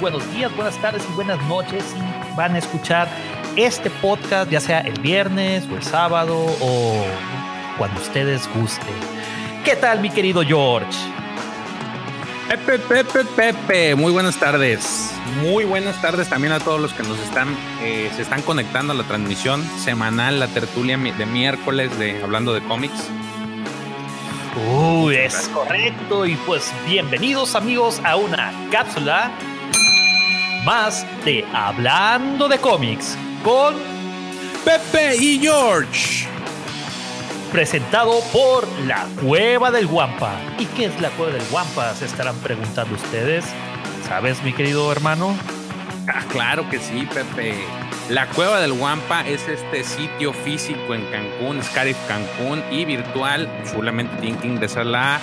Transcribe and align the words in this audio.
buenos 0.00 0.32
días, 0.32 0.54
buenas 0.56 0.76
tardes 0.78 1.02
y 1.10 1.12
buenas 1.14 1.42
noches 1.46 1.84
y 1.94 2.36
van 2.36 2.54
a 2.54 2.58
escuchar 2.58 3.08
este 3.56 3.90
podcast 3.90 4.50
ya 4.50 4.58
sea 4.58 4.80
el 4.80 4.98
viernes 5.00 5.68
o 5.70 5.76
el 5.76 5.82
sábado 5.82 6.36
o 6.60 7.04
cuando 7.76 8.00
ustedes 8.00 8.48
gusten. 8.54 8.94
¿Qué 9.64 9.76
tal 9.76 10.00
mi 10.00 10.08
querido 10.08 10.42
George? 10.42 10.98
Pepe, 12.48 12.78
Pepe, 12.78 13.24
Pepe, 13.36 13.94
muy 13.94 14.10
buenas 14.10 14.38
tardes. 14.38 15.12
Muy 15.42 15.64
buenas 15.64 16.00
tardes 16.00 16.28
también 16.28 16.52
a 16.52 16.60
todos 16.60 16.80
los 16.80 16.92
que 16.94 17.02
nos 17.02 17.18
están, 17.20 17.54
eh, 17.82 18.10
se 18.16 18.22
están 18.22 18.42
conectando 18.42 18.92
a 18.92 18.96
la 18.96 19.04
transmisión 19.04 19.62
semanal, 19.78 20.40
la 20.40 20.48
tertulia 20.48 20.96
de 20.96 21.26
miércoles 21.26 21.96
de 21.98 22.22
Hablando 22.22 22.54
de 22.54 22.62
Cómics. 22.62 23.08
Uy, 24.68 25.14
es 25.14 25.48
correcto. 25.54 26.26
Y 26.26 26.34
pues 26.46 26.72
bienvenidos 26.86 27.54
amigos 27.54 28.00
a 28.02 28.16
una 28.16 28.52
cápsula 28.72 29.30
más 30.64 31.06
de 31.24 31.44
Hablando 31.52 32.48
de 32.48 32.58
cómics 32.58 33.16
con 33.42 33.74
Pepe 34.64 35.16
y 35.16 35.38
George. 35.38 36.26
Presentado 37.50 38.20
por 38.32 38.66
la 38.86 39.06
Cueva 39.22 39.70
del 39.70 39.86
Guampa. 39.86 40.32
¿Y 40.58 40.66
qué 40.66 40.84
es 40.86 41.00
la 41.00 41.08
Cueva 41.10 41.32
del 41.32 41.44
Guampa? 41.50 41.94
Se 41.94 42.04
estarán 42.04 42.36
preguntando 42.36 42.94
ustedes. 42.94 43.46
¿Sabes, 44.06 44.42
mi 44.42 44.52
querido 44.52 44.92
hermano? 44.92 45.34
Ah, 46.06 46.22
claro 46.30 46.68
que 46.68 46.78
sí, 46.78 47.08
Pepe. 47.12 47.54
La 48.08 48.26
Cueva 48.26 48.60
del 48.60 48.74
Guampa 48.74 49.26
es 49.26 49.48
este 49.48 49.82
sitio 49.84 50.32
físico 50.32 50.94
en 50.94 51.04
Cancún, 51.06 51.60
Scarif 51.62 51.96
Cancún 52.06 52.62
y 52.70 52.84
virtual. 52.84 53.48
Solamente 53.64 54.16
tienen 54.16 54.40
que 54.40 54.48
ingresar 54.48 54.86
la, 54.86 55.20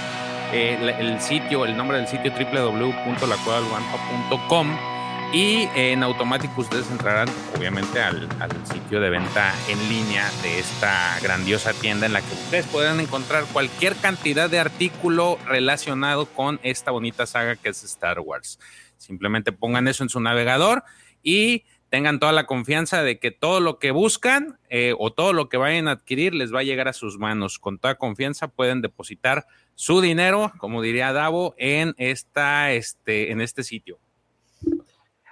eh, 0.51 0.95
el 0.99 1.21
sitio, 1.21 1.65
el 1.65 1.77
nombre 1.77 1.97
del 1.97 2.07
sitio 2.07 2.31
www.lacuevadelguampa.com 2.31 4.96
y 5.33 5.67
en 5.75 6.03
automático 6.03 6.61
ustedes 6.61 6.89
entrarán 6.89 7.27
obviamente 7.57 7.99
al, 8.01 8.27
sitio 8.65 9.01
de 9.01 9.09
venta 9.09 9.53
en 9.67 9.89
línea 9.89 10.29
de 10.41 10.59
esta 10.59 11.19
grandiosa 11.21 11.73
tienda 11.73 12.05
en 12.05 12.13
la 12.13 12.21
que 12.21 12.33
ustedes 12.33 12.65
podrán 12.67 12.99
encontrar 12.99 13.43
cualquier 13.51 13.95
cantidad 13.95 14.49
de 14.49 14.59
artículo 14.59 15.37
relacionado 15.45 16.25
con 16.27 16.59
esta 16.63 16.91
bonita 16.91 17.25
saga 17.25 17.55
que 17.55 17.69
es 17.69 17.83
Star 17.83 18.19
Wars. 18.19 18.59
Simplemente 18.97 19.51
pongan 19.51 19.87
eso 19.87 20.03
en 20.03 20.09
su 20.09 20.19
navegador 20.19 20.83
y 21.21 21.65
tengan 21.89 22.19
toda 22.19 22.31
la 22.31 22.45
confianza 22.45 23.03
de 23.03 23.19
que 23.19 23.31
todo 23.31 23.59
lo 23.59 23.79
que 23.79 23.91
buscan 23.91 24.59
eh, 24.69 24.93
o 24.97 25.11
todo 25.11 25.33
lo 25.33 25.49
que 25.49 25.57
vayan 25.57 25.87
a 25.87 25.91
adquirir 25.91 26.33
les 26.33 26.53
va 26.53 26.59
a 26.59 26.63
llegar 26.63 26.87
a 26.87 26.93
sus 26.93 27.17
manos. 27.17 27.59
Con 27.59 27.79
toda 27.79 27.95
confianza 27.95 28.47
pueden 28.47 28.81
depositar 28.81 29.45
su 29.75 30.01
dinero, 30.01 30.53
como 30.57 30.81
diría 30.81 31.13
Davo, 31.13 31.53
en, 31.57 31.95
esta, 31.97 32.71
este, 32.71 33.31
en 33.31 33.41
este 33.41 33.63
sitio. 33.63 33.99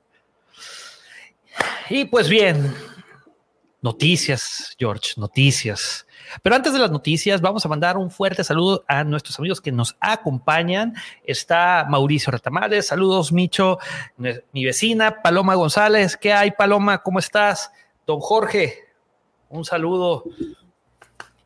Y 1.89 2.05
pues 2.05 2.29
bien, 2.29 2.75
noticias, 3.81 4.75
George, 4.77 5.13
noticias. 5.17 6.05
Pero 6.41 6.55
antes 6.55 6.73
de 6.73 6.79
las 6.79 6.91
noticias, 6.91 7.41
vamos 7.41 7.65
a 7.65 7.69
mandar 7.69 7.97
un 7.97 8.11
fuerte 8.11 8.43
saludo 8.43 8.83
a 8.87 9.03
nuestros 9.03 9.37
amigos 9.39 9.61
que 9.61 9.71
nos 9.71 9.95
acompañan. 9.99 10.93
Está 11.23 11.85
Mauricio 11.89 12.31
Retamales, 12.31 12.87
saludos 12.87 13.31
Micho, 13.31 13.79
mi 14.17 14.65
vecina, 14.65 15.21
Paloma 15.21 15.55
González. 15.55 16.17
¿Qué 16.17 16.33
hay, 16.33 16.51
Paloma? 16.51 17.01
¿Cómo 17.01 17.19
estás? 17.19 17.71
Don 18.05 18.19
Jorge, 18.19 18.85
un 19.49 19.65
saludo 19.65 20.23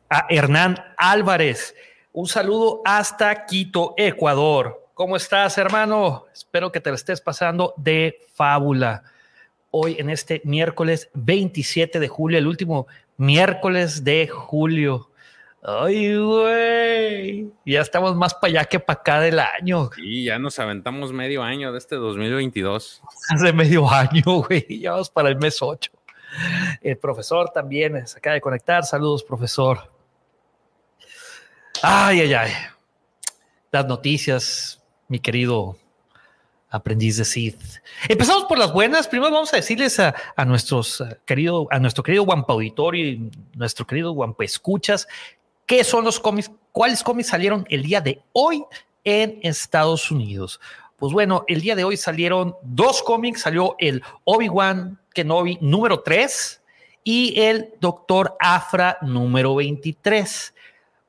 a 0.08 0.26
Hernán 0.28 0.76
Álvarez. 0.96 1.74
Un 2.12 2.26
saludo 2.26 2.82
hasta 2.84 3.46
Quito, 3.46 3.94
Ecuador. 3.96 4.88
¿Cómo 4.94 5.16
estás, 5.16 5.56
hermano? 5.56 6.26
Espero 6.32 6.72
que 6.72 6.80
te 6.80 6.90
lo 6.90 6.96
estés 6.96 7.20
pasando 7.20 7.72
de 7.76 8.18
fábula. 8.34 9.04
Hoy 9.70 9.96
en 9.98 10.10
este 10.10 10.42
miércoles 10.44 11.08
27 11.14 12.00
de 12.00 12.08
julio, 12.08 12.36
el 12.38 12.48
último 12.48 12.88
miércoles 13.20 14.02
de 14.02 14.28
julio. 14.28 15.10
Ay, 15.62 16.16
güey. 16.16 17.52
Ya 17.66 17.82
estamos 17.82 18.16
más 18.16 18.32
para 18.32 18.50
allá 18.50 18.64
que 18.64 18.80
para 18.80 18.98
acá 18.98 19.20
del 19.20 19.38
año. 19.38 19.90
Y 19.98 20.24
ya 20.24 20.38
nos 20.38 20.58
aventamos 20.58 21.12
medio 21.12 21.42
año 21.42 21.70
de 21.70 21.78
este 21.78 21.96
2022. 21.96 23.02
Hace 23.28 23.52
medio 23.52 23.88
año, 23.90 24.22
güey. 24.24 24.80
Ya 24.80 24.92
vamos 24.92 25.10
para 25.10 25.28
el 25.28 25.36
mes 25.36 25.60
8. 25.60 25.92
El 26.80 26.96
profesor 26.96 27.50
también 27.50 28.06
se 28.06 28.18
acaba 28.18 28.34
de 28.34 28.40
conectar. 28.40 28.84
Saludos, 28.84 29.22
profesor. 29.22 29.92
Ay, 31.82 32.20
ay, 32.20 32.32
ay. 32.32 32.52
Las 33.70 33.86
noticias 33.86 34.82
mi 35.08 35.18
querido 35.18 35.76
aprendiz 36.70 37.16
de 37.16 37.24
Sith. 37.24 37.60
Empezamos 38.08 38.44
por 38.44 38.58
las 38.58 38.72
buenas. 38.72 39.08
Primero 39.08 39.32
vamos 39.32 39.52
a 39.52 39.56
decirles 39.56 39.98
a, 39.98 40.14
nuestros 40.46 41.00
uh, 41.00 41.08
querido, 41.26 41.66
a 41.70 41.78
nuestro 41.78 42.02
querido 42.02 42.22
Wampa 42.22 42.52
Auditorio 42.52 43.04
y 43.04 43.30
nuestro 43.54 43.86
querido 43.86 44.12
Wampa 44.12 44.44
Escuchas, 44.44 45.08
qué 45.66 45.84
son 45.84 46.04
los 46.04 46.20
cómics, 46.20 46.50
cuáles 46.72 47.02
cómics 47.02 47.28
salieron 47.28 47.66
el 47.68 47.82
día 47.82 48.00
de 48.00 48.22
hoy 48.32 48.64
en 49.04 49.40
Estados 49.42 50.10
Unidos. 50.10 50.60
Pues 50.96 51.12
bueno, 51.12 51.44
el 51.48 51.60
día 51.60 51.74
de 51.74 51.84
hoy 51.84 51.96
salieron 51.96 52.56
dos 52.62 53.02
cómics. 53.02 53.40
Salió 53.40 53.74
el 53.78 54.02
Obi-Wan 54.24 54.98
Kenobi 55.14 55.58
número 55.60 56.00
3 56.00 56.60
y 57.04 57.40
el 57.40 57.74
Doctor 57.80 58.36
Afra 58.38 58.98
número 59.00 59.54
23. 59.54 60.54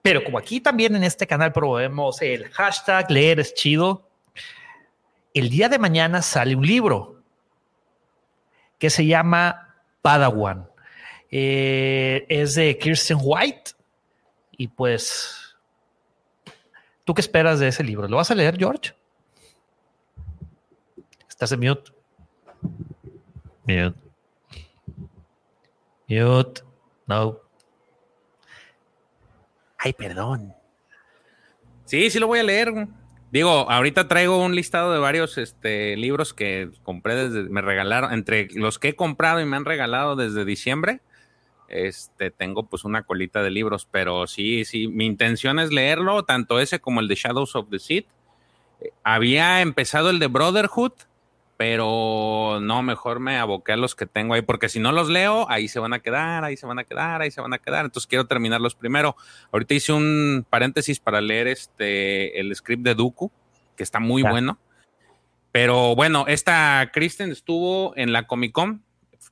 Pero 0.02 0.24
como 0.24 0.38
aquí 0.38 0.62
también 0.62 0.96
en 0.96 1.04
este 1.04 1.28
canal 1.28 1.52
promovemos 1.52 2.22
el 2.22 2.50
hashtag 2.50 3.12
leer 3.12 3.40
es 3.42 3.54
chido, 3.54 4.08
el 5.34 5.50
día 5.50 5.70
de 5.70 5.80
mañana 5.80 6.22
sale 6.22 6.56
un 6.56 6.66
libro 6.66 7.22
que 8.78 8.90
se 8.90 9.06
llama 9.06 9.76
Padawan. 10.02 10.68
Eh, 11.30 12.26
es 12.28 12.56
de 12.56 12.78
Kirsten 12.78 13.18
White 13.22 13.72
y 14.52 14.68
pues, 14.68 15.56
¿tú 17.06 17.14
qué 17.14 17.22
esperas 17.22 17.60
de 17.60 17.70
ese 17.70 17.84
libro? 17.84 18.08
¿Lo 18.08 18.18
vas 18.18 18.32
a 18.32 18.36
leer, 18.36 18.58
George? 18.58 18.94
¿Estás 21.30 21.52
en 21.54 21.60
mute? 21.62 21.92
Mute. 23.66 23.98
Mute. 26.08 26.62
No. 27.08 27.40
Ay, 29.78 29.94
perdón. 29.94 30.54
Sí, 31.86 32.10
sí 32.10 32.20
lo 32.20 32.28
voy 32.28 32.40
a 32.40 32.44
leer. 32.44 32.88
Digo, 33.32 33.72
ahorita 33.72 34.10
traigo 34.10 34.44
un 34.44 34.56
listado 34.56 34.92
de 34.92 35.00
varios 35.00 35.38
este, 35.38 35.96
libros 35.96 36.34
que 36.34 36.70
compré 36.84 37.16
desde, 37.16 37.50
me 37.50 37.62
regalaron, 37.62 38.12
entre 38.12 38.50
los 38.54 38.78
que 38.78 38.90
he 38.90 38.96
comprado 38.96 39.40
y 39.40 39.46
me 39.46 39.56
han 39.56 39.64
regalado 39.64 40.18
desde 40.18 40.44
diciembre. 40.44 41.00
Este, 41.70 42.30
tengo 42.30 42.64
pues 42.64 42.84
una 42.84 43.04
colita 43.04 43.42
de 43.42 43.50
libros, 43.50 43.88
pero 43.90 44.28
sí, 44.28 44.66
sí, 44.66 44.90
mi 44.90 45.06
intención 45.06 45.60
es 45.60 45.72
leerlo, 45.72 46.24
tanto 46.24 46.60
ese 46.60 46.82
como 46.82 47.00
el 47.00 47.08
de 47.08 47.16
Shadows 47.16 47.56
of 47.56 47.70
the 47.70 47.80
Seed. 47.80 48.04
Había 49.04 49.62
empezado 49.62 50.10
el 50.10 50.20
de 50.20 50.28
Brotherhood, 50.28 50.92
pero 51.62 52.58
no, 52.60 52.82
mejor 52.82 53.20
me 53.20 53.38
aboqué 53.38 53.74
a 53.74 53.78
los 53.78 53.94
que 53.94 54.08
tengo 54.08 54.34
ahí, 54.34 54.42
porque 54.42 54.68
si 54.68 54.80
no 54.80 54.92
los 54.92 55.10
leo, 55.10 55.46
ahí 55.48 55.68
se 55.68 55.80
van 55.80 55.94
a 55.94 56.00
quedar, 56.00 56.44
ahí 56.44 56.58
se 56.58 56.66
van 56.66 56.80
a 56.80 56.86
quedar, 56.86 57.22
ahí 57.22 57.30
se 57.30 57.40
van 57.40 57.54
a 57.54 57.60
quedar. 57.60 57.86
Entonces 57.86 58.08
quiero 58.08 58.26
terminarlos 58.26 58.74
primero. 58.74 59.16
Ahorita 59.52 59.76
hice 59.76 59.94
un 59.94 60.44
paréntesis 60.50 61.00
para 61.00 61.22
leer 61.22 61.46
este 61.46 62.40
el 62.40 62.56
script 62.56 62.82
de 62.82 62.96
Dooku, 62.96 63.32
que 63.78 63.84
está 63.84 64.00
muy 64.00 64.24
bueno. 64.24 64.58
Pero 65.52 65.96
bueno, 65.96 66.26
esta 66.28 66.90
Kristen 66.92 67.30
estuvo 67.30 67.96
en 67.96 68.12
la 68.12 68.26
Comic 68.26 68.54
Con, 68.54 68.84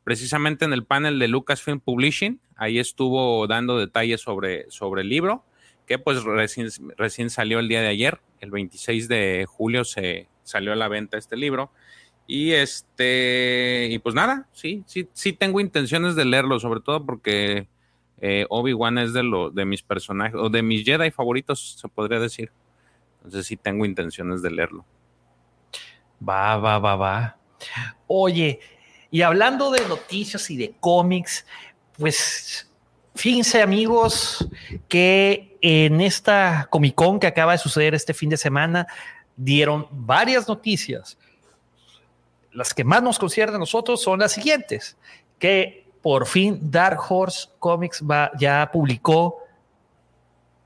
precisamente 0.04 0.66
en 0.66 0.74
el 0.74 0.86
panel 0.86 1.18
de 1.18 1.30
Lucasfilm 1.30 1.80
Publishing. 1.80 2.40
Ahí 2.56 2.78
estuvo 2.78 3.48
dando 3.48 3.80
detalles 3.80 4.22
sobre, 4.22 4.70
sobre 4.70 5.02
el 5.02 5.10
libro, 5.10 5.46
que 5.88 5.98
pues 5.98 6.24
recién, 6.24 6.70
recién 6.96 7.32
salió 7.32 7.58
el 7.58 7.68
día 7.68 7.82
de 7.82 7.88
ayer, 7.88 8.22
el 8.40 8.52
26 8.52 9.08
de 9.08 9.48
julio 9.48 9.84
se 9.84 10.28
salió 10.44 10.74
a 10.74 10.76
la 10.76 10.90
venta 10.90 11.18
este 11.18 11.36
libro. 11.36 11.72
Y 12.32 12.52
este, 12.52 13.88
y 13.90 13.98
pues 13.98 14.14
nada, 14.14 14.48
sí, 14.54 14.84
sí, 14.86 15.10
sí 15.14 15.34
tengo 15.34 15.60
intenciones 15.60 16.16
de 16.16 16.26
leerlo, 16.26 16.60
sobre 16.60 16.80
todo 16.80 17.04
porque 17.04 17.68
eh, 18.22 18.46
Obi-Wan 18.50 19.00
es 19.00 19.14
de, 19.14 19.24
lo, 19.24 19.50
de 19.50 19.66
mis 19.66 19.82
personajes, 19.82 20.36
o 20.40 20.48
de 20.48 20.62
mis 20.62 20.86
Jedi 20.86 21.10
favoritos, 21.10 21.80
se 21.82 21.88
podría 21.88 22.20
decir. 22.20 22.52
Entonces 23.18 23.48
sí 23.48 23.58
tengo 23.58 23.84
intenciones 23.84 24.44
de 24.44 24.52
leerlo. 24.52 24.86
Va, 26.22 26.58
va, 26.58 26.78
va, 26.78 26.96
va. 26.96 27.38
Oye, 28.06 28.60
y 29.10 29.24
hablando 29.24 29.72
de 29.72 29.88
noticias 29.88 30.52
y 30.52 30.58
de 30.58 30.76
cómics, 30.80 31.48
pues 31.98 32.72
fíjense 33.16 33.60
amigos 33.60 34.48
que 34.88 35.58
en 35.62 36.00
esta 36.00 36.68
Comic 36.70 36.94
Con 36.94 37.20
que 37.20 37.26
acaba 37.26 37.54
de 37.54 37.58
suceder 37.58 37.96
este 37.96 38.14
fin 38.14 38.30
de 38.30 38.38
semana 38.38 38.86
dieron 39.36 39.88
varias 39.90 40.48
noticias. 40.48 41.18
Las 42.52 42.74
que 42.74 42.84
más 42.84 43.04
nos 43.04 43.20
conciernen 43.20 43.56
a 43.56 43.60
nosotros 43.60 44.02
son 44.02 44.20
las 44.20 44.32
siguientes, 44.32 44.98
que 45.38 45.86
por 46.02 46.26
fin 46.26 46.60
Dark 46.72 47.00
Horse 47.08 47.50
Comics 47.60 48.04
va, 48.04 48.32
ya 48.38 48.70
publicó 48.72 49.44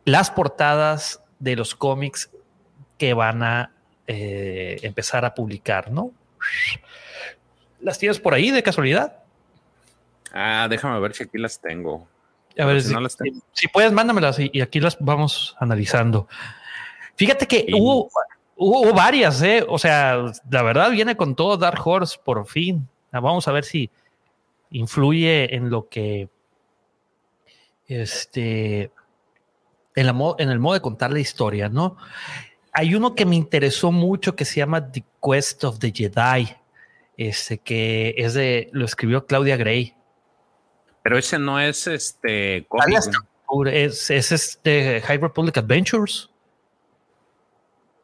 las 0.05 0.29
portadas 0.29 1.21
de 1.39 1.55
los 1.55 1.75
cómics 1.75 2.29
que 2.97 3.13
van 3.13 3.43
a 3.43 3.71
eh, 4.07 4.79
empezar 4.83 5.25
a 5.25 5.33
publicar, 5.33 5.91
¿no? 5.91 6.11
¿Las 7.79 7.99
tienes 7.99 8.19
por 8.19 8.33
ahí 8.33 8.51
de 8.51 8.63
casualidad? 8.63 9.23
Ah, 10.33 10.67
déjame 10.69 10.99
ver 10.99 11.13
si 11.13 11.23
aquí 11.23 11.37
las 11.37 11.59
tengo. 11.59 12.07
A 12.57 12.65
ver, 12.65 12.81
si, 12.81 12.93
no 12.93 13.01
las 13.01 13.17
tengo. 13.17 13.39
si, 13.51 13.67
puedes, 13.67 13.91
mándamelas 13.91 14.37
y, 14.39 14.61
aquí 14.61 14.79
las 14.79 14.97
vamos 14.99 15.55
analizando. 15.59 16.27
Fíjate 17.15 17.47
que 17.47 17.67
hubo, 17.73 18.09
hubo, 18.55 18.93
varias, 18.93 19.41
¿eh? 19.41 19.65
O 19.67 19.77
sea, 19.77 20.31
la 20.49 20.63
verdad 20.63 20.91
viene 20.91 21.15
con 21.15 21.35
todo 21.35 21.57
Dark 21.57 21.79
Horse 21.85 22.17
por 22.23 22.45
fin. 22.47 22.87
Ah, 23.11 23.19
vamos 23.19 23.47
a 23.47 23.51
ver 23.51 23.63
si 23.63 23.89
influye 24.71 25.55
en 25.55 25.69
lo 25.69 25.87
que 25.87 26.29
este 27.87 28.91
en, 29.95 30.05
la, 30.07 30.35
en 30.39 30.49
el 30.49 30.59
modo 30.59 30.73
de 30.73 30.81
contar 30.81 31.11
la 31.11 31.19
historia, 31.19 31.69
¿no? 31.69 31.97
Hay 32.71 32.95
uno 32.95 33.13
que 33.13 33.25
me 33.25 33.35
interesó 33.35 33.91
mucho 33.91 34.35
que 34.35 34.45
se 34.45 34.59
llama 34.59 34.91
The 34.91 35.03
Quest 35.21 35.63
of 35.63 35.77
the 35.77 35.91
Jedi, 35.91 36.55
este 37.17 37.59
que 37.59 38.15
es 38.17 38.33
de, 38.33 38.69
lo 38.71 38.85
escribió 38.85 39.27
Claudia 39.27 39.57
Gray. 39.57 39.95
Pero 41.03 41.17
ese 41.17 41.37
no 41.37 41.59
es 41.59 41.85
este 41.85 42.65
Es, 43.71 44.09
es 44.09 44.31
este 44.31 45.01
High 45.01 45.17
Republic 45.17 45.57
Adventures. 45.57 46.32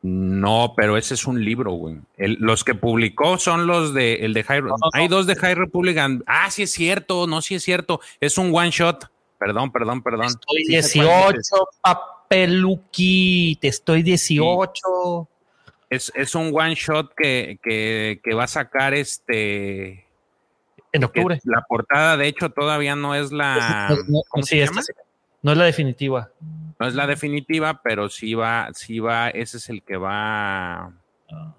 No, 0.02 0.74
pero 0.78 0.96
ese 0.96 1.14
es 1.14 1.28
un 1.28 1.44
libro, 1.44 1.72
güey. 1.72 1.98
los 2.18 2.64
que 2.64 2.74
publicó 2.74 3.38
son 3.38 3.68
los 3.68 3.94
de 3.94 4.16
el 4.26 4.34
de 4.34 4.44
High 4.44 4.64
Hay 4.94 5.10
dos 5.10 5.28
de 5.28 5.36
High 5.36 5.56
Republic. 5.56 5.98
ah, 6.26 6.50
sí 6.50 6.64
es 6.64 6.72
cierto, 6.72 7.28
no, 7.28 7.42
sí 7.42 7.56
es 7.56 7.64
cierto. 7.64 8.00
Es 8.22 8.38
un 8.38 8.56
one 8.56 8.72
shot. 8.72 9.10
Perdón, 9.38 9.72
perdón, 9.72 10.02
perdón. 10.02 10.28
Estoy 10.28 10.64
18, 10.68 11.40
papeluqui, 11.82 13.58
te 13.60 13.68
estoy 13.68 14.04
18. 14.04 15.28
Es, 15.90 16.12
es, 16.16 16.36
un 16.36 16.52
one 16.54 16.76
shot 16.76 17.12
que, 17.16 17.60
que, 17.62 18.22
que, 18.24 18.34
va 18.34 18.46
a 18.46 18.48
sacar 18.48 18.94
este. 18.94 20.06
En 20.94 21.04
octubre. 21.04 21.40
La 21.44 21.66
portada, 21.68 22.16
de 22.16 22.28
hecho, 22.28 22.52
todavía 22.52 22.96
no 22.96 23.16
es 23.16 23.32
la. 23.32 23.98
¿Cómo 24.30 24.44
se 24.44 24.60
llama? 24.60 24.82
No 25.42 25.52
es 25.52 25.58
la 25.58 25.66
definitiva. 25.66 26.32
No 26.80 26.88
es 26.88 26.96
la 26.96 27.08
definitiva, 27.08 27.82
pero 27.84 28.10
sí 28.10 28.34
va, 28.34 28.70
sí 28.74 29.00
va, 29.00 29.30
ese 29.30 29.58
es 29.58 29.70
el 29.70 29.84
que 29.84 29.98
va. 29.98 30.94
Ah 31.32 31.56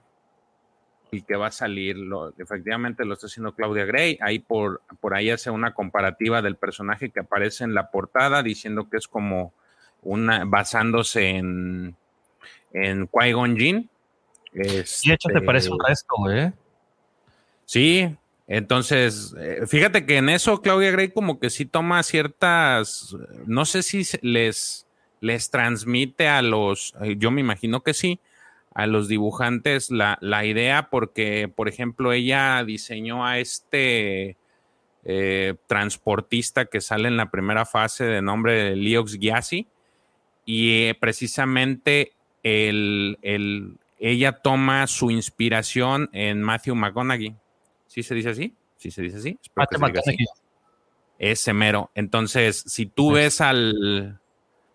y 1.11 1.23
que 1.23 1.37
va 1.37 1.49
a 1.49 1.53
salir. 1.53 1.97
Lo, 1.97 2.33
efectivamente 2.39 3.05
lo 3.05 3.15
está 3.15 3.27
haciendo 3.27 3.55
Claudia 3.55 3.85
Gray. 3.85 4.19
Ahí 4.21 4.39
por, 4.39 4.83
por 5.01 5.15
ahí 5.15 5.31
hace 5.31 5.51
una 5.51 5.75
comparativa 5.75 6.43
del 6.43 6.57
personaje 6.57 7.11
que 7.11 7.21
aparece 7.21 7.65
en 7.65 7.75
la 7.75 7.91
portada, 7.91 8.43
diciendo 8.43 8.89
que 8.89 8.97
es 8.97 9.09
como 9.09 9.53
una, 10.03 10.45
basándose 10.45 11.29
en, 11.31 11.97
en 12.73 13.09
Qui-Gon 13.09 13.57
Jinn. 13.57 13.91
y 14.53 14.63
de 14.63 15.15
hecho 15.15 15.29
te 15.33 15.43
parece 15.43 15.71
un 15.71 15.79
resto, 15.87 16.15
¿eh? 16.31 16.53
Sí, 17.65 18.17
entonces, 18.51 19.33
eh, 19.39 19.65
fíjate 19.69 20.05
que 20.05 20.17
en 20.17 20.29
eso 20.29 20.61
Claudia 20.61 20.91
Gray 20.91 21.13
como 21.13 21.39
que 21.39 21.51
sí 21.51 21.67
toma 21.67 22.03
ciertas, 22.03 23.17
no 23.47 23.65
sé 23.65 23.85
si 23.85 24.03
les, 24.23 24.89
les 25.21 25.51
transmite 25.51 26.27
a 26.27 26.43
los, 26.43 26.93
eh, 27.01 27.15
yo 27.17 27.31
me 27.31 27.43
imagino 27.43 27.85
que 27.85 27.95
sí, 27.95 28.19
a 28.75 28.89
los 28.89 29.07
dibujantes 29.07 29.93
la, 29.93 30.19
idea 30.45 30.91
porque, 30.91 31.47
por 31.47 31.69
ejemplo, 31.69 32.13
ella 32.13 32.65
diseñó 32.65 33.25
a 33.25 33.39
este 33.39 34.37
eh, 35.05 35.55
transportista 35.69 36.65
que 36.65 36.81
sale 36.81 37.07
en 37.07 37.17
la 37.17 37.31
primera 37.31 37.65
fase 37.67 38.03
de 38.03 38.21
nombre 38.21 38.65
de 38.65 38.75
Liox 38.75 39.21
Gyasi 39.21 39.69
y 40.45 40.93
precisamente 40.95 42.15
el, 42.43 43.17
ella 44.01 44.33
toma 44.33 44.89
su 44.89 45.13
inspiración 45.13 46.11
en 46.13 46.43
Matthew 46.43 46.75
McConaughey. 46.75 47.37
¿Sí 47.91 48.05
se 48.05 48.15
dice 48.15 48.29
así? 48.29 48.55
¿Sí 48.77 48.93
se 48.93 49.03
dice 49.03 49.17
así? 49.17 49.39
Ese 51.19 51.53
mero. 51.53 51.91
Entonces, 51.97 52.63
si 52.69 52.87
tú 52.87 53.11
ves 53.11 53.41
al, 53.41 54.21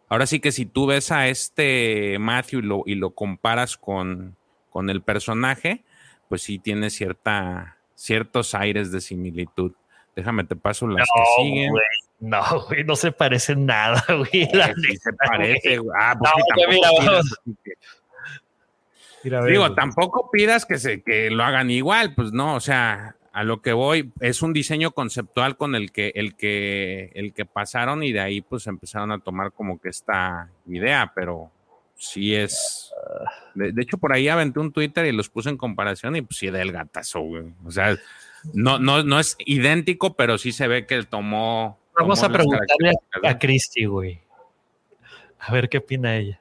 Ahora 0.10 0.28
sí 0.28 0.42
que 0.42 0.52
si 0.52 0.66
tú 0.66 0.86
ves 0.86 1.14
a 1.14 1.30
este 1.30 2.20
Matthew 2.20 2.60
y 2.60 2.64
lo, 2.64 2.84
y 2.86 2.96
lo 2.96 3.12
comparas 3.12 3.78
con, 3.78 4.36
con, 4.70 4.90
el 4.90 5.02
personaje, 5.02 5.86
pues 6.28 6.42
sí 6.42 6.60
tiene 6.60 6.90
cierta, 6.90 7.78
ciertos 7.96 8.54
aires 8.54 8.92
de 8.92 9.00
similitud. 9.00 9.72
Déjame 10.14 10.44
te 10.44 10.58
paso 10.58 10.86
las 10.86 11.08
que 11.08 11.42
siguen. 11.42 11.74
no, 12.20 12.42
güey, 12.68 12.84
no 12.84 12.98
se 12.98 13.14
parecen 13.14 13.66
nada, 13.66 14.04
güey. 14.10 14.28
sí 14.30 14.98
se 14.98 15.14
parece, 15.14 15.78
güey. 15.78 15.98
Ah, 15.98 16.16
pues 16.20 16.32
mira, 16.68 16.90
Digo, 19.26 19.74
tampoco 19.74 20.30
pidas 20.32 20.66
que 20.66 20.78
se 20.78 21.02
que 21.02 21.32
lo 21.32 21.44
hagan 21.44 21.72
igual, 21.72 22.14
pues 22.14 22.32
no, 22.32 22.56
o 22.56 22.60
sea, 22.60 23.16
a 23.34 23.44
lo 23.44 23.62
que 23.62 23.74
voy 23.74 24.14
es 24.20 24.42
un 24.42 24.54
diseño 24.54 24.92
conceptual 24.92 25.58
con 25.58 25.76
el 25.76 25.92
que, 25.92 26.14
el 26.16 26.36
que, 26.36 27.12
el 27.16 27.34
que 27.34 27.46
pasaron 27.46 28.04
y 28.04 28.12
de 28.12 28.22
ahí 28.22 28.42
pues 28.42 28.68
empezaron 28.68 29.12
a 29.12 29.20
tomar 29.20 29.52
como 29.52 29.80
que 29.80 29.90
esta 29.90 30.50
idea, 30.68 31.12
pero 31.16 31.52
sí 31.96 32.36
es. 32.36 32.94
De, 33.56 33.74
hecho, 33.82 33.98
por 33.98 34.14
ahí 34.14 34.28
aventé 34.28 34.60
un 34.60 34.72
Twitter 34.72 35.06
y 35.06 35.12
los 35.12 35.30
puse 35.30 35.50
en 35.50 35.58
comparación 35.58 36.16
y 36.16 36.22
pues 36.22 36.38
sí 36.38 36.50
del 36.50 36.72
gatazo, 36.72 37.22
güey. 37.22 37.44
O 37.66 37.72
sea, 37.72 37.98
no, 38.54 38.80
no, 38.80 39.04
no 39.04 39.20
es 39.20 39.36
idéntico, 39.40 40.16
pero 40.16 40.38
sí 40.38 40.52
se 40.52 40.68
ve 40.68 40.86
que 40.86 40.96
él 40.96 41.08
tomó. 41.08 41.80
Vamos 41.98 42.22
a 42.24 42.30
preguntarle 42.30 42.94
a, 43.24 43.30
a 43.32 43.40
Cristi, 43.40 43.86
güey. 43.86 44.22
A 45.40 45.52
ver 45.52 45.68
qué 45.68 45.80
opina 45.80 46.16
ella. 46.16 46.40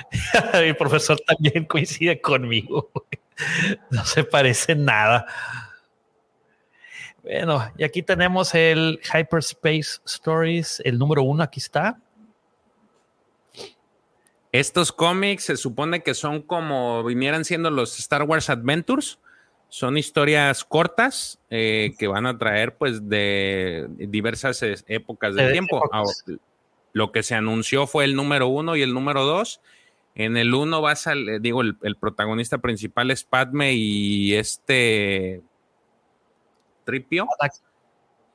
Mi 0.62 0.72
profesor 0.72 1.18
también 1.20 1.64
coincide 1.64 2.20
conmigo. 2.20 2.90
No 3.90 4.04
se 4.04 4.24
parece 4.24 4.74
nada. 4.74 5.26
Bueno, 7.22 7.72
y 7.76 7.82
aquí 7.82 8.02
tenemos 8.02 8.54
el 8.54 9.00
Hyperspace 9.02 10.00
Stories, 10.06 10.80
el 10.84 10.96
número 10.96 11.22
uno, 11.22 11.42
aquí 11.42 11.58
está. 11.58 11.98
Estos 14.52 14.92
cómics 14.92 15.44
se 15.44 15.56
supone 15.56 16.02
que 16.02 16.14
son 16.14 16.40
como 16.40 17.02
vinieran 17.02 17.44
siendo 17.44 17.68
los 17.70 17.98
Star 17.98 18.22
Wars 18.22 18.48
Adventures. 18.48 19.18
Son 19.68 19.98
historias 19.98 20.64
cortas 20.64 21.40
eh, 21.50 21.94
que 21.98 22.06
van 22.06 22.26
a 22.26 22.38
traer 22.38 22.76
pues 22.76 23.08
de 23.08 23.86
diversas 23.98 24.62
épocas 24.86 25.34
del 25.34 25.52
tiempo. 25.52 25.82
lo 26.92 27.12
que 27.12 27.22
se 27.22 27.34
anunció 27.34 27.86
fue 27.86 28.04
el 28.04 28.14
número 28.14 28.46
uno 28.46 28.76
y 28.76 28.82
el 28.82 28.94
número 28.94 29.24
dos. 29.24 29.60
En 30.16 30.36
el 30.36 30.52
uno 30.54 30.82
va 30.82 30.92
a 30.92 30.96
salir, 30.96 31.40
digo, 31.40 31.60
el, 31.60 31.76
el 31.82 31.96
protagonista 31.96 32.58
principal 32.58 33.10
es 33.10 33.22
Padme 33.22 33.74
y 33.74 34.34
este 34.34 35.42
Tripio, 36.86 37.28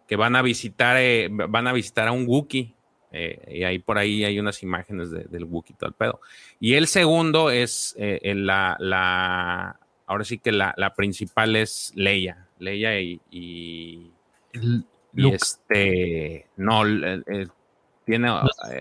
que 0.08 0.16
van 0.16 0.36
a 0.36 0.44
visitar, 0.44 0.98
eh, 1.00 1.28
van 1.32 1.68
a 1.68 1.74
visitar 1.74 2.08
a 2.08 2.12
un 2.12 2.26
Wookiee. 2.28 2.76
Eh, 3.14 3.56
y 3.60 3.64
ahí 3.64 3.80
por 3.80 3.98
ahí 3.98 4.24
hay 4.24 4.40
unas 4.40 4.62
imágenes 4.62 5.10
del 5.10 5.44
Wookiee, 5.46 5.76
todo 5.76 5.90
el 5.90 5.96
pedo. 5.96 6.22
Y 6.60 6.76
el 6.76 6.86
segundo 6.88 7.50
es 7.50 7.96
eh, 7.98 8.20
la, 8.36 8.78
la, 8.80 9.80
ahora 10.06 10.24
sí 10.24 10.38
que 10.38 10.52
la, 10.52 10.94
principal 10.96 11.56
es 11.56 11.92
Leia. 11.96 12.48
Leia 12.60 13.00
y, 13.02 13.20
y, 13.32 14.12
este, 15.16 16.48
no, 16.58 16.84
tiene, 18.06 18.30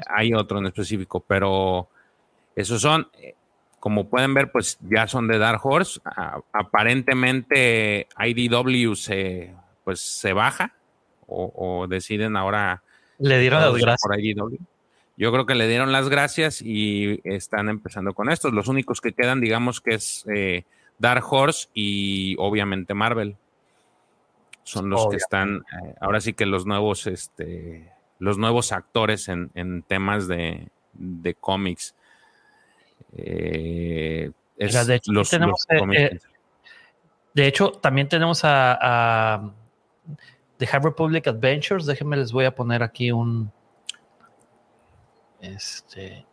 hay 0.09 0.35
otro 0.35 0.59
en 0.59 0.67
específico, 0.67 1.25
pero 1.27 1.89
esos 2.57 2.83
son, 2.83 3.09
como 3.79 4.09
pueden 4.09 4.35
ver, 4.35 4.53
pues 4.53 4.79
ya 4.83 5.07
son 5.07 5.27
de 5.27 5.39
Dark 5.39 5.61
Horse. 5.65 6.01
aparentemente 6.53 8.09
IDW 8.19 8.95
se, 8.95 9.55
pues 9.85 10.01
se 10.01 10.33
baja 10.33 10.75
o, 11.27 11.87
deciden 11.89 12.37
ahora. 12.37 12.83
Le 13.19 13.39
dieron 13.39 13.61
las 13.61 13.75
gracias. 13.75 14.21
Yo 15.17 15.33
creo 15.33 15.45
que 15.45 15.55
le 15.55 15.69
dieron 15.69 15.93
las 15.93 16.09
gracias 16.09 16.63
y 16.63 17.21
están 17.25 17.69
empezando 17.69 18.15
con 18.15 18.31
estos. 18.31 18.53
Los 18.53 18.69
únicos 18.69 19.01
que 19.01 19.13
quedan, 19.13 19.41
digamos 19.41 19.81
que 19.81 19.95
es 19.97 20.25
eh, 20.35 20.65
Dark 20.99 21.25
Horse 21.31 21.69
y 21.75 22.37
obviamente 22.39 22.95
Marvel. 22.95 23.37
Son 24.63 24.89
los 24.89 25.09
que 25.09 25.17
están, 25.17 25.57
eh, 25.83 25.95
ahora 26.01 26.21
sí 26.21 26.33
que 26.33 26.47
los 26.47 26.65
nuevos, 26.65 27.07
este, 27.07 27.93
los 28.19 28.39
nuevos 28.39 28.73
actores 28.73 29.29
en, 29.29 29.83
temas 29.87 30.27
de, 30.27 30.69
de 30.95 31.35
cómics. 31.35 31.95
Eh, 33.17 34.31
de, 34.57 34.95
hecho, 34.95 35.13
los, 35.13 35.31
de 37.33 37.47
hecho, 37.47 37.73
también 37.73 38.09
tenemos 38.09 38.41
a, 38.45 39.53
The 40.59 40.67
High 40.67 40.83
Republic 40.83 41.27
Adventures. 41.27 41.87
Déjenme, 41.87 42.17
les 42.17 42.33
voy 42.33 42.45
a 42.45 42.55
poner 42.55 42.83
aquí 42.83 43.11
un. 43.13 43.51
Este. 45.41 46.27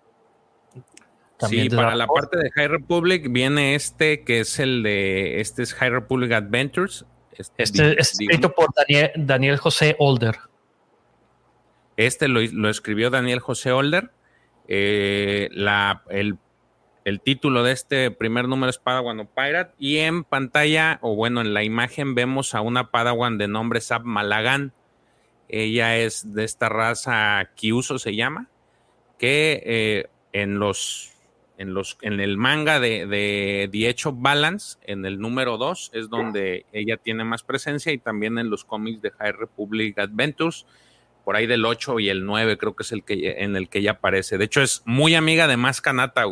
Sí, 1.39 1.69
para 1.69 1.95
la 1.95 2.07
parte 2.07 2.37
de 2.37 2.49
High 2.51 2.67
Republic 2.67 3.31
viene 3.31 3.75
este 3.75 4.23
que 4.23 4.39
es 4.41 4.59
el 4.59 4.83
de. 4.83 5.39
Este 5.39 5.63
es 5.63 5.73
High 5.73 5.91
Republic 5.91 6.31
Adventures. 6.31 7.05
Este, 7.31 7.63
este 7.63 8.01
es 8.01 8.11
escrito 8.13 8.53
por 8.53 8.69
Daniel, 9.15 9.57
José 9.57 9.95
Older. 9.99 10.37
Este 11.95 12.27
lo, 12.27 12.69
escribió 12.69 13.09
Daniel 13.09 13.39
José 13.39 13.71
Older. 13.71 14.11
Eh, 14.67 15.49
la, 15.51 16.03
el, 16.09 16.37
el, 17.07 17.21
título 17.21 17.63
de 17.63 17.71
este 17.71 18.11
primer 18.11 18.47
número 18.47 18.69
es 18.69 18.77
Padawan 18.77 19.19
o 19.19 19.25
Pirate. 19.25 19.73
Y 19.79 19.97
en 19.97 20.23
pantalla, 20.23 20.99
o 21.01 21.15
bueno, 21.15 21.41
en 21.41 21.53
la 21.53 21.63
imagen 21.63 22.15
vemos 22.15 22.55
a 22.55 22.61
una 22.61 22.91
Padawan 22.91 23.37
de 23.37 23.47
nombre 23.47 23.81
Sab 23.81 24.03
Malagan. 24.03 24.73
Ella 25.49 25.97
es 25.97 26.33
de 26.33 26.43
esta 26.43 26.69
raza 26.69 27.49
Kyuso 27.55 27.99
se 27.99 28.15
llama. 28.15 28.49
Que 29.17 29.63
eh, 29.65 30.09
en 30.33 30.59
los 30.59 31.17
en, 31.57 31.73
los, 31.73 31.97
en 32.01 32.19
el 32.19 32.37
manga 32.37 32.79
de, 32.79 33.05
de 33.07 33.69
The 33.71 34.11
Balance, 34.13 34.77
en 34.83 35.05
el 35.05 35.19
número 35.19 35.57
2, 35.57 35.91
es 35.93 36.09
donde 36.09 36.65
ella 36.71 36.97
tiene 36.97 37.23
más 37.23 37.43
presencia 37.43 37.91
y 37.91 37.97
también 37.97 38.37
en 38.37 38.49
los 38.49 38.63
cómics 38.63 39.01
de 39.01 39.11
High 39.11 39.33
Republic 39.33 39.97
Adventures, 39.97 40.65
por 41.25 41.35
ahí 41.35 41.47
del 41.47 41.65
8 41.65 41.99
y 41.99 42.09
el 42.09 42.25
9 42.25 42.57
creo 42.57 42.75
que 42.75 42.83
es 42.83 42.91
el 42.91 43.03
que 43.03 43.35
en 43.39 43.55
el 43.55 43.69
que 43.69 43.79
ella 43.79 43.91
aparece. 43.91 44.37
De 44.37 44.45
hecho, 44.45 44.61
es 44.61 44.81
muy 44.85 45.15
amiga 45.15 45.47
de 45.47 45.57
Maskanata. 45.57 46.25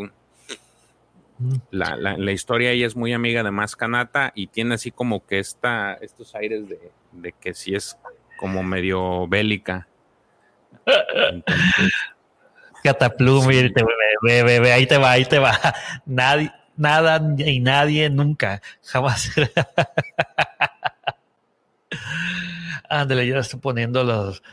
La, 1.70 1.96
la, 1.98 2.18
la, 2.18 2.32
historia 2.32 2.72
ella 2.72 2.88
es 2.88 2.96
muy 2.96 3.12
amiga 3.12 3.44
de 3.44 3.52
Maskanata 3.52 4.32
y 4.36 4.48
tiene 4.48 4.76
así 4.76 4.92
como 4.92 5.26
que 5.26 5.40
esta, 5.40 5.94
estos 5.96 6.34
aires 6.34 6.70
de, 6.70 6.92
de 7.12 7.34
que 7.34 7.54
sí 7.54 7.76
es 7.76 7.98
como 8.38 8.64
medio 8.64 9.28
bélica. 9.28 9.88
Entonces, 10.86 11.94
Cataplum, 12.84 13.48
ahí 13.50 13.74
te 14.86 14.98
va, 14.98 15.12
ahí 15.12 15.26
te 15.26 15.40
va. 15.40 15.60
Nadie, 16.06 16.52
nada 16.78 17.20
y 17.38 17.60
nadie 17.60 18.10
nunca, 18.10 18.62
jamás. 18.84 19.32
Ándale, 22.90 23.26
yo 23.26 23.40
estoy 23.40 23.60
poniendo 23.60 24.04
los, 24.04 24.44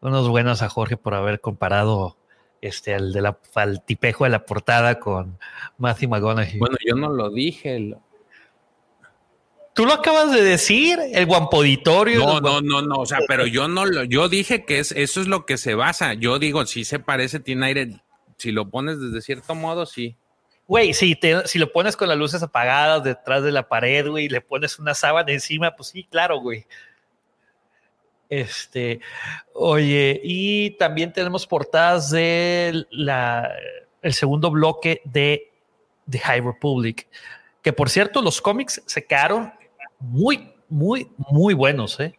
unos 0.00 0.28
buenos 0.28 0.62
a 0.62 0.68
Jorge 0.68 0.96
por 0.96 1.14
haber 1.14 1.40
comparado 1.40 2.16
este 2.62 2.94
al 2.94 3.12
de 3.12 3.20
la 3.20 3.38
al 3.54 3.84
tipejo 3.84 4.24
de 4.24 4.30
la 4.30 4.46
portada 4.46 4.98
con 4.98 5.38
Matthew 5.76 6.08
McConaughey. 6.08 6.58
Bueno, 6.58 6.76
yo 6.86 6.94
no 6.94 7.10
lo 7.10 7.28
dije. 7.28 7.94
Tú 9.74 9.84
lo 9.84 9.94
acabas 9.94 10.30
de 10.32 10.42
decir, 10.42 10.98
el 11.12 11.26
guampoditorio. 11.26 12.20
No, 12.20 12.40
no, 12.40 12.60
no, 12.60 12.82
no, 12.82 12.96
o 12.96 13.06
sea, 13.06 13.20
pero 13.26 13.46
yo 13.46 13.68
no 13.68 13.84
lo, 13.84 14.04
yo 14.04 14.28
dije 14.28 14.64
que 14.64 14.78
es, 14.78 14.92
eso 14.92 15.20
es 15.20 15.26
lo 15.26 15.44
que 15.44 15.56
se 15.56 15.74
basa. 15.74 16.14
Yo 16.14 16.38
digo, 16.38 16.64
si 16.66 16.84
se 16.84 16.98
parece, 16.98 17.40
tiene 17.40 17.66
aire. 17.66 18.02
Si 18.36 18.52
lo 18.52 18.68
pones 18.68 19.00
desde 19.00 19.20
cierto 19.22 19.54
modo, 19.54 19.86
sí. 19.86 20.16
Güey, 20.68 20.94
si, 20.94 21.18
si 21.46 21.58
lo 21.58 21.72
pones 21.72 21.96
con 21.96 22.08
las 22.08 22.18
luces 22.18 22.42
apagadas 22.42 23.02
detrás 23.02 23.42
de 23.42 23.52
la 23.52 23.68
pared, 23.68 24.08
güey, 24.08 24.26
y 24.26 24.28
le 24.28 24.40
pones 24.40 24.78
una 24.78 24.94
sábana 24.94 25.32
encima, 25.32 25.74
pues 25.74 25.88
sí, 25.88 26.04
claro, 26.04 26.38
güey. 26.40 26.66
Este, 28.32 29.00
oye, 29.52 30.18
y 30.24 30.70
también 30.78 31.12
tenemos 31.12 31.46
portadas 31.46 32.10
de 32.10 32.86
la, 32.90 33.52
el 34.00 34.14
segundo 34.14 34.50
bloque 34.50 35.02
de 35.04 35.52
The 36.08 36.18
High 36.18 36.40
Republic. 36.40 37.06
Que 37.60 37.74
por 37.74 37.90
cierto, 37.90 38.22
los 38.22 38.40
cómics 38.40 38.82
se 38.86 39.04
quedaron 39.04 39.52
muy, 39.98 40.50
muy, 40.70 41.10
muy 41.18 41.52
buenos, 41.52 42.00
¿eh? 42.00 42.18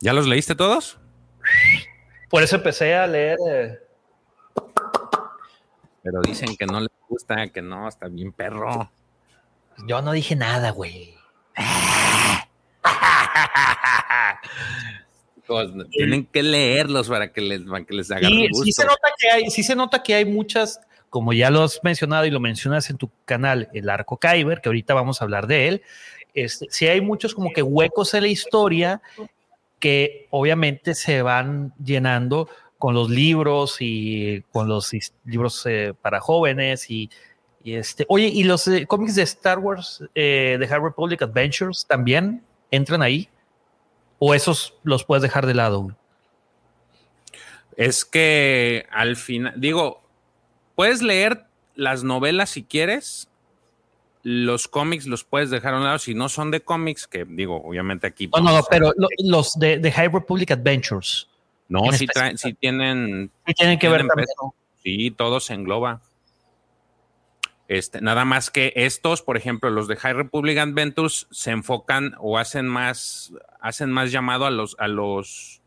¿Ya 0.00 0.12
los 0.12 0.26
leíste 0.26 0.56
todos? 0.56 0.98
Por 2.28 2.42
eso 2.42 2.56
empecé 2.56 2.96
a 2.96 3.06
leer. 3.06 3.38
Eh, 3.48 3.78
Pero 6.02 6.22
dicen 6.22 6.56
que 6.56 6.66
no 6.66 6.80
les 6.80 6.90
gusta, 7.08 7.46
que 7.50 7.62
no, 7.62 7.86
está 7.86 8.08
bien 8.08 8.32
perro. 8.32 8.90
Yo 9.86 10.02
no 10.02 10.10
dije 10.10 10.34
nada, 10.34 10.70
güey. 10.70 11.14
tienen 15.90 16.26
que 16.26 16.42
leerlos 16.42 17.08
para 17.08 17.32
que 17.32 17.40
les, 17.40 17.62
para 17.62 17.84
que 17.84 17.94
les 17.94 18.10
haga 18.10 18.28
gusto. 18.28 18.64
Sí 18.64 18.72
se, 18.72 18.84
nota 18.84 19.08
que 19.18 19.30
hay, 19.30 19.50
sí 19.50 19.62
se 19.62 19.76
nota 19.76 20.02
que 20.02 20.14
hay 20.14 20.24
muchas, 20.24 20.80
como 21.10 21.32
ya 21.32 21.50
lo 21.50 21.62
has 21.62 21.80
mencionado 21.82 22.24
y 22.26 22.30
lo 22.30 22.40
mencionas 22.40 22.90
en 22.90 22.96
tu 22.96 23.10
canal, 23.24 23.68
el 23.72 23.88
arco 23.88 24.18
Kyber, 24.18 24.60
que 24.60 24.68
ahorita 24.68 24.94
vamos 24.94 25.20
a 25.20 25.24
hablar 25.24 25.46
de 25.46 25.68
él. 25.68 25.82
Este, 26.34 26.66
sí 26.70 26.86
hay 26.86 27.00
muchos 27.00 27.34
como 27.34 27.52
que 27.52 27.62
huecos 27.62 28.14
en 28.14 28.22
la 28.22 28.28
historia 28.28 29.02
que 29.78 30.26
obviamente 30.30 30.94
se 30.94 31.22
van 31.22 31.72
llenando 31.82 32.48
con 32.78 32.94
los 32.94 33.08
libros 33.08 33.76
y 33.80 34.42
con 34.52 34.68
los 34.68 34.90
libros 35.24 35.64
eh, 35.66 35.94
para 36.00 36.20
jóvenes 36.20 36.90
y, 36.90 37.10
este, 37.64 38.04
oye, 38.08 38.26
¿y 38.26 38.44
los 38.44 38.68
eh, 38.68 38.86
cómics 38.86 39.14
de 39.14 39.22
Star 39.22 39.58
Wars 39.58 40.04
eh, 40.14 40.56
de 40.60 40.66
High 40.66 40.80
Republic 40.80 41.22
Adventures 41.22 41.86
también 41.86 42.42
entran 42.70 43.00
ahí? 43.00 43.28
¿O 44.18 44.34
esos 44.34 44.74
los 44.82 45.04
puedes 45.04 45.22
dejar 45.22 45.46
de 45.46 45.54
lado? 45.54 45.96
Es 47.76 48.04
que 48.04 48.86
al 48.90 49.16
final, 49.16 49.54
digo, 49.56 50.02
puedes 50.74 51.02
leer 51.02 51.46
las 51.74 52.04
novelas 52.04 52.50
si 52.50 52.62
quieres, 52.62 53.28
los 54.22 54.68
cómics 54.68 55.06
los 55.06 55.24
puedes 55.24 55.50
dejar 55.50 55.74
a 55.74 55.78
un 55.78 55.84
lado 55.84 55.98
si 55.98 56.14
no 56.14 56.28
son 56.28 56.50
de 56.50 56.60
cómics, 56.60 57.06
que 57.06 57.24
digo, 57.24 57.62
obviamente 57.62 58.06
aquí. 58.06 58.28
No, 58.28 58.40
no, 58.40 58.62
pero 58.70 58.92
los 59.18 59.58
de, 59.58 59.92
High 59.92 60.08
Republic 60.08 60.50
Adventures. 60.50 61.28
No, 61.68 61.80
si, 61.92 62.06
tienen. 62.54 63.30
Sí 63.46 63.54
tienen 63.54 63.78
que 63.78 63.88
ver 63.88 64.06
Sí, 64.82 65.10
todo 65.10 65.40
se 65.40 65.54
engloba. 65.54 66.00
Este, 67.66 68.00
nada 68.02 68.24
más 68.24 68.50
que 68.50 68.72
estos, 68.76 69.22
por 69.22 69.36
ejemplo, 69.36 69.70
los 69.70 69.88
de 69.88 69.96
High 69.96 70.12
Republic 70.12 70.58
Adventures 70.58 71.26
se 71.30 71.50
enfocan 71.50 72.14
o 72.18 72.38
hacen 72.38 72.68
más, 72.68 73.32
hacen 73.60 73.90
más 73.90 74.12
llamado 74.12 74.44
a 74.44 74.50
los, 74.50 74.76
a 74.78 74.86
los, 74.86 75.62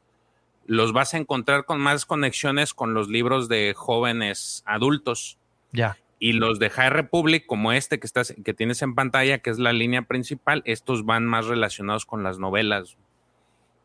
los 0.67 0.93
vas 0.93 1.13
a 1.13 1.17
encontrar 1.17 1.65
con 1.65 1.79
más 1.79 2.05
conexiones 2.05 2.73
con 2.73 2.93
los 2.93 3.09
libros 3.09 3.49
de 3.49 3.73
jóvenes 3.75 4.63
adultos. 4.65 5.39
Ya. 5.71 5.97
Y 6.19 6.33
los 6.33 6.59
de 6.59 6.69
High 6.69 6.89
Republic, 6.89 7.45
como 7.45 7.71
este 7.71 7.99
que, 7.99 8.07
estás, 8.07 8.33
que 8.43 8.53
tienes 8.53 8.81
en 8.81 8.93
pantalla, 8.93 9.39
que 9.39 9.49
es 9.49 9.59
la 9.59 9.73
línea 9.73 10.03
principal, 10.03 10.61
estos 10.65 11.05
van 11.05 11.25
más 11.25 11.45
relacionados 11.45 12.05
con 12.05 12.23
las 12.23 12.37
novelas. 12.37 12.97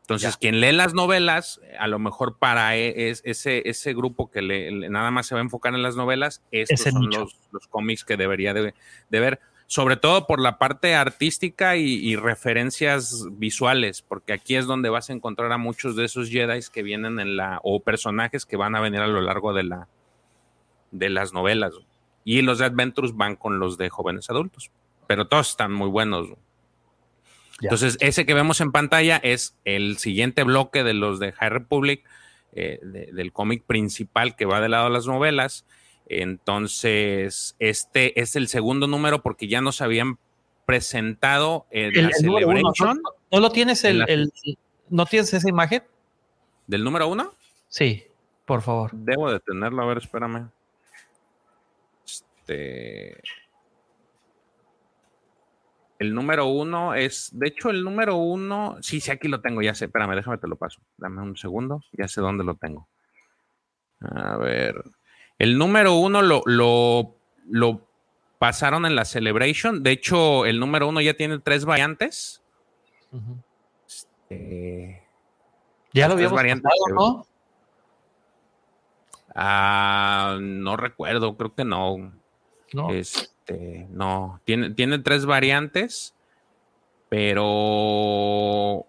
Entonces, 0.03 0.35
quien 0.35 0.59
lee 0.59 0.73
las 0.73 0.93
novelas, 0.93 1.61
a 1.79 1.87
lo 1.87 1.97
mejor 1.97 2.37
para 2.37 2.75
e, 2.75 3.09
ese, 3.23 3.61
ese 3.69 3.93
grupo 3.93 4.29
que 4.29 4.41
le, 4.41 4.89
nada 4.89 5.11
más 5.11 5.27
se 5.27 5.33
va 5.33 5.39
a 5.39 5.43
enfocar 5.43 5.73
en 5.73 5.81
las 5.81 5.95
novelas, 5.95 6.43
estos 6.51 6.81
son 6.81 7.09
los, 7.09 7.67
cómics 7.69 8.03
que 8.03 8.17
debería 8.17 8.53
de, 8.53 8.73
ver, 9.09 9.39
sobre 9.65 9.95
todo 9.95 10.27
por 10.27 10.41
la 10.41 10.57
parte 10.57 10.93
artística 10.93 11.77
y, 11.77 12.17
referencias 12.17 13.27
visuales, 13.31 14.01
porque 14.01 14.33
aquí 14.33 14.57
es 14.57 14.65
donde 14.65 14.89
vas 14.89 15.09
a 15.09 15.13
encontrar 15.13 15.53
a 15.53 15.57
muchos 15.57 15.95
de 15.95 16.03
esos 16.03 16.29
Jedi 16.29 16.59
que 16.73 16.83
vienen 16.83 17.21
en 17.21 17.37
la, 17.37 17.61
o 17.63 17.79
personajes 17.79 18.45
que 18.45 18.57
van 18.57 18.75
a 18.75 18.81
venir 18.81 18.99
a 18.99 19.07
lo 19.07 19.21
largo 19.21 19.53
de 19.53 19.63
la 19.63 19.87
de 20.91 21.09
las 21.09 21.33
novelas. 21.33 21.73
Y 22.25 22.41
los 22.41 22.59
de 22.59 22.65
Adventures 22.65 23.15
van 23.15 23.37
con 23.37 23.59
los 23.59 23.77
de 23.77 23.89
jóvenes 23.89 24.29
adultos. 24.29 24.69
Pero 25.07 25.27
todos 25.27 25.49
están 25.49 25.73
muy 25.73 25.89
buenos. 25.89 26.29
Entonces, 27.63 27.97
ese 28.01 28.25
que 28.25 28.33
vemos 28.33 28.61
en 28.61 28.71
pantalla 28.71 29.17
es 29.17 29.55
el 29.65 29.97
siguiente 29.97 30.43
bloque 30.43 30.83
de 30.83 30.93
los 30.93 31.19
de 31.19 31.31
High 31.31 31.49
Republic, 31.49 32.03
eh, 32.53 32.79
del 32.83 33.31
cómic 33.31 33.63
principal 33.63 34.35
que 34.35 34.45
va 34.45 34.61
del 34.61 34.71
lado 34.71 34.85
de 34.85 34.91
las 34.91 35.07
novelas. 35.07 35.65
Entonces, 36.07 37.55
este 37.59 38.19
es 38.19 38.35
el 38.35 38.47
segundo 38.47 38.87
número 38.87 39.21
porque 39.21 39.47
ya 39.47 39.61
nos 39.61 39.81
habían 39.81 40.19
presentado 40.65 41.65
en 41.71 42.03
la 42.03 42.11
Celebration. 42.11 43.01
¿no, 43.31 43.39
lo 43.39 43.51
tienes 43.51 43.83
el, 43.83 44.31
¿No 44.89 45.05
tienes 45.05 45.33
esa 45.33 45.49
imagen? 45.49 45.83
¿Del 46.67 46.83
número 46.83 47.07
uno? 47.07 47.33
Sí, 47.67 48.03
por 48.45 48.61
favor. 48.61 48.91
Debo 48.93 49.31
de 49.31 49.39
tenerlo, 49.39 49.81
a 49.81 49.85
ver, 49.85 49.97
espérame. 49.97 50.49
Este. 52.05 53.21
El 55.99 56.13
número 56.13 56.47
uno 56.47 56.95
es, 56.95 57.29
de 57.33 57.47
hecho, 57.47 57.69
el 57.69 57.83
número 57.83 58.15
uno, 58.15 58.77
sí, 58.81 58.99
sí, 58.99 59.11
aquí 59.11 59.27
lo 59.27 59.41
tengo, 59.41 59.61
ya 59.61 59.75
sé, 59.75 59.85
espérame, 59.85 60.15
déjame 60.15 60.37
te 60.37 60.47
lo 60.47 60.55
paso. 60.55 60.81
Dame 60.97 61.21
un 61.21 61.37
segundo, 61.37 61.81
ya 61.91 62.07
sé 62.07 62.19
dónde 62.19 62.43
lo 62.43 62.55
tengo. 62.55 62.89
A 64.01 64.37
ver. 64.37 64.83
El 65.39 65.57
número 65.57 65.93
uno 65.93 66.21
lo, 66.21 66.41
lo, 66.45 67.15
lo 67.47 67.87
pasaron 68.39 68.85
en 68.85 68.95
la 68.95 69.05
Celebration. 69.05 69.83
De 69.83 69.91
hecho, 69.91 70.45
el 70.45 70.59
número 70.59 70.87
uno 70.87 70.99
ya 70.99 71.13
tiene 71.13 71.39
tres 71.39 71.65
variantes. 71.65 72.43
Este, 73.87 75.07
ya 75.93 76.07
lo 76.07 76.15
habíamos 76.15 76.35
variantes, 76.35 76.71
¿no? 76.93 77.25
Ah, 79.35 80.37
no 80.39 80.75
recuerdo, 80.75 81.37
creo 81.37 81.55
que 81.55 81.65
no. 81.65 82.13
No. 82.73 82.89
Este, 83.45 83.87
no. 83.89 84.39
Tiene, 84.45 84.71
tiene 84.71 84.99
tres 84.99 85.25
variantes, 85.25 86.15
pero. 87.09 88.85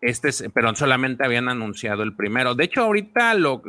Este 0.00 0.30
pero 0.48 0.74
solamente 0.74 1.24
habían 1.24 1.48
anunciado 1.48 2.02
el 2.02 2.16
primero. 2.16 2.54
De 2.54 2.64
hecho, 2.64 2.82
ahorita 2.82 3.34
lo. 3.34 3.62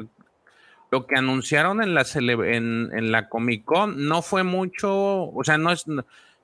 lo 0.89 1.05
que 1.05 1.15
anunciaron 1.17 1.84
en 1.84 1.93
la, 1.93 2.05
en, 2.15 3.12
la 3.12 3.27
Comic 3.27 3.65
Con 3.65 4.08
no 4.08 4.22
fue 4.22 4.43
mucho, 4.43 5.29
o 5.29 5.43
sea, 5.43 5.58
no 5.58 5.72
es 5.72 5.86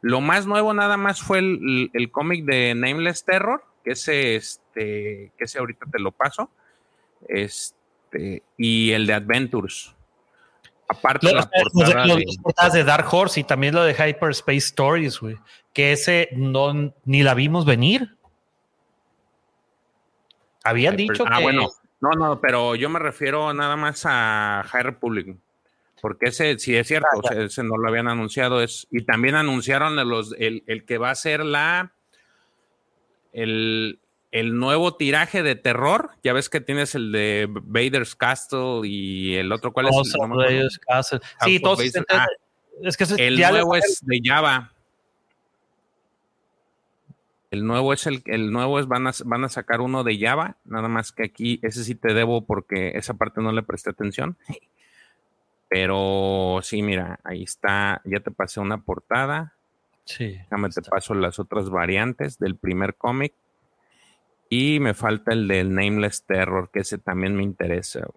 lo 0.02 0.22
más 0.22 0.46
nuevo 0.46 0.74
nada 0.74 0.96
más 0.96 1.22
fue 1.22 1.40
el, 1.40 1.90
el, 1.94 2.12
cómic 2.12 2.46
de 2.46 2.76
Nameless 2.76 3.26
Terror, 3.26 3.64
que 3.84 3.92
ese, 3.92 4.36
este, 4.36 5.32
que 5.38 5.44
ese 5.44 5.58
ahorita 5.58 5.88
te 5.92 6.00
lo 6.00 6.12
paso, 6.12 6.52
este, 7.28 8.44
y 8.58 8.92
el 8.92 9.08
de 9.08 9.14
Adventures. 9.14 9.97
Aparte 10.88 11.28
de 11.28 11.34
las 11.34 11.48
portadas 12.42 12.74
de, 12.74 12.84
Dark 12.84 13.14
Horse 13.14 13.42
y 13.42 13.44
también 13.44 13.76
lo 13.76 13.84
de 13.84 13.94
Hyperspace 13.94 14.58
Stories, 14.58 15.20
güey, 15.20 15.36
que 15.74 15.92
ese 15.92 16.30
no 16.32 16.94
ni 17.04 17.24
la 17.24 17.34
vimos 17.34 17.66
venir. 17.66 18.16
Habían 20.64 20.96
dicho 20.96 21.26
ah, 21.28 21.38
que. 21.38 21.44
bueno, 21.44 21.70
no, 22.00 22.12
no, 22.12 22.40
pero 22.40 22.76
yo 22.76 22.90
me 22.90 23.00
refiero 23.00 23.54
nada 23.54 23.76
más 23.76 24.04
a 24.06 24.64
High 24.66 24.84
Republic. 24.84 25.38
Porque 26.02 26.28
ese, 26.28 26.60
sí 26.60 26.76
es 26.76 26.88
cierto, 26.88 27.08
ah, 27.30 27.34
ese 27.34 27.64
no 27.64 27.78
lo 27.78 27.90
habían 27.90 28.08
anunciado. 28.08 28.62
Es, 28.62 28.88
y 28.92 29.04
también 29.04 29.36
anunciaron 29.36 29.96
los, 30.08 30.36
el, 30.38 30.64
que 30.86 30.98
va 30.98 31.10
a 31.10 31.16
ser 31.16 31.44
la. 31.44 31.92
El, 33.34 34.00
nuevo 34.32 34.96
tiraje 34.96 35.44
de 35.44 35.56
terror. 35.56 36.12
Ya 36.24 36.34
ves 36.34 36.50
que 36.50 36.62
tienes 36.62 36.96
el 36.96 37.12
de 37.12 37.48
Vader's 37.50 38.16
Castle 38.16 38.82
y 38.84 39.36
el 39.36 39.52
otro, 39.52 39.74
¿cuál 39.74 39.88
es? 39.88 40.16
El, 40.50 40.70
Castle. 40.88 41.20
Sí, 41.42 41.60
todos. 41.60 41.80
Ah, 42.10 42.26
es 42.84 42.98
que 42.98 43.06
el 43.18 43.40
nuevo 43.40 43.76
es 43.76 44.00
de 44.04 44.22
Java. 44.24 44.72
El 47.50 47.66
nuevo 47.66 47.94
es 47.94 48.06
el, 48.08 48.22
el 48.26 48.52
nuevo 48.52 48.80
es 48.80 48.88
van 48.88 49.08
a, 49.08 49.12
van 49.24 49.46
a 49.46 49.50
sacar 49.50 49.80
uno 49.80 50.04
de 50.04 50.20
Java, 50.20 50.58
nada 50.66 50.90
más 50.90 51.14
que 51.14 51.24
aquí 51.24 51.60
ese 51.64 51.84
sí 51.86 51.96
te 51.96 52.14
debo 52.14 52.46
porque 52.46 52.92
esa 52.96 53.14
parte 53.14 53.42
no 53.42 53.54
le 53.54 53.64
presté 53.64 53.90
atención. 53.90 54.38
Pero 55.70 56.60
sí, 56.62 56.82
mira, 56.82 57.20
ahí 57.24 57.44
está, 57.44 58.02
ya 58.06 58.20
te 58.20 58.32
pasé 58.32 58.60
una 58.60 58.80
portada. 58.82 59.54
Sí. 60.06 60.26
Déjame 60.28 60.70
te 60.70 60.82
paso 60.82 61.14
las 61.14 61.40
otras 61.40 61.70
variantes 61.70 62.38
del 62.38 62.56
primer 62.56 62.96
cómic. 62.96 63.34
Y 64.50 64.80
me 64.80 64.94
falta 64.94 65.34
el 65.34 65.48
del 65.48 65.74
Nameless 65.74 66.24
Terror, 66.24 66.70
que 66.72 66.80
ese 66.80 66.98
también 66.98 67.36
me 67.36 67.44
interesa. 67.44 68.08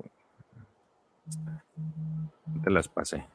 Te 2.62 2.70
las 2.70 2.88
pasé. 2.88 3.26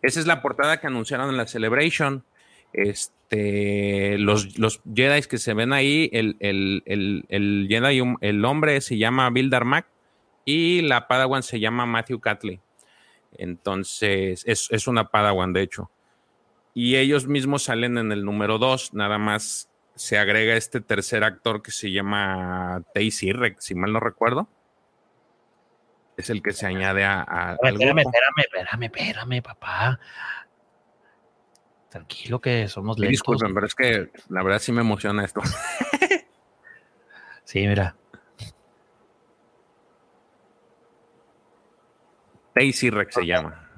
Esa 0.00 0.20
es 0.20 0.26
la 0.26 0.42
portada 0.42 0.80
que 0.80 0.86
anunciaron 0.86 1.30
en 1.30 1.36
la 1.36 1.46
Celebration. 1.46 2.24
Este, 2.72 4.18
los, 4.18 4.58
los 4.58 4.80
Jedi 4.94 5.22
que 5.22 5.38
se 5.38 5.54
ven 5.54 5.72
ahí, 5.72 6.10
el, 6.12 6.36
el, 6.40 6.82
el, 6.86 7.24
el 7.28 7.66
Jedi, 7.68 8.02
el 8.20 8.44
hombre 8.44 8.80
se 8.80 8.98
llama 8.98 9.30
Bill 9.30 9.50
Darmak 9.50 9.86
y 10.44 10.82
la 10.82 11.08
Padawan 11.08 11.42
se 11.42 11.60
llama 11.60 11.86
Matthew 11.86 12.20
Catley. 12.20 12.60
Entonces, 13.36 14.44
es, 14.46 14.68
es, 14.70 14.86
una 14.86 15.10
Padawan, 15.10 15.52
de 15.52 15.62
hecho. 15.62 15.90
Y 16.74 16.96
ellos 16.96 17.26
mismos 17.26 17.64
salen 17.64 17.98
en 17.98 18.12
el 18.12 18.24
número 18.24 18.58
2, 18.58 18.94
nada 18.94 19.18
más 19.18 19.70
se 19.94 20.18
agrega 20.18 20.56
este 20.56 20.80
tercer 20.80 21.24
actor 21.24 21.62
que 21.62 21.70
se 21.70 21.90
llama 21.90 22.82
Tacy 22.94 23.32
Rex, 23.32 23.64
si 23.64 23.74
mal 23.74 23.92
no 23.92 24.00
recuerdo. 24.00 24.48
Es 26.16 26.30
el 26.30 26.42
que 26.42 26.52
se 26.52 26.66
añade 26.66 27.04
a. 27.04 27.24
a 27.28 27.52
espérame, 27.54 28.00
espérame, 28.00 28.38
espérame, 28.38 28.84
espérame, 28.84 29.42
papá. 29.42 29.98
Tranquilo 31.88 32.40
que 32.40 32.68
somos 32.68 32.98
lentos. 32.98 33.10
Disculpen, 33.10 33.54
pero 33.54 33.66
es 33.66 33.74
que 33.74 34.10
la 34.28 34.42
verdad 34.42 34.58
sí 34.58 34.72
me 34.72 34.80
emociona 34.80 35.24
esto. 35.24 35.40
sí, 37.44 37.66
mira. 37.66 37.96
Daisy 42.54 42.90
Rex 42.90 43.14
se 43.14 43.26
llama. 43.26 43.68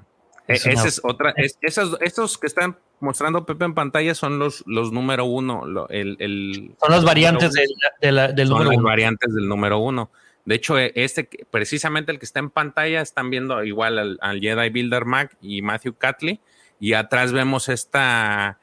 E, 0.47 0.55
esa 0.55 0.87
es 0.87 1.01
otra. 1.03 1.35
esos, 1.37 1.99
estos 2.01 2.39
que 2.39 2.47
están 2.47 2.79
mostrando 3.01 3.47
Pepe 3.47 3.65
en 3.65 3.75
pantalla 3.75 4.15
son 4.15 4.39
los, 4.39 4.65
los 4.67 4.93
número 4.93 5.25
uno. 5.25 5.87
el, 5.91 6.75
son 6.81 6.91
las 6.91 7.05
variantes 7.05 7.53
del 7.53 8.49
número 8.49 8.67
son 8.67 8.75
las 8.75 8.83
variantes 8.83 9.35
del 9.35 9.49
número 9.49 9.79
uno. 9.79 10.11
De 10.45 10.55
hecho, 10.55 10.79
e, 10.79 10.93
este, 10.95 11.29
precisamente 11.51 12.13
el 12.13 12.19
que 12.19 12.25
está 12.25 12.39
en 12.41 12.51
pantalla, 12.51 13.01
están 13.01 13.31
viendo 13.31 13.65
igual 13.65 13.99
al, 13.99 14.19
al 14.21 14.41
Jedi 14.41 14.71
Builder 14.71 15.05
Mac 15.05 15.37
y 15.41 15.63
Matthew 15.63 15.95
Catley 15.95 16.41
y 16.79 16.93
atrás 16.93 17.33
vemos 17.33 17.69
esta 17.69 18.59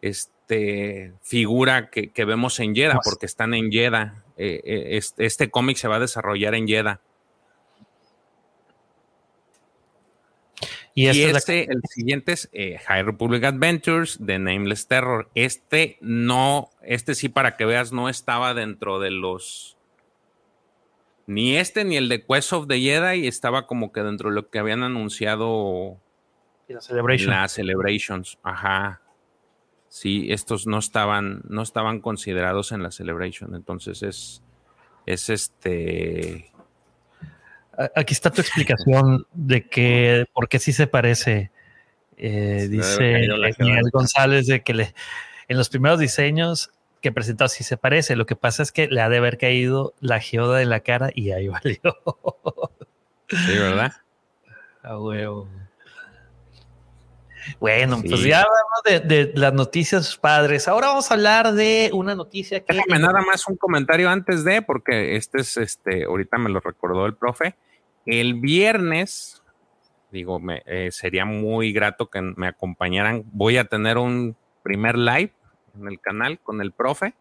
este, 0.00 1.12
figura 1.22 1.90
que, 1.90 2.24
vemos 2.24 2.58
en 2.60 2.74
Yeda, 2.74 2.98
porque 3.04 3.26
están 3.26 3.54
en 3.54 3.70
Yeda. 3.70 4.24
Eh, 4.36 4.60
eh, 4.64 5.00
este, 5.18 5.50
cómic 5.50 5.76
se 5.76 5.88
va 5.88 5.96
a 5.96 6.00
desarrollar 6.00 6.54
en 6.54 6.66
Yeda. 6.66 7.00
Y, 11.00 11.22
este, 11.22 11.70
el 11.70 11.80
siguiente 11.88 12.32
es 12.32 12.48
eh, 12.52 12.78
High 12.86 13.04
Republic 13.04 13.44
Adventures 13.44 14.18
de 14.18 14.40
Nameless 14.40 14.88
Terror. 14.88 15.30
Este 15.36 15.96
no, 16.00 16.70
este 16.82 17.14
sí 17.14 17.28
para 17.28 17.56
que 17.56 17.64
veas, 17.64 17.92
no 17.92 18.08
estaba 18.08 18.52
dentro 18.52 18.98
de 18.98 19.12
los... 19.12 19.76
Ni 21.28 21.56
este 21.56 21.84
ni 21.84 21.96
el 21.96 22.08
de 22.08 22.24
Quest 22.24 22.52
of 22.52 22.66
the 22.66 22.80
Jedi 22.80 23.28
estaba 23.28 23.66
como 23.66 23.92
que 23.92 24.02
dentro 24.02 24.30
de 24.30 24.34
lo 24.34 24.50
que 24.50 24.58
habían 24.58 24.82
anunciado 24.82 26.00
la 26.66 26.80
Celebration. 26.80 27.30
Las 27.30 27.54
Celebrations, 27.54 28.38
ajá. 28.42 29.02
Sí, 29.88 30.32
estos 30.32 30.66
no 30.66 30.78
estaban, 30.78 31.42
no 31.48 31.62
estaban 31.62 32.00
considerados 32.00 32.72
en 32.72 32.82
la 32.82 32.90
Celebration. 32.90 33.54
Entonces 33.54 34.02
es, 34.02 34.42
es 35.06 35.30
este. 35.30 36.50
Aquí 37.94 38.12
está 38.12 38.30
tu 38.30 38.40
explicación 38.40 39.26
de 39.32 39.68
que 39.68 40.26
por 40.32 40.48
qué 40.48 40.58
sí 40.58 40.72
se 40.72 40.88
parece. 40.88 41.52
Eh, 42.16 42.66
dice 42.68 43.28
Miguel 43.60 43.90
González 43.92 44.48
de 44.48 44.62
que 44.64 44.74
le, 44.74 44.94
en 45.46 45.56
los 45.56 45.68
primeros 45.68 46.00
diseños 46.00 46.72
que 47.00 47.12
presentó 47.12 47.46
sí 47.46 47.62
se 47.62 47.76
parece. 47.76 48.16
Lo 48.16 48.26
que 48.26 48.34
pasa 48.34 48.64
es 48.64 48.72
que 48.72 48.88
le 48.88 49.00
ha 49.00 49.08
de 49.08 49.18
haber 49.18 49.38
caído 49.38 49.94
la 50.00 50.18
geoda 50.18 50.58
de 50.58 50.66
la 50.66 50.80
cara 50.80 51.10
y 51.14 51.30
ahí 51.30 51.46
valió. 51.48 51.80
Sí, 53.28 53.58
¿verdad? 53.58 53.92
A 54.82 54.98
huevo. 54.98 55.48
Bueno, 57.60 58.02
pues 58.06 58.22
ya 58.22 58.42
hablamos 58.42 59.08
de, 59.08 59.32
las 59.34 59.52
noticias 59.54 60.16
padres. 60.16 60.68
Ahora 60.68 60.88
vamos 60.88 61.10
a 61.10 61.14
hablar 61.14 61.52
de 61.52 61.90
una 61.92 62.14
noticia 62.14 62.60
que. 62.60 62.74
Déjame 62.74 62.98
nada 62.98 63.22
más 63.22 63.46
un 63.48 63.56
comentario 63.56 64.10
antes 64.10 64.44
de, 64.44 64.60
porque 64.60 65.16
este 65.16 65.40
es 65.40 65.56
este, 65.56 66.04
ahorita 66.04 66.36
me 66.38 66.50
lo 66.50 66.60
recordó 66.60 67.06
el 67.06 67.14
profe. 67.14 67.54
El 68.08 68.36
viernes, 68.36 69.42
digo, 70.10 70.40
me, 70.40 70.62
eh, 70.64 70.88
sería 70.92 71.26
muy 71.26 71.74
grato 71.74 72.08
que 72.08 72.22
me 72.22 72.48
acompañaran. 72.48 73.22
Voy 73.32 73.58
a 73.58 73.66
tener 73.66 73.98
un 73.98 74.34
primer 74.62 74.96
live 74.96 75.34
en 75.78 75.88
el 75.88 76.00
canal 76.00 76.38
con 76.38 76.62
el 76.62 76.72
profe. 76.72 77.12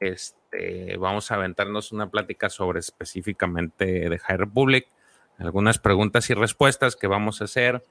Este, 0.00 0.96
vamos 0.96 1.30
a 1.30 1.34
aventarnos 1.34 1.92
una 1.92 2.08
plática 2.08 2.48
sobre 2.48 2.80
específicamente 2.80 4.08
de 4.08 4.18
High 4.18 4.38
Republic, 4.38 4.88
algunas 5.36 5.78
preguntas 5.78 6.30
y 6.30 6.32
respuestas 6.32 6.96
que 6.96 7.06
vamos 7.06 7.42
a 7.42 7.44
hacer 7.44 7.82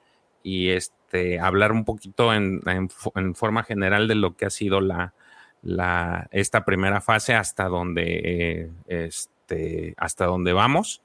y 0.42 0.70
este, 0.70 1.40
hablar 1.40 1.72
un 1.72 1.86
poquito 1.86 2.34
en, 2.34 2.90
forma 3.36 3.62
general 3.62 4.08
de 4.08 4.16
lo 4.16 4.36
que 4.36 4.48
ha 4.48 4.50
sido 4.50 4.82
la, 4.82 5.14
la, 5.62 6.28
esta 6.32 6.66
primera 6.66 7.00
fase 7.00 7.36
hasta 7.36 7.66
donde, 7.66 8.72
este, 8.88 9.94
hasta 9.98 10.26
donde 10.26 10.54
vamos. 10.54 11.04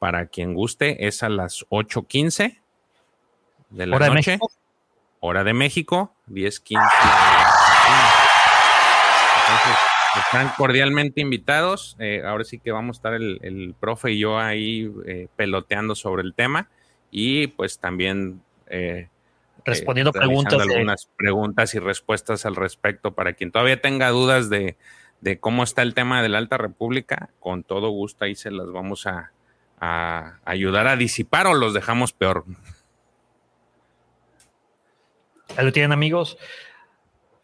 Para 0.00 0.26
quien 0.26 0.54
guste, 0.54 1.06
es 1.06 1.22
a 1.22 1.28
las 1.28 1.64
8.15 1.68 2.58
de 3.68 3.86
la 3.86 3.98
noche. 3.98 4.38
hora 5.20 5.44
de 5.44 5.52
México, 5.52 6.16
10.15. 6.28 6.80
Entonces, 9.40 9.76
están 10.24 10.52
cordialmente 10.56 11.20
invitados. 11.20 11.96
Eh, 11.98 12.22
ahora 12.24 12.44
sí 12.44 12.58
que 12.58 12.72
vamos 12.72 12.96
a 12.96 12.98
estar 12.98 13.14
el, 13.14 13.74
profe 13.78 14.12
y 14.12 14.18
yo 14.18 14.38
ahí 14.38 14.90
eh, 15.06 15.28
peloteando 15.36 15.94
sobre 15.94 16.22
el 16.22 16.34
tema. 16.34 16.68
Y 17.10 17.48
pues 17.48 17.78
también 17.78 18.40
eh, 18.68 19.08
respondiendo 19.64 20.12
preguntas. 20.12 20.60
Algunas 20.60 21.10
preguntas 21.16 21.74
y 21.74 21.78
respuestas 21.78 22.46
al 22.46 22.56
respecto 22.56 23.12
para 23.12 23.34
quien 23.34 23.52
todavía 23.52 23.80
tenga 23.80 24.08
dudas 24.08 24.48
de, 24.48 24.76
cómo 25.40 25.62
está 25.62 25.82
el 25.82 25.92
tema 25.92 26.22
de 26.22 26.30
la 26.30 26.38
Alta 26.38 26.56
República, 26.56 27.28
con 27.38 27.64
todo 27.64 27.90
gusto 27.90 28.24
ahí 28.24 28.34
se 28.34 28.50
las 28.50 28.70
vamos 28.70 29.06
a, 29.06 29.32
ayudar 29.80 30.86
a 30.86 30.96
disipar 30.96 31.46
o 31.46 31.54
los 31.54 31.72
dejamos 31.72 32.12
peor. 32.12 32.44
Ahí 35.56 35.64
lo 35.64 35.72
tienen 35.72 35.92
amigos. 35.92 36.36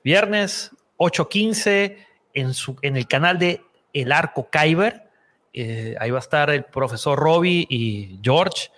Viernes 0.05 0.71
8.15 0.99 1.97
en, 2.35 2.55
su, 2.55 2.77
en 2.83 2.97
el 2.97 3.09
canal 3.09 3.39
de 3.39 3.63
El 3.93 4.13
Arco 4.13 4.49
Kyber. 4.51 5.11
Eh, 5.53 5.97
ahí 5.99 6.11
va 6.11 6.19
a 6.19 6.21
estar 6.21 6.51
el 6.51 6.65
profesor 6.65 7.19
Robbie 7.19 7.67
y 7.69 8.21
George 8.23 8.71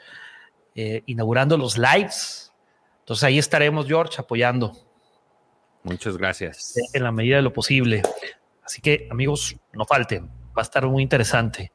eh, 0.74 1.02
inaugurando 1.06 1.58
los 1.58 1.76
lives. 1.76 2.52
Entonces 3.00 3.24
ahí 3.24 3.38
estaremos, 3.38 3.86
George, 3.86 4.16
apoyando. 4.18 4.76
Muchas 5.82 6.16
gracias. 6.16 6.74
En 6.92 7.02
la 7.02 7.10
medida 7.10 7.36
de 7.36 7.42
lo 7.42 7.52
posible. 7.52 8.02
Así 8.62 8.80
que, 8.80 9.08
amigos, 9.10 9.56
no 9.72 9.84
falten. 9.84 10.28
Va 10.56 10.60
a 10.60 10.62
estar 10.62 10.86
muy 10.86 11.02
interesante. 11.02 11.72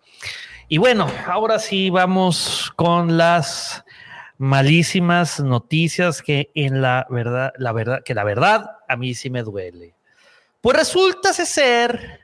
Y 0.74 0.80
bueno, 0.80 1.06
ahora 1.28 1.60
sí 1.60 1.92
vamos 1.92 2.74
con 2.76 3.16
las 3.16 3.86
malísimas 4.40 5.40
noticias 5.40 6.24
que 6.24 6.50
en 6.56 6.82
la 6.82 7.06
verdad, 7.12 7.54
la 7.60 7.72
verdad, 7.74 8.02
que 8.04 8.16
la 8.16 8.24
verdad 8.24 8.78
a 8.90 8.96
mí 8.96 9.14
sí 9.14 9.30
me 9.30 9.44
duele. 9.44 9.94
Pues 10.62 10.76
resulta 10.76 11.32
ser 11.32 12.22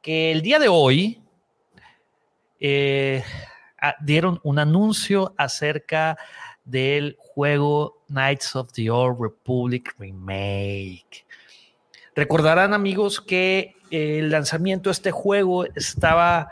que 0.00 0.32
el 0.32 0.40
día 0.40 0.58
de 0.58 0.68
hoy 0.68 1.20
eh, 2.60 3.22
dieron 4.00 4.40
un 4.42 4.58
anuncio 4.58 5.34
acerca 5.36 6.16
del 6.64 7.18
juego 7.18 7.98
Knights 8.08 8.56
of 8.56 8.72
the 8.72 8.88
Old 8.88 9.20
Republic 9.20 9.94
Remake. 9.98 11.26
Recordarán 12.16 12.72
amigos 12.72 13.20
que 13.20 13.76
el 13.92 14.30
lanzamiento 14.30 14.88
de 14.88 14.92
este 14.92 15.10
juego 15.10 15.66
estaba 15.76 16.50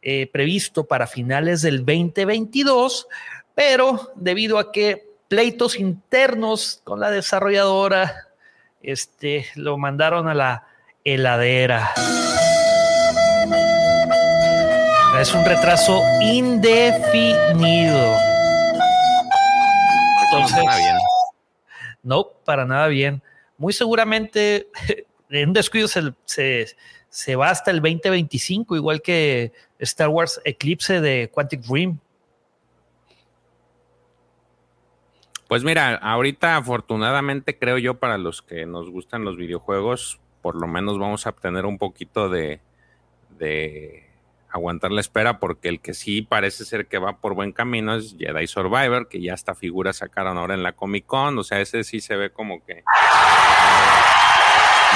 eh, 0.00 0.26
previsto 0.32 0.84
para 0.84 1.06
finales 1.06 1.60
del 1.60 1.84
2022, 1.84 3.06
pero 3.54 4.12
debido 4.16 4.58
a 4.58 4.72
que 4.72 5.06
pleitos 5.28 5.78
internos 5.78 6.80
con 6.84 6.98
la 6.98 7.10
desarrolladora, 7.10 8.28
este, 8.82 9.46
lo 9.54 9.76
mandaron 9.76 10.28
a 10.28 10.34
la 10.34 10.66
heladera. 11.04 11.92
Es 15.20 15.34
un 15.34 15.44
retraso 15.44 16.02
indefinido. 16.22 18.16
Entonces, 20.24 20.64
no, 22.02 22.28
para 22.44 22.64
nada 22.64 22.86
bien. 22.86 23.20
Muy 23.58 23.72
seguramente 23.72 24.68
en 25.30 25.48
un 25.48 25.54
descuido 25.54 25.88
se, 25.88 26.14
se, 27.08 27.36
va 27.36 27.50
hasta 27.50 27.70
el 27.70 27.80
2025, 27.80 28.76
igual 28.76 29.02
que 29.02 29.52
Star 29.78 30.08
Wars 30.08 30.40
Eclipse 30.44 31.00
de 31.00 31.30
Quantic 31.32 31.60
Dream. 31.62 31.98
Pues 35.48 35.64
mira, 35.64 35.94
ahorita 35.94 36.56
afortunadamente 36.56 37.58
creo 37.58 37.78
yo 37.78 37.94
para 37.98 38.18
los 38.18 38.42
que 38.42 38.66
nos 38.66 38.90
gustan 38.90 39.24
los 39.24 39.36
videojuegos, 39.36 40.20
por 40.42 40.56
lo 40.56 40.66
menos 40.66 40.98
vamos 40.98 41.26
a 41.26 41.30
obtener 41.30 41.64
un 41.64 41.78
poquito 41.78 42.28
de, 42.28 42.60
de 43.38 44.08
aguantar 44.50 44.90
la 44.90 45.00
espera 45.00 45.38
porque 45.38 45.68
el 45.68 45.80
que 45.80 45.94
sí 45.94 46.20
parece 46.20 46.66
ser 46.66 46.86
que 46.86 46.98
va 46.98 47.18
por 47.18 47.34
buen 47.34 47.52
camino 47.52 47.94
es 47.96 48.14
Jedi 48.18 48.46
Survivor, 48.46 49.08
que 49.08 49.22
ya 49.22 49.32
esta 49.32 49.54
figura 49.54 49.94
sacaron 49.94 50.36
ahora 50.36 50.52
en 50.54 50.62
la 50.62 50.72
Comic 50.72 51.06
Con, 51.06 51.38
o 51.38 51.44
sea, 51.44 51.60
ese 51.60 51.82
sí 51.82 52.00
se 52.00 52.16
ve 52.16 52.30
como 52.30 52.62
que 52.64 52.84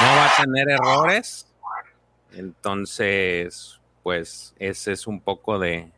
no 0.01 0.07
va 0.15 0.25
a 0.25 0.41
tener 0.41 0.69
errores. 0.69 1.47
Entonces, 2.33 3.79
pues 4.01 4.55
ese 4.59 4.91
es 4.91 5.07
un 5.07 5.19
poco 5.21 5.59
de, 5.59 5.91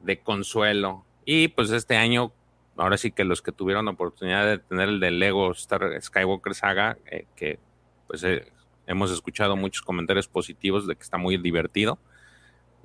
de 0.00 0.20
consuelo. 0.20 1.04
Y 1.24 1.48
pues 1.48 1.70
este 1.70 1.96
año, 1.96 2.32
ahora 2.76 2.96
sí 2.96 3.10
que 3.10 3.24
los 3.24 3.42
que 3.42 3.52
tuvieron 3.52 3.86
la 3.86 3.90
oportunidad 3.92 4.46
de 4.46 4.58
tener 4.58 4.88
el 4.88 5.00
de 5.00 5.10
Lego 5.10 5.52
Star 5.52 6.00
Skywalker 6.00 6.54
Saga, 6.54 6.98
eh, 7.06 7.26
que 7.36 7.58
pues 8.06 8.24
eh, 8.24 8.50
hemos 8.86 9.10
escuchado 9.10 9.56
muchos 9.56 9.82
comentarios 9.82 10.28
positivos 10.28 10.86
de 10.86 10.96
que 10.96 11.02
está 11.02 11.18
muy 11.18 11.36
divertido, 11.36 11.98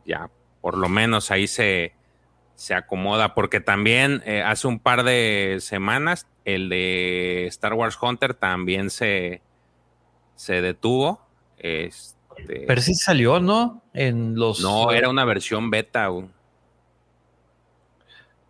ya 0.06 0.30
por 0.62 0.78
lo 0.78 0.90
menos 0.90 1.32
ahí 1.32 1.48
se, 1.48 1.94
se 2.56 2.74
acomoda, 2.74 3.34
porque 3.34 3.60
también 3.60 4.22
eh, 4.26 4.42
hace 4.42 4.68
un 4.68 4.80
par 4.80 5.04
de 5.04 5.58
semanas 5.62 6.28
el 6.46 6.70
de 6.70 7.48
Star 7.48 7.74
Wars 7.74 7.98
Hunter 8.02 8.34
también 8.34 8.90
se, 8.90 9.42
se 10.44 10.62
detuvo. 10.62 11.22
Este, 11.58 12.66
Pero 12.68 12.82
sí 12.82 12.96
salió, 12.96 13.40
¿no? 13.40 13.82
En 13.94 14.36
los. 14.36 14.60
No, 14.60 14.92
era 14.92 15.10
una 15.10 15.24
versión 15.24 15.70
beta. 15.70 16.10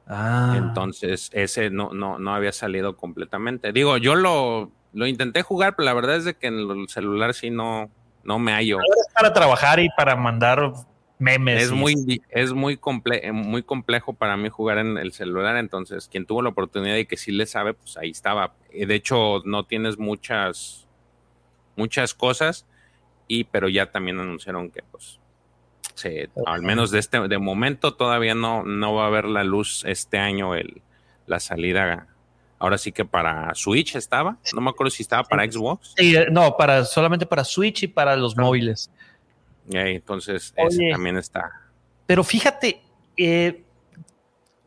Ah. 0.08 0.56
Entonces, 0.58 1.30
ese 1.34 1.70
no, 1.70 1.94
no, 1.94 2.18
no 2.18 2.34
había 2.34 2.52
salido 2.52 2.98
completamente. 2.98 3.72
Digo, 3.72 3.98
yo 3.98 4.16
lo, 4.16 4.72
lo 4.92 5.06
intenté 5.06 5.44
jugar, 5.44 5.76
pero 5.76 5.86
la 5.86 5.94
verdad 5.94 6.16
es 6.16 6.26
de 6.26 6.34
que 6.34 6.48
en 6.48 6.60
el 6.60 6.90
celular 6.90 7.36
sí 7.36 7.52
no, 7.52 7.92
no 8.24 8.40
me 8.40 8.54
hallo. 8.54 8.80
Es 8.80 9.14
para 9.14 9.32
trabajar 9.32 9.80
y 9.80 9.90
para 9.96 10.16
mandar 10.16 10.74
memes. 11.20 11.62
Es 11.62 11.72
muy, 11.72 12.24
es 12.30 12.54
muy, 12.54 12.78
comple 12.78 13.32
muy 13.32 13.62
complejo 13.62 14.14
para 14.14 14.36
mí 14.36 14.50
jugar 14.50 14.80
en 14.80 14.98
el 14.98 15.14
celular, 15.14 15.58
entonces 15.58 16.08
quien 16.08 16.26
tuvo 16.26 16.42
la 16.42 16.50
oportunidad 16.50 16.98
y 16.98 17.06
que 17.06 17.18
sí 17.18 17.32
le 17.32 17.46
sabe, 17.46 17.76
pues 17.76 17.98
ahí 17.98 18.10
estaba. 18.10 18.56
De 18.72 18.96
hecho, 18.96 19.44
no 19.46 19.66
tienes 19.66 20.00
muchas 20.00 20.83
muchas 21.76 22.14
cosas, 22.14 22.66
y 23.28 23.46
pero 23.46 23.70
ya 23.70 23.92
también 23.92 24.20
anunciaron 24.20 24.70
que 24.70 24.84
pues 24.92 25.20
se, 25.96 26.30
al 26.46 26.62
menos 26.62 26.92
de 26.92 27.00
este 27.00 27.28
de 27.28 27.38
momento 27.38 27.94
todavía 27.94 28.36
no, 28.36 28.64
no 28.64 28.96
va 28.96 29.06
a 29.06 29.08
haber 29.08 29.26
la 29.26 29.44
luz 29.44 29.84
este 29.86 30.18
año 30.18 30.56
el, 30.56 30.82
la 31.28 31.40
salida 31.40 32.08
ahora 32.64 32.78
sí 32.78 32.92
que 32.94 33.04
para 33.04 33.54
Switch 33.56 33.96
estaba, 33.96 34.38
no 34.54 34.62
me 34.62 34.70
acuerdo 34.70 34.90
si 34.90 35.04
estaba 35.04 35.24
para 35.24 35.44
Xbox. 35.50 35.94
Eh, 35.98 36.28
no, 36.32 36.56
para 36.56 36.86
solamente 36.86 37.26
para 37.26 37.44
Switch 37.44 37.84
y 37.84 37.88
para 37.88 38.16
los 38.16 38.38
ah. 38.38 38.42
móviles. 38.42 38.90
entonces 39.70 40.54
ese 40.56 40.90
también 40.92 41.18
está. 41.18 41.52
Pero 42.06 42.24
fíjate, 42.24 42.82
eh, 43.18 43.64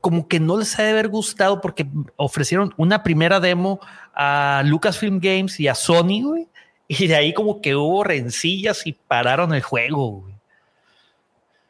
como 0.03 0.29
que 0.29 0.39
no 0.39 0.59
les 0.59 0.79
ha 0.79 0.83
de 0.83 0.91
haber 0.91 1.09
gustado 1.09 1.61
porque 1.63 1.87
ofrecieron 2.17 2.75
una 2.77 3.03
primera 3.03 3.41
demo 3.41 3.81
a 4.15 4.63
Lucasfilm 4.65 5.19
Games 5.19 5.59
y 5.59 5.69
a 5.69 5.75
Sony, 5.75 6.23
güey, 6.23 6.49
y 6.89 7.07
de 7.07 7.17
ahí 7.17 7.33
como 7.33 7.61
que 7.61 7.75
hubo 7.75 8.05
rencillas 8.05 8.87
y 8.87 8.93
pararon 8.93 9.55
el 9.55 9.63
juego. 9.63 10.29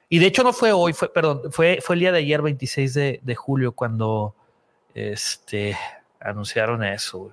Y 0.09 0.19
de 0.19 0.27
hecho 0.27 0.43
no 0.43 0.53
fue 0.53 0.73
hoy, 0.73 0.93
fue, 0.93 1.13
perdón, 1.13 1.43
fue, 1.51 1.79
fue 1.83 1.97
el 1.97 2.01
día 2.01 2.13
de 2.13 2.19
ayer, 2.19 2.41
26 2.41 2.95
de, 2.95 3.35
julio, 3.35 3.73
cuando 3.73 4.35
este, 4.95 5.77
anunciaron 6.21 6.85
eso. 6.85 7.33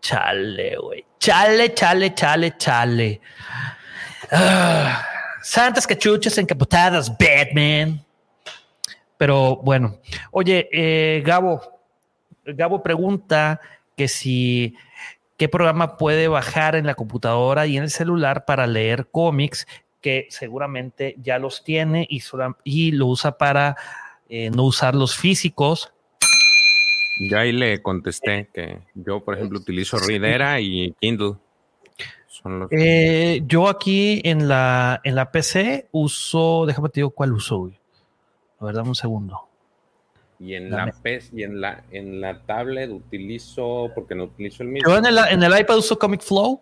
Chale, 0.00 0.76
güey. 0.76 1.04
Chale, 1.18 1.72
chale, 1.72 2.14
chale, 2.14 2.56
chale. 2.56 3.20
Ah, 4.30 5.06
santas 5.40 5.86
cachuchas 5.86 6.36
encapotadas, 6.38 7.10
Batman. 7.16 8.04
Pero 9.16 9.56
bueno, 9.56 9.98
oye, 10.32 10.68
eh, 10.72 11.22
Gabo, 11.24 11.60
Gabo 12.44 12.82
pregunta 12.82 13.60
que 13.96 14.08
si 14.08 14.76
qué 15.36 15.48
programa 15.48 15.96
puede 15.96 16.28
bajar 16.28 16.76
en 16.76 16.86
la 16.86 16.94
computadora 16.94 17.66
y 17.66 17.76
en 17.76 17.84
el 17.84 17.90
celular 17.90 18.44
para 18.44 18.66
leer 18.66 19.08
cómics 19.10 19.66
que 20.00 20.26
seguramente 20.28 21.16
ya 21.18 21.38
los 21.38 21.64
tiene 21.64 22.06
y, 22.10 22.22
y 22.64 22.92
lo 22.92 23.06
usa 23.06 23.38
para 23.38 23.76
eh, 24.28 24.50
no 24.50 24.64
usar 24.64 24.94
los 24.94 25.16
físicos. 25.16 25.92
Ya 27.30 27.40
ahí 27.40 27.52
le 27.52 27.80
contesté 27.80 28.48
que 28.52 28.80
yo, 28.94 29.24
por 29.24 29.34
ejemplo, 29.34 29.58
utilizo 29.58 29.98
Readera 29.98 30.60
y 30.60 30.94
Kindle. 31.00 31.36
Eh, 32.70 33.42
yo 33.46 33.68
aquí 33.68 34.20
en 34.24 34.48
la, 34.48 35.00
en 35.04 35.14
la 35.14 35.30
PC 35.30 35.88
uso, 35.92 36.66
déjame 36.66 36.88
te 36.88 37.00
digo 37.00 37.10
cuál 37.10 37.32
uso. 37.32 37.70
A 38.58 38.64
ver, 38.64 38.74
dame 38.74 38.88
un 38.88 38.94
segundo. 38.94 39.48
Y 40.44 40.54
en 40.54 40.70
la 40.70 40.92
PES 41.02 41.30
y 41.32 41.42
en 41.42 41.60
la, 41.60 41.84
en 41.90 42.20
la 42.20 42.42
tablet 42.42 42.90
utilizo, 42.90 43.90
porque 43.94 44.14
no 44.14 44.24
utilizo 44.24 44.62
el 44.62 44.68
mismo. 44.68 44.90
Yo 44.90 44.98
en 44.98 45.06
el, 45.06 45.18
en 45.30 45.42
el 45.42 45.58
iPad 45.58 45.78
uso 45.78 45.98
Comic 45.98 46.20
Flow 46.20 46.60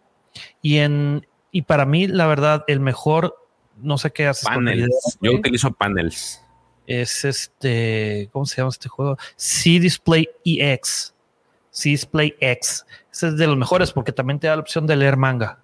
y 0.61 0.79
en 0.79 1.27
y 1.51 1.63
para 1.63 1.85
mí, 1.85 2.07
la 2.07 2.27
verdad, 2.27 2.65
el 2.67 2.81
mejor, 2.81 3.37
no 3.77 3.99
sé 3.99 4.11
qué 4.11 4.27
haces. 4.27 4.45
Panels. 4.45 5.19
Yo 5.21 5.33
utilizo 5.33 5.71
panels. 5.71 6.43
Es 6.87 7.25
este, 7.25 8.31
¿cómo 8.33 8.47
se 8.47 8.57
llama 8.57 8.71
este 8.71 8.89
juego? 8.89 9.19
C 9.37 9.79
Display 9.79 10.29
EX. 10.45 11.15
C 11.71 11.91
Display 11.91 12.35
X. 12.41 12.87
Ese 13.13 13.29
es 13.29 13.37
de 13.37 13.47
los 13.47 13.57
mejores 13.57 13.93
porque 13.93 14.13
también 14.13 14.41
te 14.41 14.47
da 14.47 14.57
la 14.57 14.63
opción 14.63 14.87
de 14.87 14.97
leer 14.97 15.19
manga. 15.19 15.61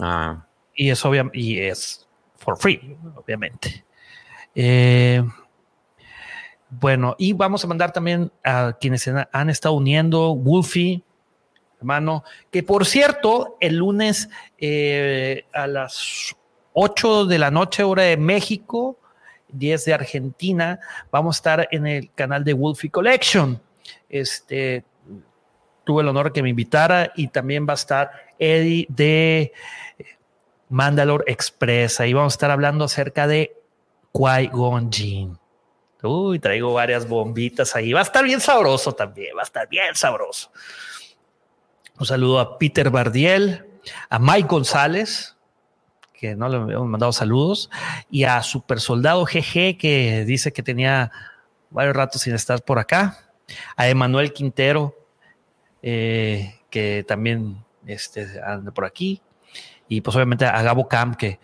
Ah. 0.00 0.46
Y 0.74 0.90
es 0.90 1.04
obviamente, 1.04 1.38
y 1.38 1.60
es 1.60 2.08
for 2.36 2.58
free, 2.58 2.96
obviamente. 3.14 3.84
Eh, 4.54 5.22
bueno, 6.80 7.16
y 7.18 7.34
vamos 7.34 7.62
a 7.64 7.66
mandar 7.66 7.92
también 7.92 8.32
a 8.42 8.78
quienes 8.80 9.06
han 9.06 9.50
estado 9.50 9.74
uniendo, 9.74 10.34
Wolfie, 10.34 11.02
hermano, 11.78 12.24
que 12.50 12.62
por 12.62 12.86
cierto, 12.86 13.58
el 13.60 13.76
lunes 13.76 14.30
eh, 14.56 15.44
a 15.52 15.66
las 15.66 16.34
8 16.72 17.26
de 17.26 17.38
la 17.38 17.50
noche, 17.50 17.82
hora 17.82 18.04
de 18.04 18.16
México, 18.16 18.98
10 19.48 19.84
de 19.84 19.92
Argentina, 19.92 20.80
vamos 21.10 21.36
a 21.36 21.38
estar 21.38 21.68
en 21.70 21.86
el 21.86 22.10
canal 22.14 22.42
de 22.42 22.54
Wolfie 22.54 22.90
Collection. 22.90 23.60
Este, 24.08 24.82
tuve 25.84 26.00
el 26.00 26.08
honor 26.08 26.32
que 26.32 26.42
me 26.42 26.48
invitara 26.48 27.12
y 27.16 27.28
también 27.28 27.66
va 27.68 27.72
a 27.72 27.74
estar 27.74 28.12
Eddie 28.38 28.86
de 28.88 29.52
Mandalore 30.70 31.30
Express. 31.30 32.00
Ahí 32.00 32.14
vamos 32.14 32.32
a 32.32 32.36
estar 32.36 32.50
hablando 32.50 32.86
acerca 32.86 33.26
de 33.26 33.54
Qui-Gon. 34.14 35.38
Uy, 36.02 36.38
traigo 36.38 36.72
varias 36.72 37.08
bombitas 37.08 37.76
ahí. 37.76 37.92
Va 37.92 38.00
a 38.00 38.04
estar 38.04 38.24
bien 38.24 38.40
sabroso 38.40 38.92
también, 38.92 39.36
va 39.36 39.40
a 39.40 39.44
estar 39.44 39.68
bien 39.68 39.94
sabroso. 39.94 40.50
Un 41.98 42.06
saludo 42.06 42.40
a 42.40 42.58
Peter 42.58 42.90
Bardiel, 42.90 43.66
a 44.08 44.18
Mike 44.18 44.48
González, 44.48 45.36
que 46.12 46.34
no 46.34 46.48
le 46.48 46.56
hemos 46.56 46.88
mandado 46.88 47.12
saludos, 47.12 47.70
y 48.10 48.24
a 48.24 48.42
Super 48.42 48.80
Soldado 48.80 49.24
GG, 49.24 49.76
que 49.78 50.24
dice 50.26 50.52
que 50.52 50.62
tenía 50.62 51.10
varios 51.70 51.94
ratos 51.96 52.22
sin 52.22 52.34
estar 52.34 52.62
por 52.62 52.78
acá, 52.78 53.18
a 53.76 53.88
Emanuel 53.88 54.32
Quintero, 54.32 54.96
eh, 55.82 56.60
que 56.70 57.04
también 57.06 57.64
este, 57.86 58.40
anda 58.44 58.72
por 58.72 58.84
aquí, 58.84 59.20
y 59.88 60.00
pues 60.00 60.16
obviamente 60.16 60.44
a 60.46 60.62
Gabo 60.62 60.88
Camp, 60.88 61.16
que, 61.16 61.38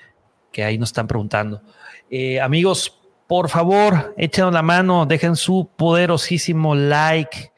que 0.52 0.64
ahí 0.64 0.78
nos 0.78 0.90
están 0.90 1.06
preguntando. 1.06 1.62
Eh, 2.10 2.40
amigos, 2.40 2.97
por 3.28 3.50
favor, 3.50 4.14
échenos 4.16 4.54
la 4.54 4.62
mano, 4.62 5.04
dejen 5.04 5.36
su 5.36 5.70
poderosísimo 5.76 6.74
like. 6.74 7.52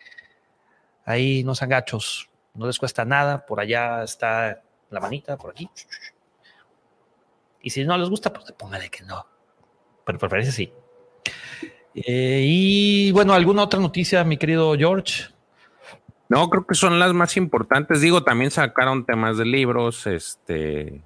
Ahí 1.04 1.44
no 1.44 1.54
sean 1.54 1.70
gachos, 1.70 2.28
no 2.54 2.66
les 2.66 2.76
cuesta 2.76 3.04
nada. 3.04 3.46
Por 3.46 3.60
allá 3.60 4.02
está 4.02 4.62
la 4.90 5.00
manita, 5.00 5.36
por 5.36 5.52
aquí. 5.52 5.70
Y 7.62 7.70
si 7.70 7.84
no 7.84 7.96
les 7.96 8.10
gusta, 8.10 8.32
pues 8.32 8.50
póngale 8.52 8.90
que 8.90 9.04
no. 9.04 9.24
Pero 10.04 10.18
preferencia 10.18 10.52
sí. 10.52 10.72
Eh, 11.94 12.42
y 12.44 13.12
bueno, 13.12 13.32
¿alguna 13.32 13.62
otra 13.62 13.78
noticia, 13.78 14.24
mi 14.24 14.38
querido 14.38 14.74
George? 14.76 15.28
No, 16.28 16.50
creo 16.50 16.66
que 16.66 16.74
son 16.74 16.98
las 16.98 17.12
más 17.14 17.36
importantes. 17.36 18.00
Digo, 18.00 18.24
también 18.24 18.50
sacaron 18.50 19.06
temas 19.06 19.38
de 19.38 19.44
libros. 19.44 20.08
Este 20.08 21.00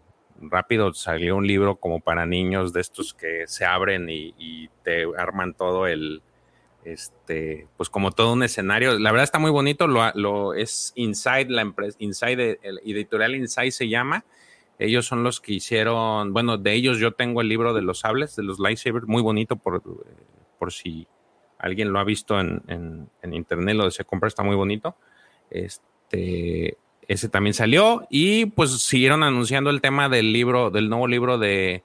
rápido 0.51 0.93
salió 0.95 1.37
un 1.37 1.47
libro 1.47 1.77
como 1.77 2.01
para 2.01 2.27
niños 2.27 2.73
de 2.73 2.81
estos 2.81 3.15
que 3.15 3.45
se 3.47 3.65
abren 3.65 4.09
y, 4.09 4.69
te 4.83 5.05
arman 5.17 5.55
todo 5.55 5.87
el, 5.87 6.23
este, 6.85 7.69
pues 7.77 7.89
como 7.89 8.13
todo 8.13 8.33
un 8.35 8.43
escenario. 8.43 8.99
La 8.99 9.13
verdad 9.13 9.25
está 9.25 9.39
muy 9.39 9.51
bonito. 9.51 9.87
Lo, 9.87 10.55
es 10.55 10.93
Inside, 10.97 11.47
la 11.49 11.63
empresa, 11.63 11.97
Inside, 12.01 12.61
el 12.63 12.81
editorial 12.85 13.35
Inside 13.35 13.71
se 13.71 13.89
llama. 13.89 14.25
Ellos 14.79 15.07
son 15.07 15.23
los 15.23 15.41
que 15.41 15.55
hicieron, 15.55 16.33
bueno, 16.33 16.59
de 16.59 16.73
ellos 16.73 16.99
yo 16.99 17.13
tengo 17.13 17.41
el 17.41 17.49
libro 17.49 17.75
de 17.75 17.83
los 17.83 18.01
sables, 18.01 18.37
de 18.37 18.43
los 18.43 18.59
lightsabers, 18.59 19.07
muy 19.07 19.23
bonito 19.23 19.57
por, 19.57 19.83
por 20.59 20.73
si 20.73 21.07
alguien 21.59 21.93
lo 21.93 22.01
ha 22.01 22.05
visto 22.05 22.41
en, 22.41 22.61
en 22.67 23.33
internet, 23.33 23.77
lo 23.77 23.85
desea 23.85 24.05
comprar, 24.05 24.29
está 24.29 24.43
muy 24.43 24.57
bonito. 24.57 24.97
Este, 25.51 26.77
ese 27.09 27.29
también 27.29 27.55
salió 27.55 28.07
y 28.11 28.47
pues 28.47 28.71
siguieron 28.83 29.23
anunciando 29.23 29.71
el 29.71 29.81
tema 29.81 30.09
del 30.09 30.33
libro, 30.33 30.71
del 30.71 30.89
nuevo 30.89 31.07
libro 31.07 31.39
de, 31.39 31.83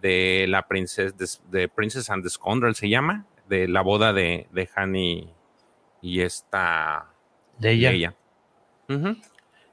de 0.00 0.46
la 0.48 0.66
princesa, 0.68 1.14
de, 1.50 1.68
Princess 1.68 2.10
and 2.10 2.22
the 2.22 2.30
Scoundrel 2.30 2.74
se 2.74 2.88
llama, 2.88 3.26
de 3.48 3.68
la 3.68 3.82
boda 3.82 4.12
de, 4.12 4.46
de 4.52 4.68
y 6.00 6.20
esta... 6.20 7.08
De 7.58 7.72
ella. 7.72 8.14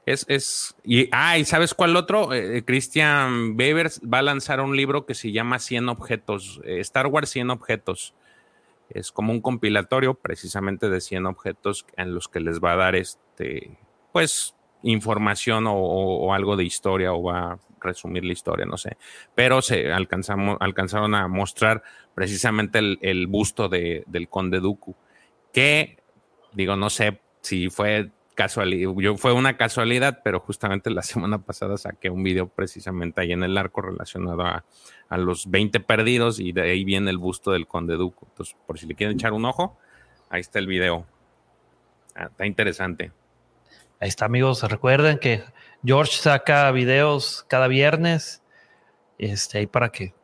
Es, 0.06 0.24
es, 0.28 0.76
y, 0.84 1.08
ah, 1.12 1.38
¿y 1.38 1.44
sabes 1.44 1.74
cuál 1.74 1.96
otro? 1.96 2.32
Eh, 2.32 2.64
Christian 2.64 3.56
Bevers 3.56 4.00
va 4.02 4.18
a 4.18 4.22
lanzar 4.22 4.60
un 4.60 4.76
libro 4.76 5.06
que 5.06 5.14
se 5.14 5.30
llama 5.30 5.58
100 5.58 5.88
objetos, 5.88 6.60
eh, 6.64 6.80
Star 6.80 7.06
Wars 7.06 7.30
100 7.30 7.50
objetos. 7.50 8.14
Es 8.88 9.12
como 9.12 9.32
un 9.32 9.40
compilatorio 9.40 10.14
precisamente 10.14 10.88
de 10.88 11.00
100 11.00 11.26
objetos 11.26 11.86
en 11.96 12.14
los 12.14 12.28
que 12.28 12.40
les 12.40 12.60
va 12.60 12.72
a 12.72 12.76
dar 12.76 12.96
este, 12.96 13.78
pues, 14.12 14.54
información 14.82 15.64
o, 15.68 16.32
algo 16.34 16.56
de 16.56 16.64
historia 16.64 17.12
o 17.12 17.22
va 17.22 17.52
a 17.52 17.58
resumir 17.80 18.24
la 18.24 18.32
historia, 18.32 18.66
no 18.66 18.76
sé. 18.76 18.96
Pero 19.34 19.62
se 19.62 19.92
alcanzamos, 19.92 20.56
alcanzaron 20.60 21.14
a 21.14 21.28
mostrar 21.28 21.82
precisamente 22.14 22.78
el, 22.78 23.26
busto 23.26 23.68
de, 23.68 24.04
del 24.06 24.28
conde 24.28 24.60
Dooku, 24.60 24.94
que 25.52 25.98
digo, 26.52 26.76
no 26.76 26.90
sé 26.90 27.20
si 27.40 27.70
fue 27.70 28.10
casualidad, 28.34 28.92
yo 28.96 29.16
fue 29.16 29.32
una 29.32 29.56
casualidad, 29.56 30.20
pero 30.24 30.40
justamente 30.40 30.90
la 30.90 31.02
semana 31.02 31.42
pasada 31.42 31.76
saqué 31.76 32.10
un 32.10 32.22
video 32.22 32.48
precisamente 32.48 33.20
ahí 33.20 33.32
en 33.32 33.42
el 33.42 33.56
arco 33.58 33.82
relacionado 33.82 34.42
a, 34.42 34.64
a 35.08 35.18
los 35.18 35.50
20 35.50 35.80
perdidos 35.80 36.40
y 36.40 36.52
de 36.52 36.62
ahí 36.62 36.84
viene 36.84 37.10
el 37.10 37.18
busto 37.18 37.52
del 37.52 37.66
conde 37.66 37.96
Duco. 37.96 38.26
Entonces, 38.30 38.56
por 38.66 38.78
si 38.78 38.86
le 38.86 38.94
quieren 38.94 39.16
echar 39.16 39.32
un 39.32 39.44
ojo, 39.44 39.78
ahí 40.30 40.40
está 40.40 40.58
el 40.58 40.66
video. 40.66 41.06
Ah, 42.14 42.26
está 42.26 42.46
interesante. 42.46 43.12
Ahí 44.00 44.08
está, 44.08 44.24
amigos. 44.24 44.62
Recuerden 44.62 45.18
que 45.18 45.44
George 45.84 46.12
saca 46.12 46.70
videos 46.70 47.44
cada 47.48 47.68
viernes. 47.68 48.42
Este, 49.18 49.58
ahí 49.58 49.66
para 49.66 49.90
que. 49.90 50.14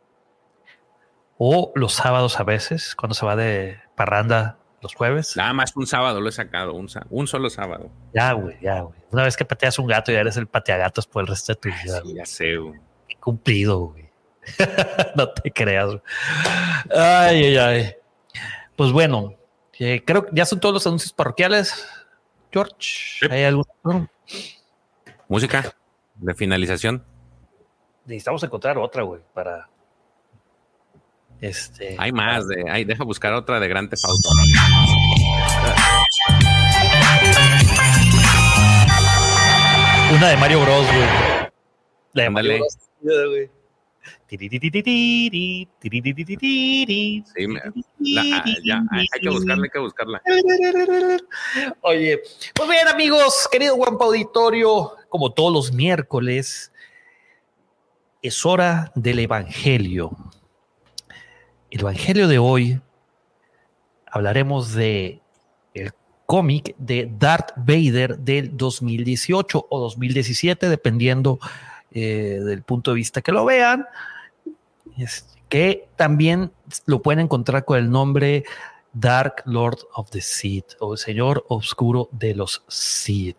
O 1.38 1.72
los 1.74 1.92
sábados 1.92 2.40
a 2.40 2.44
veces, 2.44 2.94
cuando 2.96 3.14
se 3.14 3.26
va 3.26 3.36
de 3.36 3.78
parranda 3.94 4.58
los 4.80 4.94
jueves. 4.94 5.36
Nada 5.36 5.52
más 5.52 5.76
un 5.76 5.86
sábado 5.86 6.20
lo 6.20 6.28
he 6.30 6.32
sacado, 6.32 6.72
un, 6.72 6.88
un 7.10 7.26
solo 7.26 7.50
sábado. 7.50 7.90
Ya, 8.14 8.32
güey, 8.32 8.56
ya, 8.62 8.80
güey. 8.80 8.98
Una 9.10 9.24
vez 9.24 9.36
que 9.36 9.44
pateas 9.44 9.78
un 9.78 9.86
gato, 9.86 10.10
ya 10.10 10.20
eres 10.20 10.38
el 10.38 10.46
pateagatos 10.46 11.06
por 11.06 11.22
el 11.22 11.26
resto 11.26 11.52
de 11.52 11.56
tu 11.56 11.68
vida. 11.68 12.02
ya 12.14 12.24
sé, 12.24 12.56
güey. 12.56 12.80
Cumplido, 13.20 13.78
güey. 13.80 14.08
no 15.16 15.28
te 15.30 15.50
creas. 15.50 15.90
Ay, 16.90 17.44
ay, 17.44 17.56
ay. 17.56 17.94
Pues 18.76 18.92
bueno, 18.92 19.34
eh, 19.78 20.02
creo 20.04 20.24
que 20.24 20.30
ya 20.32 20.46
son 20.46 20.60
todos 20.60 20.72
los 20.72 20.86
anuncios 20.86 21.12
parroquiales. 21.12 21.86
George, 22.56 23.28
¿hay 23.30 23.44
algún 23.44 23.66
música 25.28 25.76
de 26.14 26.34
finalización? 26.34 27.04
Necesitamos 28.06 28.42
encontrar 28.44 28.78
otra, 28.78 29.02
güey, 29.02 29.20
para 29.34 29.68
este. 31.42 31.96
Hay 31.98 32.12
más 32.12 32.48
de, 32.48 32.64
hay, 32.70 32.86
deja 32.86 33.04
buscar 33.04 33.34
otra 33.34 33.60
de 33.60 33.68
Gran 33.68 33.90
Theft 33.90 34.04
Una 40.14 40.28
de 40.30 40.36
Mario 40.38 40.60
Bros, 40.62 40.86
güey. 40.86 41.08
La 42.14 42.22
de 42.22 42.30
Mario 42.30 42.56
Bros, 42.56 42.78
Sí, 47.34 47.56
ya, 48.64 48.82
hay 48.90 49.06
que 49.20 49.28
buscarla, 49.28 49.64
hay 49.64 49.70
que 49.70 49.78
buscarla. 49.78 50.22
Oye, 51.82 52.22
pues 52.54 52.68
bien, 52.68 52.88
amigos, 52.88 53.48
querido 53.50 53.76
Guampa 53.76 54.04
Auditorio, 54.04 54.92
como 55.08 55.32
todos 55.32 55.52
los 55.52 55.72
miércoles, 55.72 56.72
es 58.22 58.46
hora 58.46 58.92
del 58.94 59.20
Evangelio. 59.20 60.10
El 61.70 61.80
Evangelio 61.80 62.28
de 62.28 62.38
hoy 62.38 62.80
hablaremos 64.06 64.72
de 64.72 65.20
el 65.74 65.92
cómic 66.26 66.74
de 66.78 67.10
Darth 67.18 67.52
Vader 67.56 68.18
del 68.18 68.56
2018 68.56 69.66
o 69.68 69.80
2017, 69.80 70.68
dependiendo 70.68 71.38
eh, 71.98 72.40
del 72.44 72.62
punto 72.62 72.90
de 72.90 72.96
vista 72.96 73.22
que 73.22 73.32
lo 73.32 73.46
vean 73.46 73.87
que 75.48 75.88
también 75.96 76.52
lo 76.85 77.00
pueden 77.00 77.20
encontrar 77.20 77.64
con 77.64 77.78
el 77.78 77.90
nombre 77.90 78.44
Dark 78.92 79.42
Lord 79.46 79.78
of 79.94 80.11
the 80.11 80.20
Sith 80.20 80.74
o 80.80 80.92
el 80.92 80.98
Señor 80.98 81.46
Oscuro 81.48 82.11
de 82.12 82.35
los 82.35 82.64
Sith. 82.68 83.38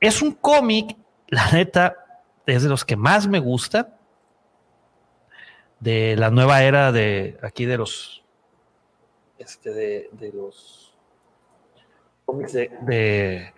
Es 0.00 0.20
un 0.20 0.32
cómic, 0.32 0.96
la 1.28 1.50
neta, 1.50 1.96
es 2.44 2.62
de 2.62 2.68
los 2.68 2.84
que 2.84 2.96
más 2.96 3.26
me 3.26 3.38
gusta 3.38 3.96
de 5.78 6.14
la 6.16 6.30
nueva 6.30 6.62
era 6.62 6.92
de 6.92 7.38
aquí 7.42 7.64
de 7.64 7.78
los 7.78 8.22
este 9.38 9.70
de, 9.70 10.32
los 10.34 10.94
cómics 12.26 12.52
de, 12.52 12.70
de, 12.82 13.54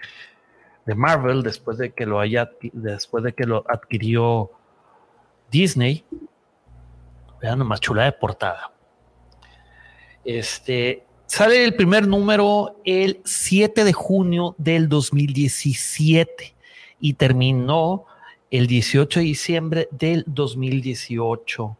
Marvel 0.94 1.42
después 1.42 1.78
de 1.78 1.92
que 1.92 2.06
lo 2.06 2.20
haya 2.20 2.50
después 2.72 3.24
de 3.24 3.32
que 3.32 3.44
lo 3.44 3.64
adquirió 3.68 4.50
Disney 5.50 6.04
Vean 7.42 7.58
nomás 7.58 7.80
chula 7.80 8.04
de 8.04 8.12
portada. 8.12 8.72
Este 10.24 11.04
sale 11.26 11.64
el 11.64 11.74
primer 11.74 12.06
número 12.06 12.76
el 12.84 13.20
7 13.24 13.82
de 13.82 13.92
junio 13.92 14.54
del 14.58 14.88
2017 14.88 16.54
y 17.00 17.14
terminó 17.14 18.06
el 18.52 18.68
18 18.68 19.18
de 19.18 19.24
diciembre 19.24 19.88
del 19.90 20.22
2018. 20.28 21.76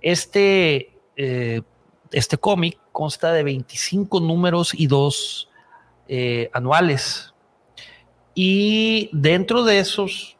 Este, 0.00 0.92
eh, 1.16 1.62
este 2.12 2.38
cómic 2.38 2.78
consta 2.92 3.32
de 3.32 3.42
25 3.42 4.20
números 4.20 4.74
y 4.74 4.86
dos 4.86 5.50
eh, 6.06 6.50
anuales. 6.52 7.34
Y 8.40 9.10
dentro 9.12 9.64
de 9.64 9.80
esos 9.80 10.36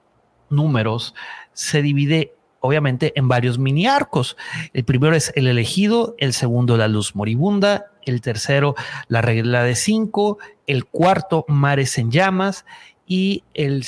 números 0.50 1.16
se 1.52 1.82
divide 1.82 2.32
obviamente 2.60 3.12
en 3.16 3.26
varios 3.26 3.58
mini 3.58 3.88
arcos. 3.88 4.36
El 4.72 4.84
primero 4.84 5.16
es 5.16 5.32
el 5.34 5.48
elegido, 5.48 6.14
el 6.18 6.32
segundo 6.32 6.76
la 6.76 6.86
luz 6.86 7.16
moribunda, 7.16 7.86
el 8.04 8.20
tercero 8.20 8.76
la 9.08 9.20
regla 9.20 9.64
de 9.64 9.74
cinco, 9.74 10.38
el 10.68 10.84
cuarto 10.84 11.44
mares 11.48 11.98
en 11.98 12.12
llamas 12.12 12.66
y 13.04 13.42
el, 13.52 13.84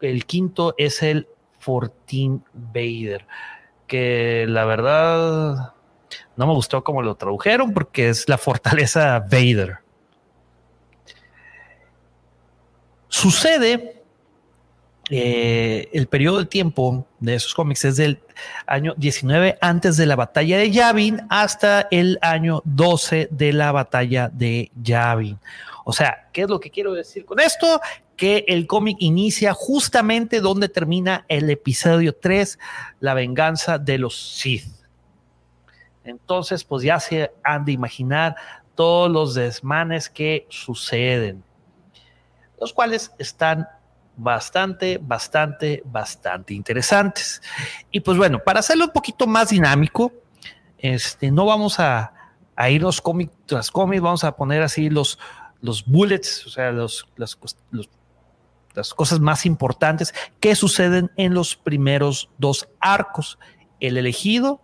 el 0.00 0.24
quinto 0.24 0.74
es 0.78 1.02
el 1.02 1.28
Fortin 1.58 2.42
Vader, 2.54 3.26
que 3.86 4.46
la 4.48 4.64
verdad 4.64 5.74
no 6.36 6.46
me 6.46 6.54
gustó 6.54 6.82
cómo 6.82 7.02
lo 7.02 7.16
tradujeron 7.16 7.74
porque 7.74 8.08
es 8.08 8.30
la 8.30 8.38
fortaleza 8.38 9.18
Vader. 9.30 9.80
Sucede 13.10 14.00
eh, 15.10 15.88
el 15.92 16.06
periodo 16.06 16.38
de 16.38 16.46
tiempo 16.46 17.04
de 17.18 17.34
esos 17.34 17.52
cómics 17.52 17.84
es 17.84 17.96
del 17.96 18.22
año 18.64 18.94
19 18.96 19.58
antes 19.60 19.96
de 19.96 20.06
la 20.06 20.14
batalla 20.14 20.56
de 20.56 20.70
Yavin 20.70 21.22
hasta 21.28 21.88
el 21.90 22.20
año 22.22 22.62
12 22.64 23.28
de 23.32 23.52
la 23.52 23.72
batalla 23.72 24.30
de 24.32 24.70
Yavin. 24.80 25.40
O 25.84 25.92
sea, 25.92 26.28
¿qué 26.32 26.42
es 26.42 26.48
lo 26.48 26.60
que 26.60 26.70
quiero 26.70 26.92
decir 26.92 27.24
con 27.24 27.40
esto? 27.40 27.80
Que 28.16 28.44
el 28.46 28.68
cómic 28.68 28.98
inicia 29.00 29.52
justamente 29.52 30.40
donde 30.40 30.68
termina 30.68 31.24
el 31.26 31.50
episodio 31.50 32.14
3, 32.14 32.60
la 33.00 33.14
venganza 33.14 33.78
de 33.78 33.98
los 33.98 34.16
Sith. 34.38 34.68
Entonces, 36.04 36.62
pues 36.62 36.84
ya 36.84 37.00
se 37.00 37.32
han 37.42 37.64
de 37.64 37.72
imaginar 37.72 38.36
todos 38.76 39.10
los 39.10 39.34
desmanes 39.34 40.08
que 40.08 40.46
suceden, 40.48 41.42
los 42.60 42.72
cuales 42.72 43.10
están 43.18 43.66
bastante, 44.16 44.98
bastante, 45.02 45.82
bastante 45.86 46.54
interesantes. 46.54 47.40
Y 47.90 48.00
pues 48.00 48.18
bueno, 48.18 48.38
para 48.44 48.60
hacerlo 48.60 48.84
un 48.84 48.92
poquito 48.92 49.26
más 49.26 49.48
dinámico, 49.48 50.12
este, 50.78 51.30
no 51.30 51.46
vamos 51.46 51.80
a, 51.80 52.12
irnos 52.68 53.00
cómic 53.00 53.30
tras 53.46 53.70
cómic, 53.70 54.02
vamos 54.02 54.22
a 54.22 54.36
poner 54.36 54.62
así 54.62 54.90
los, 54.90 55.18
los 55.62 55.86
bullets, 55.86 56.46
o 56.46 56.50
sea, 56.50 56.70
los, 56.70 57.08
las 57.16 58.94
cosas 58.94 59.18
más 59.18 59.46
importantes 59.46 60.12
que 60.40 60.54
suceden 60.54 61.10
en 61.16 61.32
los 61.32 61.56
primeros 61.56 62.28
dos 62.36 62.68
arcos, 62.78 63.38
el 63.80 63.96
elegido 63.96 64.60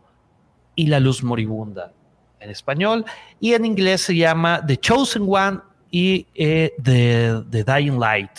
y 0.75 0.89
la 0.89 1.01
luz 1.01 1.23
moribunda 1.23 1.95
en 2.39 2.51
español, 2.51 3.07
y 3.41 3.55
en 3.55 3.65
inglés 3.65 4.03
se 4.03 4.15
llama 4.15 4.63
The 4.67 4.77
Chosen 4.77 5.27
One 5.27 5.61
y 5.91 6.27
eh, 6.35 6.75
the 6.83 7.65
Dying 7.65 7.99
Light. 7.99 8.31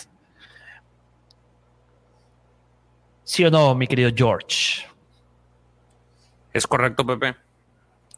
¿Sí 3.24 3.44
o 3.44 3.50
no, 3.50 3.74
mi 3.74 3.86
querido 3.86 4.10
George? 4.14 4.86
Es 6.52 6.66
correcto, 6.66 7.04
Pepe. 7.06 7.36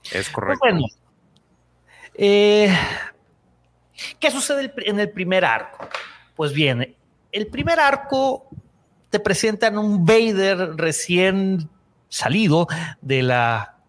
Es 0.04 0.12
pues 0.12 0.30
correcto. 0.30 0.60
bueno, 0.62 0.86
eh, 2.14 2.72
¿qué 4.18 4.30
sucede 4.30 4.72
en 4.78 5.00
el 5.00 5.10
primer 5.10 5.44
arco? 5.44 5.88
Pues 6.36 6.52
bien, 6.52 6.96
el 7.32 7.46
primer 7.48 7.80
arco 7.80 8.48
te 9.10 9.20
presentan 9.20 9.76
un 9.78 10.06
Vader 10.06 10.76
recién 10.76 11.68
salido 12.08 12.66
de 13.00 13.22
la 13.22 13.79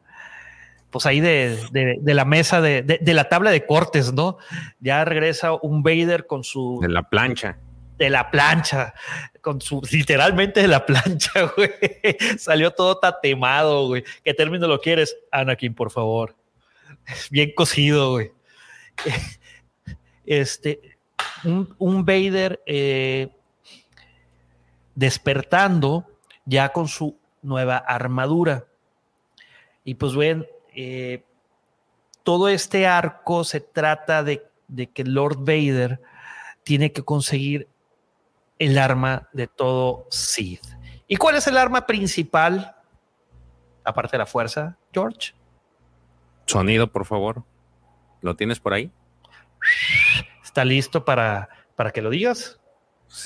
pues 0.91 1.05
ahí 1.05 1.19
de, 1.19 1.57
la 2.03 2.25
mesa 2.25 2.61
de, 2.61 2.83
de, 2.83 3.13
la 3.13 3.29
tabla 3.29 3.49
de 3.51 3.65
cortes, 3.65 4.13
¿no? 4.13 4.37
Ya 4.79 5.03
regresa 5.05 5.53
un 5.53 5.81
Vader 5.83 6.27
con 6.27 6.43
su... 6.43 6.79
De 6.81 6.89
la 6.89 7.09
plancha 7.09 7.57
de 8.01 8.09
la 8.09 8.31
plancha, 8.31 8.95
con 9.41 9.61
su, 9.61 9.79
literalmente 9.91 10.59
de 10.61 10.67
la 10.67 10.87
plancha, 10.87 11.53
güey. 11.55 11.69
Salió 12.39 12.71
todo 12.71 12.97
tatemado, 12.97 13.85
güey. 13.85 14.03
¿Qué 14.23 14.33
término 14.33 14.67
lo 14.67 14.81
quieres? 14.81 15.15
Anakin, 15.31 15.75
por 15.75 15.91
favor. 15.91 16.35
Bien 17.29 17.51
cocido, 17.55 18.11
güey. 18.11 18.31
Este, 20.23 20.79
un, 21.43 22.05
Vader 22.05 22.61
eh, 22.65 23.29
despertando 24.95 26.07
ya 26.45 26.69
con 26.69 26.87
su 26.87 27.19
nueva 27.41 27.77
armadura. 27.77 28.65
Y 29.83 29.95
pues 29.95 30.15
ven, 30.15 30.47
eh, 30.73 31.23
todo 32.23 32.49
este 32.49 32.87
arco 32.87 33.43
se 33.43 33.59
trata 33.59 34.23
de, 34.23 34.45
de 34.67 34.87
que 34.87 35.03
Lord 35.03 35.39
Vader 35.39 36.01
tiene 36.63 36.91
que 36.91 37.03
conseguir 37.03 37.67
el 38.59 38.77
arma 38.77 39.27
de 39.33 39.47
todo 39.47 40.07
Sith. 40.09 40.63
¿Y 41.07 41.17
cuál 41.17 41.35
es 41.35 41.47
el 41.47 41.57
arma 41.57 41.85
principal, 41.85 42.75
aparte 43.83 44.13
de 44.13 44.19
la 44.19 44.25
fuerza, 44.25 44.77
George? 44.93 45.33
Sonido, 46.45 46.91
por 46.91 47.05
favor. 47.05 47.43
¿Lo 48.21 48.35
tienes 48.35 48.59
por 48.59 48.73
ahí? 48.73 48.91
¿Está 50.43 50.63
listo 50.63 51.03
para, 51.03 51.49
para 51.75 51.91
que 51.91 52.01
lo 52.01 52.09
digas? 52.09 52.59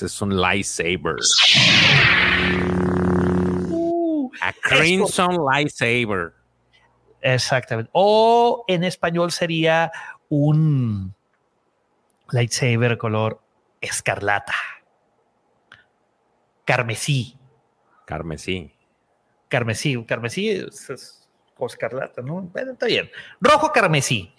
Es 0.00 0.20
un 0.20 0.40
lightsaber. 0.40 1.16
Uh, 3.70 4.30
A 4.40 4.52
Crimson 4.52 5.44
Lightsaber. 5.44 6.32
Exactamente. 7.34 7.90
O 7.92 8.64
en 8.68 8.84
español 8.84 9.32
sería 9.32 9.90
un 10.28 11.14
lightsaber 12.30 12.98
color 12.98 13.40
escarlata 13.80 14.54
carmesí. 16.66 17.38
Carmesí. 18.04 18.72
Carmesí, 19.48 20.04
carmesí 20.04 20.50
es, 20.50 20.90
escarlata, 21.58 22.20
¿no? 22.20 22.42
Bueno, 22.42 22.72
está 22.72 22.86
bien. 22.86 23.10
Rojo 23.40 23.72
carmesí, 23.72 24.34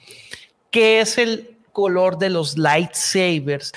que 0.69 1.00
es 1.00 1.17
el 1.17 1.58
color 1.71 2.17
de 2.17 2.30
los 2.30 2.58
lightsabers 2.58 3.71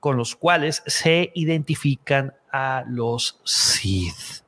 con 0.00 0.16
los 0.16 0.34
cuales 0.36 0.82
se 0.86 1.32
identifican 1.34 2.34
a 2.52 2.84
los 2.88 3.40
Sith. 3.44 4.45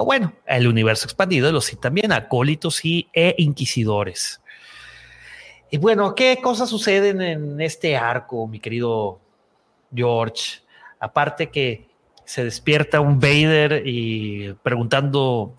O 0.00 0.04
bueno, 0.06 0.32
el 0.46 0.66
universo 0.66 1.04
expandido 1.04 1.52
los 1.52 1.78
también, 1.78 2.10
acólitos 2.10 2.82
y, 2.86 3.10
e 3.12 3.34
inquisidores. 3.36 4.40
Y 5.70 5.76
bueno, 5.76 6.14
¿qué 6.14 6.38
cosas 6.42 6.70
suceden 6.70 7.20
en 7.20 7.60
este 7.60 7.98
arco, 7.98 8.48
mi 8.48 8.60
querido 8.60 9.20
George? 9.94 10.62
Aparte 11.00 11.50
que 11.50 11.86
se 12.24 12.44
despierta 12.44 13.02
un 13.02 13.20
Vader 13.20 13.82
y 13.84 14.54
preguntando. 14.62 15.54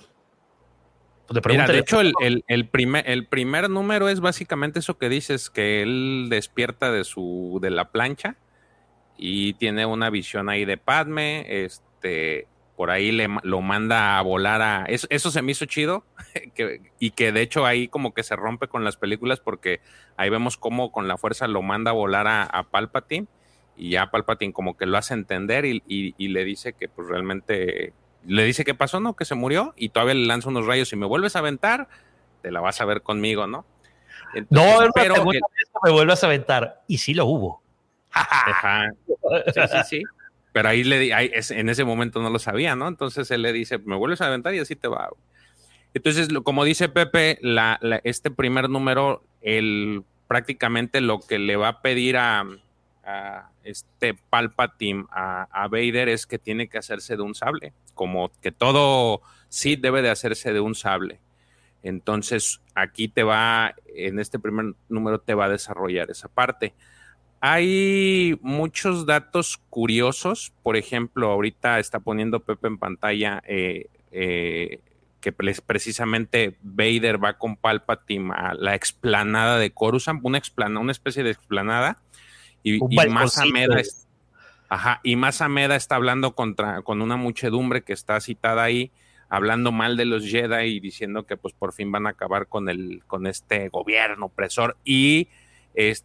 Pues, 1.28 1.40
Mira, 1.46 1.68
de 1.68 1.78
hecho, 1.78 2.02
el, 2.02 2.68
primer, 2.68 3.08
el 3.08 3.28
primer 3.28 3.70
número 3.70 4.10
es 4.10 4.22
básicamente 4.22 4.80
eso 4.80 4.98
que 4.98 5.08
dices, 5.08 5.52
que 5.52 5.84
él 5.84 6.30
despierta 6.32 6.92
de 6.92 7.04
su 7.04 7.60
de 7.62 7.70
la 7.70 7.92
plancha 7.92 8.38
y 9.18 9.54
tiene 9.54 9.86
una 9.86 10.10
visión 10.10 10.50
ahí 10.50 10.66
de 10.66 10.78
Padme, 10.78 11.46
este, 11.64 12.48
por 12.82 12.90
ahí 12.90 13.12
le, 13.12 13.28
lo 13.44 13.62
manda 13.62 14.18
a 14.18 14.24
volar 14.24 14.64
a... 14.64 14.86
Eso, 14.86 15.06
eso 15.12 15.30
se 15.30 15.44
me 15.44 15.52
hizo 15.52 15.66
chido 15.66 16.04
y 17.00 17.12
que 17.12 17.32
de 17.32 17.42
hecho 17.42 17.68
ahí 17.68 17.88
como 17.88 18.12
que 18.16 18.24
se 18.24 18.36
rompe 18.36 18.68
con 18.68 18.84
las 18.84 18.98
películas 18.98 19.40
porque 19.40 19.82
ahí 20.18 20.32
vemos 20.32 20.58
cómo 20.58 20.92
con 20.92 21.08
la 21.08 21.16
fuerza 21.16 21.48
lo 21.48 21.62
manda 21.62 21.92
a 21.92 21.94
volar 21.94 22.26
a, 22.26 22.42
a 22.42 22.64
Palpatine 22.64 23.28
y 23.78 23.92
ya 23.92 24.10
Palpatine 24.10 24.52
como 24.52 24.78
que 24.78 24.88
lo 24.88 24.98
hace 24.98 25.14
entender 25.14 25.64
y, 25.64 25.84
le 26.18 26.44
dice 26.44 26.74
que 26.74 26.90
pues 26.90 27.08
realmente 27.08 27.94
le 28.26 28.44
dice 28.46 28.66
que 28.66 28.74
pasó, 28.74 29.00
¿no? 29.00 29.16
Que 29.16 29.26
se 29.26 29.36
murió 29.36 29.76
y 29.78 29.90
todavía 29.90 30.16
le 30.16 30.26
lanza 30.26 30.50
unos 30.50 30.66
rayos 30.66 30.92
y 30.92 30.96
me 30.96 31.06
vuelves 31.06 31.36
a 31.36 31.40
aventar, 31.40 31.88
te 32.42 32.50
la 32.50 32.62
vas 32.62 32.82
a 32.82 32.86
ver 32.86 33.04
conmigo, 33.04 33.46
¿no? 33.46 33.64
no, 34.50 34.64
pero 34.96 35.14
que, 35.30 35.40
me 35.84 35.92
vuelvas 35.92 36.24
a 36.24 36.26
aventar 36.26 36.82
y 36.88 36.98
sí 36.98 37.14
lo 37.14 37.28
hubo. 37.28 37.62
Ajá. 38.10 38.90
Sí, 39.06 39.62
sí, 39.72 39.78
sí. 39.86 40.04
Pero 40.52 40.70
ahí 40.70 40.84
le 40.84 41.12
en 41.12 41.70
ese 41.70 41.84
momento 41.84 42.22
no 42.22 42.30
lo 42.30 42.40
sabía, 42.40 42.76
¿no? 42.76 42.88
Entonces 42.88 43.32
él 43.32 43.42
le 43.42 43.54
dice, 43.54 43.78
me 43.80 43.96
vuelves 43.96 44.22
a 44.22 44.28
aventar 44.28 44.54
y 44.54 44.60
así 44.60 44.76
te 44.76 44.88
va. 44.88 45.10
Entonces, 45.94 46.30
como 46.44 46.64
dice 46.64 46.90
Pepe, 46.90 47.38
la, 47.42 47.80
este 48.04 48.32
primer 48.32 48.70
número, 48.70 49.24
el, 49.42 50.04
prácticamente 50.28 51.02
lo 51.02 51.20
que 51.20 51.40
le 51.40 51.56
va 51.56 51.68
a 51.70 51.82
pedir 51.82 52.18
a, 52.18 52.46
a 53.06 53.50
este 53.64 54.14
Palpatine 54.14 55.06
a, 55.12 55.48
a, 55.52 55.68
Vader 55.68 56.10
es 56.10 56.26
que 56.26 56.40
tiene 56.40 56.68
que 56.68 56.78
hacerse 56.78 57.16
de 57.16 57.22
un 57.22 57.36
sable, 57.36 57.74
como 57.94 58.32
que 58.42 58.52
todo 58.52 59.22
sí 59.50 59.76
debe 59.76 60.02
de 60.02 60.10
hacerse 60.10 60.54
de 60.54 60.60
un 60.60 60.76
sable. 60.76 61.20
Entonces 61.84 62.62
aquí 62.76 63.08
te 63.08 63.24
va, 63.24 63.76
en 63.94 64.20
este 64.20 64.40
primer 64.40 64.76
número 64.88 65.20
te 65.20 65.34
va 65.34 65.46
a 65.46 65.50
desarrollar 65.50 66.10
esa 66.12 66.28
parte. 66.28 66.74
Hay 67.44 68.38
muchos 68.42 69.08
datos 69.08 69.60
curiosos, 69.72 70.54
por 70.62 70.78
ejemplo, 70.78 71.32
ahorita 71.32 71.80
está 71.80 72.00
poniendo 72.00 72.42
Pepe 72.42 72.68
en 72.68 72.78
pantalla 72.78 73.42
eh, 73.48 73.88
eh, 74.12 74.80
que 75.22 75.32
precisamente 75.32 76.56
Vader 76.62 77.24
va 77.24 77.40
con 77.40 77.56
Palpatine 77.56 78.32
a 78.36 78.54
la 78.54 78.76
explanada 78.76 79.58
de 79.58 79.72
Coruscant, 79.72 80.20
una, 80.24 80.38
explanada, 80.38 80.82
una 80.82 80.92
especie 80.92 81.24
de 81.24 81.32
explanada, 81.32 81.98
y, 82.62 82.80
más 83.10 83.40
Ameda 83.40 83.82
ajá, 84.70 85.00
y 85.04 85.16
más 85.16 85.42
Ameda 85.42 85.76
está 85.76 85.96
hablando 85.96 86.36
contra, 86.36 86.84
con 86.84 87.02
una 87.02 87.18
muchedumbre 87.18 87.82
que 87.82 87.94
está 87.94 88.20
citada 88.22 88.64
ahí, 88.64 88.92
hablando 89.30 89.72
mal 89.72 89.98
de 89.98 90.06
los 90.06 90.26
Jedi 90.26 90.76
y 90.76 90.80
diciendo 90.80 91.26
que 91.26 91.38
pues 91.38 91.56
por 91.56 91.74
fin 91.74 91.92
van 91.92 92.06
a 92.06 92.12
acabar 92.12 92.48
con, 92.48 92.70
el, 92.70 93.02
con 93.08 93.26
este 93.26 93.70
gobierno 93.70 94.28
opresor. 94.28 94.78
Y 94.86 95.30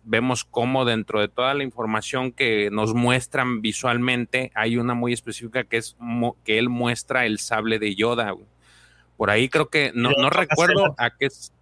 vemos 0.04 0.44
cómo 0.44 0.84
dentro 0.84 1.20
de 1.20 1.28
toda 1.28 1.54
la 1.54 1.62
información 1.62 2.32
que 2.32 2.70
nos 2.70 2.94
muestran 2.94 3.62
visualmente, 3.62 4.52
hay 4.54 4.76
una 4.76 4.94
muy 4.94 5.12
específica 5.12 5.64
que 5.64 5.78
es 5.78 5.96
que 6.44 6.58
él 6.58 6.68
muestra 6.68 7.26
el 7.26 7.38
sable 7.38 7.78
de 7.78 7.94
Yoda. 7.94 8.34
Por 9.16 9.30
ahí 9.30 9.48
creo 9.48 9.68
que 9.68 9.92
no, 9.94 10.10
no 10.18 10.30
recuerdo 10.30 10.94
a 10.98 11.10
qué 11.10 11.26
es. 11.26 11.52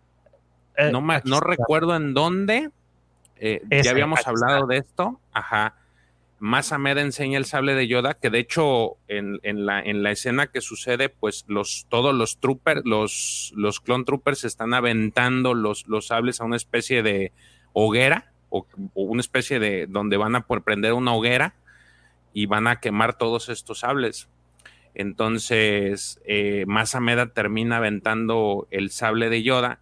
Eh, 0.76 0.90
no, 0.90 1.00
no 1.00 1.40
recuerdo 1.40 1.94
en 1.94 2.14
dónde, 2.14 2.70
eh, 3.36 3.62
ya 3.82 3.90
habíamos 3.90 4.26
hablado 4.26 4.66
de 4.66 4.78
esto, 4.78 5.20
ajá. 5.32 5.76
Masamed 6.38 6.98
enseña 6.98 7.38
el 7.38 7.46
sable 7.46 7.74
de 7.74 7.86
Yoda, 7.86 8.14
que 8.14 8.28
de 8.28 8.38
hecho 8.38 8.96
en, 9.08 9.38
la, 9.42 9.80
en 9.80 10.02
la, 10.02 10.10
escena 10.10 10.48
que 10.48 10.60
sucede, 10.60 11.08
pues 11.08 11.44
los, 11.46 11.86
todos 11.88 12.14
los 12.14 12.38
troopers, 12.38 12.82
los, 12.84 13.52
los 13.56 13.80
clone 13.80 14.04
troopers 14.04 14.44
están 14.44 14.74
aventando 14.74 15.54
los, 15.54 15.86
los 15.86 16.08
sables 16.08 16.40
a 16.40 16.44
una 16.44 16.56
especie 16.56 17.02
de 17.02 17.32
hoguera 17.74 18.32
o, 18.48 18.66
una 18.94 19.20
especie 19.20 19.58
de 19.58 19.86
donde 19.86 20.16
van 20.16 20.34
a 20.36 20.46
prender 20.46 20.94
una 20.94 21.12
hoguera 21.12 21.54
y 22.32 22.46
van 22.46 22.66
a 22.66 22.80
quemar 22.80 23.18
todos 23.18 23.50
estos 23.50 23.80
sables. 23.80 24.28
Entonces, 24.94 26.20
eh, 26.24 26.64
termina 27.34 27.76
aventando 27.76 28.66
el 28.70 28.90
sable 28.90 29.28
de 29.28 29.42
Yoda 29.42 29.80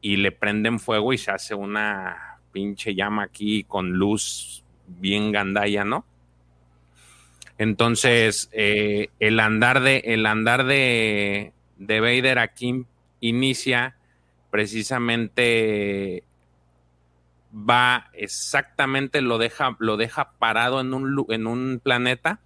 y 0.00 0.16
le 0.16 0.32
prenden 0.32 0.80
fuego 0.80 1.12
y 1.12 1.18
se 1.18 1.30
hace 1.30 1.54
una 1.54 2.38
pinche 2.52 2.94
llama 2.94 3.22
aquí 3.22 3.64
con 3.64 3.92
luz 3.92 4.64
bien 4.86 5.32
gandaya, 5.32 5.84
¿no? 5.84 6.04
Entonces, 7.58 8.50
eh, 8.52 9.10
el 9.20 9.38
andar 9.38 9.80
de, 9.80 10.02
el 10.04 10.26
andar 10.26 10.64
de, 10.64 11.52
de 11.78 12.00
Vader 12.00 12.40
aquí 12.40 12.84
inicia 13.20 13.96
precisamente 14.50 16.24
va 17.54 18.10
exactamente, 18.12 19.20
lo 19.22 19.38
deja, 19.38 19.76
lo 19.78 19.96
deja 19.96 20.32
parado 20.38 20.80
en 20.80 20.92
un, 20.92 21.26
en 21.28 21.46
un 21.46 21.80
planeta 21.82 22.40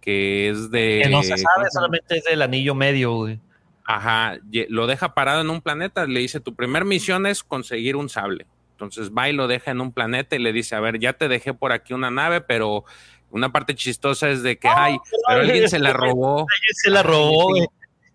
que 0.00 0.48
es 0.48 0.70
de. 0.70 1.00
Que 1.04 1.10
no 1.10 1.22
se 1.22 1.36
sabe, 1.36 1.66
solamente 1.70 2.18
es 2.18 2.24
del 2.24 2.42
anillo 2.42 2.74
medio, 2.74 3.14
güey. 3.14 3.40
Ajá, 3.86 4.38
lo 4.68 4.86
deja 4.86 5.14
parado 5.14 5.42
en 5.42 5.50
un 5.50 5.60
planeta, 5.60 6.06
le 6.06 6.20
dice, 6.20 6.40
tu 6.40 6.54
primer 6.54 6.84
misión 6.84 7.26
es 7.26 7.42
conseguir 7.42 7.96
un 7.96 8.08
sable. 8.08 8.46
Entonces 8.72 9.12
va 9.12 9.28
y 9.28 9.32
lo 9.32 9.46
deja 9.46 9.70
en 9.70 9.80
un 9.80 9.92
planeta 9.92 10.36
y 10.36 10.38
le 10.38 10.52
dice, 10.52 10.74
a 10.74 10.80
ver, 10.80 10.98
ya 10.98 11.12
te 11.12 11.28
dejé 11.28 11.52
por 11.52 11.72
aquí 11.72 11.92
una 11.92 12.10
nave, 12.10 12.40
pero 12.40 12.84
una 13.30 13.52
parte 13.52 13.74
chistosa 13.74 14.30
es 14.30 14.42
de 14.42 14.58
que, 14.58 14.68
ay, 14.68 14.96
pero 15.26 15.40
alguien 15.40 15.68
se 15.68 15.78
la 15.78 15.92
robó. 15.92 16.38
Alguien 16.54 16.74
se 16.74 16.90
la 16.90 17.02
robó, 17.02 17.48
güey. 17.50 17.66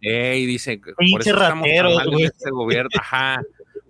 Y 0.02 0.46
dice, 0.46 0.80
por 0.80 1.22
eso 1.22 1.32
estamos 1.32 1.68
mal 1.68 2.14
en 2.14 2.26
este 2.26 2.50
gobierno. 2.52 2.90
Ajá, 3.00 3.42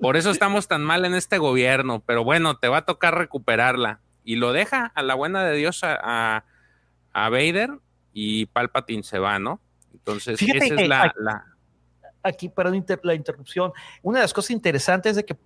por 0.02 0.18
eso 0.18 0.32
estamos 0.32 0.68
tan 0.68 0.84
mal 0.84 1.06
en 1.06 1.16
este 1.16 1.38
gobierno, 1.38 2.02
pero 2.06 2.24
bueno, 2.24 2.58
te 2.58 2.68
va 2.68 2.78
a 2.78 2.86
tocar 2.86 3.18
recuperarla. 3.18 4.02
Y 4.24 4.36
lo 4.36 4.54
deja 4.54 4.92
a 4.94 5.02
la 5.02 5.16
buena 5.16 5.44
de 5.44 5.56
Dios 5.58 5.84
a, 5.84 6.46
a, 7.14 7.30
Vader 7.30 7.80
y 8.14 8.46
Palpatine 8.48 9.04
se 9.04 9.18
va, 9.18 9.40
¿no? 9.40 9.60
Entonces, 9.94 10.42
esa 10.42 10.76
es 10.76 10.88
la, 10.88 11.14
Aquí, 12.22 12.50
perdón 12.50 12.86
la 13.04 13.14
interrupción. 13.14 13.72
Una 14.02 14.20
de 14.20 14.24
las 14.24 14.34
cosas 14.34 14.52
interesantes 14.52 15.16
de 15.16 15.26
que 15.26 15.38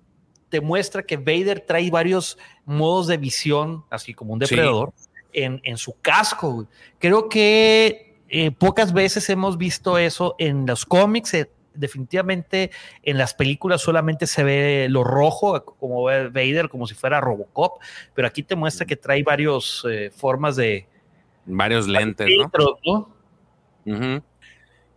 te 0.49 0.61
muestra 0.61 1.03
que 1.03 1.17
Vader 1.17 1.61
trae 1.61 1.89
varios 1.89 2.37
modos 2.65 3.07
de 3.07 3.17
visión, 3.17 3.85
así 3.89 4.13
como 4.13 4.33
un 4.33 4.39
depredador, 4.39 4.93
en, 5.33 5.77
su 5.77 5.99
casco. 5.99 6.67
Creo 6.99 7.27
que 7.27 8.21
eh, 8.29 8.51
pocas 8.51 8.93
veces 8.93 9.29
hemos 9.29 9.57
visto 9.57 9.97
eso 9.97 10.35
en 10.37 10.65
los 10.65 10.85
cómics. 10.85 11.33
Eh, 11.33 11.49
definitivamente 11.73 12.71
en 13.01 13.17
las 13.17 13.33
películas 13.33 13.81
solamente 13.81 14.27
se 14.27 14.43
ve 14.43 14.87
lo 14.89 15.03
rojo, 15.03 15.63
como 15.63 16.03
ve 16.05 16.29
Vader, 16.29 16.69
como 16.69 16.87
si 16.87 16.95
fuera 16.95 17.21
Robocop, 17.21 17.81
pero 18.13 18.27
aquí 18.27 18.43
te 18.43 18.55
muestra 18.55 18.85
que 18.85 18.95
trae 18.95 19.23
varios 19.23 19.85
eh, 19.89 20.11
formas 20.15 20.55
de... 20.55 20.87
Varios 21.45 21.87
lentes, 21.87 22.29
¿no? 22.85 23.09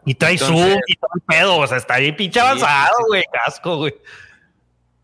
Y 0.05 0.15
trae 0.15 0.39
zoom 0.39 0.79
y 0.87 0.95
todo 0.95 1.11
el 1.17 1.23
pedo, 1.23 1.57
o 1.57 1.67
sea, 1.67 1.79
está 1.79 1.99
bien 1.99 2.15
pinche 2.15 2.39
avanzado, 2.39 2.95
güey, 3.09 3.25
casco, 3.33 3.77
güey. 3.79 3.95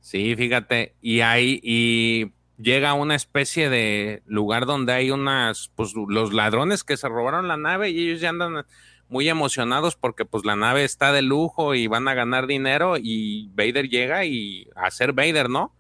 Sí, 0.00 0.36
fíjate, 0.36 0.94
y 1.00 1.20
ahí, 1.20 1.60
y 1.62 2.32
llega 2.56 2.90
a 2.90 2.94
una 2.94 3.16
especie 3.16 3.68
de 3.68 4.22
lugar 4.26 4.66
donde 4.66 4.92
hay 4.92 5.10
unas, 5.10 5.72
pues 5.74 5.94
los 5.94 6.32
ladrones 6.32 6.84
que 6.84 6.96
se 6.96 7.08
robaron 7.08 7.48
la 7.48 7.56
nave 7.56 7.90
y 7.90 8.08
ellos 8.08 8.20
ya 8.20 8.28
andan 8.28 8.64
muy 9.12 9.28
emocionados 9.28 9.94
porque 9.94 10.24
pues 10.24 10.44
la 10.44 10.56
nave 10.56 10.84
está 10.84 11.12
de 11.12 11.22
lujo 11.22 11.74
y 11.74 11.86
van 11.86 12.08
a 12.08 12.14
ganar 12.14 12.46
dinero 12.46 12.96
y 12.98 13.48
Vader 13.54 13.88
llega 13.88 14.24
y 14.24 14.68
a 14.74 14.90
ser 14.90 15.12
Vader, 15.12 15.50
¿no? 15.50 15.72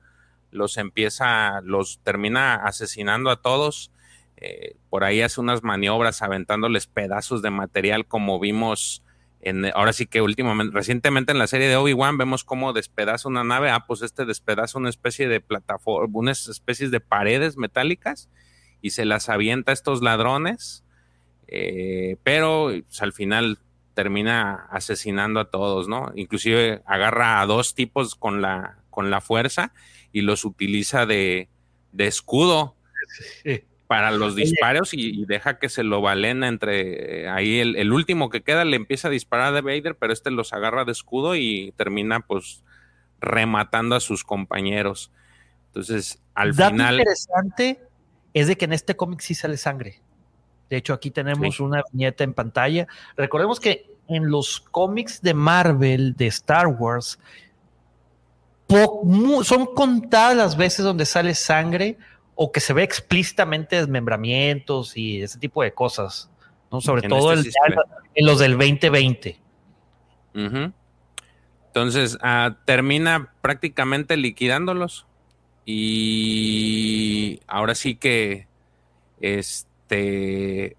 Los 0.50 0.76
empieza, 0.76 1.62
los 1.62 1.98
termina 2.04 2.56
asesinando 2.56 3.30
a 3.30 3.40
todos. 3.40 3.90
Eh, 4.36 4.76
por 4.90 5.02
ahí 5.02 5.22
hace 5.22 5.40
unas 5.40 5.62
maniobras 5.62 6.20
aventándoles 6.20 6.86
pedazos 6.86 7.40
de 7.42 7.50
material 7.50 8.06
como 8.06 8.38
vimos 8.38 9.02
ahora 9.74 9.92
sí 9.92 10.06
que 10.06 10.22
últimamente, 10.22 10.74
recientemente 10.74 11.32
en 11.32 11.38
la 11.38 11.46
serie 11.46 11.68
de 11.68 11.76
Obi-Wan 11.76 12.16
vemos 12.16 12.44
cómo 12.44 12.72
despedaza 12.72 13.28
una 13.28 13.42
nave, 13.42 13.70
ah, 13.70 13.84
pues 13.86 14.02
este 14.02 14.24
despedaza 14.24 14.78
una 14.78 14.88
especie 14.88 15.26
de 15.26 15.40
plataforma, 15.40 16.18
unas 16.18 16.46
especies 16.48 16.90
de 16.90 17.00
paredes 17.00 17.56
metálicas 17.56 18.28
y 18.80 18.90
se 18.90 19.04
las 19.04 19.28
avienta 19.28 19.72
a 19.72 19.74
estos 19.74 20.00
ladrones, 20.00 20.84
eh, 21.52 22.16
pero 22.22 22.70
pues, 22.86 23.02
al 23.02 23.12
final 23.12 23.58
termina 23.94 24.66
asesinando 24.70 25.40
a 25.40 25.50
todos, 25.50 25.88
¿no? 25.88 26.12
Inclusive 26.14 26.82
agarra 26.86 27.40
a 27.40 27.46
dos 27.46 27.74
tipos 27.74 28.14
con 28.14 28.40
la, 28.40 28.78
con 28.90 29.10
la 29.10 29.20
fuerza 29.20 29.72
y 30.12 30.22
los 30.22 30.44
utiliza 30.44 31.06
de, 31.06 31.48
de 31.92 32.06
escudo. 32.06 32.76
Sí 33.42 33.64
para 33.92 34.10
los 34.10 34.34
disparos 34.34 34.94
y, 34.94 35.26
deja 35.26 35.58
que 35.58 35.68
se 35.68 35.82
lo 35.82 36.00
valena 36.00 36.48
entre 36.48 37.24
eh, 37.24 37.28
ahí 37.28 37.60
el, 37.60 37.92
último 37.92 38.30
que 38.30 38.42
queda 38.42 38.64
le 38.64 38.76
empieza 38.76 39.08
a 39.08 39.10
disparar 39.10 39.52
de 39.52 39.60
Vader, 39.60 39.98
pero 39.98 40.14
este 40.14 40.30
los 40.30 40.54
agarra 40.54 40.86
de 40.86 40.92
escudo 40.92 41.36
y 41.36 41.74
termina 41.76 42.20
pues 42.20 42.64
rematando 43.20 43.94
a 43.94 44.00
sus 44.00 44.24
compañeros. 44.24 45.12
Entonces, 45.66 46.22
al 46.32 46.56
Dato 46.56 46.70
final. 46.70 47.00
interesante 47.00 47.80
es 48.32 48.46
de 48.46 48.56
que 48.56 48.64
en 48.64 48.72
este 48.72 48.96
cómic 48.96 49.20
sí 49.20 49.34
sale 49.34 49.58
sangre. 49.58 50.00
De 50.72 50.78
hecho, 50.78 50.94
aquí 50.94 51.10
tenemos 51.10 51.60
una 51.60 51.82
viñeta 51.92 52.24
en 52.24 52.32
pantalla. 52.32 52.86
Recordemos 53.14 53.60
que 53.60 53.94
en 54.08 54.30
los 54.30 54.58
cómics 54.58 55.20
de 55.20 55.34
Marvel, 55.34 56.16
de 56.16 56.28
Star 56.28 56.66
Wars, 56.66 57.18
son 59.42 59.66
contadas 59.74 60.34
las 60.34 60.56
veces 60.56 60.82
donde 60.82 61.04
sale 61.04 61.34
sangre 61.34 61.98
o 62.36 62.50
que 62.50 62.60
se 62.60 62.72
ve 62.72 62.84
explícitamente 62.84 63.76
desmembramientos 63.76 64.96
y 64.96 65.20
ese 65.20 65.38
tipo 65.38 65.62
de 65.62 65.74
cosas, 65.74 66.30
¿no? 66.70 66.80
Sobre 66.80 67.06
todo 67.06 67.34
este 67.34 67.50
en 68.14 68.24
los 68.24 68.38
del 68.38 68.52
2020. 68.52 69.38
Entonces, 71.66 72.16
ah, 72.22 72.56
termina 72.64 73.34
prácticamente 73.42 74.16
liquidándolos. 74.16 75.04
Y 75.66 77.40
ahora 77.46 77.74
sí 77.74 77.94
que 77.94 78.46
este 79.20 79.70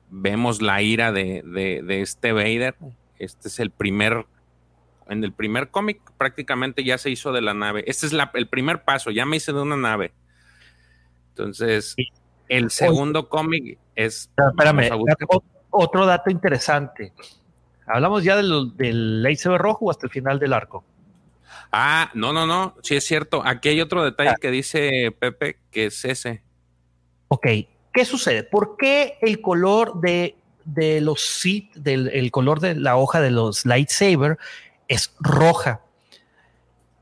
vemos 0.10 0.62
la 0.62 0.82
ira 0.82 1.12
de, 1.12 1.84
este 2.02 2.32
Vader. 2.32 2.76
Este 3.20 3.48
es 3.48 3.60
el 3.60 3.72
primer. 3.72 4.26
En 5.10 5.24
el 5.24 5.34
primer 5.34 5.70
cómic 5.70 6.00
prácticamente 6.18 6.84
ya 6.84 6.98
se 6.98 7.10
hizo 7.10 7.34
de 7.34 7.42
la 7.42 7.54
nave. 7.54 7.84
Este 7.88 8.08
es 8.08 8.14
el 8.34 8.48
primer 8.48 8.84
paso. 8.84 9.12
Ya 9.12 9.26
me 9.26 9.38
hice 9.38 9.52
de 9.52 9.62
una 9.62 9.76
nave. 9.76 10.14
Entonces, 11.30 11.96
el 12.48 12.72
segundo 12.72 13.28
cómic 13.28 13.78
es... 13.96 14.30
Espérame, 14.38 14.90
otro 15.70 16.06
dato 16.06 16.30
interesante. 16.30 17.12
¿Hablamos 17.86 18.24
ya 18.24 18.38
del, 18.38 18.76
del 18.78 19.24
lightsaber 19.24 19.60
rojo 19.60 19.92
hasta 19.92 20.06
el 20.06 20.12
final 20.12 20.40
del 20.40 20.54
arco? 20.54 20.86
Ah, 21.72 22.12
no, 22.14 22.32
no, 22.32 22.46
no, 22.46 22.76
sí 22.84 22.96
es 22.96 23.04
cierto. 23.04 23.42
Aquí 23.46 23.70
hay 23.70 23.82
otro 23.82 24.04
detalle 24.04 24.30
ah. 24.30 24.38
que 24.40 24.52
dice 24.52 25.14
Pepe, 25.20 25.58
que 25.72 25.88
es 25.88 26.06
ese. 26.06 26.44
Ok, 27.30 27.48
¿qué 27.94 28.06
sucede? 28.06 28.44
¿Por 28.44 28.76
qué 28.78 29.18
el 29.22 29.40
color 29.42 30.02
de, 30.02 30.36
de 30.66 31.00
los 31.02 31.22
Sith, 31.22 31.74
del 31.76 32.10
el 32.10 32.32
color 32.32 32.60
de 32.60 32.76
la 32.76 32.98
hoja 32.98 33.22
de 33.22 33.32
los 33.32 33.66
lightsaber 33.66 34.38
es 34.88 35.14
roja? 35.20 35.82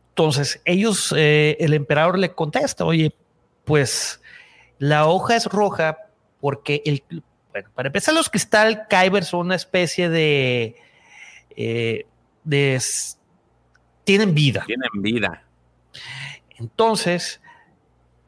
Entonces, 0.09 0.61
ellos, 0.65 1.13
eh, 1.17 1.57
el 1.59 1.73
emperador 1.73 2.19
le 2.19 2.33
contesta, 2.33 2.85
oye, 2.85 3.15
pues 3.63 4.21
la 4.77 5.07
hoja 5.07 5.35
es 5.37 5.45
roja 5.45 5.97
porque 6.41 6.81
el, 6.85 7.03
bueno, 7.51 7.69
para 7.73 7.87
empezar, 7.87 8.13
los 8.13 8.29
cristal 8.29 8.87
Kyber 8.89 9.23
son 9.23 9.47
una 9.47 9.55
especie 9.55 10.09
de, 10.09 10.75
eh, 11.55 12.05
de 12.43 12.81
tienen 14.03 14.33
vida. 14.33 14.63
Tienen 14.65 14.89
vida. 14.95 15.43
Entonces, 16.57 17.41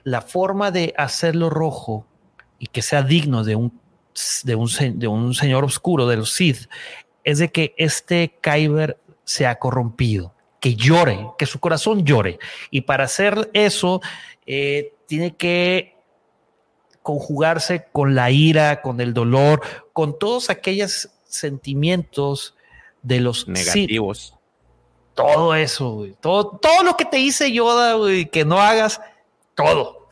la 0.04 0.22
forma 0.22 0.72
de 0.72 0.94
hacerlo 0.98 1.50
rojo 1.50 2.08
y 2.64 2.68
que 2.68 2.82
sea 2.82 3.02
digno 3.02 3.44
de 3.44 3.58
un, 3.58 3.78
de 4.46 4.56
un, 4.56 4.70
de 4.94 5.08
un 5.10 5.34
señor 5.34 5.66
oscuro, 5.66 6.08
de 6.08 6.16
los 6.16 6.32
Sith, 6.32 6.70
es 7.26 7.40
de 7.40 7.52
que 7.52 7.76
este 7.78 8.38
Kyber 8.40 8.98
sea 9.26 9.60
corrompido, 9.60 10.34
que 10.62 10.76
llore, 10.76 11.28
que 11.38 11.46
su 11.46 11.60
corazón 11.60 12.06
llore. 12.06 12.40
Y 12.72 12.82
para 12.82 13.04
hacer 13.04 13.52
eso, 13.52 14.00
eh, 14.46 14.94
tiene 15.08 15.36
que 15.36 15.98
conjugarse 17.02 17.86
con 17.92 18.16
la 18.16 18.32
ira, 18.32 18.82
con 18.82 19.02
el 19.02 19.14
dolor, 19.14 19.62
con 19.92 20.18
todos 20.18 20.50
aquellos 20.50 21.10
sentimientos 21.26 22.56
de 23.02 23.20
los 23.20 23.50
negativos. 23.50 24.36
Todo 25.16 25.54
eso, 25.54 26.08
Todo, 26.22 26.58
todo 26.62 26.84
lo 26.84 26.96
que 26.96 27.04
te 27.04 27.18
dice 27.18 27.52
Yoda, 27.52 27.98
que 28.32 28.46
no 28.46 28.62
hagas, 28.62 29.02
todo. 29.54 30.03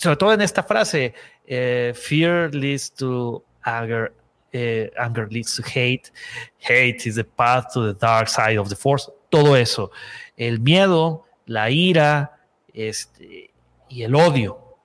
Sobre 0.00 0.16
todo 0.16 0.32
en 0.32 0.40
esta 0.40 0.62
frase, 0.62 1.12
eh, 1.46 1.92
fear 1.94 2.54
leads 2.54 2.90
to 2.90 3.44
anger, 3.62 4.14
eh, 4.50 4.90
anger 4.96 5.30
leads 5.30 5.54
to 5.56 5.62
hate, 5.62 6.10
hate 6.58 7.06
is 7.06 7.16
the 7.16 7.24
path 7.24 7.66
to 7.74 7.92
the 7.92 7.98
dark 8.00 8.26
side 8.26 8.58
of 8.58 8.70
the 8.70 8.76
force, 8.76 9.12
todo 9.28 9.56
eso, 9.56 9.90
el 10.38 10.58
miedo, 10.58 11.26
la 11.44 11.70
ira 11.70 12.40
este, 12.72 13.50
y 13.90 14.02
el 14.02 14.14
odio. 14.14 14.78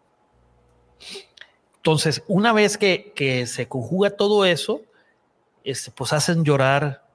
Entonces, 1.78 2.22
una 2.28 2.52
vez 2.52 2.78
que, 2.78 3.14
que 3.16 3.48
se 3.48 3.70
conjuga 3.70 4.10
todo 4.10 4.44
eso, 4.44 4.82
este, 5.64 5.92
pues 5.92 6.12
hacen 6.12 6.44
llorar, 6.44 7.06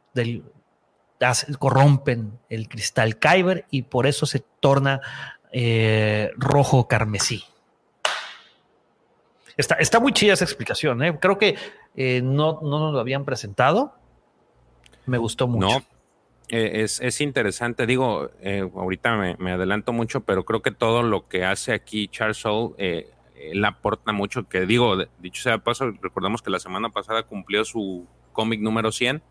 corrompen 1.58 2.38
el 2.48 2.66
cristal 2.66 3.18
Kyber 3.18 3.66
y 3.70 3.82
por 3.82 4.06
eso 4.06 4.24
se 4.24 4.42
torna 4.58 5.02
eh, 5.52 6.30
rojo 6.38 6.88
carmesí. 6.88 7.44
Está, 9.60 9.74
está, 9.76 10.00
muy 10.00 10.12
chida 10.12 10.32
esa 10.32 10.44
explicación, 10.44 11.02
¿eh? 11.02 11.18
creo 11.20 11.38
que 11.38 11.56
eh, 11.96 12.20
no, 12.22 12.60
no, 12.62 12.78
nos 12.78 12.92
lo 12.92 13.00
habían 13.00 13.24
presentado. 13.24 13.94
Me 15.06 15.18
gustó 15.18 15.46
mucho. 15.46 15.66
No, 15.66 15.84
es, 16.48 17.00
es, 17.00 17.20
interesante. 17.20 17.86
Digo, 17.86 18.30
ahorita 18.74 19.16
me, 19.16 19.36
me, 19.38 19.52
adelanto 19.52 19.92
mucho, 19.92 20.20
pero 20.20 20.44
creo 20.44 20.62
que 20.62 20.70
todo 20.70 21.02
lo 21.02 21.28
que 21.28 21.44
hace 21.44 21.72
aquí 21.72 22.08
Charles 22.08 22.38
Soule 22.38 22.74
él 23.40 23.64
aporta 23.64 24.12
mucho. 24.12 24.48
Que 24.48 24.66
digo, 24.66 24.96
dicho 25.18 25.42
sea 25.42 25.52
de 25.52 25.58
paso, 25.58 25.90
recordemos 26.02 26.42
que 26.42 26.50
la 26.50 26.58
semana 26.58 26.90
pasada 26.90 27.22
cumplió 27.22 27.64
su 27.64 28.06
cómic 28.32 28.60
número 28.60 28.92
100 28.92 29.22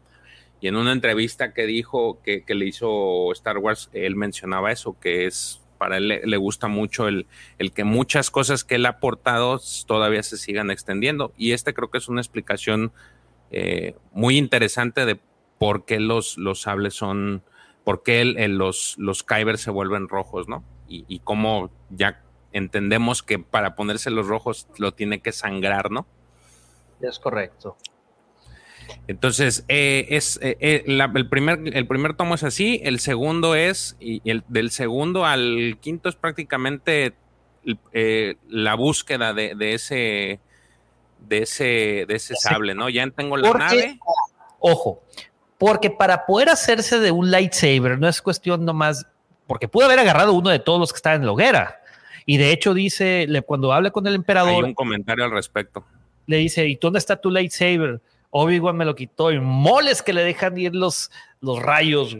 y 0.62 0.68
en 0.68 0.76
una 0.76 0.92
entrevista 0.92 1.54
que 1.54 1.66
dijo 1.66 2.22
que, 2.22 2.44
le 2.48 2.66
hizo 2.66 3.32
Star 3.32 3.58
Wars, 3.58 3.90
él 3.94 4.16
mencionaba 4.16 4.72
eso, 4.72 5.00
que 5.00 5.26
es 5.26 5.62
para 5.80 5.98
él 5.98 6.10
le, 6.10 6.38
gusta 6.38 6.68
mucho 6.68 7.08
el, 7.08 7.26
el, 7.58 7.72
que 7.72 7.86
muchas 7.86 8.30
cosas 8.30 8.64
que 8.64 8.76
él 8.76 8.86
ha 8.86 8.90
aportado 8.90 9.60
todavía 9.88 10.22
se 10.22 10.38
sigan 10.38 10.70
extendiendo. 10.70 11.34
Y 11.38 11.54
este 11.54 11.74
creo 11.74 11.90
que 11.90 11.98
es 11.98 12.10
una 12.10 12.22
explicación 12.22 12.92
eh, 13.50 13.96
muy 14.12 14.38
interesante 14.38 15.06
de 15.06 15.20
por 15.58 15.86
qué 15.86 16.00
los, 16.00 16.38
los 16.38 16.62
sables 16.62 16.94
son, 16.94 17.44
por 17.86 18.04
qué 18.04 18.26
los, 18.26 18.96
los 19.00 19.24
Kyber 19.24 19.58
se 19.58 19.72
vuelven 19.72 20.10
rojos, 20.10 20.48
¿no? 20.50 20.64
Y, 20.88 21.06
y 21.08 21.20
cómo 21.20 21.72
ya 21.90 22.22
entendemos 22.52 23.24
que 23.24 23.40
para 23.40 23.76
ponerse 23.76 24.12
los 24.12 24.28
rojos 24.28 24.68
lo 24.78 24.94
tiene 24.94 25.22
que 25.22 25.32
sangrar, 25.32 25.92
¿no? 25.92 26.06
Es 27.02 27.20
correcto. 27.20 27.78
Entonces, 29.08 29.66
eh, 29.68 30.08
es 30.10 30.40
eh, 30.42 30.58
eh, 30.60 30.84
el, 30.88 31.30
primer, 31.30 31.60
el 31.66 31.88
primer 31.88 32.14
tomo 32.16 32.36
es 32.36 32.44
así, 32.44 32.80
el 32.84 33.00
segundo 33.00 33.56
es, 33.56 33.98
y 34.00 34.22
el, 34.30 34.44
del 34.48 34.72
segundo 34.72 35.26
al 35.26 35.78
quinto 35.82 36.10
es 36.10 36.16
prácticamente 36.16 37.14
la 38.48 38.76
búsqueda 38.76 39.34
de, 39.34 39.54
ese 39.74 40.40
de 41.20 41.38
ese, 41.40 42.06
de 42.08 42.16
ese 42.16 42.36
sable, 42.36 42.74
¿no? 42.74 42.90
Ya 42.90 43.08
tengo 43.12 43.38
la 43.38 43.52
nave. 43.52 44.00
Ojo, 44.60 45.04
porque 45.58 45.92
para 45.92 46.26
poder 46.26 46.50
hacerse 46.50 47.00
de 47.00 47.12
un 47.12 47.32
lightsaber 47.32 48.00
no 48.00 48.08
es 48.08 48.22
cuestión 48.22 48.66
nomás, 48.66 49.06
porque 49.46 49.68
pudo 49.68 49.86
haber 49.86 50.00
agarrado 50.00 50.34
uno 50.34 50.50
de 50.50 50.60
todos 50.60 50.80
los 50.80 50.92
que 50.92 50.98
estaban 50.98 51.22
en 51.22 51.28
la 51.28 51.34
hoguera. 51.34 51.82
Y 52.26 52.38
de 52.38 52.52
hecho 52.52 52.74
dice, 52.74 53.28
cuando 53.46 53.74
habla 53.74 53.92
con 53.92 54.06
el 54.06 54.16
emperador... 54.16 54.64
Hay 54.64 54.70
un 54.70 54.74
comentario 54.76 55.26
al 55.26 55.32
respecto. 55.32 55.84
Le 56.28 56.38
dice, 56.38 56.68
¿y 56.68 56.76
dónde 56.76 57.00
está 57.00 57.20
tu 57.20 57.32
lightsaber? 57.32 58.02
Obi-Wan 58.32 58.78
me 58.78 58.86
lo 58.86 58.96
quitó 58.96 59.32
y 59.32 59.40
moles 59.40 60.02
que 60.02 60.14
le 60.14 60.24
dejan 60.24 60.58
ir 60.58 60.76
los, 60.76 61.12
los 61.42 61.62
rayos. 61.62 62.16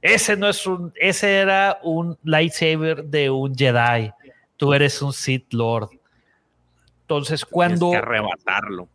Ese 0.00 0.36
no 0.36 0.48
es 0.48 0.66
un, 0.66 0.92
ese 0.96 1.38
era 1.38 1.78
un 1.82 2.18
lightsaber 2.22 3.04
de 3.04 3.30
un 3.30 3.54
Jedi. 3.54 4.12
Tú 4.56 4.72
eres 4.72 5.02
un 5.02 5.12
Sith 5.12 5.52
Lord. 5.52 5.90
Entonces, 7.02 7.44
cuando. 7.44 7.90
Tienes 7.90 8.00
que 8.00 8.06
arrebatarlo. 8.06 8.88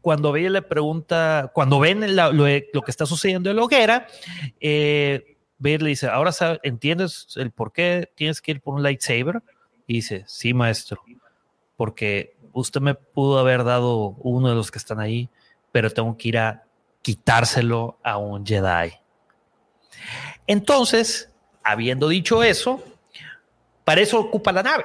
Cuando 0.00 0.32
ve 0.32 0.48
le 0.48 0.62
pregunta, 0.62 1.50
cuando 1.54 1.78
ven 1.78 2.16
lo, 2.16 2.34
que 2.36 2.90
está 2.90 3.04
sucediendo 3.04 3.50
en 3.50 3.56
la 3.56 3.64
hoguera, 3.64 4.06
eh, 4.58 5.36
le 5.58 5.78
dice: 5.78 6.08
Ahora 6.08 6.32
entiendes 6.62 7.34
el 7.36 7.50
por 7.50 7.72
qué 7.72 8.10
tienes 8.14 8.40
que 8.40 8.52
ir 8.52 8.60
por 8.60 8.74
un 8.74 8.82
lightsaber. 8.82 9.42
Y 9.86 9.94
dice: 9.94 10.24
Sí, 10.26 10.54
maestro, 10.54 11.02
porque 11.76 12.36
usted 12.52 12.80
me 12.80 12.94
pudo 12.94 13.38
haber 13.38 13.64
dado 13.64 14.16
uno 14.18 14.48
de 14.48 14.54
los 14.54 14.70
que 14.70 14.78
están 14.78 15.00
ahí, 15.00 15.28
pero 15.72 15.90
tengo 15.90 16.16
que 16.16 16.28
ir 16.28 16.38
a 16.38 16.64
quitárselo 17.02 17.98
a 18.02 18.18
un 18.18 18.44
Jedi. 18.44 18.92
Entonces, 20.46 21.32
habiendo 21.62 22.08
dicho 22.08 22.42
eso, 22.42 22.82
para 23.84 24.00
eso 24.00 24.18
ocupa 24.18 24.52
la 24.52 24.62
nave, 24.62 24.84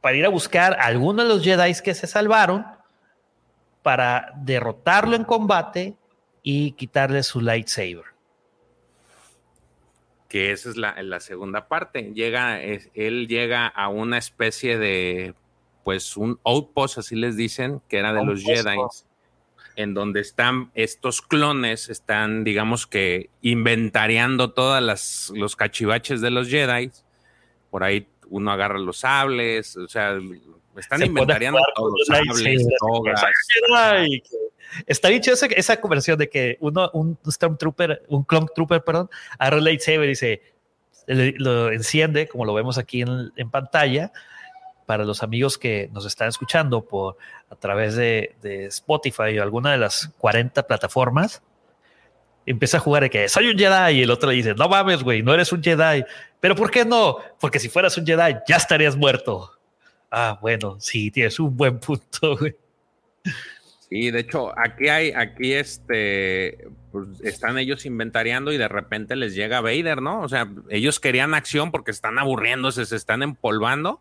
para 0.00 0.16
ir 0.16 0.26
a 0.26 0.28
buscar 0.28 0.74
a 0.74 0.86
alguno 0.86 1.22
de 1.22 1.28
los 1.28 1.42
Jedi 1.42 1.74
que 1.82 1.94
se 1.94 2.06
salvaron, 2.06 2.66
para 3.82 4.32
derrotarlo 4.36 5.16
en 5.16 5.24
combate 5.24 5.96
y 6.42 6.72
quitarle 6.72 7.22
su 7.22 7.40
lightsaber. 7.40 8.04
Que 10.28 10.52
esa 10.52 10.70
es 10.70 10.76
la, 10.76 11.00
la 11.02 11.20
segunda 11.20 11.68
parte. 11.68 12.12
Llega, 12.14 12.60
él 12.62 13.28
llega 13.28 13.66
a 13.66 13.88
una 13.88 14.18
especie 14.18 14.78
de 14.78 15.34
pues 15.84 16.16
un 16.16 16.38
outpost, 16.44 16.98
así 16.98 17.16
les 17.16 17.36
dicen, 17.36 17.80
que 17.88 17.98
era 17.98 18.12
de 18.12 18.24
los 18.24 18.42
Jedi, 18.42 18.76
en 19.76 19.94
donde 19.94 20.20
están 20.20 20.70
estos 20.74 21.22
clones, 21.22 21.88
están, 21.88 22.44
digamos 22.44 22.86
que, 22.86 23.30
inventariando 23.40 24.52
todas 24.52 25.30
los 25.34 25.56
cachivaches 25.56 26.20
de 26.20 26.30
los 26.30 26.48
Jedi. 26.48 26.90
Por 27.70 27.84
ahí 27.84 28.06
uno 28.28 28.52
agarra 28.52 28.78
los 28.78 28.98
sables, 28.98 29.76
o 29.76 29.88
sea, 29.88 30.18
están 30.76 31.02
inventariando 31.02 31.60
todos 31.74 31.92
los 31.98 32.06
sables, 32.06 32.66
Está 34.86 35.08
dicho 35.08 35.32
esa, 35.32 35.46
esa 35.46 35.80
conversión 35.80 36.18
de 36.18 36.30
que 36.30 36.56
uno, 36.60 36.88
un 36.94 37.18
Stormtrooper, 37.30 38.04
un 38.08 38.24
Clone 38.24 38.46
Trooper, 38.54 38.82
perdón, 38.82 39.10
agarra 39.38 39.58
el 39.58 39.64
lightsaber 39.64 40.04
y 40.04 40.08
dice, 40.08 40.42
lo 41.06 41.70
enciende, 41.70 42.26
como 42.26 42.46
lo 42.46 42.54
vemos 42.54 42.78
aquí 42.78 43.02
en, 43.02 43.32
en 43.36 43.50
pantalla, 43.50 44.12
para 44.86 45.04
los 45.04 45.22
amigos 45.22 45.58
que 45.58 45.88
nos 45.92 46.06
están 46.06 46.28
escuchando 46.28 46.84
por 46.84 47.16
a 47.50 47.56
través 47.56 47.96
de, 47.96 48.34
Spotify 48.42 49.38
o 49.38 49.42
alguna 49.42 49.72
de 49.72 49.78
las 49.78 50.08
40 50.18 50.66
plataformas, 50.66 51.42
empieza 52.46 52.78
a 52.78 52.80
jugar 52.80 53.04
de 53.04 53.10
que 53.10 53.28
soy 53.28 53.48
un 53.48 53.58
Jedi 53.58 53.98
y 53.98 54.02
el 54.02 54.10
otro 54.10 54.30
dice, 54.30 54.54
no 54.54 54.68
mames, 54.68 55.02
güey, 55.02 55.22
no 55.22 55.34
eres 55.34 55.52
un 55.52 55.62
Jedi. 55.62 56.04
Pero 56.40 56.56
¿por 56.56 56.70
qué 56.70 56.84
no? 56.84 57.18
Porque 57.40 57.58
si 57.58 57.68
fueras 57.68 57.96
un 57.98 58.06
Jedi 58.06 58.36
ya 58.48 58.56
estarías 58.56 58.96
muerto. 58.96 59.52
Ah, 60.10 60.38
bueno, 60.40 60.76
sí, 60.80 61.10
tienes 61.10 61.38
un 61.40 61.56
buen 61.56 61.78
punto, 61.78 62.36
güey. 62.38 62.56
Sí, 63.88 64.10
de 64.10 64.20
hecho, 64.20 64.58
aquí 64.58 64.88
hay, 64.88 65.12
aquí 65.12 65.52
este, 65.52 66.68
pues 66.90 67.20
están 67.22 67.58
ellos 67.58 67.84
inventariando 67.84 68.50
y 68.50 68.56
de 68.56 68.68
repente 68.68 69.16
les 69.16 69.34
llega 69.34 69.60
Vader, 69.60 70.00
¿no? 70.00 70.22
O 70.22 70.28
sea, 70.28 70.48
ellos 70.70 70.98
querían 70.98 71.34
acción 71.34 71.70
porque 71.70 71.90
están 71.90 72.18
aburriéndose, 72.18 72.86
se 72.86 72.96
están 72.96 73.22
empolvando 73.22 74.00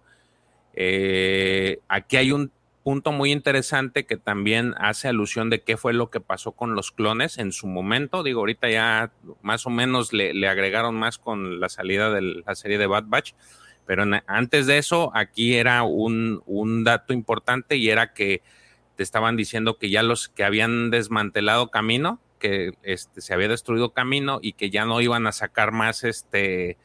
eh, 0.73 1.79
aquí 1.87 2.17
hay 2.17 2.31
un 2.31 2.51
punto 2.83 3.11
muy 3.11 3.31
interesante 3.31 4.05
que 4.05 4.17
también 4.17 4.73
hace 4.77 5.07
alusión 5.07 5.49
de 5.49 5.61
qué 5.61 5.77
fue 5.77 5.93
lo 5.93 6.09
que 6.09 6.19
pasó 6.19 6.53
con 6.53 6.75
los 6.75 6.91
clones 6.91 7.37
en 7.37 7.51
su 7.51 7.67
momento. 7.67 8.23
Digo, 8.23 8.39
ahorita 8.39 8.69
ya 8.69 9.11
más 9.41 9.65
o 9.65 9.69
menos 9.69 10.13
le, 10.13 10.47
agregaron 10.47 10.95
más 10.95 11.17
con 11.17 11.59
la 11.59 11.69
salida 11.69 12.09
de 12.09 12.21
la 12.21 12.55
serie 12.55 12.77
de 12.77 12.87
Bad 12.87 13.05
Batch, 13.07 13.33
pero 13.85 14.03
antes 14.27 14.67
de 14.67 14.77
eso, 14.77 15.11
aquí 15.13 15.55
era 15.55 15.83
un, 15.83 16.83
dato 16.83 17.13
importante 17.13 17.75
y 17.77 17.89
era 17.89 18.13
que 18.13 18.41
te 18.95 19.03
estaban 19.03 19.35
diciendo 19.35 19.77
que 19.77 19.89
ya 19.89 20.03
los 20.03 20.29
que 20.29 20.43
habían 20.43 20.89
desmantelado 20.91 21.69
camino, 21.69 22.19
que 22.39 22.71
este, 22.83 23.21
se 23.21 23.33
había 23.33 23.47
destruido 23.47 23.91
camino 23.91 24.39
y 24.41 24.53
que 24.53 24.69
ya 24.69 24.85
no 24.85 25.01
iban 25.01 25.27
a 25.27 25.31
sacar 25.31 25.71
más, 25.71 26.03
este, 26.03 26.77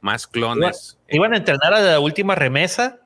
más 0.00 0.26
clones. 0.26 0.98
¿Iban 1.08 1.34
a 1.34 1.38
entrenar 1.38 1.74
a 1.74 1.80
la 1.80 2.00
última 2.00 2.34
remesa? 2.34 3.03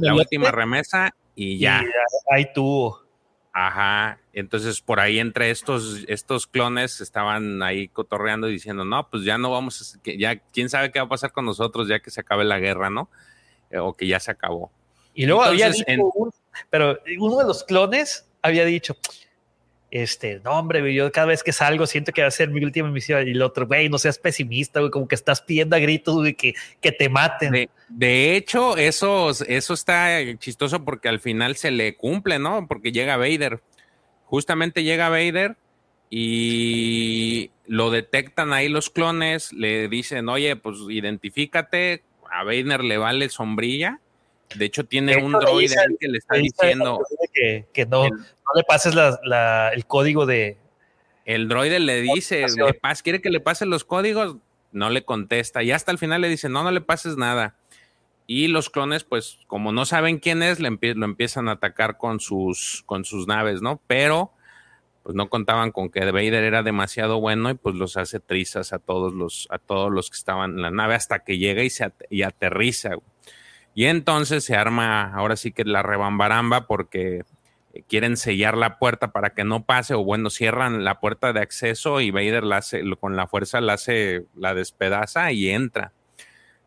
La 0.00 0.14
última 0.14 0.50
remesa 0.50 1.14
y 1.34 1.58
ya. 1.58 1.82
ahí 2.30 2.52
tuvo. 2.52 3.06
Ajá. 3.52 4.18
Entonces, 4.34 4.82
por 4.82 5.00
ahí 5.00 5.18
entre 5.18 5.50
estos, 5.50 6.04
estos 6.08 6.46
clones 6.46 7.00
estaban 7.00 7.62
ahí 7.62 7.88
cotorreando 7.88 8.50
y 8.50 8.52
diciendo, 8.52 8.84
no, 8.84 9.08
pues 9.08 9.24
ya 9.24 9.38
no 9.38 9.50
vamos, 9.50 9.96
a, 9.96 10.10
ya, 10.18 10.36
quién 10.36 10.68
sabe 10.68 10.92
qué 10.92 10.98
va 10.98 11.06
a 11.06 11.08
pasar 11.08 11.32
con 11.32 11.46
nosotros 11.46 11.88
ya 11.88 12.00
que 12.00 12.10
se 12.10 12.20
acabe 12.20 12.44
la 12.44 12.58
guerra, 12.58 12.90
¿no? 12.90 13.08
Eh, 13.70 13.78
o 13.78 13.94
que 13.94 14.06
ya 14.06 14.20
se 14.20 14.30
acabó. 14.30 14.70
Y 15.14 15.24
luego 15.24 15.42
había 15.42 15.70
dicho, 15.70 15.84
pero 16.68 16.98
uno 17.18 17.38
de 17.38 17.44
los 17.44 17.64
clones 17.64 18.28
había 18.42 18.66
dicho, 18.66 18.94
este, 19.90 20.40
no, 20.44 20.58
hombre, 20.58 20.92
yo 20.92 21.12
cada 21.12 21.28
vez 21.28 21.42
que 21.42 21.52
salgo 21.52 21.86
siento 21.86 22.12
que 22.12 22.22
va 22.22 22.28
a 22.28 22.32
ser 22.32 22.50
mi 22.50 22.62
última 22.64 22.90
misión. 22.90 23.26
Y 23.26 23.30
el 23.30 23.42
otro, 23.42 23.66
güey, 23.66 23.88
no 23.88 23.98
seas 23.98 24.18
pesimista, 24.18 24.80
güey, 24.80 24.90
como 24.90 25.06
que 25.06 25.14
estás 25.14 25.40
pidiendo 25.40 25.76
a 25.76 25.78
gritos, 25.78 26.16
güey, 26.16 26.34
que, 26.34 26.54
que 26.80 26.92
te 26.92 27.08
maten. 27.08 27.68
De, 27.88 28.36
hecho, 28.36 28.76
eso, 28.76 29.30
eso 29.30 29.74
está 29.74 30.18
chistoso 30.38 30.84
porque 30.84 31.08
al 31.08 31.20
final 31.20 31.56
se 31.56 31.70
le 31.70 31.94
cumple, 31.94 32.38
¿no? 32.38 32.66
Porque 32.66 32.92
llega 32.92 33.16
Vader. 33.16 33.60
Justamente 34.24 34.82
llega 34.82 35.08
Vader 35.08 35.56
y 36.10 37.50
lo 37.66 37.90
detectan 37.90 38.52
ahí 38.52 38.68
los 38.68 38.90
clones, 38.90 39.52
le 39.52 39.88
dicen, 39.88 40.28
oye, 40.28 40.56
pues 40.56 40.78
identifícate, 40.88 42.02
a 42.30 42.42
Vader 42.42 42.82
le 42.82 42.98
vale 42.98 43.28
sombrilla 43.28 44.00
De 44.54 44.64
hecho, 44.64 44.84
tiene 44.84 45.16
un 45.16 45.32
droide 45.32 45.74
que 45.98 46.08
le 46.08 46.18
está 46.18 46.36
diciendo 46.36 47.00
que, 47.72 47.86
no, 47.86 48.04
le 48.04 48.62
pases 48.66 48.94
el 48.94 49.86
código 49.86 50.26
de. 50.26 50.58
El 51.24 51.48
droide 51.48 51.80
le 51.80 52.02
dice, 52.02 52.46
quiere 53.02 53.20
que 53.20 53.30
le 53.30 53.40
pasen 53.40 53.68
los 53.68 53.84
códigos, 53.84 54.36
no 54.72 54.90
le 54.90 55.04
contesta. 55.04 55.62
Y 55.62 55.72
hasta 55.72 55.90
el 55.90 55.98
final 55.98 56.20
le 56.20 56.28
dice, 56.28 56.48
no, 56.48 56.62
no 56.62 56.70
le 56.70 56.80
pases 56.80 57.16
nada. 57.16 57.56
Y 58.28 58.48
los 58.48 58.70
clones, 58.70 59.04
pues, 59.04 59.38
como 59.46 59.72
no 59.72 59.84
saben 59.86 60.18
quién 60.18 60.42
es, 60.42 60.60
le 60.60 60.70
lo 60.70 61.04
empiezan 61.04 61.48
a 61.48 61.52
atacar 61.52 61.96
con 61.96 62.20
sus, 62.20 62.82
con 62.86 63.04
sus 63.04 63.26
naves, 63.26 63.62
¿no? 63.62 63.80
Pero, 63.86 64.32
pues 65.06 65.14
no 65.14 65.28
contaban 65.28 65.70
con 65.70 65.88
que 65.88 66.04
Vader 66.10 66.42
era 66.42 66.64
demasiado 66.64 67.20
bueno 67.20 67.50
y 67.50 67.54
pues 67.54 67.76
los 67.76 67.96
hace 67.96 68.18
trizas 68.18 68.72
a 68.72 68.80
todos 68.80 69.14
los, 69.14 69.46
a 69.50 69.58
todos 69.58 69.92
los 69.92 70.10
que 70.10 70.16
estaban 70.16 70.54
en 70.54 70.62
la 70.62 70.72
nave 70.72 70.96
hasta 70.96 71.20
que 71.20 71.38
llega 71.38 71.62
y 71.62 71.70
se 71.70 71.92
y 72.10 72.22
aterriza. 72.22 72.96
Y 73.76 73.84
entonces 73.84 74.42
se 74.42 74.56
arma 74.56 75.12
ahora 75.14 75.36
sí 75.36 75.52
que 75.52 75.62
la 75.64 75.82
rebambaramba 75.82 76.66
porque 76.66 77.24
quieren 77.88 78.16
sellar 78.16 78.56
la 78.56 78.78
puerta 78.78 79.12
para 79.12 79.34
que 79.34 79.44
no 79.44 79.64
pase, 79.64 79.92
o 79.92 80.02
bueno, 80.02 80.30
cierran 80.30 80.82
la 80.82 80.98
puerta 80.98 81.34
de 81.34 81.40
acceso 81.40 82.00
y 82.00 82.10
Vader 82.10 82.42
la 82.42 82.62
con 82.98 83.16
la 83.16 83.26
fuerza 83.26 83.60
la 83.60 83.74
hace, 83.74 84.24
la 84.34 84.54
despedaza 84.54 85.30
y 85.30 85.50
entra. 85.50 85.92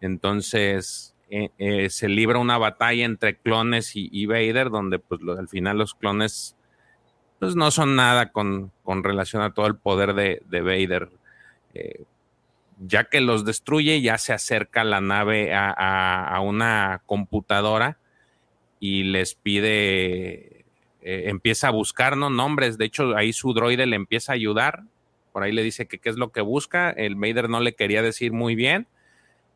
Entonces, 0.01 1.15
eh, 1.31 1.49
eh, 1.57 1.89
se 1.89 2.09
libra 2.09 2.37
una 2.37 2.59
batalla 2.59 3.05
entre 3.05 3.37
clones 3.37 3.93
y, 3.95 4.25
Vader, 4.27 4.69
donde 4.69 4.99
pues 4.99 5.19
al 5.35 5.47
final 5.47 5.79
los 5.79 5.95
clones 5.95 6.55
pues 7.39 7.55
no 7.55 7.71
son 7.71 7.95
nada 7.95 8.31
con, 8.31 8.71
relación 8.85 9.41
a 9.41 9.51
todo 9.51 9.65
el 9.65 9.77
poder 9.77 10.13
de, 10.13 10.61
Vader. 10.61 11.09
Eh, 11.73 12.03
ya 12.79 13.05
que 13.05 13.21
los 13.21 13.45
destruye, 13.45 14.01
ya 14.01 14.17
se 14.17 14.33
acerca 14.33 14.83
la 14.83 15.01
nave 15.01 15.53
a, 15.53 16.39
una 16.41 17.01
computadora 17.05 17.97
y 18.79 19.03
les 19.03 19.35
pide, 19.35 20.65
empieza 21.01 21.67
a 21.67 21.71
buscar 21.71 22.17
nombres. 22.17 22.77
De 22.77 22.85
hecho, 22.85 23.15
ahí 23.15 23.33
su 23.33 23.53
droide 23.53 23.85
le 23.85 23.95
empieza 23.95 24.31
a 24.31 24.35
ayudar. 24.35 24.83
Por 25.31 25.43
ahí 25.43 25.51
le 25.51 25.63
dice 25.63 25.87
que 25.87 25.99
qué 25.99 26.09
es 26.09 26.17
lo 26.17 26.31
que 26.31 26.41
busca. 26.41 26.89
El 26.89 27.15
Vader 27.15 27.49
no 27.49 27.59
le 27.59 27.75
quería 27.75 28.01
decir 28.01 28.31
muy 28.31 28.55
bien 28.55 28.87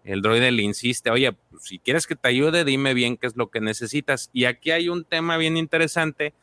el 0.03 0.21
droide 0.21 0.51
le 0.51 0.63
insiste, 0.63 1.09
oye, 1.09 1.31
pues, 1.31 1.63
si 1.63 1.79
quieres 1.79 2.07
que 2.07 2.15
te 2.15 2.27
ayude, 2.27 2.65
dime 2.65 2.93
bien 2.93 3.17
qué 3.17 3.27
es 3.27 3.37
lo 3.37 3.49
que 3.49 3.61
necesitas. 3.61 4.29
Y 4.33 4.45
aquí 4.45 4.71
hay 4.71 4.89
un 4.89 5.05
tema 5.05 5.37
bien 5.37 5.55
interesante 5.57 6.33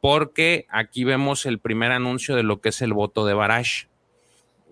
porque 0.00 0.66
aquí 0.68 1.04
vemos 1.04 1.46
el 1.46 1.58
primer 1.58 1.92
anuncio 1.92 2.34
de 2.36 2.42
lo 2.42 2.60
que 2.60 2.70
es 2.70 2.82
el 2.82 2.92
voto 2.92 3.24
de 3.24 3.34
Barash. 3.34 3.86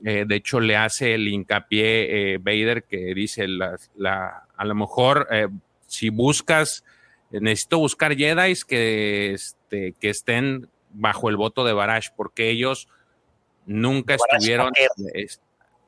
Eh, 0.05 0.25
de 0.27 0.37
hecho, 0.37 0.61
le 0.61 0.77
hace 0.77 1.15
el 1.15 1.29
hincapié 1.29 2.35
eh, 2.35 2.39
Vader 2.39 2.85
que 2.85 3.15
dice, 3.15 3.47
la, 3.49 4.47
a 4.57 4.65
lo 4.65 4.75
mejor 4.75 5.29
eh, 5.31 5.49
si 5.87 6.09
buscas, 6.09 6.85
necesito 7.31 7.79
buscar 7.79 8.17
Jedi 8.17 8.55
que, 8.67 9.33
este, 9.33 9.95
que 10.01 10.11
estén 10.11 10.69
bajo 10.91 11.29
el 11.29 11.37
voto 11.37 11.65
de 11.65 11.73
Barash, 11.73 12.09
porque 12.17 12.51
ellos 12.51 12.89
nunca 13.67 14.15
estuvieron... 14.15 14.73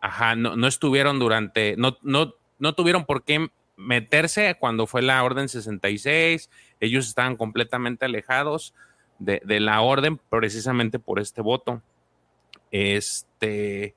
Ajá, 0.00 0.36
no, 0.36 0.56
no 0.56 0.68
estuvieron 0.68 1.18
durante, 1.18 1.74
no, 1.76 1.96
no, 2.02 2.34
no 2.58 2.74
tuvieron 2.74 3.06
por 3.06 3.24
qué 3.24 3.48
meterse 3.76 4.56
cuando 4.58 4.86
fue 4.86 5.02
la 5.02 5.24
Orden 5.24 5.48
66, 5.48 6.50
ellos 6.80 7.08
estaban 7.08 7.36
completamente 7.36 8.04
alejados 8.04 8.74
de, 9.18 9.60
la 9.60 9.80
orden 9.80 10.18
precisamente 10.28 10.98
por 10.98 11.20
este 11.20 11.40
voto. 11.40 11.82
Este, 12.76 13.94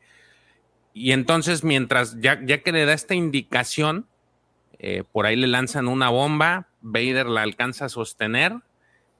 y 0.93 1.11
entonces 1.11 1.65
mientras, 1.65 2.19
ya, 2.21 2.39
ya 2.45 2.61
que 2.61 2.71
le 2.71 2.85
da 2.85 2.93
esta 2.93 3.13
indicación, 3.13 4.07
eh, 4.77 5.03
por 5.11 5.25
ahí 5.25 5.35
le 5.35 5.47
lanzan 5.47 5.89
una 5.89 6.09
bomba, 6.09 6.69
Vader 6.81 7.25
la 7.25 7.41
alcanza 7.41 7.85
a 7.85 7.89
sostener, 7.89 8.53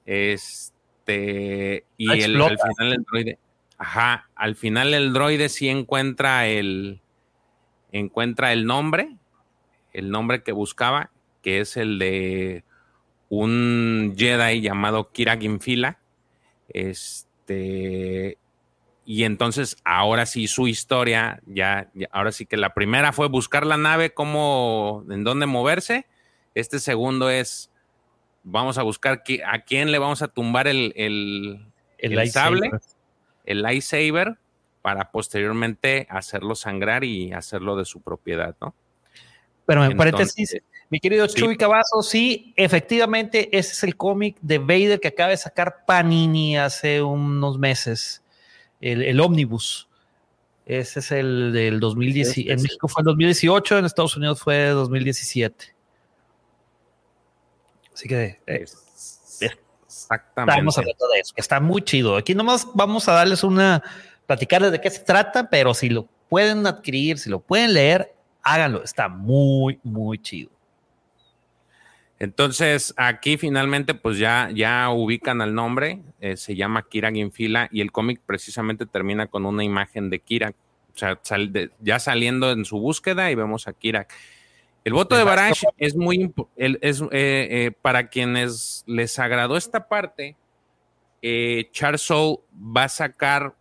este, 0.06 1.84
y 1.98 2.10
el, 2.10 2.40
al 2.40 2.58
final 2.58 2.92
el 2.92 3.04
droide, 3.04 3.38
Ajá, 3.76 4.30
al 4.34 4.56
final 4.56 4.94
el 4.94 5.12
droide 5.12 5.50
sí 5.50 5.68
encuentra 5.68 6.46
el, 6.46 7.00
encuentra 7.92 8.54
el 8.54 8.64
nombre, 8.64 9.16
el 9.92 10.10
nombre 10.10 10.42
que 10.42 10.52
buscaba, 10.52 11.10
que 11.42 11.60
es 11.60 11.76
el 11.76 11.98
de 11.98 12.64
un 13.28 14.14
Jedi 14.16 14.62
llamado 14.62 15.10
Kira 15.12 15.36
Ginfila. 15.36 15.98
Este, 16.68 18.38
y 19.12 19.24
entonces 19.24 19.76
ahora 19.84 20.24
sí 20.24 20.46
su 20.46 20.68
historia, 20.68 21.40
ya, 21.44 21.90
ahora 22.12 22.30
sí 22.30 22.46
que 22.46 22.56
la 22.56 22.74
primera 22.74 23.12
fue 23.12 23.26
buscar 23.26 23.66
la 23.66 23.76
nave, 23.76 24.14
cómo, 24.14 25.04
en 25.10 25.24
dónde 25.24 25.46
moverse. 25.46 26.06
Este 26.54 26.78
segundo 26.78 27.28
es, 27.28 27.72
vamos 28.44 28.78
a 28.78 28.84
buscar 28.84 29.24
a 29.46 29.58
quién 29.62 29.90
le 29.90 29.98
vamos 29.98 30.22
a 30.22 30.28
tumbar 30.28 30.68
el, 30.68 30.92
el, 30.94 31.66
el 31.98 32.30
sable 32.30 32.70
el 33.46 33.62
lightsaber 33.62 34.38
para 34.80 35.10
posteriormente 35.10 36.06
hacerlo 36.08 36.54
sangrar 36.54 37.02
y 37.02 37.32
hacerlo 37.32 37.74
de 37.74 37.86
su 37.86 38.02
propiedad, 38.02 38.54
¿no? 38.60 38.76
Pero 39.66 39.86
en 39.86 39.96
paréntesis, 39.96 40.56
mi 40.88 41.00
querido 41.00 41.26
Chuy 41.26 41.56
Cavazo, 41.56 42.02
sí, 42.04 42.54
efectivamente, 42.56 43.58
ese 43.58 43.72
es 43.72 43.82
el 43.82 43.96
cómic 43.96 44.36
de 44.40 44.58
Vader 44.58 45.00
que 45.00 45.08
acaba 45.08 45.30
de 45.30 45.36
sacar 45.36 45.84
Panini 45.84 46.56
hace 46.56 47.02
unos 47.02 47.58
meses, 47.58 48.22
el, 48.80 49.02
el 49.02 49.20
Omnibus. 49.20 49.88
Ese 50.66 51.00
es 51.00 51.10
el 51.10 51.52
del 51.52 51.80
2017. 51.80 52.52
En 52.52 52.62
México 52.62 52.86
fue 52.88 53.00
en 53.00 53.06
2018, 53.06 53.78
en 53.78 53.84
Estados 53.84 54.16
Unidos 54.16 54.40
fue 54.40 54.68
2017. 54.68 55.74
Así 57.92 58.08
que 58.08 58.40
eh, 58.46 58.64
Exactamente. 60.10 60.52
Estamos 60.52 60.78
hablando 60.78 61.08
de 61.08 61.20
eso, 61.20 61.34
que 61.34 61.40
está 61.40 61.60
muy 61.60 61.82
chido. 61.82 62.16
Aquí 62.16 62.34
nomás 62.34 62.66
vamos 62.74 63.08
a 63.08 63.12
darles 63.12 63.44
una, 63.44 63.82
platicarles 64.26 64.72
de 64.72 64.80
qué 64.80 64.90
se 64.90 65.00
trata, 65.00 65.50
pero 65.50 65.74
si 65.74 65.88
lo 65.88 66.08
pueden 66.28 66.66
adquirir, 66.66 67.18
si 67.18 67.30
lo 67.30 67.40
pueden 67.40 67.74
leer, 67.74 68.14
háganlo. 68.42 68.82
Está 68.82 69.08
muy, 69.08 69.78
muy 69.82 70.18
chido. 70.18 70.50
Entonces, 72.20 72.92
aquí 72.98 73.38
finalmente, 73.38 73.94
pues 73.94 74.18
ya, 74.18 74.50
ya 74.54 74.90
ubican 74.90 75.40
al 75.40 75.54
nombre, 75.54 76.02
eh, 76.20 76.36
se 76.36 76.54
llama 76.54 76.86
Kira 76.86 77.10
Ginfila 77.10 77.70
y 77.72 77.80
el 77.80 77.92
cómic 77.92 78.20
precisamente 78.26 78.84
termina 78.84 79.26
con 79.26 79.46
una 79.46 79.64
imagen 79.64 80.10
de 80.10 80.18
Kira, 80.18 80.52
o 80.94 80.98
sea, 80.98 81.18
ya 81.80 81.98
saliendo 81.98 82.52
en 82.52 82.66
su 82.66 82.78
búsqueda 82.78 83.30
y 83.30 83.34
vemos 83.36 83.66
a 83.66 83.72
Kira. 83.72 84.06
El 84.84 84.92
voto 84.92 85.16
de 85.16 85.24
Barash 85.24 85.64
es 85.78 85.96
muy 85.96 86.30
es, 86.56 87.00
eh, 87.00 87.08
eh, 87.10 87.72
para 87.80 88.08
quienes 88.08 88.84
les 88.86 89.18
agradó 89.18 89.56
esta 89.56 89.88
parte. 89.88 90.36
Charles 91.72 92.02
Soule 92.02 92.40
va 92.54 92.84
a 92.84 92.88
sacar 92.90 93.54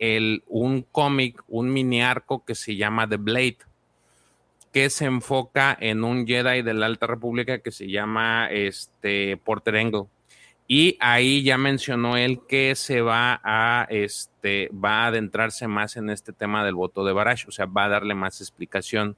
el, 0.00 0.42
un 0.48 0.82
cómic, 0.82 1.40
un 1.46 1.72
mini 1.72 2.02
arco 2.02 2.44
que 2.44 2.56
se 2.56 2.74
llama 2.74 3.08
The 3.08 3.16
Blade, 3.16 3.58
que 4.76 4.90
se 4.90 5.06
enfoca 5.06 5.74
en 5.80 6.04
un 6.04 6.26
Jedi 6.26 6.60
de 6.60 6.74
la 6.74 6.84
Alta 6.84 7.06
República 7.06 7.60
que 7.60 7.70
se 7.72 7.88
llama 7.88 8.50
este, 8.50 9.38
Porter 9.38 9.74
Engle. 9.76 10.04
Y 10.68 10.98
ahí 11.00 11.42
ya 11.42 11.56
mencionó 11.56 12.18
él 12.18 12.40
que 12.46 12.74
se 12.74 13.00
va 13.00 13.40
a, 13.42 13.86
este, 13.88 14.68
va 14.68 15.04
a 15.04 15.06
adentrarse 15.06 15.66
más 15.66 15.96
en 15.96 16.10
este 16.10 16.34
tema 16.34 16.62
del 16.62 16.74
voto 16.74 17.06
de 17.06 17.14
Barash, 17.14 17.46
o 17.48 17.52
sea, 17.52 17.64
va 17.64 17.84
a 17.84 17.88
darle 17.88 18.14
más 18.14 18.42
explicación. 18.42 19.16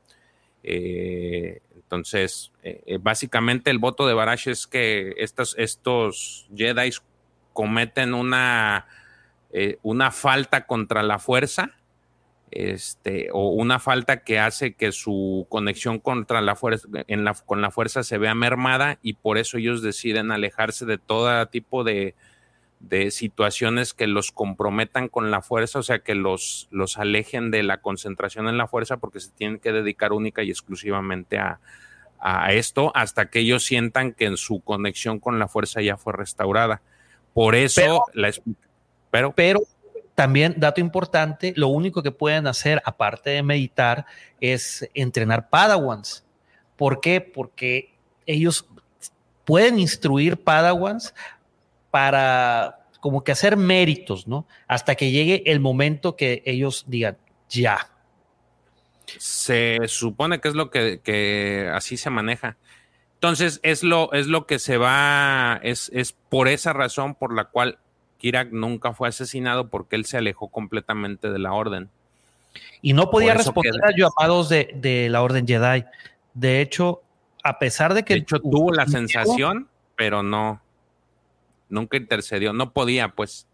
Eh, 0.63 1.61
entonces, 1.75 2.53
eh, 2.63 2.81
eh, 2.87 2.99
básicamente 3.03 3.73
el 3.73 3.81
voto 3.81 4.07
de 4.07 4.15
Barash 4.15 4.47
es 4.51 4.69
que 4.69 5.13
estos, 5.17 5.57
estos 5.59 6.47
Jedi 6.55 6.93
cometen 7.53 8.15
una, 8.15 8.87
una 9.83 10.13
falta 10.13 10.69
contra 10.69 11.03
la 11.03 11.19
fuerza, 11.19 11.75
este, 12.51 13.29
o 13.33 13.49
una 13.51 13.79
falta 13.79 14.23
que 14.23 14.39
hace 14.39 14.75
que 14.75 14.93
su 14.93 15.47
conexión 15.49 15.99
contra 15.99 16.41
la 16.41 16.57
fuerza, 16.57 16.89
en 17.07 17.25
la, 17.25 17.35
con 17.35 17.61
la 17.61 17.71
fuerza 17.71 18.03
se 18.03 18.19
vea 18.19 18.35
mermada 18.35 18.99
y 19.03 19.15
por 19.15 19.39
eso 19.39 19.59
ellos 19.59 19.83
deciden 19.83 20.31
alejarse 20.31 20.87
de 20.87 20.99
todo 20.99 21.47
tipo 21.47 21.85
de, 21.85 22.15
de 22.81 23.11
situaciones 23.11 23.93
que 23.93 24.07
los 24.07 24.31
comprometan 24.31 25.09
con 25.09 25.31
la 25.31 25.43
fuerza, 25.43 25.81
o 25.81 25.83
sea, 25.83 26.01
que 26.01 26.15
los, 26.15 26.69
los 26.71 26.99
alejen 26.99 27.51
de 27.51 27.63
la 27.63 27.81
concentración 27.81 28.49
en 28.49 28.57
la 28.57 28.69
fuerza 28.69 28.99
porque 28.99 29.21
se 29.21 29.31
tienen 29.31 29.59
que 29.59 29.73
dedicar 29.73 30.13
única 30.13 30.43
y 30.43 30.51
exclusivamente 30.51 31.39
a, 31.39 31.61
esto 32.51 32.91
hasta 32.97 33.31
que 33.31 33.39
ellos 33.39 33.63
sientan 33.63 34.13
que 34.13 34.25
en 34.25 34.37
su 34.37 34.61
conexión 34.61 35.21
con 35.21 35.39
la 35.39 35.47
fuerza 35.47 35.81
ya 35.81 35.97
fue 35.97 36.13
restaurada. 36.13 36.83
Por 37.33 37.55
eso, 37.55 38.07
pero, 39.13 39.33
pero, 39.33 39.63
también, 40.19 40.57
dato 40.57 40.81
importante, 40.81 41.53
lo 41.55 41.69
único 41.69 42.03
que 42.03 42.11
pueden 42.11 42.49
hacer, 42.49 42.83
aparte 42.85 43.31
de 43.31 43.45
meditar, 43.45 44.05
es 44.41 44.91
entrenar 44.93 45.49
padawans. 45.49 46.27
¿Por 46.75 47.01
qué? 47.01 47.21
Porque 47.21 47.95
ellos 48.27 48.67
pueden 49.45 49.79
instruir 49.79 50.37
padawans 50.43 51.15
para 51.93 52.81
como 52.99 53.23
que 53.23 53.31
hacer 53.31 53.57
méritos, 53.57 54.27
¿no? 54.27 54.45
Hasta 54.67 54.97
que 54.97 55.13
llegue 55.13 55.45
el 55.47 55.61
momento 55.61 56.17
que 56.17 56.43
ellos 56.45 56.87
digan, 56.89 57.17
ya. 57.49 57.89
Se 59.19 59.79
supone 59.87 60.41
que 60.41 60.49
es 60.49 60.55
lo 60.57 60.69
que, 60.73 61.71
así 61.73 61.97
se 61.97 62.11
maneja. 62.11 62.57
Entonces, 63.15 63.61
es 63.63 63.85
lo, 63.85 64.13
es 64.13 64.27
lo 64.27 64.47
que 64.47 64.59
se 64.59 64.79
va, 64.79 65.61
es, 65.63 65.93
es 65.95 66.11
por 66.11 66.49
esa 66.49 66.73
razón 66.73 67.15
por 67.15 67.33
la 67.33 67.45
cual 67.45 67.79
Kirak 68.19 68.51
nunca 68.53 68.93
fue 68.93 69.09
asesinado, 69.09 69.69
porque 69.69 69.97
él 69.97 70.05
se 70.05 70.19
alejó 70.19 70.49
completamente 70.49 71.31
de 71.31 71.39
la 71.39 71.53
orden. 71.53 71.89
Y 72.83 72.93
no 72.93 73.11
podía 73.11 73.35
responder 73.35 73.73
a 73.85 73.91
llamados 73.97 74.49
de, 74.49 74.73
de, 74.75 75.09
la 75.09 75.23
orden 75.23 75.47
Jedi. 75.47 75.85
De 76.35 76.61
hecho, 76.61 77.03
a 77.43 77.59
pesar 77.59 77.95
de 77.95 78.05
que... 78.05 78.15
De 78.15 78.21
hecho, 78.21 78.41
tuvo 78.41 78.73
la 78.73 78.87
sensación, 78.87 79.69
pero 79.97 80.23
no, 80.23 80.61
nunca 81.69 81.97
intercedió, 81.97 82.53
no 82.53 82.73
podía, 82.73 83.09
pues. 83.09 83.47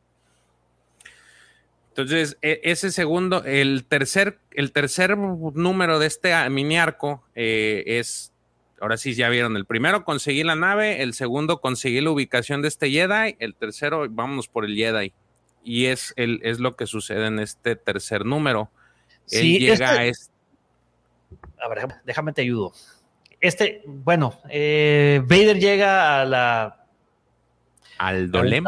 Entonces, 1.91 2.37
e, 2.43 2.61
ese 2.65 2.91
segundo, 2.91 3.45
el 3.45 3.85
tercer, 3.85 4.39
el 4.51 4.73
tercer 4.73 5.17
número 5.17 5.99
de 5.99 6.07
este 6.07 6.51
mini 6.51 6.77
arco 6.77 7.23
eh, 7.35 7.85
es 7.87 8.34
Ahora 8.81 8.97
sí, 8.97 9.14
ya 9.14 9.29
vieron. 9.29 9.57
El 9.57 9.64
primero 9.64 10.05
conseguí 10.05 10.43
la 10.43 10.57
nave, 10.57 11.03
el 11.03 11.14
segundo 11.14 11.61
conseguí 11.61 12.01
la 12.01 12.11
ubicación 12.11 12.61
de 12.62 12.68
este 12.68 12.91
Jedi, 12.91 13.37
el 13.39 13.55
tercero 13.55 14.07
vámonos 14.11 14.49
por 14.49 14.64
el 14.64 14.75
Jedi. 14.75 15.12
Y 15.62 15.87
es, 15.87 16.12
el, 16.16 16.41
es 16.43 16.61
lo 16.61 16.77
que 16.77 16.87
sucede 16.87 17.27
en 17.27 17.39
este 17.39 17.77
tercer 17.77 18.27
número. 18.27 18.70
Sí, 19.25 19.59
llega 19.59 20.05
este... 20.05 20.31
a... 21.59 21.68
ver, 21.68 21.89
déjame 22.05 22.33
te 22.33 22.43
ayudo. 22.43 22.72
Este, 23.41 23.83
bueno, 23.87 24.41
eh, 24.51 25.22
Vader 25.25 25.59
llega 25.59 26.20
a 26.20 26.25
la... 26.25 26.87
Al 27.97 28.31
Dolem. 28.31 28.64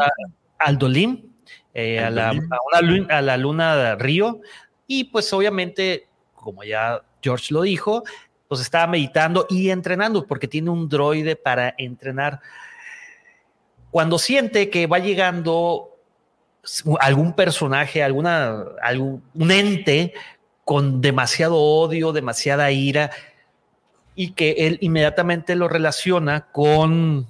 Al 0.59 0.77
Dolim, 0.79 1.31
eh, 1.75 1.99
a, 1.99 2.09
la, 2.09 2.29
a, 2.29 3.17
a 3.17 3.21
la 3.21 3.37
luna 3.37 3.75
de 3.75 3.95
Río. 3.95 4.41
Y 4.87 5.03
pues 5.03 5.31
obviamente, 5.33 6.07
como 6.33 6.63
ya 6.63 7.03
George 7.21 7.53
lo 7.53 7.61
dijo, 7.61 8.03
pues 8.47 8.61
estaba 8.61 8.87
meditando 8.87 9.45
y 9.49 9.69
entrenando 9.69 10.25
porque 10.25 10.47
tiene 10.47 10.69
un 10.69 10.87
droide 10.87 11.35
para 11.35 11.73
entrenar. 11.77 12.39
Cuando 13.91 14.19
siente 14.19 14.69
que 14.69 14.87
va 14.87 14.99
llegando 14.99 15.97
algún 16.99 17.33
personaje, 17.33 18.03
alguna, 18.03 18.63
algún, 18.81 19.23
un 19.33 19.51
ente 19.51 20.13
con 20.65 21.01
demasiado 21.01 21.55
odio, 21.55 22.11
demasiada 22.11 22.71
ira, 22.71 23.11
y 24.15 24.31
que 24.31 24.51
él 24.57 24.77
inmediatamente 24.81 25.55
lo 25.55 25.67
relaciona 25.67 26.47
con, 26.51 27.27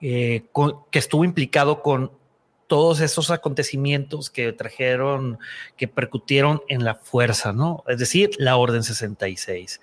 eh, 0.00 0.44
con 0.52 0.84
que 0.90 0.98
estuvo 0.98 1.24
implicado 1.24 1.82
con 1.82 2.12
todos 2.66 3.00
esos 3.00 3.30
acontecimientos 3.30 4.30
que 4.30 4.52
trajeron, 4.52 5.38
que 5.76 5.88
percutieron 5.88 6.62
en 6.68 6.84
la 6.84 6.94
fuerza, 6.94 7.52
¿no? 7.52 7.84
Es 7.86 7.98
decir, 7.98 8.30
la 8.38 8.56
Orden 8.56 8.82
66. 8.82 9.80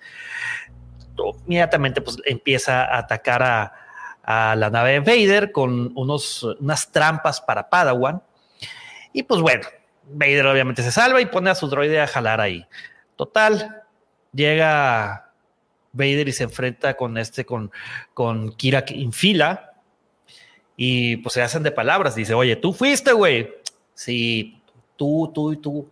Inmediatamente 1.46 2.00
pues, 2.00 2.18
empieza 2.24 2.84
a 2.84 2.98
atacar 2.98 3.42
a, 3.42 3.72
la 4.24 4.70
nave 4.70 4.92
de 4.92 5.00
Vader 5.00 5.50
con 5.50 5.90
unos, 5.96 6.44
unas 6.60 6.90
trampas 6.92 7.40
para 7.40 7.68
Padawan. 7.68 8.22
Y 9.12 9.24
pues 9.24 9.40
bueno, 9.40 9.64
Vader 10.04 10.46
obviamente 10.46 10.82
se 10.82 10.92
salva 10.92 11.20
y 11.20 11.26
pone 11.26 11.50
a 11.50 11.54
su 11.54 11.68
droide 11.68 12.00
a 12.00 12.06
jalar 12.06 12.40
ahí. 12.40 12.64
Total, 13.16 13.82
llega 14.32 15.32
Vader 15.92 16.28
y 16.28 16.32
se 16.32 16.44
enfrenta 16.44 16.94
con 16.94 17.18
este, 17.18 17.44
con, 17.44 17.70
con 18.14 18.52
Kirak 18.52 18.92
Infila, 18.92 19.71
y 20.76 21.18
pues 21.18 21.34
se 21.34 21.42
hacen 21.42 21.62
de 21.62 21.70
palabras. 21.70 22.14
Dice, 22.14 22.34
oye, 22.34 22.56
tú 22.56 22.72
fuiste, 22.72 23.12
güey. 23.12 23.52
Sí, 23.94 24.60
tú, 24.96 25.30
tú 25.34 25.52
y 25.52 25.56
tú. 25.56 25.88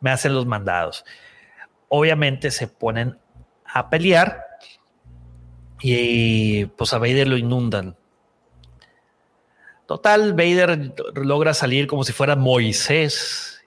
Me 0.00 0.10
hacen 0.10 0.34
los 0.34 0.46
mandados. 0.46 1.04
Obviamente 1.88 2.50
se 2.50 2.68
ponen 2.68 3.18
a 3.64 3.90
pelear 3.90 4.44
y 5.80 6.66
pues 6.66 6.92
a 6.92 6.98
Vader 6.98 7.28
lo 7.28 7.36
inundan. 7.36 7.96
Total, 9.86 10.32
Vader 10.32 10.94
logra 11.14 11.52
salir 11.52 11.86
como 11.86 12.04
si 12.04 12.12
fuera 12.12 12.36
Moisés, 12.36 13.62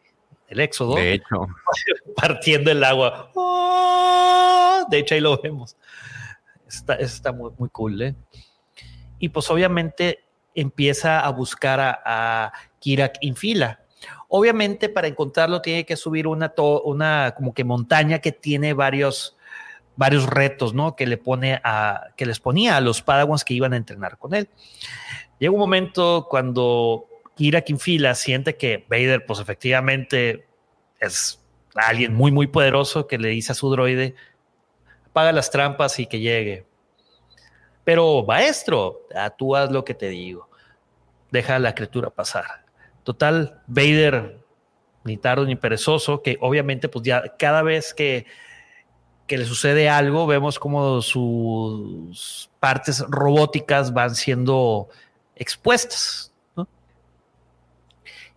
el 0.47 0.59
éxodo. 0.61 0.95
De 0.95 1.13
hecho. 1.13 1.47
Partiendo 2.15 2.71
el 2.71 2.83
agua. 2.83 3.31
¡Oh! 3.35 4.85
De 4.89 4.99
hecho, 4.99 5.13
ahí 5.13 5.21
lo 5.21 5.39
vemos. 5.39 5.77
Está, 6.67 6.95
está 6.95 7.31
muy, 7.31 7.51
muy 7.57 7.69
cool, 7.69 8.01
¿eh? 8.01 8.15
Y 9.19 9.29
pues 9.29 9.49
obviamente 9.49 10.23
empieza 10.53 11.19
a 11.19 11.29
buscar 11.29 11.79
a, 11.79 12.01
a 12.05 12.53
Kirak 12.79 13.17
Infila. 13.21 13.81
Obviamente 14.29 14.89
para 14.89 15.07
encontrarlo 15.07 15.61
tiene 15.61 15.85
que 15.85 15.95
subir 15.95 16.27
una, 16.27 16.53
como 17.35 17.53
que 17.53 17.63
montaña 17.63 18.19
que 18.19 18.31
tiene 18.31 18.73
varios, 18.73 19.37
varios 19.95 20.25
retos, 20.25 20.73
¿no? 20.73 20.95
Que 20.95 21.07
le 21.07 21.17
pone 21.17 21.61
a, 21.63 22.07
que 22.17 22.25
les 22.25 22.39
ponía 22.39 22.77
a 22.77 22.81
los 22.81 23.01
Padawans 23.01 23.45
que 23.45 23.53
iban 23.53 23.73
a 23.73 23.77
entrenar 23.77 24.17
con 24.17 24.33
él. 24.33 24.49
Llega 25.39 25.53
un 25.53 25.59
momento 25.59 26.27
cuando 26.29 27.05
Kirak 27.35 27.69
Infila 27.69 28.15
siente 28.15 28.57
que 28.57 28.85
Vader, 28.89 29.25
pues 29.25 29.39
efectivamente 29.39 30.45
es 30.99 31.41
alguien 31.75 32.13
muy, 32.13 32.31
muy 32.31 32.47
poderoso 32.47 33.07
que 33.07 33.17
le 33.17 33.29
dice 33.29 33.51
a 33.51 33.55
su 33.55 33.69
droide, 33.69 34.15
apaga 35.05 35.31
las 35.31 35.51
trampas 35.51 35.99
y 35.99 36.07
que 36.07 36.19
llegue. 36.19 36.66
Pero, 37.87 38.25
maestro, 38.27 39.07
tú 39.37 39.55
haz 39.55 39.71
lo 39.71 39.85
que 39.85 39.93
te 39.93 40.09
digo. 40.09 40.49
Deja 41.31 41.55
a 41.55 41.59
la 41.59 41.73
criatura 41.73 42.09
pasar. 42.09 42.65
Total, 43.05 43.61
Vader, 43.65 44.43
ni 45.05 45.15
tardo 45.15 45.45
ni 45.45 45.55
perezoso, 45.55 46.21
que 46.21 46.37
obviamente, 46.41 46.89
pues 46.89 47.05
ya 47.05 47.37
cada 47.39 47.61
vez 47.61 47.93
que, 47.93 48.25
que 49.25 49.37
le 49.37 49.45
sucede 49.45 49.87
algo, 49.87 50.27
vemos 50.27 50.59
como 50.59 51.01
sus 51.01 52.49
partes 52.59 53.05
robóticas 53.07 53.93
van 53.93 54.15
siendo 54.15 54.89
expuestas. 55.37 56.33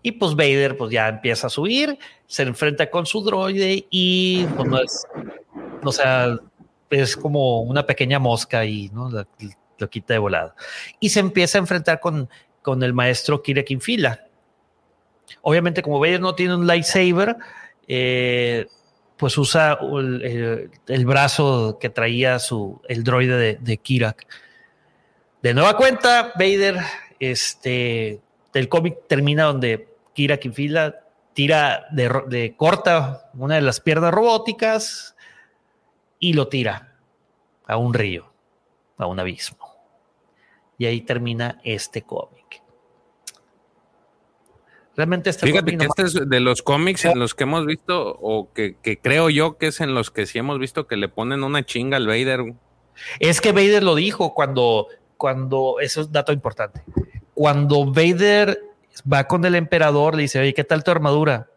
Y 0.01 0.13
pues 0.13 0.37
Vader 0.37 0.77
pues 0.77 0.93
ya 0.93 1.09
empieza 1.09 1.49
a 1.49 1.51
subir, 1.51 1.99
se 2.29 2.45
enfrenta 2.45 2.89
con 2.89 3.05
su 3.05 3.21
droide 3.25 3.85
y 3.91 4.45
pues 4.55 4.69
no 4.69 4.81
es, 4.81 5.07
o 5.83 5.91
sea, 5.91 6.39
es 6.91 7.17
como 7.17 7.63
una 7.63 7.87
pequeña 7.87 8.19
mosca 8.19 8.65
y 8.65 8.91
¿no? 8.91 9.11
Lo, 9.11 9.89
quita 9.89 10.13
de 10.13 10.19
volado. 10.19 10.55
Y 10.99 11.09
se 11.09 11.21
empieza 11.21 11.57
a 11.57 11.61
enfrentar 11.61 12.01
con, 12.01 12.29
con 12.61 12.83
el 12.83 12.93
maestro 12.93 13.43
Kirek 13.43 13.71
Infila. 13.71 14.27
Obviamente, 15.43 15.83
como 15.83 16.01
Vader 16.01 16.21
no 16.21 16.35
tiene 16.35 16.55
un 16.55 16.67
lightsaber, 16.67 17.37
eh, 17.89 18.67
pues 19.17 19.39
usa 19.39 19.79
el, 19.81 21.07
brazo 21.07 21.79
que 21.81 21.89
traía 21.89 22.39
su, 22.39 22.81
el 22.89 23.05
droide 23.05 23.37
de, 23.37 23.59
de 23.61 23.77
Kirak. 23.79 24.27
De 25.43 25.55
nueva 25.55 25.77
cuenta, 25.77 26.33
Vader, 26.35 26.79
este, 27.19 28.21
el 28.53 28.69
cómic 28.69 28.99
termina 29.09 29.45
donde 29.45 29.89
Kirak 30.15 30.45
Infila 30.45 31.01
tira 31.33 31.87
de 31.93 32.55
corta 32.57 33.31
una 33.35 33.55
de 33.55 33.63
las 33.63 33.81
piernas 33.81 34.13
robóticas, 34.13 35.15
y 36.21 36.35
lo 36.35 36.47
tira 36.49 36.99
a 37.67 37.77
un 37.79 37.95
río, 37.95 38.33
a 38.99 39.07
un 39.07 39.19
abismo. 39.19 39.59
Y 40.79 40.87
ahí 40.87 41.01
termina 41.01 41.61
este 41.65 42.03
cómic. 42.03 42.63
Realmente 44.97 45.31
este 45.31 45.47
Fíjate 45.47 45.79
que 45.79 45.85
este 45.85 46.03
es 46.03 46.29
de 46.29 46.41
los 46.41 46.63
cómics 46.63 47.07
en 47.07 47.19
los 47.19 47.35
que 47.35 47.45
hemos 47.45 47.65
visto, 47.65 48.19
o 48.21 48.53
que, 48.53 48.77
creo 49.03 49.31
yo 49.31 49.57
que 49.57 49.69
es 49.69 49.81
en 49.81 49.95
los 49.95 50.11
que 50.11 50.27
sí 50.27 50.39
hemos 50.39 50.59
visto 50.59 50.87
que 50.87 50.97
le 50.97 51.09
ponen 51.09 51.43
una 51.43 51.65
chinga 51.65 51.97
al 51.97 52.07
Vader. 52.07 52.55
Es 53.19 53.41
que 53.41 53.53
Vader 53.53 53.83
lo 53.83 53.95
dijo 53.95 54.35
cuando, 54.35 54.89
cuando, 55.17 55.77
eso 55.81 56.03
es 56.03 56.13
dato 56.13 56.33
importante. 56.33 56.83
Cuando 57.33 57.87
Vader 57.87 58.61
va 59.11 59.25
con 59.25 59.45
el 59.47 59.55
emperador, 59.55 60.17
le 60.17 60.23
dice, 60.23 60.41
oye, 60.41 60.53
¿qué 60.53 60.65
tal 60.65 60.85
tu 60.85 60.91
armadura? 60.91 61.49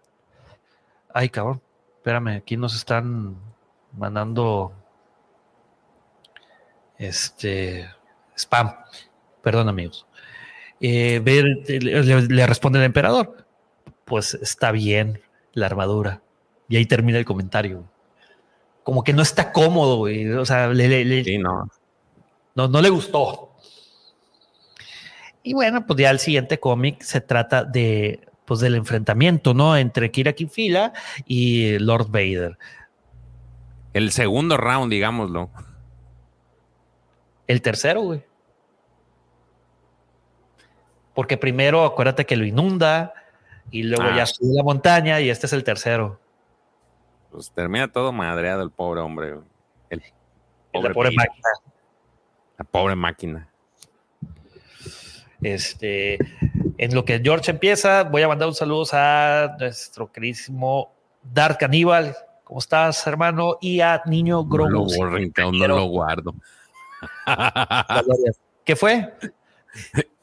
Ay, 1.14 1.30
cabrón, 1.30 1.62
espérame, 1.98 2.38
aquí 2.38 2.56
nos 2.56 2.76
están 2.76 3.36
mandando 3.94 4.74
este 6.98 7.90
spam. 8.36 8.74
Perdón, 9.42 9.70
amigos. 9.70 10.06
Eh, 10.80 11.22
le, 12.30 12.48
responde 12.48 12.80
el 12.80 12.86
emperador. 12.86 13.46
Pues 14.06 14.34
está 14.36 14.72
bien 14.72 15.22
la 15.54 15.68
armadura. 15.68 16.22
Y 16.68 16.78
ahí 16.78 16.86
termina 16.86 17.18
el 17.18 17.26
comentario. 17.26 17.84
Como 18.84 19.04
que 19.04 19.14
no 19.14 19.22
está 19.22 19.52
cómodo, 19.52 19.98
güey. 19.98 20.30
O 20.32 20.46
sea, 20.46 20.68
le, 20.70 21.40
no. 21.40 21.68
no. 22.56 22.68
no. 22.68 22.82
le 22.82 22.90
gustó. 22.90 23.52
Y 25.42 25.54
bueno, 25.54 25.86
pues 25.86 26.00
ya 26.00 26.10
el 26.10 26.20
siguiente 26.20 26.60
cómic 26.60 27.02
se 27.02 27.22
trata 27.22 27.64
de 27.64 28.22
pues 28.46 28.60
del 28.60 28.76
enfrentamiento, 28.76 29.54
¿no? 29.54 29.78
Entre 29.78 30.12
Kira 30.12 30.34
Kifila 30.34 30.94
y 31.26 31.80
Lord 31.80 32.08
Vader. 32.10 32.58
El 33.94 34.12
segundo 34.12 34.58
round, 34.58 34.92
digámoslo. 34.92 35.50
El 37.48 37.62
tercero, 37.62 38.02
güey. 38.02 38.24
Porque 41.14 41.38
primero, 41.38 41.86
acuérdate 41.86 42.26
que 42.26 42.36
lo 42.36 42.46
inunda 42.46 43.14
y 43.70 43.84
luego 43.84 44.04
ya 44.16 44.24
ah. 44.24 44.26
sube 44.26 44.56
la 44.56 44.64
montaña 44.64 45.22
y 45.22 45.30
este 45.30 45.46
es 45.46 45.54
el 45.54 45.64
tercero. 45.64 46.20
Pues 47.32 47.52
termina 47.52 47.92
todo 47.92 48.12
madreado 48.12 48.64
el 48.64 48.72
pobre 48.72 49.02
hombre. 49.02 49.36
la 50.74 50.94
pobre 50.94 51.12
máquina. 51.12 51.50
La 52.58 52.66
pobre 52.66 52.96
máquina. 52.96 53.50
Este, 55.42 56.18
en 56.78 56.96
lo 56.96 57.04
que 57.06 57.20
George 57.20 57.52
empieza, 57.52 58.04
voy 58.04 58.22
a 58.22 58.28
mandar 58.28 58.48
un 58.48 58.56
saludo 58.56 58.86
a 58.94 59.56
nuestro 59.60 60.12
queridísimo 60.12 60.94
Dark 61.22 61.58
Aníbal. 61.64 62.16
¿Cómo 62.44 62.60
estás, 62.60 63.06
hermano? 63.08 63.58
Y 63.62 63.80
a 63.80 64.02
Niño 64.06 64.44
Grogu. 64.46 64.70
No 64.70 64.80
lo 64.80 64.98
borren, 64.98 65.32
que 65.32 65.42
aún 65.42 65.60
no 65.60 65.68
lo 65.68 65.86
guardo. 65.86 66.36
¿Qué 68.66 68.76
fue? 68.76 69.14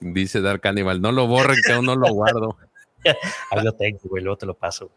Dice 0.01 0.41
Dark 0.41 0.67
Aníbal, 0.67 1.01
no 1.01 1.13
lo 1.13 1.27
borren, 1.27 1.59
que 1.65 1.73
aún 1.73 1.87
no 1.87 1.97
lo 1.97 2.13
guardo. 2.13 2.57
Ahí 3.51 3.65
lo 3.65 3.73
tengo, 3.73 3.99
güey, 4.05 4.23
luego 4.23 4.39
te 4.39 4.47
lo 4.47 4.55
paso. 4.55 4.91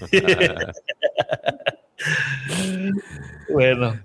bueno. 3.48 3.98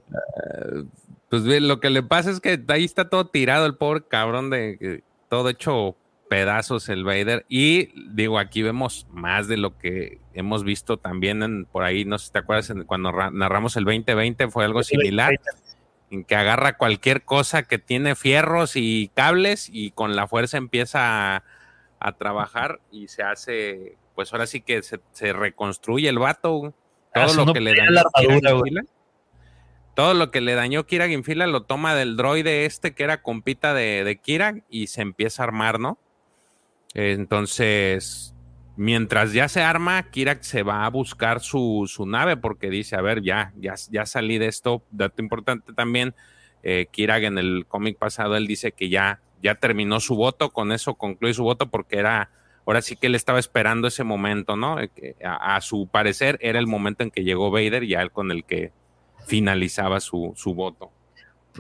pues 1.30 1.44
bien, 1.44 1.68
lo 1.68 1.80
que 1.80 1.90
le 1.90 2.04
pasa 2.04 2.32
es 2.32 2.40
que 2.40 2.64
ahí 2.70 2.86
está 2.86 3.10
todo 3.10 3.28
tirado 3.28 3.66
el 3.66 3.76
pobre 3.76 4.04
cabrón 4.08 4.50
de 4.50 5.04
todo 5.30 5.50
hecho 5.50 5.96
pedazos 6.30 6.90
el 6.90 7.04
Vader. 7.04 7.46
Y 7.50 7.90
digo, 8.12 8.40
aquí 8.40 8.62
vemos 8.62 9.08
más 9.12 9.48
de 9.48 9.58
lo 9.58 9.78
que 9.78 10.20
hemos 10.34 10.64
visto 10.64 10.98
también 10.98 11.66
por 11.72 11.84
ahí, 11.84 12.06
no 12.06 12.18
sé 12.18 12.28
si 12.28 12.32
te 12.34 12.40
acuerdas, 12.40 12.74
cuando 12.86 13.12
narramos 13.32 13.76
el 13.78 13.86
2020 13.86 14.50
fue 14.50 14.66
algo 14.66 14.84
similar, 14.84 15.40
en 16.12 16.24
que 16.24 16.36
agarra 16.36 16.78
cualquier 16.78 17.24
cosa 17.24 17.64
que 17.64 17.80
tiene 17.80 18.16
fierros 18.16 18.76
y 18.76 19.10
cables 19.14 19.70
y 19.72 19.92
con 19.92 20.16
la 20.16 20.28
fuerza 20.28 20.58
empieza 20.58 21.38
a, 21.38 21.44
trabajar 22.20 22.82
y 22.92 23.08
se 23.08 23.24
hace, 23.24 23.98
pues 24.14 24.32
ahora 24.32 24.46
sí 24.46 24.62
que 24.62 24.84
se, 24.84 25.34
reconstruye 25.34 26.08
el 26.08 26.20
vato. 26.20 26.74
Todo 27.14 27.46
lo 27.46 27.54
que 27.54 27.62
le 27.62 27.74
dañó 27.76 28.04
Kira 28.14 28.82
todo 29.96 30.14
lo 30.14 30.30
que 30.30 30.42
le 30.42 30.56
dañó 30.56 30.86
Kira 30.86 31.08
Ginfila 31.08 31.48
lo 31.48 31.64
toma 31.64 31.96
del 31.96 32.18
droide 32.18 32.66
este 32.66 32.94
que 32.94 33.06
era 33.06 33.22
compita 33.22 33.74
de, 33.74 34.04
de 34.04 34.18
Kira 34.18 34.56
y 34.70 34.88
se 34.88 35.02
empieza 35.02 35.42
a 35.42 35.46
armar, 35.46 35.80
¿no? 35.80 35.98
Entonces, 36.96 38.34
mientras 38.78 39.34
ya 39.34 39.50
se 39.50 39.62
arma, 39.62 40.02
Kirak 40.10 40.42
se 40.44 40.64
va 40.64 40.86
a 40.86 40.90
buscar 40.90 41.42
su, 41.42 41.88
nave 42.08 42.38
porque 42.38 42.70
dice, 42.70 42.96
a 42.96 43.02
ver, 43.02 43.22
ya, 43.22 43.54
ya, 43.58 43.76
ya 43.92 44.06
salí 44.06 44.38
de 44.38 44.48
esto. 44.48 44.82
Dato 44.92 45.22
importante 45.22 45.74
también, 45.74 46.16
eh, 46.64 46.88
Kirak 46.90 47.24
en 47.24 47.38
el 47.38 47.66
cómic 47.68 47.98
pasado, 47.98 48.38
él 48.38 48.48
dice 48.48 48.72
que 48.72 48.90
ya, 48.90 49.20
ya 49.44 49.56
terminó 49.56 50.00
su 50.00 50.16
voto, 50.16 50.52
con 50.52 50.72
eso 50.72 50.96
concluye 50.96 51.34
su 51.34 51.44
voto 51.44 51.70
porque 51.70 52.00
era, 52.00 52.32
ahora 52.66 52.82
sí 52.82 52.96
que 52.96 53.08
él 53.08 53.16
estaba 53.16 53.40
esperando 53.40 53.90
ese 53.90 54.06
momento, 54.06 54.56
¿no? 54.56 54.80
Eh, 54.80 55.16
a, 55.24 55.58
a, 55.58 55.62
su 55.62 55.88
parecer 55.88 56.38
era 56.42 56.60
el 56.60 56.68
momento 56.68 57.04
en 57.04 57.12
que 57.12 57.26
llegó 57.26 57.52
Vader 57.52 57.84
y 57.84 57.94
él 57.94 58.10
con 58.12 58.32
el 58.32 58.46
que 58.46 58.72
finalizaba 59.28 60.00
su, 60.00 60.34
su 60.38 60.54
voto. 60.54 60.92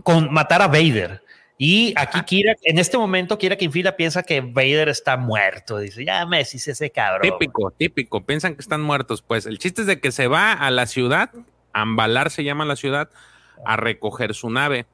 Con 0.03 0.33
matar 0.33 0.61
a 0.61 0.67
Vader. 0.67 1.21
Y 1.57 1.93
aquí 1.95 2.21
Kira, 2.23 2.55
en 2.63 2.79
este 2.79 2.97
momento, 2.97 3.37
Kira 3.37 3.55
Kinfila 3.55 3.95
piensa 3.95 4.23
que 4.23 4.41
Vader 4.41 4.89
está 4.89 5.15
muerto. 5.15 5.77
Dice, 5.77 6.03
ya 6.03 6.25
Messi 6.25 6.57
ese 6.57 6.89
cabrón. 6.89 7.21
Típico, 7.21 7.71
típico. 7.71 8.25
Piensan 8.25 8.55
que 8.55 8.61
están 8.61 8.81
muertos. 8.81 9.21
Pues 9.21 9.45
el 9.45 9.57
chiste 9.57 9.81
es 9.81 9.87
de 9.87 9.99
que 10.01 10.11
se 10.11 10.27
va 10.27 10.51
a 10.51 10.69
la 10.71 10.85
ciudad, 10.85 11.31
Ambalar 11.71 12.29
se 12.29 12.43
llama 12.43 12.65
la 12.65 12.75
ciudad, 12.75 13.09
a 13.65 13.77
recoger 13.77 14.33
su 14.33 14.49
nave. 14.49 14.85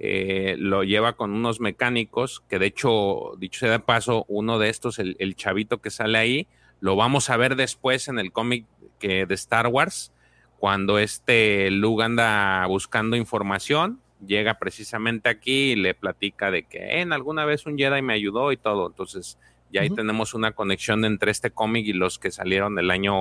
Eh, 0.00 0.56
lo 0.58 0.82
lleva 0.82 1.12
con 1.12 1.32
unos 1.32 1.60
mecánicos, 1.60 2.42
que 2.48 2.58
de 2.58 2.66
hecho, 2.66 3.34
dicho 3.38 3.60
sea 3.60 3.70
de 3.70 3.78
paso, 3.78 4.24
uno 4.26 4.58
de 4.58 4.68
estos, 4.68 4.98
el, 4.98 5.16
el 5.20 5.36
chavito 5.36 5.80
que 5.80 5.90
sale 5.90 6.18
ahí, 6.18 6.48
lo 6.80 6.96
vamos 6.96 7.30
a 7.30 7.36
ver 7.36 7.54
después 7.54 8.08
en 8.08 8.18
el 8.18 8.32
cómic 8.32 8.66
de 9.00 9.34
Star 9.34 9.68
Wars, 9.68 10.12
cuando 10.58 10.98
este 10.98 11.70
Luke 11.70 12.02
anda 12.02 12.66
buscando 12.66 13.16
información 13.16 14.01
llega 14.26 14.54
precisamente 14.54 15.28
aquí 15.28 15.72
y 15.72 15.76
le 15.76 15.94
platica 15.94 16.50
de 16.50 16.64
que 16.64 17.00
en 17.00 17.12
alguna 17.12 17.44
vez 17.44 17.66
un 17.66 17.76
Jedi 17.76 18.02
me 18.02 18.14
ayudó 18.14 18.52
y 18.52 18.56
todo. 18.56 18.86
Entonces, 18.86 19.38
ya 19.70 19.80
ahí 19.80 19.90
tenemos 19.90 20.34
una 20.34 20.52
conexión 20.52 21.04
entre 21.04 21.30
este 21.30 21.50
cómic 21.50 21.86
y 21.86 21.92
los 21.92 22.18
que 22.18 22.30
salieron 22.30 22.74
del 22.74 22.90
año 22.90 23.14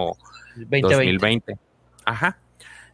2020. 0.56 1.58
Ajá. 2.06 2.38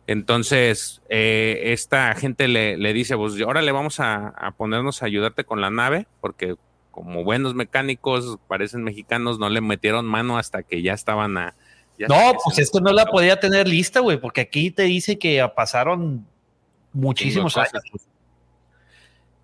Entonces, 0.06 1.02
eh, 1.10 1.74
esta 1.74 2.16
gente 2.16 2.48
le, 2.48 2.78
le, 2.78 2.94
dice, 2.94 3.18
pues 3.18 3.40
ahora 3.42 3.62
le 3.62 3.74
vamos 3.74 4.00
a, 4.00 4.54
ponernos 4.58 5.04
a 5.04 5.06
ayudarte 5.06 5.44
con 5.44 5.60
la 5.60 5.70
nave, 5.70 6.08
porque 6.22 6.56
como 6.92 7.24
buenos 7.24 7.56
mecánicos, 7.56 8.40
parecen 8.48 8.84
mexicanos, 8.84 9.38
no 9.38 9.50
le 9.50 9.60
metieron 9.60 10.06
mano 10.06 10.38
hasta 10.38 10.64
que 10.64 10.82
ya 10.82 10.94
estaban 10.94 11.38
a... 11.38 11.56
no, 12.08 12.34
pues 12.44 12.58
esto 12.60 12.80
no 12.80 12.94
la 12.94 13.06
podía 13.08 13.40
tener 13.40 13.68
lista, 13.68 14.00
güey, 14.00 14.18
porque 14.18 14.42
aquí 14.42 14.72
te 14.72 14.84
dice 14.84 15.20
que 15.20 15.46
pasaron 15.56 16.26
muchísimos 16.98 17.56
años. 17.58 17.84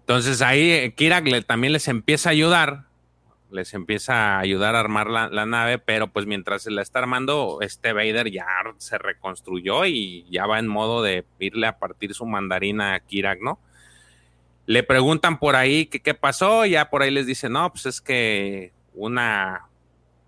Entonces 0.01 0.41
ahí 0.41 0.71
eh, 0.71 0.93
Kirak 0.93 1.45
también 1.45 1.71
les 1.71 1.87
empieza 1.87 2.29
a 2.29 2.31
ayudar, 2.33 2.85
les 3.51 3.73
empieza 3.73 4.35
a 4.35 4.39
ayudar 4.39 4.75
a 4.75 4.81
armar 4.81 5.09
la, 5.09 5.45
nave, 5.45 5.79
pero 5.79 6.11
pues 6.11 6.25
mientras 6.25 6.63
se 6.63 6.71
la 6.71 6.81
está 6.81 6.99
armando, 6.99 7.59
este 7.61 7.93
Vader 7.93 8.29
ya 8.29 8.45
se 8.77 8.97
reconstruyó 8.97 9.85
y 9.85 10.25
ya 10.29 10.45
va 10.45 10.59
en 10.59 10.67
modo 10.67 11.01
de 11.01 11.25
irle 11.39 11.67
a 11.67 11.77
partir 11.77 12.13
su 12.13 12.25
mandarina 12.25 12.95
a 12.95 12.99
Kirak, 12.99 13.39
¿no? 13.41 13.59
Le 14.65 14.83
preguntan 14.83 15.39
por 15.39 15.55
ahí 15.55 15.85
qué 15.85 16.13
pasó, 16.13 16.65
ya 16.65 16.89
por 16.89 17.03
ahí 17.03 17.11
les 17.11 17.25
dice, 17.25 17.49
no, 17.49 17.69
pues 17.71 17.85
es 17.85 18.01
que 18.01 18.71
una, 18.93 19.67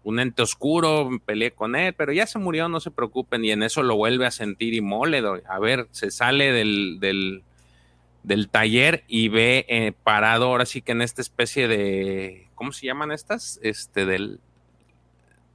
un 0.05 0.19
ente 0.19 0.43
oscuro, 0.43 1.09
peleé 1.25 1.51
con 1.51 1.75
él, 1.75 1.93
pero 1.93 2.13
ya 2.13 2.27
se 2.27 2.37
murió, 2.37 2.69
no 2.69 2.79
se 2.79 2.91
preocupen, 2.91 3.43
y 3.43 3.49
en 3.49 3.63
eso 3.63 3.81
lo 3.81 3.95
vuelve 3.95 4.27
a 4.27 4.31
sentir 4.31 4.75
y 4.75 4.81
mole, 4.81 5.23
a 5.49 5.59
ver, 5.59 5.87
se 5.89 6.11
sale 6.11 6.51
del, 6.51 6.99
del, 6.99 8.49
taller 8.49 9.03
y 9.07 9.29
ve 9.29 9.65
eh, 9.67 9.93
parado 10.03 10.45
ahora 10.45 10.67
sí 10.67 10.83
que 10.83 10.91
en 10.91 11.01
esta 11.01 11.23
especie 11.23 11.67
de, 11.67 12.49
¿cómo 12.53 12.71
se 12.71 12.85
llaman 12.85 13.11
estas? 13.11 13.59
Este, 13.63 14.05
del... 14.05 14.39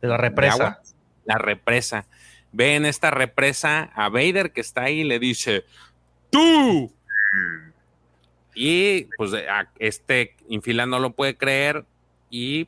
De 0.02 0.08
la 0.08 0.16
represa. 0.16 0.82
la 1.24 1.38
represa. 1.38 2.06
Ve 2.50 2.74
en 2.74 2.86
esta 2.86 3.12
represa 3.12 3.92
a 3.94 4.08
Vader 4.08 4.50
que 4.50 4.62
está 4.62 4.82
ahí 4.82 5.02
y 5.02 5.04
le 5.04 5.20
dice, 5.20 5.64
¡tú! 6.28 6.92
Y 8.52 9.04
pues 9.16 9.30
este 9.78 10.34
infila 10.48 10.86
no 10.86 10.98
lo 10.98 11.12
puede 11.12 11.36
creer 11.36 11.84
y 12.30 12.66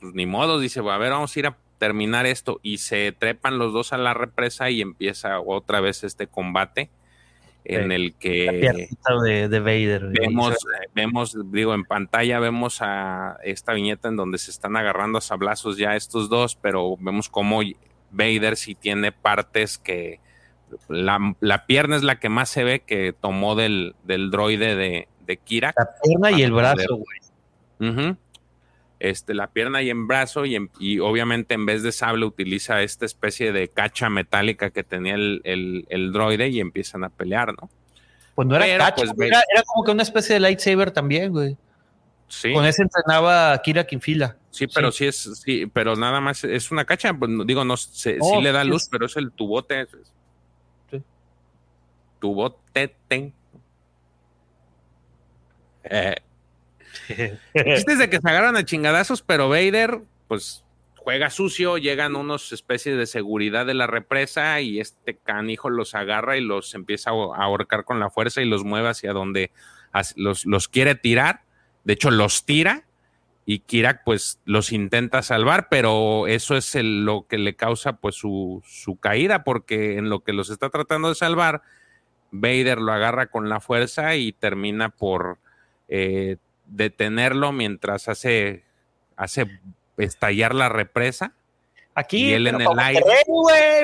pues 0.00 0.14
ni 0.14 0.26
modo, 0.26 0.58
dice, 0.58 0.80
a 0.80 0.98
ver, 0.98 1.10
vamos 1.10 1.34
a 1.34 1.38
ir 1.38 1.46
a 1.46 1.56
terminar 1.78 2.26
esto. 2.26 2.60
Y 2.62 2.78
se 2.78 3.12
trepan 3.12 3.58
los 3.58 3.72
dos 3.72 3.92
a 3.92 3.98
la 3.98 4.14
represa 4.14 4.70
y 4.70 4.80
empieza 4.80 5.40
otra 5.40 5.80
vez 5.80 6.04
este 6.04 6.26
combate 6.26 6.90
en 7.64 7.90
el 7.90 8.14
que 8.14 8.70
de, 9.24 9.48
de, 9.48 9.60
Vader. 9.60 10.06
Vemos, 10.12 10.54
vemos, 10.94 11.36
digo, 11.50 11.74
en 11.74 11.84
pantalla 11.84 12.38
vemos 12.38 12.78
a 12.80 13.38
esta 13.42 13.72
viñeta 13.72 14.08
en 14.08 14.16
donde 14.16 14.38
se 14.38 14.52
están 14.52 14.76
agarrando 14.76 15.18
a 15.18 15.20
sablazos 15.20 15.76
ya 15.76 15.96
estos 15.96 16.28
dos, 16.28 16.54
pero 16.54 16.96
vemos 16.98 17.28
cómo 17.28 17.62
Vader 18.12 18.56
sí 18.56 18.76
tiene 18.76 19.10
partes 19.10 19.78
que 19.78 20.20
la, 20.88 21.66
pierna 21.66 21.96
es 21.96 22.04
la 22.04 22.20
que 22.20 22.28
más 22.28 22.50
se 22.50 22.62
ve 22.62 22.80
que 22.80 23.12
tomó 23.12 23.56
del, 23.56 23.96
del 24.04 24.30
droide 24.30 24.76
de, 24.76 25.08
de 25.26 25.36
Kira. 25.36 25.74
La 25.76 25.88
pierna 26.00 26.30
y 26.30 26.42
el 26.42 26.52
brazo, 26.52 26.96
güey 26.96 28.16
este, 28.98 29.34
la 29.34 29.48
pierna 29.48 29.82
y 29.82 29.90
en 29.90 30.06
brazo 30.06 30.44
y, 30.46 30.98
obviamente 31.00 31.54
en 31.54 31.66
vez 31.66 31.82
de 31.82 31.92
sable 31.92 32.24
utiliza 32.24 32.82
esta 32.82 33.04
especie 33.04 33.52
de 33.52 33.68
cacha 33.68 34.08
metálica 34.08 34.70
que 34.70 34.82
tenía 34.82 35.14
el, 35.14 36.10
droide 36.12 36.48
y 36.48 36.60
empiezan 36.60 37.04
a 37.04 37.10
pelear, 37.10 37.52
¿no? 37.60 37.68
Pues 38.34 38.48
no 38.48 38.56
era 38.56 38.78
cacha, 38.78 39.12
pues, 39.14 39.30
era, 39.30 39.42
como 39.66 39.84
que 39.84 39.90
una 39.92 40.02
especie 40.02 40.34
de 40.34 40.40
lightsaber 40.40 40.90
también, 40.90 41.32
güey. 41.32 41.56
Sí. 42.28 42.52
Con 42.52 42.66
ese 42.66 42.82
entrenaba 42.82 43.60
Kira 43.62 43.86
Kinfila. 43.86 44.36
Sí, 44.50 44.66
pero 44.66 44.90
sí. 44.90 45.06
es, 45.06 45.40
sí, 45.44 45.66
pero 45.66 45.96
nada 45.96 46.20
más 46.20 46.42
es 46.44 46.70
una 46.70 46.84
cacha, 46.84 47.14
pues, 47.14 47.30
digo, 47.46 47.64
no, 47.64 47.76
sí 47.76 48.16
le 48.42 48.52
da 48.52 48.64
luz, 48.64 48.88
pero 48.90 49.06
es 49.06 49.16
el 49.16 49.30
tubote. 49.32 49.86
Sí. 50.90 51.02
Tubote. 52.18 52.94
Eh, 55.84 56.16
es 57.54 57.98
de 57.98 58.10
que 58.10 58.20
se 58.20 58.28
agarran 58.28 58.56
a 58.56 58.64
chingadazos, 58.64 59.22
pero 59.22 59.48
Vader, 59.48 60.00
pues 60.28 60.64
juega 61.06 61.30
sucio, 61.30 61.78
llegan 61.78 62.16
unos 62.16 62.52
especies 62.52 62.96
de 62.96 63.06
seguridad 63.06 63.64
de 63.64 63.74
la 63.74 63.86
represa 63.86 64.60
y 64.60 64.80
este 64.80 65.16
canijo 65.16 65.70
los 65.70 65.94
agarra 65.94 66.36
y 66.36 66.40
los 66.40 66.74
empieza 66.74 67.10
a 67.10 67.44
ahorcar 67.44 67.84
con 67.84 68.00
la 68.00 68.10
fuerza 68.10 68.42
y 68.42 68.44
los 68.44 68.64
mueve 68.64 68.88
hacia 68.88 69.12
donde 69.12 69.52
los, 70.16 70.44
los 70.46 70.66
quiere 70.66 70.96
tirar. 70.96 71.42
De 71.84 71.92
hecho, 71.92 72.10
los 72.10 72.44
tira 72.44 72.86
y 73.44 73.60
Kirak 73.60 74.02
pues 74.02 74.40
los 74.44 74.72
intenta 74.72 75.22
salvar, 75.22 75.68
pero 75.70 76.26
eso 76.26 76.56
es 76.56 76.74
lo 76.74 77.26
que 77.28 77.38
le 77.38 77.54
causa 77.54 77.98
pues 77.98 78.16
su, 78.16 78.60
su, 78.66 78.96
caída, 78.96 79.44
porque 79.44 79.98
en 79.98 80.10
lo 80.10 80.24
que 80.24 80.32
los 80.32 80.50
está 80.50 80.70
tratando 80.70 81.08
de 81.08 81.14
salvar, 81.14 81.62
Vader 82.32 82.80
lo 82.80 82.92
agarra 82.92 83.28
con 83.28 83.48
la 83.48 83.60
fuerza 83.60 84.16
y 84.16 84.32
termina 84.32 84.88
por 84.88 85.38
eh, 85.86 86.38
detenerlo 86.66 87.52
mientras 87.52 88.08
hace, 88.08 88.64
hace 89.16 89.60
estallar 89.96 90.54
la 90.54 90.68
represa. 90.68 91.32
Aquí, 91.94 92.26
y 92.28 92.32
él 92.34 92.46
en 92.46 92.60
el 92.60 92.78
aire. 92.78 93.02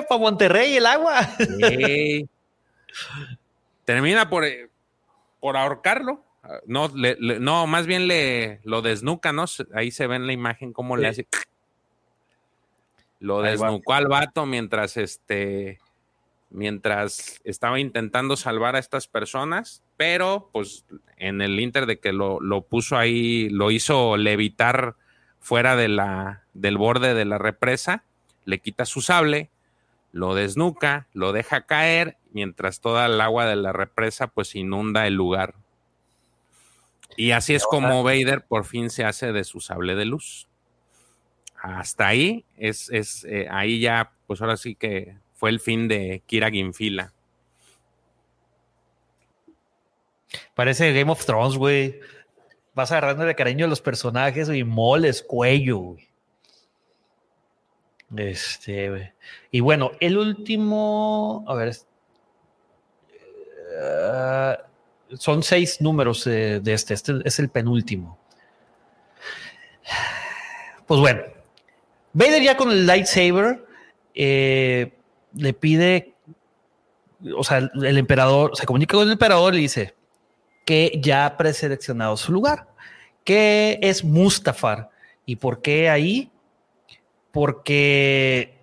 para 0.09 0.21
Monterrey 0.21 0.77
el 0.77 0.87
agua. 0.87 1.29
Termina 3.85 4.29
por. 4.29 4.45
Eh, 4.45 4.69
por 5.43 5.57
ahorcarlo. 5.57 6.23
No, 6.67 6.89
no, 6.95 7.67
más 7.67 7.87
bien 7.87 8.07
le 8.07 8.61
lo 8.63 8.81
desnuca, 8.81 9.33
¿no? 9.33 9.45
Ahí 9.75 9.91
se 9.91 10.07
ve 10.07 10.17
en 10.17 10.29
la 10.29 10.33
imagen 10.33 10.73
cómo 10.73 10.97
le 10.97 11.09
hace. 11.09 11.27
Lo 13.19 13.43
desnucó 13.43 13.95
al 13.95 14.07
vato 14.07 14.47
mientras 14.47 14.97
este 14.97 15.81
mientras 16.53 17.41
estaba 17.45 17.81
intentando 17.81 18.37
salvar 18.37 18.77
a 18.77 18.79
estas 18.79 19.09
personas, 19.09 19.83
pero 19.97 20.51
pues 20.53 20.85
en 21.17 21.41
el 21.41 21.59
Inter 21.59 21.87
de 21.87 21.99
que 21.99 22.13
lo, 22.13 22.41
lo 22.41 22.63
puso 22.63 22.97
ahí, 22.97 23.49
lo 23.49 23.71
hizo 23.71 24.17
levitar 24.17 24.97
fuera 25.41 25.77
de 25.77 25.89
la, 25.89 26.45
del 26.55 26.79
borde 26.79 27.15
de 27.15 27.25
la 27.25 27.39
represa, 27.39 28.05
le 28.45 28.59
quita 28.61 28.85
su 28.85 29.01
sable, 29.01 29.51
lo 30.13 30.35
desnuca, 30.35 31.09
lo 31.13 31.33
deja 31.33 31.63
caer, 31.63 32.17
mientras 32.33 32.81
toda 32.81 33.07
el 33.07 33.21
agua 33.21 33.47
de 33.47 33.57
la 33.57 33.73
represa 33.73 34.27
pues 34.27 34.55
inunda 34.55 35.07
el 35.07 35.15
lugar. 35.15 35.55
Y 37.17 37.33
así 37.33 37.55
es 37.55 37.65
como 37.67 38.03
Vader 38.03 38.45
por 38.45 38.65
fin 38.65 38.91
se 38.91 39.05
hace 39.05 39.33
de 39.33 39.45
su 39.45 39.61
sable 39.61 39.95
de 39.95 40.05
luz. 40.05 40.49
Hasta 41.61 42.09
ahí 42.09 42.45
es, 42.57 42.91
es 42.91 43.25
eh, 43.25 43.49
ahí 43.51 43.81
ya, 43.81 44.13
pues 44.27 44.41
ahora 44.41 44.57
sí 44.57 44.75
que 44.75 45.17
fue 45.43 45.51
el 45.51 45.59
fin 45.59 45.89
de 45.89 46.23
Kira 46.25 46.53
Ginfila. 46.53 47.13
Parece 50.55 50.93
Game 50.93 51.11
of 51.11 51.27
Thrones, 51.27 51.57
güey. 51.57 51.99
Vas 52.75 52.93
agarrando 52.93 53.25
de 53.25 53.35
cariño 53.35 53.65
a 53.65 53.69
los 53.69 53.81
personajes 53.81 54.49
y 54.51 54.63
moles, 54.63 55.21
cuello, 55.21 55.79
güey. 55.79 56.09
Este, 58.17 59.15
y 59.51 59.59
bueno, 59.59 59.91
el 59.99 60.17
último, 60.17 61.45
a 61.49 61.57
ver, 61.57 61.75
eh, 63.81 64.57
son 65.19 65.43
seis 65.43 65.81
números 65.81 66.23
de, 66.23 66.63
este, 66.67 66.95
este 66.95 67.15
es 67.25 67.41
el 67.41 67.49
penúltimo. 67.49 68.17
Pues 70.87 71.01
bueno, 71.01 71.23
Vader 72.13 72.43
ya 72.45 72.57
con 72.57 72.71
el 72.71 72.87
lightsaber 72.87 73.67
eh, 74.15 74.93
le 75.35 75.53
pide, 75.53 76.15
o 77.37 77.45
sea, 77.45 77.59
el 77.59 77.99
emperador 77.99 78.57
se 78.57 78.67
comunica 78.67 78.97
con 78.97 79.07
el 79.07 79.13
emperador 79.13 79.55
y 79.55 79.63
dice 79.63 79.95
que 80.65 81.01
ya 81.03 81.27
ha 81.27 81.37
preseleccionado 81.37 82.17
su 82.17 82.33
lugar, 82.33 82.69
que 83.25 83.79
es 83.83 84.05
Mustafar. 84.05 84.91
¿Y 85.25 85.37
por 85.37 85.63
qué 85.63 85.89
ahí? 85.89 86.31
Porque 87.31 88.59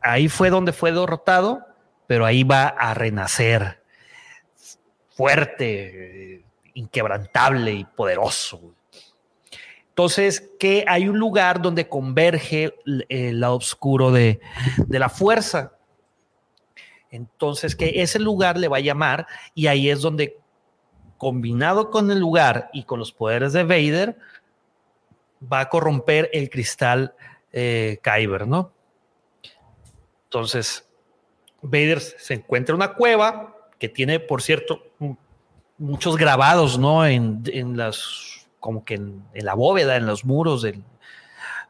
ahí 0.00 0.28
fue 0.28 0.50
donde 0.50 0.72
fue 0.72 0.92
derrotado, 0.92 1.64
pero 2.06 2.24
ahí 2.24 2.44
va 2.44 2.68
a 2.68 2.94
renacer 2.94 3.82
fuerte, 5.10 6.44
inquebrantable 6.74 7.72
y 7.72 7.84
poderoso. 7.84 8.74
Entonces, 9.98 10.48
que 10.60 10.84
hay 10.86 11.08
un 11.08 11.18
lugar 11.18 11.60
donde 11.60 11.88
converge 11.88 12.72
el 13.08 13.40
lado 13.40 13.56
oscuro 13.56 14.12
de, 14.12 14.38
la 14.88 15.08
fuerza. 15.08 15.72
Entonces, 17.10 17.74
que 17.74 18.00
ese 18.00 18.20
lugar 18.20 18.58
le 18.58 18.68
va 18.68 18.76
a 18.76 18.80
llamar 18.80 19.26
y 19.56 19.66
ahí 19.66 19.90
es 19.90 20.00
donde, 20.00 20.38
combinado 21.16 21.90
con 21.90 22.12
el 22.12 22.20
lugar 22.20 22.70
y 22.72 22.84
con 22.84 23.00
los 23.00 23.10
poderes 23.10 23.52
de 23.52 23.64
Vader, 23.64 24.16
va 25.52 25.58
a 25.58 25.68
corromper 25.68 26.30
el 26.32 26.48
cristal 26.48 27.16
eh, 27.52 27.98
Kyber, 28.00 28.46
¿no? 28.46 28.70
Entonces, 30.26 30.88
Vader 31.60 32.00
se 32.00 32.34
encuentra 32.34 32.72
en 32.72 32.76
una 32.76 32.94
cueva 32.94 33.56
que 33.80 33.88
tiene, 33.88 34.20
por 34.20 34.42
cierto, 34.42 34.80
muchos 35.76 36.16
grabados, 36.16 36.78
¿no? 36.78 37.04
En, 37.04 37.42
las, 37.76 38.37
como 38.60 38.84
que 38.84 38.94
en, 38.94 39.24
la 39.34 39.54
bóveda, 39.54 39.96
en 39.96 40.06
los 40.06 40.24
muros 40.24 40.62
de, 40.62 40.82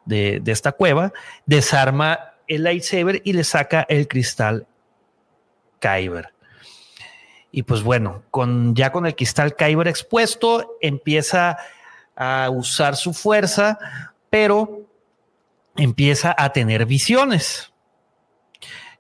de, 0.05 0.53
esta 0.53 0.73
cueva, 0.73 1.13
desarma 1.47 2.35
el 2.47 2.65
lightsaber 2.65 3.21
y 3.25 3.35
le 3.35 3.45
saca 3.45 3.87
el 3.89 4.09
cristal 4.09 4.67
Kyber. 5.81 6.33
Y 7.51 7.63
pues 7.63 7.83
bueno, 7.83 8.23
con, 8.31 8.75
ya 8.75 8.93
con 8.93 9.07
el 9.07 9.15
cristal 9.15 9.55
Kyber 9.55 9.89
expuesto, 9.89 10.77
empieza 10.81 11.59
a 12.17 12.51
usar 12.51 12.97
su 12.97 13.15
fuerza, 13.15 13.79
pero 14.31 14.83
empieza 15.77 16.35
a 16.37 16.53
tener 16.53 16.85
visiones. 16.87 17.73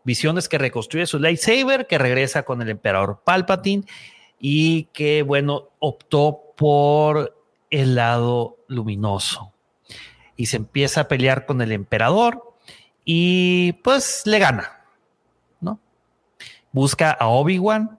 Visiones 0.04 0.48
que 0.48 0.58
reconstruye 0.58 1.06
su 1.06 1.18
lightsaber, 1.18 1.86
que 1.86 1.98
regresa 1.98 2.44
con 2.44 2.62
el 2.62 2.70
emperador 2.70 3.22
Palpatine 3.24 3.84
y 4.38 4.84
que, 4.92 5.22
bueno, 5.22 5.70
optó 5.80 6.54
por 6.56 7.37
el 7.70 7.94
lado 7.94 8.56
luminoso. 8.68 9.52
Y 10.36 10.46
se 10.46 10.56
empieza 10.56 11.02
a 11.02 11.08
pelear 11.08 11.46
con 11.46 11.60
el 11.60 11.72
emperador 11.72 12.54
y 13.04 13.72
pues 13.84 14.22
le 14.26 14.38
gana, 14.38 14.84
¿no? 15.60 15.80
Busca 16.72 17.10
a 17.10 17.28
Obi-Wan 17.28 17.98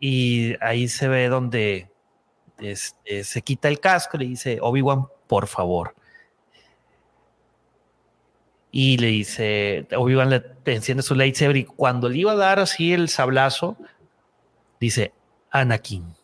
y 0.00 0.54
ahí 0.62 0.88
se 0.88 1.08
ve 1.08 1.28
donde 1.28 1.90
este, 2.58 3.24
se 3.24 3.42
quita 3.42 3.68
el 3.68 3.80
casco 3.80 4.16
le 4.16 4.26
dice, 4.26 4.58
Obi-Wan, 4.60 5.06
por 5.26 5.46
favor 5.46 5.94
y 8.78 8.98
le 8.98 9.06
dice, 9.06 9.86
Obi-Wan 9.96 10.28
le 10.28 10.42
enciende 10.66 11.02
su 11.02 11.14
lightsaber 11.14 11.56
y 11.56 11.64
cuando 11.64 12.10
le 12.10 12.18
iba 12.18 12.32
a 12.32 12.36
dar 12.36 12.58
así 12.58 12.92
el 12.92 13.08
sablazo, 13.08 13.78
dice, 14.78 15.14
Anakin. 15.50 16.14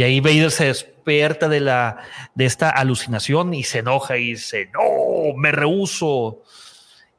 Y 0.00 0.02
ahí 0.02 0.20
Vader 0.20 0.50
se 0.50 0.64
despierta 0.64 1.46
de, 1.46 1.60
la, 1.60 1.98
de 2.34 2.46
esta 2.46 2.70
alucinación 2.70 3.52
y 3.52 3.64
se 3.64 3.80
enoja 3.80 4.16
y 4.16 4.30
dice, 4.30 4.70
no, 4.72 5.36
me 5.36 5.52
rehuso. 5.52 6.42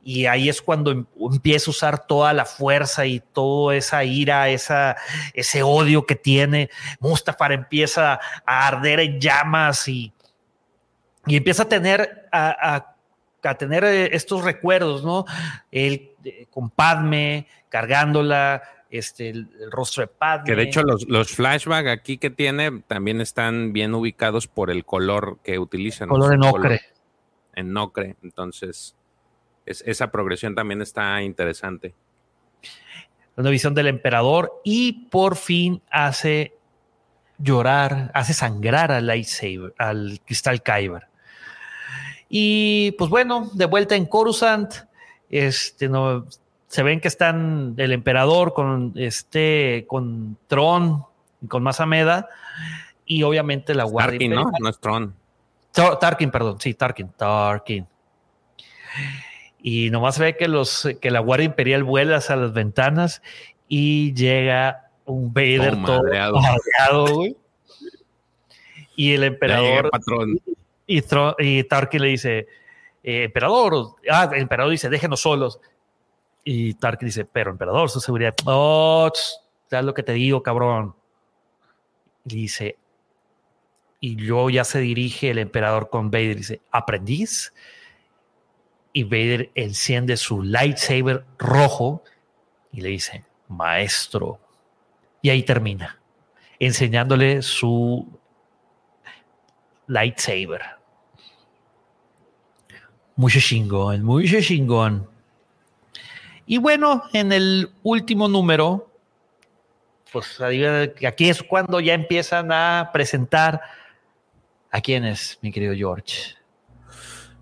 Y 0.04 0.26
ahí 0.26 0.50
es 0.50 0.64
cuando 0.64 0.90
em, 0.90 1.06
empieza 1.32 1.70
a 1.70 1.74
usar 1.74 2.08
toda 2.08 2.34
la 2.34 2.46
fuerza 2.46 3.06
y 3.06 3.20
toda 3.20 3.76
esa 3.76 4.04
ira, 4.04 4.50
esa, 4.50 4.98
ese 5.36 5.62
odio 5.62 6.08
que 6.08 6.16
tiene. 6.16 6.72
Mustafar 7.00 7.52
empieza 7.52 8.20
a 8.48 8.68
arder 8.68 9.00
en 9.00 9.22
llamas 9.22 9.88
y, 9.88 10.12
y 11.28 11.38
empieza 11.38 11.62
a 11.62 11.70
tener, 11.70 12.28
a 12.32 12.96
a 13.44 13.56
tener 13.56 13.84
eh, 13.84 14.10
estos 14.14 14.44
recuerdos, 14.44 15.04
¿no? 15.04 15.26
Él 15.72 16.12
eh, 16.24 16.46
con 16.50 16.70
Padme, 16.70 17.48
cargándola, 17.70 18.62
este, 18.92 19.30
el, 19.30 19.48
rostro 19.72 20.02
de 20.02 20.08
Padme. 20.08 20.46
Que 20.46 20.56
de 20.56 20.64
hecho 20.64 20.84
los, 20.84 21.08
los 21.08 21.32
flashbacks 21.32 21.90
aquí 21.90 22.18
que 22.18 22.30
tiene 22.30 22.84
también 22.88 23.22
están 23.22 23.74
bien 23.74 23.94
ubicados 23.96 24.48
por 24.48 24.70
el 24.70 24.86
color 24.86 25.40
que 25.44 25.58
utilizan. 25.58 26.10
Color 26.10 26.34
en 26.36 26.44
ocre. 26.44 26.82
en 27.56 27.76
ocre, 27.78 28.16
entonces 28.22 28.96
esa 29.66 30.12
progresión 30.12 30.56
también 30.56 30.82
está 30.82 31.22
interesante. 31.22 31.94
Una 33.36 33.50
visión 33.50 33.74
del 33.74 33.88
emperador 33.88 34.62
y 34.64 35.08
por 35.10 35.36
fin 35.36 35.82
hace 35.90 36.54
llorar, 37.38 38.12
hace 38.14 38.34
sangrar 38.34 38.92
al 38.92 39.08
lightsaber, 39.08 39.74
al 39.78 40.20
cristal 40.26 40.62
Kyber. 40.62 41.08
Y 42.30 42.92
pues 42.98 43.10
bueno, 43.10 43.50
de 43.54 43.66
vuelta 43.66 43.96
en 43.96 44.06
Coruscant, 44.06 44.74
este, 45.30 45.90
no, 45.90 46.28
se 46.72 46.84
ven 46.84 47.02
que 47.02 47.10
están 47.10 47.74
el 47.76 47.92
emperador 47.92 48.54
con 48.54 48.94
este, 48.96 49.84
con 49.90 50.38
Tron, 50.48 51.04
con 51.50 51.64
Masameda, 51.64 52.30
y 53.06 53.24
obviamente 53.24 53.76
la 53.76 53.84
Guardia 53.84 54.20
Tarkin, 54.20 54.32
¿no? 54.32 54.52
No 54.58 54.70
es 54.70 54.80
Tron. 54.80 55.14
Tarkin, 56.00 56.32
perdón, 56.32 56.62
sí, 56.62 56.74
Tarkin, 56.74 57.10
Tarkin. 57.10 57.86
Y 59.62 59.90
nomás 59.90 60.16
se 60.16 60.24
ve 60.24 60.38
que, 60.38 60.48
los, 60.48 60.88
que 61.02 61.12
la 61.12 61.20
Guardia 61.20 61.48
Imperial 61.48 61.84
vuela 61.84 62.16
hacia 62.16 62.38
las 62.38 62.54
ventanas 62.54 63.22
y 63.68 64.14
llega 64.14 64.92
un 65.04 65.34
Vader 65.34 65.76
todo, 65.84 66.04
todo 66.88 67.24
Y 68.96 69.12
el 69.12 69.26
emperador. 69.26 69.90
Patrón. 69.90 70.40
Y, 70.88 71.04
y 71.40 71.64
Tarkin 71.66 72.02
le 72.02 72.08
dice, 72.08 72.48
eh, 73.04 73.24
emperador, 73.24 73.98
ah, 74.10 74.30
el 74.32 74.44
emperador 74.44 74.72
dice, 74.72 74.88
déjenos 74.88 75.20
solos. 75.20 75.60
Y 76.44 76.74
Tarkin 76.76 77.08
dice, 77.08 77.26
pero 77.26 77.52
emperador, 77.52 77.90
su 77.90 78.00
seguridad, 78.00 78.34
oh, 78.46 79.10
sabes 79.70 79.86
lo 79.86 79.94
que 79.94 80.04
te 80.04 80.14
digo, 80.14 80.42
cabrón. 80.42 80.96
Y 82.26 82.36
dice, 82.36 82.78
y 84.00 84.16
luego 84.16 84.50
ya 84.50 84.64
se 84.64 84.80
dirige 84.80 85.30
el 85.30 85.38
emperador 85.38 85.90
con 85.90 86.10
Vader 86.10 86.38
dice, 86.38 86.62
aprendiz. 86.72 87.54
Y 88.94 89.04
Vader 89.04 89.52
enciende 89.56 90.18
su 90.18 90.42
lightsaber 90.42 91.24
rojo 91.38 92.04
y 92.72 92.82
le 92.82 92.90
dice, 92.90 93.24
maestro. 93.48 94.40
Y 95.22 95.30
ahí 95.30 95.44
termina, 95.44 96.02
enseñándole 96.60 97.44
su 97.44 98.08
lightsaber. 99.86 100.62
Mucho 103.16 103.40
chingón, 103.40 104.04
mucho 104.04 104.42
chingón. 104.42 105.11
Y 106.46 106.58
bueno, 106.58 107.04
en 107.14 107.32
el 107.32 107.72
último 107.84 108.28
número 108.28 108.92
pues 110.12 110.42
aquí 110.42 111.30
es 111.30 111.42
cuando 111.42 111.80
ya 111.80 111.94
empiezan 111.94 112.52
a 112.52 112.90
presentar 112.92 113.62
a 114.70 114.82
quiénes, 114.82 115.40
mi 115.42 115.52
querido 115.52 115.74
George. 115.74 116.36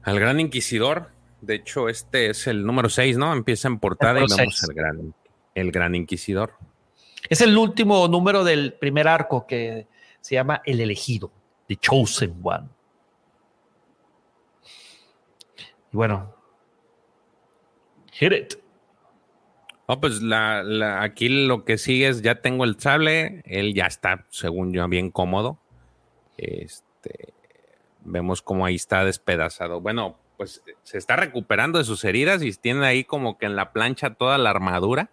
Al 0.04 0.20
Gran 0.20 0.40
Inquisidor. 0.40 1.10
De 1.42 1.56
hecho, 1.56 1.90
este 1.90 2.30
es 2.30 2.48
el 2.48 2.66
número 2.66 2.90
6, 2.90 3.18
¿no? 3.18 3.34
Empieza 3.34 3.68
en 3.68 3.80
portada 3.80 4.20
y 4.20 4.26
vemos 4.28 4.64
el 4.64 4.76
gran, 4.76 5.16
el 5.56 5.72
gran 5.72 5.96
Inquisidor. 5.96 6.54
Es 7.30 7.42
el 7.42 7.58
último 7.58 8.08
número 8.08 8.44
del 8.44 8.74
primer 8.74 9.08
arco 9.08 9.48
que 9.48 9.88
se 10.22 10.36
llama 10.36 10.62
El 10.66 10.80
elegido, 10.80 11.32
The 11.68 11.76
Chosen 11.78 12.40
One. 12.44 12.68
Y 15.92 15.98
bueno, 15.98 16.36
hit 18.12 18.32
it. 18.32 18.69
Oh, 19.92 20.00
pues 20.00 20.22
la, 20.22 21.02
aquí 21.02 21.30
lo 21.48 21.66
que 21.66 21.80
sigue 21.80 22.10
es, 22.10 22.22
ya 22.22 22.42
tengo 22.42 22.64
el 22.64 22.80
sable, 22.80 23.42
él 23.44 23.74
ya 23.74 23.88
está, 23.88 24.28
según 24.30 24.72
yo, 24.72 24.88
bien 24.88 25.10
cómodo. 25.10 25.58
Este, 26.38 27.34
vemos 28.02 28.44
cómo 28.44 28.68
ahí 28.68 28.76
está 28.76 29.04
despedazado. 29.04 29.82
Bueno, 29.82 30.20
pues 30.38 30.62
se 30.84 31.00
está 31.00 31.16
recuperando 31.16 31.80
de 31.80 31.86
sus 31.86 32.04
heridas 32.04 32.44
y 32.44 32.54
tiene 32.54 32.86
ahí 32.86 33.04
como 33.04 33.40
que 33.40 33.48
en 33.48 33.56
la 33.56 33.74
plancha 33.74 34.14
toda 34.14 34.38
la 34.38 34.52
armadura. 34.52 35.10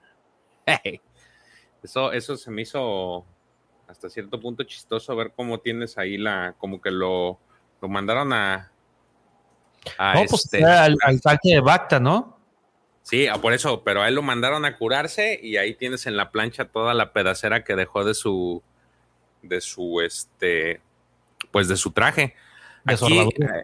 Eso, 1.83 2.13
eso 2.13 2.37
se 2.37 2.51
me 2.51 2.61
hizo 2.63 3.25
hasta 3.89 4.11
cierto 4.11 4.39
punto 4.41 4.65
chistoso 4.65 5.17
ver 5.17 5.33
cómo 5.35 5.61
tienes 5.61 5.97
ahí 5.97 6.19
la, 6.19 6.55
como 6.59 6.83
que 6.83 6.91
lo, 6.91 7.39
lo 7.81 7.89
mandaron 7.89 8.31
a... 8.35 8.73
no, 9.99 10.25
pues 10.29 10.45
este, 10.45 10.63
al, 10.65 10.99
al 11.01 11.21
tanque 11.23 11.55
de 11.55 11.61
Bacta, 11.61 11.99
¿no? 11.99 12.36
Sí, 13.07 13.29
ah, 13.29 13.41
por 13.41 13.53
eso, 13.53 13.85
pero 13.85 14.03
a 14.03 14.09
él 14.09 14.17
lo 14.17 14.23
mandaron 14.23 14.65
a 14.65 14.77
curarse 14.77 15.39
y 15.41 15.59
ahí 15.59 15.75
tienes 15.75 16.09
en 16.09 16.17
la 16.17 16.33
plancha 16.33 16.65
toda 16.65 16.93
la 16.93 17.13
pedacera 17.13 17.63
que 17.63 17.77
dejó 17.77 18.03
de 18.03 18.15
su, 18.15 18.65
de 19.43 19.61
su, 19.61 20.01
este, 20.01 20.81
pues 21.53 21.69
de 21.69 21.77
su 21.77 21.93
traje. 21.93 22.35
Aquí, 22.85 23.21
eh, 23.21 23.63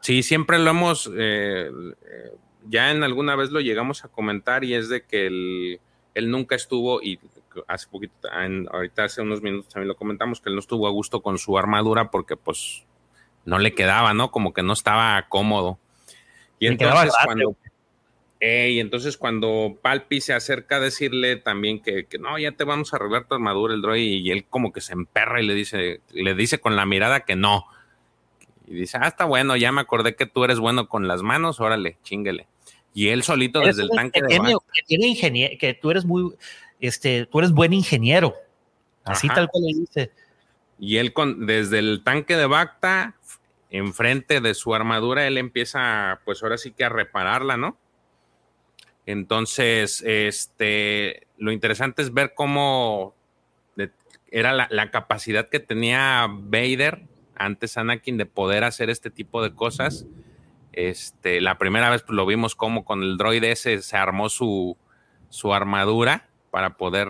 sí, 0.00 0.24
siempre 0.24 0.58
lo 0.58 0.70
hemos, 0.70 1.08
eh, 1.16 1.70
eh, 1.70 2.32
ya 2.66 2.90
en 2.90 3.04
alguna 3.04 3.36
vez 3.36 3.52
lo 3.52 3.60
llegamos 3.60 4.04
a 4.04 4.08
comentar 4.08 4.64
y 4.64 4.74
es 4.74 4.88
de 4.88 5.04
que 5.04 5.28
él, 5.28 5.80
él 6.14 6.28
nunca 6.28 6.56
estuvo 6.56 7.00
y 7.00 7.20
hace 7.68 7.86
poquito, 7.86 8.28
ahorita 8.72 9.04
hace 9.04 9.22
unos 9.22 9.40
minutos 9.40 9.68
también 9.72 9.86
lo 9.86 9.94
comentamos 9.94 10.40
que 10.40 10.48
él 10.48 10.56
no 10.56 10.60
estuvo 10.60 10.88
a 10.88 10.90
gusto 10.90 11.22
con 11.22 11.38
su 11.38 11.56
armadura 11.56 12.10
porque 12.10 12.36
pues 12.36 12.86
no 13.44 13.60
le 13.60 13.72
quedaba, 13.72 14.14
¿no? 14.14 14.32
Como 14.32 14.52
que 14.52 14.64
no 14.64 14.72
estaba 14.72 15.24
cómodo. 15.28 15.78
Y 16.58 16.66
entonces 16.66 17.12
cuando 17.24 17.54
y 18.40 18.80
entonces 18.80 19.18
cuando 19.18 19.78
Palpi 19.82 20.22
se 20.22 20.32
acerca 20.32 20.76
a 20.76 20.80
decirle 20.80 21.36
también 21.36 21.82
que, 21.82 22.06
no, 22.18 22.38
ya 22.38 22.52
te 22.52 22.64
vamos 22.64 22.92
a 22.92 22.96
arreglar 22.96 23.26
tu 23.26 23.34
armadura, 23.34 23.74
el 23.74 23.82
droid, 23.82 24.24
y 24.24 24.30
él 24.30 24.46
como 24.48 24.72
que 24.72 24.80
se 24.80 24.94
emperra 24.94 25.42
y 25.42 25.46
le 25.46 25.54
dice, 25.54 26.00
le 26.10 26.34
dice 26.34 26.58
con 26.58 26.74
la 26.74 26.86
mirada 26.86 27.20
que 27.20 27.36
no. 27.36 27.66
Y 28.66 28.74
dice, 28.74 28.98
ah, 29.00 29.08
está 29.08 29.26
bueno, 29.26 29.56
ya 29.56 29.72
me 29.72 29.82
acordé 29.82 30.14
que 30.14 30.24
tú 30.24 30.44
eres 30.44 30.58
bueno 30.58 30.88
con 30.88 31.06
las 31.06 31.22
manos, 31.22 31.60
órale, 31.60 31.98
chinguele. 32.02 32.46
Y 32.94 33.08
él 33.08 33.22
solito 33.22 33.60
desde 33.60 33.82
el 33.82 33.90
tanque 33.90 34.22
de 34.22 34.28
que 34.28 34.82
tiene 34.86 35.58
que 35.58 35.74
tú 35.74 35.90
eres 35.90 36.04
muy, 36.06 36.32
este, 36.80 37.26
tú 37.26 37.40
eres 37.40 37.52
buen 37.52 37.72
ingeniero. 37.72 38.34
Así 39.04 39.28
tal 39.28 39.48
cual 39.48 39.64
le 39.64 39.80
dice. 39.80 40.12
Y 40.78 40.96
él 40.96 41.12
con, 41.12 41.46
desde 41.46 41.78
el 41.78 42.02
tanque 42.02 42.36
de 42.36 42.46
Bacta, 42.46 43.16
enfrente 43.70 44.40
de 44.40 44.54
su 44.54 44.74
armadura, 44.74 45.26
él 45.26 45.36
empieza, 45.36 46.20
pues 46.24 46.42
ahora 46.42 46.56
sí 46.56 46.72
que 46.72 46.84
a 46.84 46.88
repararla, 46.88 47.58
¿no? 47.58 47.76
Entonces, 49.06 50.02
este, 50.06 51.26
lo 51.38 51.52
interesante 51.52 52.02
es 52.02 52.12
ver 52.12 52.34
cómo 52.34 53.14
era 54.30 54.52
la, 54.52 54.90
capacidad 54.90 55.48
que 55.48 55.60
tenía 55.60 56.26
Vader 56.30 57.02
antes 57.34 57.76
Anakin 57.76 58.16
de 58.16 58.26
poder 58.26 58.64
hacer 58.64 58.90
este 58.90 59.10
tipo 59.10 59.42
de 59.42 59.54
cosas. 59.54 60.06
Este, 60.72 61.40
la 61.40 61.58
primera 61.58 61.90
vez 61.90 62.02
pues, 62.02 62.14
lo 62.14 62.26
vimos 62.26 62.54
como 62.54 62.84
con 62.84 63.02
el 63.02 63.16
droide 63.16 63.50
ese 63.50 63.82
se 63.82 63.96
armó 63.96 64.28
su, 64.28 64.76
su 65.30 65.52
armadura 65.52 66.28
para 66.52 66.76
poder 66.76 67.08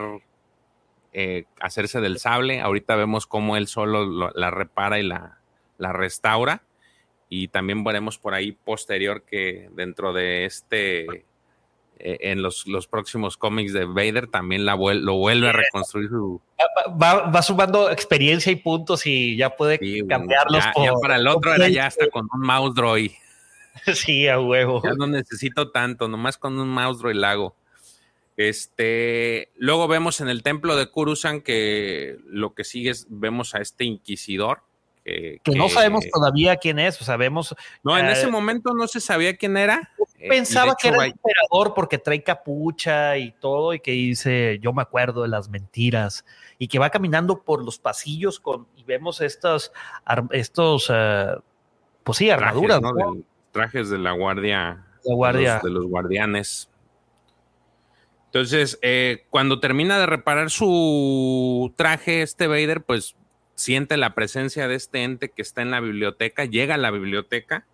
eh, 1.12 1.44
hacerse 1.60 2.00
del 2.00 2.18
sable. 2.18 2.60
Ahorita 2.60 2.96
vemos 2.96 3.26
cómo 3.26 3.56
él 3.56 3.66
solo 3.66 4.30
la 4.34 4.50
repara 4.50 4.98
y 4.98 5.02
la, 5.02 5.40
la 5.78 5.92
restaura. 5.92 6.62
Y 7.28 7.48
también 7.48 7.84
veremos 7.84 8.18
por 8.18 8.34
ahí 8.34 8.52
posterior 8.52 9.22
que 9.22 9.68
dentro 9.72 10.12
de 10.12 10.46
este 10.46 11.24
en 12.02 12.42
los, 12.42 12.64
próximos 12.88 13.36
cómics 13.36 13.72
de 13.72 13.84
Vader 13.84 14.26
también 14.26 14.64
la 14.64 14.76
lo 14.76 15.14
vuelve 15.14 15.48
a 15.48 15.52
reconstruir 15.52 16.08
su... 16.08 16.40
Va, 17.00 17.42
sumando 17.42 17.90
experiencia 17.90 18.50
y 18.52 18.56
puntos 18.56 19.06
y 19.06 19.36
ya 19.36 19.50
puede 19.56 19.78
cambiarlos. 20.06 20.64
Ya, 20.76 20.92
para 21.00 21.16
el 21.16 21.26
otro 21.26 21.54
era 21.54 21.68
ya 21.68 21.86
hasta 21.86 22.08
con 22.08 22.28
un 22.32 22.40
mouse 22.40 22.74
droid. 22.74 23.12
sí, 23.94 24.28
a 24.28 24.40
huevo. 24.40 24.82
Ya 24.82 24.94
no 24.94 25.06
necesito 25.06 25.70
tanto, 25.70 26.08
nomás 26.08 26.38
con 26.38 26.58
un 26.58 26.68
mouse 26.68 26.98
droid 26.98 27.16
lago. 27.16 27.54
Este, 28.36 29.50
luego 29.56 29.86
vemos 29.86 30.20
en 30.20 30.28
el 30.28 30.42
templo 30.42 30.76
de 30.76 30.86
Kurusan 30.86 31.42
que 31.42 32.16
lo 32.26 32.54
que 32.54 32.64
sigue 32.64 32.90
es, 32.90 33.06
vemos 33.10 33.54
a 33.54 33.60
este 33.60 33.84
inquisidor 33.84 34.62
que, 35.04 35.40
no 35.56 35.68
sabemos 35.68 36.04
todavía 36.12 36.56
quién 36.56 36.78
es, 36.78 37.00
o 37.00 37.04
sabemos. 37.04 37.54
No, 37.82 37.96
en 37.96 38.06
ese 38.06 38.26
eh, 38.26 38.30
momento 38.30 38.74
no 38.74 38.86
se 38.86 39.00
sabía 39.00 39.36
quién 39.36 39.56
era. 39.56 39.92
Eh, 40.18 40.28
pensaba 40.28 40.74
que 40.76 40.88
era 40.88 41.04
el 41.04 41.12
emperador 41.12 41.74
porque 41.74 41.98
trae 41.98 42.22
capucha 42.22 43.16
y 43.16 43.32
todo, 43.32 43.74
y 43.74 43.80
que 43.80 43.92
dice, 43.92 44.58
yo 44.60 44.72
me 44.72 44.82
acuerdo 44.82 45.22
de 45.22 45.28
las 45.28 45.48
mentiras, 45.48 46.24
y 46.58 46.68
que 46.68 46.78
va 46.78 46.90
caminando 46.90 47.42
por 47.42 47.64
los 47.64 47.78
pasillos 47.78 48.38
con, 48.40 48.66
y 48.76 48.84
vemos 48.84 49.20
estos, 49.20 49.72
estos 50.30 50.90
eh, 50.92 51.34
pues 52.04 52.18
sí, 52.18 52.30
armaduras. 52.30 52.80
Trajes, 53.52 53.90
de 53.90 53.98
la 53.98 54.12
guardia. 54.12 54.86
La 55.04 55.14
guardia. 55.14 55.60
De 55.62 55.70
los, 55.70 55.86
guardianes. 55.86 56.68
Entonces, 58.26 58.78
cuando 59.28 59.58
termina 59.58 59.98
de 59.98 60.06
reparar 60.06 60.50
su 60.50 61.72
traje, 61.76 62.22
este 62.22 62.46
Vader, 62.46 62.82
pues 62.82 63.16
siente 63.60 63.96
la 63.96 64.14
presencia 64.14 64.66
de 64.68 64.74
este 64.74 65.04
ente 65.04 65.30
que 65.30 65.42
está 65.42 65.62
en 65.62 65.70
la 65.70 65.80
biblioteca, 65.80 66.44
llega 66.44 66.74
a 66.74 66.78
la 66.78 66.90
biblioteca 66.90 67.66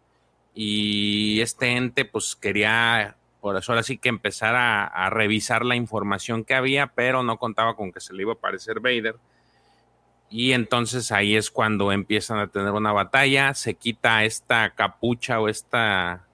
y 0.54 1.40
este 1.40 1.76
ente 1.76 2.04
pues 2.04 2.34
quería, 2.34 3.16
por 3.40 3.56
eso 3.56 3.72
ahora 3.72 3.82
sí 3.82 3.96
que 3.96 4.08
empezar 4.08 4.54
a, 4.56 5.10
revisar 5.10 5.64
la 5.64 5.76
información 5.76 6.44
que 6.44 6.54
había, 6.54 6.88
pero 6.88 7.22
no 7.22 7.38
contaba 7.38 7.76
con 7.76 7.92
que 7.92 8.00
se 8.00 8.14
le 8.14 8.22
iba 8.22 8.32
a 8.32 8.34
aparecer 8.34 8.80
Vader. 8.80 9.16
Y 10.28 10.52
entonces 10.52 11.12
ahí 11.12 11.36
es 11.36 11.50
cuando 11.50 11.92
empiezan 11.92 12.38
a 12.38 12.48
tener 12.48 12.72
una 12.72 12.92
batalla, 12.92 13.54
se 13.54 13.74
quita 13.74 14.24
esta 14.24 14.74
capucha 14.74 15.40
o 15.40 15.48
esta 15.48 16.26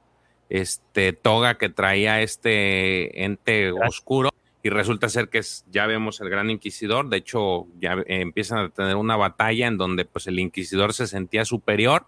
este, 0.49 1.13
toga 1.13 1.59
que 1.59 1.69
traía 1.69 2.23
este 2.23 3.25
ente 3.25 3.71
oscuro 3.71 4.31
y 4.63 4.71
resulta 4.71 5.09
ser 5.09 5.29
que 5.29 5.39
es, 5.39 5.65
ya 5.71 5.87
vemos 5.87 6.21
el 6.21 6.31
gran 6.31 6.49
inquisidor, 6.49 7.09
de 7.09 7.17
hecho 7.17 7.67
ya 7.81 7.95
eh, 7.95 8.21
empiezan 8.21 8.59
a 8.59 8.69
tener 8.69 8.97
una 8.97 9.17
batalla 9.17 9.67
en 9.67 9.77
donde 9.77 10.05
pues 10.05 10.29
el 10.29 10.39
inquisidor 10.39 10.93
se 10.93 11.09
sentía 11.09 11.45
superior, 11.45 12.07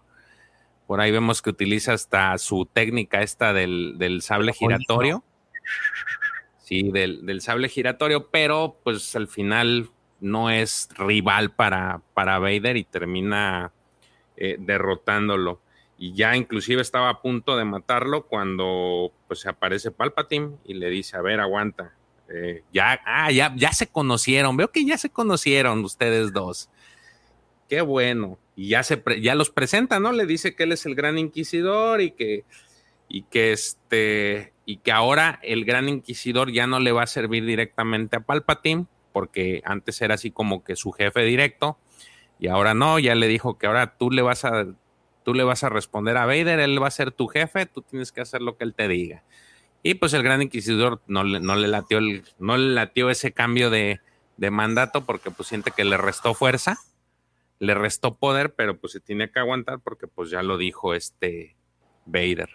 por 0.87 1.01
ahí 1.01 1.11
vemos 1.11 1.41
que 1.41 1.49
utiliza 1.49 1.93
hasta 1.93 2.37
su 2.37 2.65
técnica 2.65 3.21
esta 3.21 3.53
del, 3.53 4.19
sable 4.21 4.53
giratorio, 4.53 5.23
sí, 6.59 6.91
del, 6.91 7.41
sable 7.41 7.67
giratorio, 7.67 8.29
pero 8.29 8.79
pues 8.83 9.15
al 9.15 9.27
final 9.27 9.89
no 10.21 10.49
es 10.49 10.87
rival 10.95 11.51
para, 11.51 12.01
para 12.13 12.39
Vader 12.39 12.77
y 12.77 12.83
termina 12.83 13.73
eh, 14.37 14.55
derrotándolo. 14.59 15.59
Y 15.97 16.13
ya 16.13 16.35
inclusive 16.35 16.81
estaba 16.81 17.09
a 17.09 17.21
punto 17.21 17.57
de 17.57 17.65
matarlo 17.65 18.27
cuando 18.27 19.11
pues 19.27 19.45
aparece 19.45 19.91
Palpatine 19.91 20.57
y 20.65 20.75
le 20.75 20.89
dice, 20.89 21.17
a 21.17 21.21
ver, 21.21 21.39
aguanta, 21.39 21.93
eh, 22.29 22.63
ya, 22.73 22.99
ah, 23.05 23.31
ya, 23.31 23.53
ya 23.55 23.71
se 23.73 23.87
conocieron. 23.87 24.57
Veo 24.57 24.71
que 24.71 24.85
ya 24.85 24.97
se 24.97 25.09
conocieron 25.09 25.83
ustedes 25.83 26.33
dos. 26.33 26.69
Qué 27.69 27.81
bueno. 27.81 28.37
Y 28.55 28.69
ya 28.69 28.83
se 28.83 29.01
ya 29.21 29.35
los 29.35 29.49
presenta, 29.49 29.99
¿no? 29.99 30.11
Le 30.11 30.25
dice 30.25 30.55
que 30.55 30.63
él 30.63 30.71
es 30.71 30.85
el 30.85 30.95
gran 30.95 31.17
inquisidor 31.17 32.01
y 32.01 32.11
que, 32.11 32.45
y 33.09 33.23
que 33.23 33.51
este, 33.51 34.53
y 34.65 34.77
que 34.77 34.91
ahora 34.91 35.39
el 35.43 35.65
gran 35.65 35.89
inquisidor 35.89 36.51
ya 36.51 36.67
no 36.67 36.79
le 36.79 36.91
va 36.91 37.03
a 37.03 37.07
servir 37.07 37.45
directamente 37.45 38.17
a 38.17 38.21
Palpatine, 38.21 38.87
porque 39.11 39.61
antes 39.65 40.01
era 40.01 40.15
así 40.15 40.31
como 40.31 40.63
que 40.63 40.75
su 40.75 40.91
jefe 40.91 41.23
directo, 41.23 41.77
y 42.39 42.47
ahora 42.47 42.73
no, 42.73 42.99
ya 42.99 43.15
le 43.15 43.27
dijo 43.27 43.57
que 43.57 43.67
ahora 43.67 43.97
tú 43.97 44.11
le 44.11 44.21
vas 44.21 44.45
a, 44.45 44.65
tú 45.23 45.33
le 45.33 45.43
vas 45.43 45.63
a 45.63 45.69
responder 45.69 46.17
a 46.17 46.25
Vader, 46.25 46.59
él 46.59 46.81
va 46.81 46.87
a 46.87 46.91
ser 46.91 47.11
tu 47.11 47.27
jefe, 47.27 47.65
tú 47.65 47.81
tienes 47.81 48.11
que 48.11 48.21
hacer 48.21 48.41
lo 48.41 48.57
que 48.57 48.63
él 48.63 48.73
te 48.73 48.87
diga. 48.87 49.23
Y 49.87 49.93
pues 49.93 50.15
el 50.15 50.23
gran 50.23 50.41
inquisidor 50.41 50.99
no 51.05 51.23
le, 51.23 51.39
no 51.39 51.55
le 51.55 51.67
latió 51.67 51.99
el, 51.99 52.23
no 52.39 52.57
le 52.57 52.73
latió 52.73 53.11
ese 53.11 53.33
cambio 53.33 53.69
de, 53.69 54.01
mandato 54.49 55.05
porque 55.05 55.29
pues 55.29 55.49
siente 55.49 55.69
que 55.69 55.85
le 55.85 55.95
restó 55.95 56.33
fuerza, 56.33 56.79
le 57.59 57.75
restó 57.75 58.15
poder, 58.15 58.55
pero 58.55 58.79
pues 58.79 58.93
se 58.93 58.99
tiene 58.99 59.29
que 59.29 59.37
aguantar 59.37 59.81
porque 59.81 60.07
pues 60.07 60.31
ya 60.31 60.41
lo 60.41 60.57
dijo 60.57 60.95
este 60.95 61.55
Vader. 62.07 62.49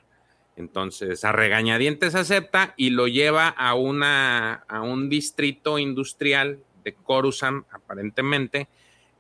Entonces, 0.57 1.25
a 1.25 1.31
regañadientes 1.31 2.17
acepta 2.17 2.75
y 2.77 2.91
lo 2.91 3.07
lleva 3.07 3.47
a, 3.47 3.75
una, 3.75 4.65
a 4.67 4.83
un 4.83 5.09
distrito 5.09 5.79
industrial 5.79 6.59
de 6.83 6.95
Coruscant, 6.95 7.65
aparentemente, 7.71 8.67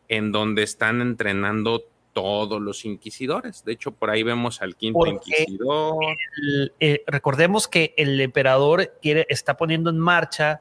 en 0.08 0.32
donde 0.32 0.64
están 0.64 1.00
entrenando 1.00 1.84
todos 2.12 2.60
los 2.60 2.84
inquisidores. 2.84 3.64
De 3.64 3.72
hecho, 3.72 3.92
por 3.92 4.10
ahí 4.10 4.22
vemos 4.22 4.62
al 4.62 4.76
quinto 4.76 5.06
inquisidor. 5.06 5.96
Eh, 6.78 7.02
recordemos 7.06 7.68
que 7.68 7.94
el 7.96 8.20
emperador 8.20 8.98
quiere, 9.00 9.26
está 9.28 9.56
poniendo 9.56 9.90
en 9.90 9.98
marcha 9.98 10.60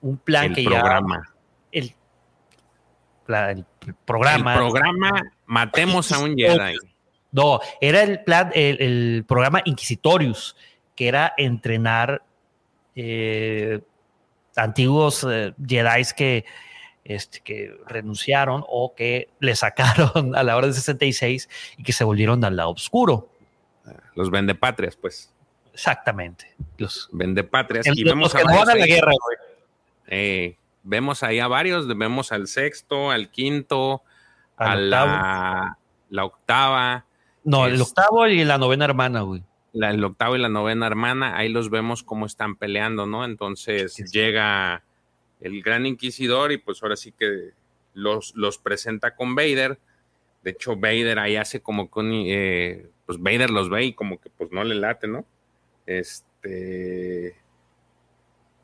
un 0.00 0.18
plan 0.18 0.46
el 0.46 0.54
que 0.54 0.64
programa. 0.64 1.22
ya. 1.26 1.34
El, 1.80 1.94
el 3.26 3.66
programa. 4.04 4.52
El 4.52 4.58
programa 4.58 5.32
Matemos 5.46 6.12
a 6.12 6.18
un 6.18 6.36
Jedi. 6.36 6.76
No, 7.32 7.60
era 7.80 8.02
el 8.02 8.22
plan, 8.22 8.52
el, 8.54 9.24
programa 9.26 9.60
Inquisitorius, 9.64 10.56
que 10.94 11.08
era 11.08 11.34
entrenar 11.36 12.22
eh, 12.94 13.80
antiguos 14.54 15.26
eh, 15.28 15.52
Jedi 15.66 16.02
que 16.16 16.44
este, 17.04 17.40
que 17.40 17.76
renunciaron 17.86 18.64
o 18.66 18.94
que 18.94 19.28
le 19.38 19.54
sacaron 19.54 20.34
a 20.36 20.42
la 20.42 20.56
hora 20.56 20.66
de 20.66 20.72
66 20.72 21.48
y 21.76 21.82
que 21.82 21.92
se 21.92 22.04
volvieron 22.04 22.44
al 22.44 22.56
lado 22.56 22.70
oscuro. 22.70 23.28
Los 24.14 24.30
vendepatrias, 24.30 24.96
pues. 24.96 25.30
Exactamente. 25.72 26.54
Los 26.78 27.08
vendepatrias. 27.12 27.86
y 27.86 28.04
vemos 28.04 28.34
a 28.34 28.42
la 28.42 28.86
guerra, 28.86 29.12
eh, 30.06 30.56
vemos 30.82 31.22
ahí 31.22 31.40
a 31.40 31.48
varios, 31.48 31.86
vemos 31.88 32.32
al 32.32 32.46
sexto, 32.46 33.10
al 33.10 33.30
quinto, 33.30 34.02
a 34.56 34.76
la, 34.76 35.76
octava. 36.22 37.04
No, 37.42 37.66
el 37.66 37.80
octavo 37.80 38.26
y 38.28 38.44
la 38.44 38.56
novena 38.56 38.84
hermana, 38.84 39.22
güey. 39.22 39.42
el 39.74 40.04
octavo 40.04 40.36
y 40.36 40.38
la 40.38 40.48
novena 40.48 40.86
hermana, 40.86 41.36
ahí 41.36 41.48
los 41.48 41.68
vemos 41.70 42.02
cómo 42.02 42.24
están 42.24 42.56
peleando, 42.56 43.06
¿no? 43.06 43.24
Entonces 43.24 43.96
llega 44.12 44.84
el 45.44 45.62
gran 45.62 45.84
inquisidor 45.84 46.52
y 46.52 46.56
pues 46.56 46.82
ahora 46.82 46.96
sí 46.96 47.12
que 47.12 47.50
los, 47.92 48.34
los 48.34 48.58
presenta 48.58 49.14
con 49.14 49.34
Vader. 49.34 49.78
De 50.42 50.50
hecho, 50.50 50.74
Vader 50.76 51.18
ahí 51.18 51.36
hace 51.36 51.60
como 51.60 51.90
que 51.90 52.00
eh, 52.02 52.90
pues 53.06 53.20
Vader 53.20 53.50
los 53.50 53.68
ve 53.68 53.84
y 53.84 53.92
como 53.92 54.18
que 54.20 54.30
pues 54.30 54.50
no 54.50 54.64
le 54.64 54.74
late, 54.74 55.06
¿no? 55.06 55.26
Este, 55.84 57.36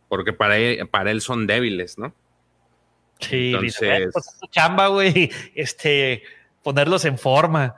porque 0.08 0.32
para 0.32 0.56
él, 0.56 0.88
para 0.88 1.10
él 1.10 1.20
son 1.20 1.46
débiles, 1.46 1.98
¿no? 1.98 2.14
Sí, 3.18 3.52
Entonces, 3.52 4.08
pues, 4.12 4.40
chamba, 4.50 4.88
güey, 4.88 5.30
este, 5.54 6.22
ponerlos 6.62 7.04
en 7.04 7.18
forma. 7.18 7.76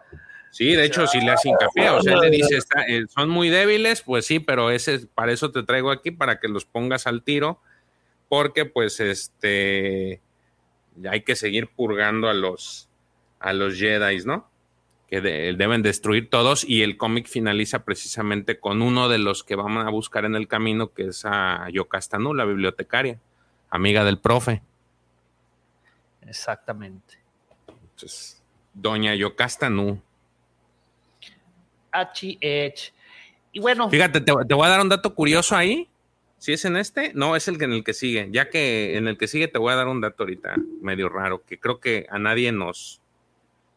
Sí, 0.53 0.77
de 0.77 0.85
hecho, 0.85 1.09
si 1.09 1.21
le 1.21 1.33
hace 1.33 1.49
hincapié, 1.49 1.91
o 1.91 2.03
sea, 2.03 2.19
le 2.19 2.31
dice, 2.31 2.59
eh, 2.87 3.03
son 3.09 3.31
muy 3.31 3.49
débiles, 3.49 4.03
pues 4.03 4.27
sí, 4.27 4.39
pero 4.39 4.71
ese, 4.71 5.07
para 5.09 5.33
eso 5.33 5.51
te 5.51 5.65
traigo 5.65 5.91
aquí, 5.91 6.13
para 6.13 6.39
que 6.39 6.47
los 6.47 6.67
pongas 6.67 7.09
al 7.09 7.25
tiro 7.25 7.61
porque 8.33 8.65
pues 8.65 8.99
este 8.99 10.23
hay 11.05 11.21
que 11.21 11.37
seguir 11.37 11.69
purgando 11.69 12.31
a 12.31 12.33
los 12.33 12.89
a 13.39 13.53
los 13.53 13.79
Jedi, 13.79 14.25
¿no? 14.25 14.49
Que 15.07 15.21
deben 15.21 15.83
destruir 15.83 16.31
todos 16.31 16.65
y 16.65 16.83
el 16.83 16.97
cómic 16.97 17.27
finaliza 17.27 17.85
precisamente 17.85 18.59
con 18.59 18.81
uno 18.81 19.11
de 19.11 19.19
los 19.19 19.45
que 19.45 19.55
vamos 19.55 19.85
a 19.85 19.91
buscar 19.91 20.25
en 20.25 20.35
el 20.35 20.49
camino, 20.49 20.95
que 20.95 21.09
es 21.09 21.27
a 21.27 21.69
Yocastanu, 21.69 22.33
la 22.33 22.47
bibliotecaria, 22.47 23.21
amiga 23.69 24.03
del 24.03 24.19
profe. 24.19 24.63
Exactamente. 26.23 27.19
Entonces, 27.69 28.43
doña 28.73 29.15
Yocastanu. 29.15 30.01
H. 31.91 32.39
Y 33.53 33.61
bueno. 33.61 33.91
Fíjate, 33.91 34.23
te, 34.23 34.33
te 34.49 34.55
voy 34.55 34.67
a 34.67 34.71
dar 34.71 34.81
un 34.81 34.89
dato 34.89 35.15
curioso 35.15 35.55
ahí 35.55 35.87
si 36.43 36.53
es 36.53 36.65
en 36.65 36.77
este, 36.77 37.13
no, 37.15 37.37
es 37.37 37.47
el 37.47 37.57
que 37.57 37.67
en 37.67 37.73
el 37.73 37.85
que 37.85 37.95
sigue. 37.95 38.27
Ya 38.33 38.51
que 38.51 38.97
en 38.97 39.07
el 39.07 39.17
que 39.17 39.29
sigue 39.29 39.47
te 39.47 39.61
voy 39.61 39.73
a 39.73 39.77
dar 39.77 39.87
un 39.87 40.01
dato 40.01 40.25
ahorita 40.25 40.57
medio 40.81 41.09
raro, 41.09 41.45
que 41.45 41.61
creo 41.61 41.79
que 41.79 42.09
a 42.11 42.19
nadie 42.19 42.51
nos, 42.51 43.01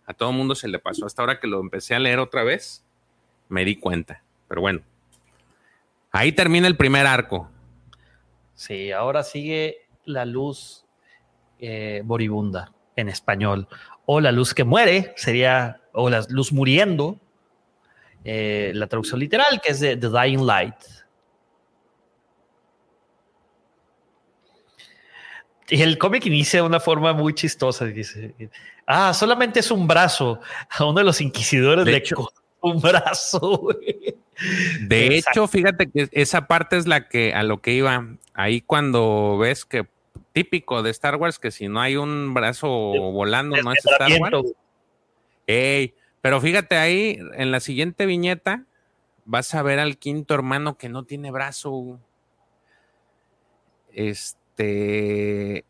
a 0.07 0.15
todo 0.15 0.31
mundo 0.31 0.55
se 0.55 0.67
le 0.67 0.79
pasó. 0.79 1.05
Hasta 1.05 1.21
ahora 1.21 1.39
que 1.39 1.45
lo 1.45 1.59
empecé 1.59 1.93
a 1.93 1.99
leer 1.99 2.17
otra 2.17 2.43
vez, 2.43 2.83
me 3.49 3.65
di 3.65 3.75
cuenta. 3.75 4.23
Pero 4.47 4.61
bueno, 4.61 4.81
ahí 6.11 6.31
termina 6.31 6.65
el 6.65 6.75
primer 6.75 7.05
arco. 7.05 7.51
Sí, 8.55 8.91
ahora 8.91 9.21
sigue 9.21 9.85
la 10.05 10.25
luz 10.25 10.85
eh, 11.59 12.01
moribunda 12.03 12.73
en 12.95 13.09
español. 13.09 13.67
O 14.07 14.19
la 14.21 14.31
luz 14.31 14.55
que 14.55 14.63
muere, 14.63 15.13
sería, 15.17 15.81
o 15.93 16.09
la 16.09 16.25
luz 16.29 16.51
muriendo, 16.51 17.19
eh, 18.23 18.71
la 18.73 18.87
traducción 18.87 19.19
literal, 19.19 19.61
que 19.63 19.69
es 19.71 19.79
de 19.79 19.97
The 19.97 20.09
Dying 20.09 20.47
Light. 20.47 21.04
Y 25.69 25.81
el 25.81 25.97
cómic 25.97 26.25
inicia 26.25 26.61
de 26.61 26.67
una 26.67 26.79
forma 26.79 27.13
muy 27.13 27.33
chistosa. 27.33 27.85
Dice, 27.85 28.35
ah, 28.85 29.13
solamente 29.13 29.59
es 29.59 29.71
un 29.71 29.87
brazo. 29.87 30.39
A 30.69 30.85
uno 30.85 30.99
de 30.99 31.03
los 31.03 31.21
inquisidores 31.21 31.85
de 31.85 31.95
hecho, 31.95 32.29
un 32.61 32.79
brazo. 32.81 33.67
De 34.81 35.15
hecho, 35.15 35.47
fíjate 35.47 35.89
que 35.89 36.09
esa 36.11 36.45
parte 36.45 36.77
es 36.77 36.87
la 36.87 37.07
que 37.07 37.33
a 37.33 37.43
lo 37.43 37.61
que 37.61 37.71
iba. 37.71 38.05
Ahí 38.33 38.61
cuando 38.61 39.37
ves 39.37 39.65
que 39.65 39.87
típico 40.33 40.83
de 40.83 40.91
Star 40.91 41.15
Wars, 41.15 41.39
que 41.39 41.51
si 41.51 41.67
no 41.69 41.79
hay 41.79 41.95
un 41.95 42.33
brazo 42.33 42.67
volando, 42.67 43.55
no 43.61 43.71
es 43.71 43.79
Star 43.85 44.11
Wars. 44.19 44.53
pero 46.21 46.41
fíjate 46.41 46.75
ahí, 46.75 47.17
en 47.35 47.51
la 47.51 47.61
siguiente 47.61 48.05
viñeta, 48.05 48.65
vas 49.23 49.55
a 49.55 49.63
ver 49.63 49.79
al 49.79 49.97
quinto 49.97 50.33
hermano 50.33 50.77
que 50.77 50.89
no 50.89 51.03
tiene 51.03 51.31
brazo. 51.31 51.99
Este 53.93 54.44
este, 54.55 55.65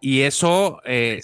y 0.00 0.22
eso, 0.22 0.80
eh, 0.84 1.20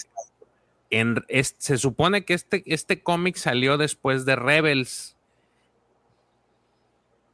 se 1.57 1.77
supone 1.77 2.23
que 2.23 2.33
este, 2.33 2.63
este 2.65 3.01
cómic 3.01 3.35
salió 3.35 3.77
después 3.77 4.25
de 4.25 4.35
Rebels. 4.35 5.17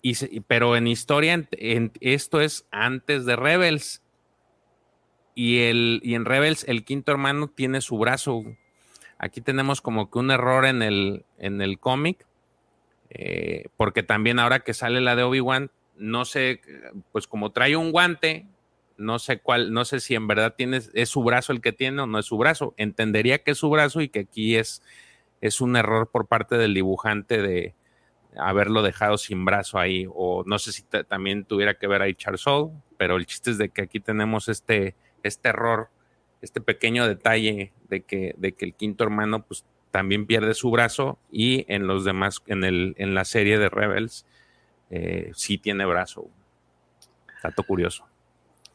Y 0.03 0.39
pero 0.41 0.75
en 0.75 0.87
historia, 0.87 1.47
esto 1.99 2.41
es 2.41 2.65
antes 2.71 3.25
de 3.25 3.35
Rebels. 3.35 4.01
Y, 5.35 5.59
el, 5.59 6.01
y 6.03 6.15
en 6.15 6.25
Rebels, 6.25 6.65
el 6.67 6.83
quinto 6.83 7.11
hermano 7.11 7.47
tiene 7.49 7.81
su 7.81 7.99
brazo. 7.99 8.43
Aquí 9.19 9.41
tenemos 9.41 9.79
como 9.79 10.09
que 10.09 10.17
un 10.17 10.31
error 10.31 10.65
en 10.65 10.81
el, 10.81 11.23
en 11.37 11.61
el 11.61 11.77
cómic. 11.79 12.25
Eh, 13.11 13.65
porque 13.77 14.01
también 14.01 14.39
ahora 14.39 14.61
que 14.61 14.73
sale 14.73 15.01
la 15.01 15.15
de 15.15 15.23
Obi-Wan, 15.23 15.69
no 15.97 16.25
sé, 16.25 16.61
pues 17.11 17.27
como 17.27 17.51
trae 17.51 17.75
un 17.75 17.91
guante, 17.91 18.47
no 19.01 19.19
sé 19.19 19.39
cuál, 19.39 19.73
no 19.73 19.85
sé 19.85 19.99
si 19.99 20.15
en 20.15 20.27
verdad 20.27 20.55
tienes, 20.55 20.91
es 20.93 21.09
su 21.09 21.23
brazo 21.23 21.51
el 21.51 21.61
que 21.61 21.73
tiene 21.73 22.01
o 22.01 22.07
no 22.07 22.19
es 22.19 22.25
su 22.25 22.37
brazo. 22.37 22.73
Entendería 22.77 23.39
que 23.39 23.51
es 23.51 23.57
su 23.57 23.69
brazo 23.69 24.01
y 24.01 24.09
que 24.09 24.21
aquí 24.21 24.55
es, 24.55 24.81
es 25.41 25.61
un 25.61 25.75
error 25.75 26.09
por 26.09 26.27
parte 26.27 26.57
del 26.57 26.73
dibujante 26.73 27.41
de 27.41 27.75
haberlo 28.37 28.81
dejado 28.81 29.17
sin 29.17 29.45
brazo 29.45 29.79
ahí. 29.79 30.07
O 30.13 30.43
no 30.45 30.59
sé 30.59 30.71
si 30.71 30.83
también 30.83 31.45
tuviera 31.45 31.75
que 31.75 31.87
ver 31.87 32.01
ahí 32.01 32.15
Charles 32.15 32.45
pero 32.97 33.17
el 33.17 33.25
chiste 33.25 33.51
es 33.51 33.57
de 33.57 33.69
que 33.69 33.81
aquí 33.81 33.99
tenemos 33.99 34.47
este, 34.47 34.95
este 35.23 35.49
error, 35.49 35.89
este 36.41 36.61
pequeño 36.61 37.07
detalle 37.07 37.73
de 37.89 38.01
que, 38.01 38.35
de 38.37 38.53
que 38.53 38.65
el 38.65 38.73
quinto 38.75 39.03
hermano, 39.03 39.43
pues 39.43 39.65
también 39.91 40.25
pierde 40.25 40.53
su 40.53 40.71
brazo 40.71 41.19
y 41.31 41.65
en 41.67 41.87
los 41.87 42.05
demás, 42.05 42.41
en, 42.47 42.63
el, 42.63 42.95
en 42.97 43.13
la 43.13 43.25
serie 43.25 43.57
de 43.57 43.69
Rebels, 43.69 44.25
eh, 44.89 45.31
sí 45.33 45.57
tiene 45.57 45.85
brazo. 45.85 46.27
Dato 47.43 47.63
curioso. 47.63 48.10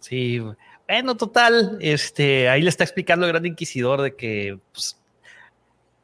Sí, 0.08 0.40
bueno, 0.86 1.16
total, 1.16 1.78
este, 1.80 2.48
ahí 2.48 2.62
le 2.62 2.68
está 2.68 2.84
explicando 2.84 3.26
el 3.26 3.32
gran 3.32 3.44
inquisidor 3.44 4.02
de 4.02 4.14
que, 4.14 4.56
pues, 4.70 4.96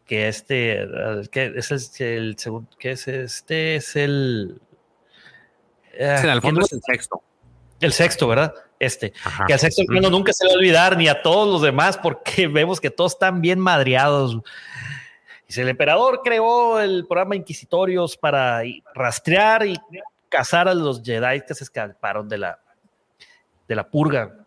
que 0.05 0.27
este, 0.27 0.85
que 1.31 1.53
es 1.57 1.71
el, 2.01 2.37
segundo, 2.37 2.69
que 2.81 2.91
es 2.91 3.07
este, 3.07 3.77
es 3.77 3.95
el... 3.95 4.61
Ah, 6.01 6.19
sí, 6.21 6.27
al 6.27 6.43
fondo 6.43 6.63
es 6.63 6.73
el 6.73 6.83
sexto. 6.83 7.23
El 7.81 7.93
sexto, 7.93 8.27
¿verdad? 8.27 8.53
Este. 8.81 9.13
Que 9.47 9.53
al 9.53 9.61
sexto 9.61 9.83
hermano 9.83 10.11
nunca 10.11 10.33
se 10.33 10.49
va 10.49 10.53
a 10.53 10.57
olvidar, 10.57 10.97
ni 10.97 11.07
a 11.07 11.23
todos 11.23 11.47
los 11.47 11.63
demás, 11.63 11.97
porque 11.97 12.49
vemos 12.49 12.81
que 12.81 12.91
todos 12.91 13.13
están 13.13 13.41
bien 13.41 13.61
madreados. 13.61 14.37
Dice, 15.47 15.63
el 15.63 15.69
emperador 15.69 16.23
creó 16.25 16.81
el 16.81 17.07
programa 17.07 17.37
Inquisitorios 17.37 18.17
para 18.17 18.63
rastrear 18.97 19.65
y 19.65 19.79
cazar 20.29 20.67
a 20.67 20.75
los 20.75 21.05
Jedi 21.05 21.43
que 21.47 21.55
se 21.55 21.63
escaparon 21.63 22.29
de 22.29 22.39
la, 22.39 22.59
de 23.73 23.77
la 23.77 23.89
purga. 23.89 24.47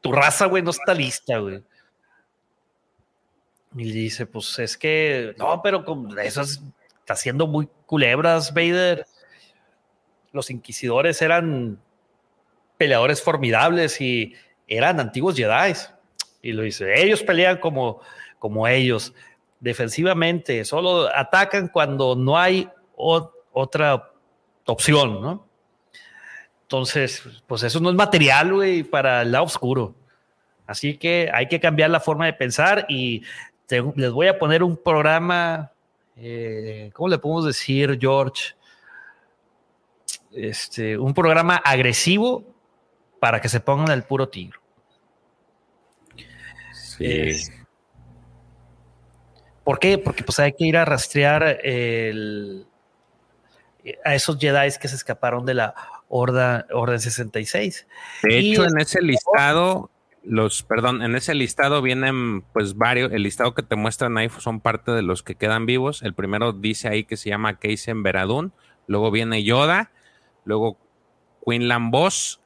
tu 0.00 0.12
raza, 0.12 0.46
güey, 0.46 0.62
no 0.62 0.70
está 0.70 0.94
lista, 0.94 1.38
güey. 1.38 1.62
Y 3.76 3.92
dice, 3.92 4.26
pues 4.26 4.58
es 4.58 4.76
que, 4.76 5.34
no, 5.38 5.60
pero 5.62 5.84
eso 6.22 6.40
está 6.40 7.12
haciendo 7.12 7.46
muy 7.46 7.68
culebras, 7.86 8.52
Vader. 8.54 9.06
Los 10.32 10.50
inquisidores 10.50 11.20
eran 11.20 11.78
peleadores 12.78 13.22
formidables 13.22 14.00
y 14.00 14.34
eran 14.66 14.98
antiguos 14.98 15.36
Jedi. 15.36 15.74
Y 16.42 16.52
lo 16.52 16.62
dice, 16.62 17.00
ellos 17.00 17.22
pelean 17.22 17.58
como, 17.58 18.00
como 18.38 18.66
ellos, 18.66 19.12
defensivamente, 19.60 20.64
solo 20.64 21.14
atacan 21.14 21.68
cuando 21.68 22.16
no 22.16 22.38
hay 22.38 22.68
otra 22.96 24.12
opción, 24.64 25.20
¿no? 25.20 25.49
Entonces, 26.70 27.24
pues 27.48 27.64
eso 27.64 27.80
no 27.80 27.90
es 27.90 27.96
material, 27.96 28.54
güey, 28.54 28.84
para 28.84 29.22
el 29.22 29.32
lado 29.32 29.46
oscuro. 29.46 29.92
Así 30.68 30.96
que 30.96 31.28
hay 31.34 31.48
que 31.48 31.58
cambiar 31.58 31.90
la 31.90 31.98
forma 31.98 32.26
de 32.26 32.32
pensar 32.32 32.86
y 32.88 33.24
les 33.96 34.12
voy 34.12 34.28
a 34.28 34.38
poner 34.38 34.62
un 34.62 34.76
programa, 34.76 35.72
eh, 36.14 36.92
¿cómo 36.94 37.08
le 37.08 37.18
podemos 37.18 37.44
decir, 37.44 37.98
George? 38.00 38.54
Este, 40.30 40.96
un 40.96 41.12
programa 41.12 41.56
agresivo 41.56 42.44
para 43.18 43.40
que 43.40 43.48
se 43.48 43.58
pongan 43.58 43.90
el 43.90 44.04
puro 44.04 44.28
tigre. 44.28 44.60
Sí. 46.72 47.50
¿Por 49.64 49.80
qué? 49.80 49.98
Porque 49.98 50.22
pues 50.22 50.38
hay 50.38 50.52
que 50.52 50.66
ir 50.66 50.76
a 50.76 50.84
rastrear 50.84 51.58
el, 51.64 52.64
a 54.04 54.14
esos 54.14 54.38
Jedi 54.38 54.70
que 54.80 54.86
se 54.86 54.94
escaparon 54.94 55.44
de 55.44 55.54
la 55.54 55.74
Orden 56.10 57.00
66. 57.00 57.86
De 58.24 58.38
hecho, 58.38 58.64
en 58.64 58.78
ese 58.78 59.00
listado, 59.00 59.90
los, 60.24 60.64
perdón, 60.64 61.02
en 61.02 61.14
ese 61.14 61.34
listado 61.34 61.80
vienen 61.80 62.42
pues 62.52 62.76
varios, 62.76 63.12
el 63.12 63.22
listado 63.22 63.54
que 63.54 63.62
te 63.62 63.76
muestran 63.76 64.18
ahí 64.18 64.28
son 64.38 64.60
parte 64.60 64.90
de 64.90 65.02
los 65.02 65.22
que 65.22 65.36
quedan 65.36 65.66
vivos. 65.66 66.02
El 66.02 66.12
primero 66.12 66.52
dice 66.52 66.88
ahí 66.88 67.04
que 67.04 67.16
se 67.16 67.30
llama 67.30 67.58
Keisen 67.58 68.02
Veradun, 68.02 68.52
luego 68.88 69.12
viene 69.12 69.44
Yoda, 69.44 69.92
luego 70.44 70.76
Quinlan 71.46 71.90
Boss, 71.92 72.39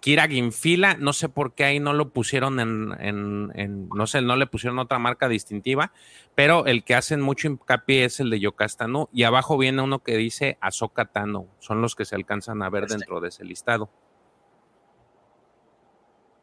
Kira 0.00 0.26
Ginfila, 0.28 0.94
no 0.94 1.12
sé 1.12 1.28
por 1.28 1.54
qué 1.54 1.64
ahí 1.64 1.80
no 1.80 1.92
lo 1.92 2.10
pusieron 2.10 2.58
en, 2.58 3.88
no 3.88 4.06
sé, 4.06 4.22
no 4.22 4.36
le 4.36 4.46
pusieron 4.46 4.78
otra 4.78 4.98
marca 4.98 5.28
distintiva, 5.28 5.92
pero 6.34 6.66
el 6.66 6.84
que 6.84 6.94
hacen 6.94 7.20
mucho 7.20 7.48
hincapié 7.48 8.06
es 8.06 8.18
el 8.20 8.30
de 8.30 8.40
Yokastanu 8.40 9.08
y 9.12 9.24
abajo 9.24 9.58
viene 9.58 9.82
uno 9.82 10.02
que 10.02 10.16
dice 10.16 10.56
Ahsoka 10.60 11.06
Tano, 11.06 11.48
son 11.58 11.82
los 11.82 11.94
que 11.94 12.06
se 12.06 12.14
alcanzan 12.14 12.62
a 12.62 12.70
ver 12.70 12.84
este. 12.84 12.96
dentro 12.96 13.20
de 13.20 13.28
ese 13.28 13.44
listado. 13.44 13.90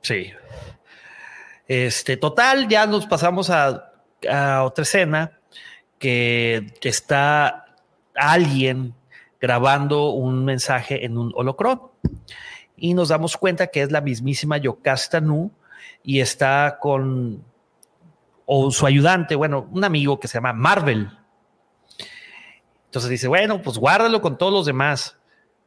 Sí. 0.01 0.31
Este, 1.67 2.15
total, 2.15 2.67
ya 2.67 2.85
nos 2.85 3.07
pasamos 3.07 3.49
a, 3.49 3.91
a 4.29 4.63
otra 4.63 4.83
escena 4.83 5.39
que 5.97 6.73
está 6.83 7.75
alguien 8.15 8.93
grabando 9.39 10.09
un 10.09 10.45
mensaje 10.45 11.05
en 11.05 11.17
un 11.17 11.31
holocron 11.35 11.81
y 12.77 12.93
nos 12.93 13.09
damos 13.09 13.35
cuenta 13.35 13.67
que 13.67 13.81
es 13.81 13.91
la 13.91 14.01
mismísima 14.01 14.57
Yocasta 14.57 15.19
Nu 15.19 15.51
y 16.03 16.21
está 16.21 16.77
con 16.79 17.43
o 18.45 18.71
su 18.71 18.85
ayudante, 18.85 19.35
bueno, 19.35 19.67
un 19.71 19.83
amigo 19.83 20.21
que 20.21 20.29
se 20.29 20.35
llama 20.35 20.53
Marvel. 20.53 21.09
Entonces 22.85 23.09
dice, 23.09 23.27
bueno, 23.27 23.61
pues 23.61 23.77
guárdalo 23.77 24.21
con 24.21 24.37
todos 24.37 24.53
los 24.53 24.65
demás. 24.65 25.19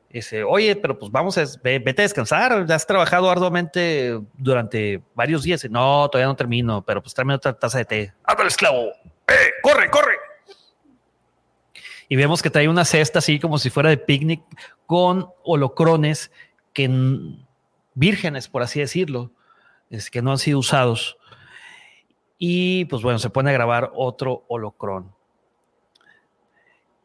Dice, 0.09 0.43
oye, 0.43 0.75
pero 0.77 0.99
pues 0.99 1.13
vamos 1.13 1.37
a, 1.37 1.45
vete 1.63 2.03
a 2.03 2.03
descansar, 2.03 2.67
has 2.73 2.87
trabajado 2.87 3.31
arduamente 3.31 4.19
durante 4.33 5.03
varios 5.15 5.43
días. 5.43 5.65
No, 5.71 6.09
todavía 6.09 6.29
no 6.29 6.37
termino, 6.37 6.83
pero 6.83 7.03
pues 7.03 7.13
tráeme 7.13 7.35
otra 7.35 7.53
taza 7.53 7.79
de 7.79 7.85
té. 7.85 8.15
¡Ándale, 8.25 8.49
esclavo! 8.49 8.87
¡Eh, 9.29 9.51
corre, 9.63 9.91
corre! 9.91 10.15
Y 12.09 12.17
vemos 12.17 12.43
que 12.43 12.51
trae 12.51 12.67
una 12.67 12.85
cesta 12.85 13.21
así 13.21 13.39
como 13.39 13.59
si 13.59 13.71
fuera 13.71 13.91
de 13.91 13.99
picnic 13.99 14.43
con 14.87 15.29
holocrones 15.45 16.33
que 16.73 16.89
vírgenes, 17.95 18.49
por 18.49 18.63
así 18.63 18.81
decirlo, 18.81 19.33
es 19.91 20.11
que 20.11 20.23
no 20.23 20.33
han 20.33 20.39
sido 20.39 20.59
usados. 20.59 21.19
Y 22.39 22.87
pues 22.87 23.03
bueno, 23.03 23.19
se 23.19 23.31
pone 23.31 23.51
a 23.51 23.55
grabar 23.55 23.91
otro 23.95 24.45
holocrón. 24.49 25.13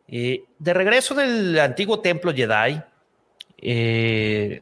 Eh, 0.08 0.46
de 0.60 0.74
regreso 0.74 1.16
del 1.16 1.60
antiguo 1.60 2.00
templo 2.00 2.34
Jedi, 2.34 2.82
eh, 3.58 4.62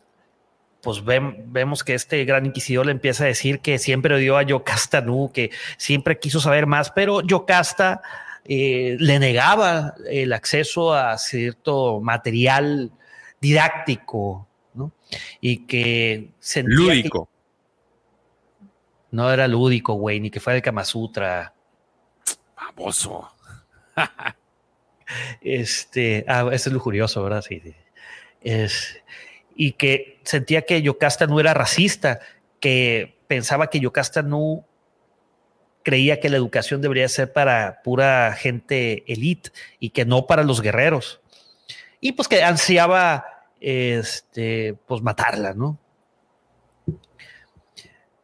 pues 0.81 1.03
vemos 1.03 1.83
que 1.83 1.93
este 1.93 2.25
gran 2.25 2.45
inquisidor 2.45 2.85
le 2.85 2.91
empieza 2.91 3.23
a 3.23 3.27
decir 3.27 3.59
que 3.59 3.77
siempre 3.77 4.15
odió 4.15 4.37
a 4.37 4.43
Yocasta 4.43 5.01
Nu, 5.01 5.31
que 5.33 5.51
siempre 5.77 6.19
quiso 6.19 6.39
saber 6.39 6.65
más, 6.65 6.91
pero 6.91 7.21
Yocasta 7.21 8.01
eh, 8.45 8.97
le 8.99 9.19
negaba 9.19 9.95
el 10.09 10.33
acceso 10.33 10.93
a 10.93 11.17
cierto 11.17 12.01
material 12.01 12.91
didáctico 13.39 14.47
y 15.41 15.65
que 15.65 16.31
sentía 16.39 16.75
Lúdico. 16.75 17.29
no 19.11 19.31
era 19.31 19.47
lúdico, 19.47 19.93
güey, 19.93 20.19
ni 20.19 20.29
que 20.29 20.39
fuera 20.39 20.55
de 20.55 20.61
Kama 20.61 20.85
Sutra. 20.85 21.53
Baboso. 22.55 23.31
este, 25.41 26.25
ah, 26.27 26.49
es 26.51 26.65
lujurioso, 26.67 27.23
¿verdad? 27.23 27.41
Sí, 27.41 27.61
Es, 28.41 29.01
y 29.55 29.73
que 29.73 30.19
sentía 30.23 30.63
que 30.63 30.81
Yocasta 30.81 31.27
no 31.27 31.39
era 31.39 31.53
racista, 31.53 32.19
que 32.59 33.17
pensaba 33.27 33.69
que 33.69 33.79
Yocasta 33.79 34.21
no 34.21 34.65
creía 35.83 36.19
que 36.19 36.29
la 36.29 36.37
educación 36.37 36.81
debería 36.81 37.07
ser 37.09 37.33
para 37.33 37.81
pura 37.83 38.33
gente 38.37 39.03
elite 39.11 39.51
y 39.79 39.89
que 39.89 40.05
no 40.05 40.25
para 40.25 40.43
los 40.43 40.61
guerreros. 40.61 41.21
Y 41.99 42.13
pues 42.13 42.27
que 42.27 42.43
ansiaba 42.43 43.25
este, 43.63 44.77
pues 44.85 45.01
matarla, 45.01 45.53
¿no? 45.53 45.79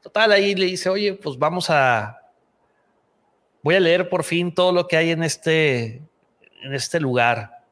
Total, 0.02 0.34
ahí 0.34 0.54
le 0.54 0.66
dice, 0.66 0.90
oye, 0.90 1.14
pues 1.14 1.40
vamos 1.40 1.70
a, 1.70 2.20
voy 3.64 3.76
a 3.76 3.80
leer 3.80 4.10
por 4.10 4.26
fin 4.26 4.54
todo 4.54 4.74
lo 4.74 4.86
que 4.86 4.98
hay 4.98 5.12
en 5.12 5.24
este, 5.24 6.02
en 6.62 6.74
este 6.74 7.00
lugar. 7.00 7.64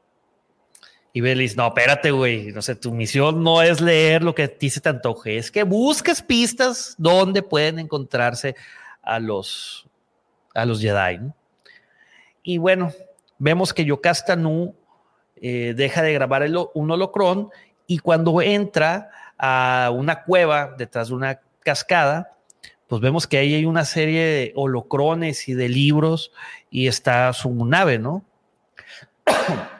Y 1.11 1.19
Belis, 1.19 1.57
no, 1.57 1.67
espérate, 1.67 2.11
güey, 2.11 2.53
no 2.53 2.61
sé, 2.61 2.75
tu 2.75 2.93
misión 2.93 3.43
no 3.43 3.61
es 3.61 3.81
leer 3.81 4.23
lo 4.23 4.33
que 4.33 4.43
a 4.43 4.47
ti 4.47 4.69
se 4.69 4.79
te 4.79 4.87
antoje, 4.87 5.37
es 5.37 5.51
que 5.51 5.63
busques 5.63 6.21
pistas 6.21 6.95
donde 6.97 7.41
pueden 7.41 7.79
encontrarse 7.79 8.55
a 9.01 9.19
los, 9.19 9.89
a 10.53 10.65
los 10.65 10.79
Jedi. 10.79 11.19
Y 12.43 12.59
bueno, 12.59 12.93
vemos 13.37 13.73
que 13.73 13.83
Yocasta 13.83 14.37
Nu 14.37 14.73
eh, 15.41 15.73
deja 15.75 16.01
de 16.01 16.13
grabar 16.13 16.45
un 16.73 16.91
holocrón 16.91 17.49
y 17.85 17.99
cuando 17.99 18.41
entra 18.41 19.09
a 19.37 19.91
una 19.93 20.23
cueva 20.23 20.73
detrás 20.77 21.09
de 21.09 21.15
una 21.15 21.39
cascada, 21.63 22.37
pues 22.87 23.01
vemos 23.01 23.27
que 23.27 23.37
ahí 23.37 23.53
hay 23.53 23.65
una 23.65 23.85
serie 23.85 24.23
de 24.23 24.53
holocrones 24.55 25.47
y 25.47 25.53
de 25.53 25.69
libros 25.69 26.31
y 26.69 26.87
está 26.87 27.31
su 27.33 27.53
nave, 27.65 27.99
¿no? 27.99 28.23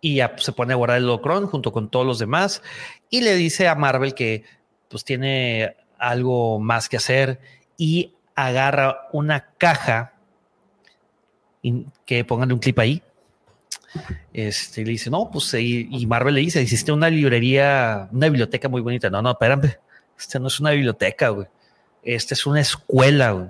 y 0.00 0.16
ya 0.16 0.32
pues, 0.32 0.44
se 0.44 0.52
pone 0.52 0.72
a 0.72 0.76
guardar 0.76 0.98
el 0.98 1.04
holocrón 1.04 1.46
junto 1.46 1.72
con 1.72 1.90
todos 1.90 2.06
los 2.06 2.18
demás 2.18 2.62
y 3.10 3.20
le 3.20 3.34
dice 3.34 3.68
a 3.68 3.74
Marvel 3.74 4.14
que 4.14 4.44
pues 4.88 5.04
tiene 5.04 5.76
algo 5.98 6.58
más 6.58 6.88
que 6.88 6.96
hacer 6.96 7.40
y 7.76 8.14
agarra 8.34 9.08
una 9.12 9.52
caja 9.58 10.14
que 12.06 12.24
pongan 12.24 12.52
un 12.52 12.58
clip 12.58 12.78
ahí 12.78 13.02
este, 14.32 14.84
le 14.84 14.92
dice, 14.92 15.10
no, 15.10 15.30
pues, 15.30 15.52
y, 15.54 16.06
Marvel 16.06 16.34
le 16.34 16.40
dice, 16.40 16.62
hiciste 16.62 16.92
una 16.92 17.10
librería, 17.10 18.08
una 18.12 18.28
biblioteca 18.28 18.68
muy 18.68 18.80
bonita. 18.80 19.10
No, 19.10 19.22
no, 19.22 19.32
espérame, 19.32 19.76
esta 20.18 20.38
no 20.38 20.48
es 20.48 20.60
una 20.60 20.70
biblioteca, 20.70 21.30
güey. 21.30 21.46
Esta 22.02 22.34
es 22.34 22.46
una 22.46 22.60
escuela, 22.60 23.32
güey. 23.32 23.48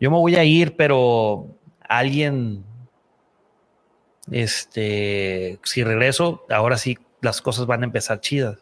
Yo 0.00 0.10
me 0.10 0.18
voy 0.18 0.36
a 0.36 0.44
ir, 0.44 0.76
pero 0.76 1.56
alguien, 1.88 2.64
este, 4.30 5.58
si 5.64 5.82
regreso, 5.82 6.46
ahora 6.50 6.76
sí 6.76 6.98
las 7.20 7.42
cosas 7.42 7.66
van 7.66 7.82
a 7.82 7.86
empezar 7.86 8.20
chidas. 8.20 8.58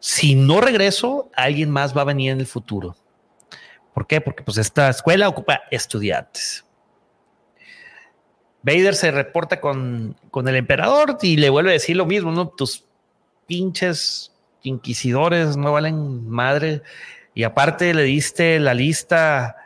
Si 0.00 0.34
no 0.34 0.60
regreso, 0.60 1.30
alguien 1.34 1.70
más 1.70 1.96
va 1.96 2.02
a 2.02 2.06
venir 2.06 2.32
en 2.32 2.40
el 2.40 2.46
futuro. 2.46 2.96
¿Por 3.94 4.06
qué? 4.06 4.20
Porque 4.20 4.42
pues 4.42 4.58
esta 4.58 4.88
escuela 4.88 5.28
ocupa 5.28 5.62
estudiantes. 5.70 6.64
Vader 8.68 8.94
se 8.94 9.10
reporta 9.10 9.60
con, 9.60 10.14
el 10.34 10.56
emperador 10.56 11.16
y 11.22 11.36
le 11.36 11.48
vuelve 11.48 11.70
a 11.70 11.72
decir 11.72 11.96
lo 11.96 12.04
mismo, 12.04 12.32
¿no? 12.32 12.48
Tus 12.48 12.84
pinches 13.46 14.30
inquisidores 14.62 15.56
no 15.56 15.72
valen 15.72 16.28
madre. 16.28 16.82
Y 17.34 17.44
aparte 17.44 17.94
le 17.94 18.02
diste 18.02 18.60
la 18.60 18.74
lista 18.74 19.56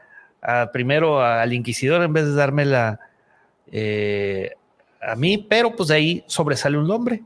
primero 0.73 1.21
al 1.21 1.53
inquisidor 1.53 2.03
en 2.03 2.13
vez 2.13 2.27
de 2.27 2.35
dármela 2.35 3.01
eh, 3.73 4.53
a 5.01 5.17
mí, 5.17 5.37
pero 5.37 5.75
pues 5.75 5.89
de 5.89 5.97
ahí 5.97 6.25
sobresale 6.29 6.79
un 6.79 6.87
nombre. 6.87 7.25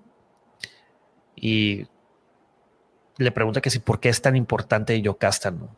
Y 1.35 1.87
le 3.19 3.33
pregunta 3.33 3.61
que 3.61 3.71
si 3.71 3.81
por 3.81 4.01
qué 4.01 4.09
es 4.09 4.23
tan 4.23 4.35
importante 4.35 4.99
Yocasta 5.03 5.51
Nu. 5.51 5.69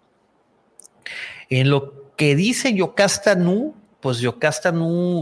En 1.48 1.70
lo 1.70 2.14
que 2.14 2.36
dice 2.36 2.72
Yocasta 2.72 3.34
Nu, 3.34 3.74
pues 4.00 4.18
Yocasta 4.18 4.72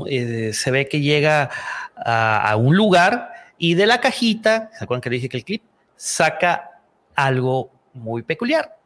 eh, 0.06 0.50
se 0.52 0.70
ve 0.70 0.88
que 0.88 1.00
llega 1.00 1.50
a, 1.96 2.54
un 2.56 2.76
lugar 2.76 3.32
y 3.58 3.74
de 3.74 3.86
la 3.86 4.00
cajita, 4.00 4.70
¿se 4.76 4.84
acuerdan 4.84 5.00
que 5.00 5.10
le 5.10 5.16
dije 5.16 5.28
que 5.28 5.38
el 5.38 5.44
clip? 5.44 5.62
Saca 5.96 6.82
algo 7.14 7.70
muy 7.94 8.22
peculiar, 8.22 8.76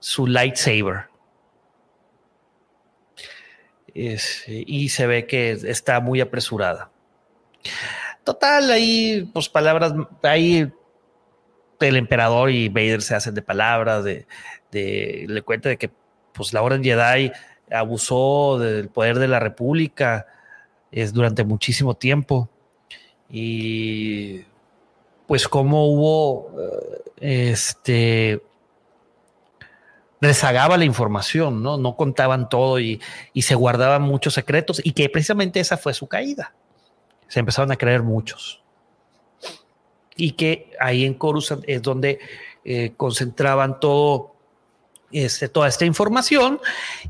su 0.00 0.26
lightsaber. 0.26 1.06
y 3.94 4.88
se 4.88 5.06
ve 5.06 5.26
que 5.26 5.52
está 5.52 6.00
muy 6.00 6.20
apresurada. 6.20 6.90
Total, 8.24 8.70
ahí, 8.70 9.30
pues 9.32 9.48
palabras, 9.48 9.94
ahí 10.22 10.70
el 11.80 11.96
emperador 11.96 12.50
y 12.50 12.68
Vader 12.68 13.02
se 13.02 13.14
hacen 13.14 13.34
de 13.34 13.42
palabras, 13.42 14.02
de, 14.04 14.26
de, 14.70 15.26
le 15.28 15.42
cuenta 15.42 15.68
de 15.68 15.76
que 15.76 15.90
pues 16.32 16.52
la 16.52 16.62
Orden 16.62 16.82
Jedi 16.82 17.32
abusó 17.70 18.58
del 18.58 18.88
poder 18.88 19.18
de 19.18 19.28
la 19.28 19.40
República 19.40 20.26
es 20.90 21.12
durante 21.12 21.44
muchísimo 21.44 21.94
tiempo 21.94 22.48
y 23.28 24.42
pues 25.26 25.48
cómo 25.48 25.86
hubo 25.86 26.52
eh, 27.20 27.50
este 27.50 28.42
rezagaba 30.20 30.78
la 30.78 30.84
información, 30.84 31.62
¿no? 31.62 31.76
No 31.76 31.96
contaban 31.96 32.48
todo 32.48 32.80
y, 32.80 33.00
y, 33.32 33.42
se 33.42 33.54
guardaban 33.54 34.02
muchos 34.02 34.34
secretos 34.34 34.80
y 34.82 34.92
que 34.92 35.08
precisamente 35.08 35.60
esa 35.60 35.76
fue 35.76 35.92
su 35.92 36.06
caída. 36.06 36.54
Se 37.28 37.40
empezaron 37.40 37.70
a 37.72 37.76
creer 37.76 38.02
muchos. 38.02 38.62
Y 40.16 40.32
que 40.32 40.72
ahí 40.80 41.04
en 41.04 41.14
Coruscant 41.14 41.64
es 41.66 41.82
donde 41.82 42.18
eh, 42.64 42.94
concentraban 42.96 43.78
todo, 43.78 44.35
este, 45.12 45.48
toda 45.48 45.68
esta 45.68 45.84
información 45.84 46.60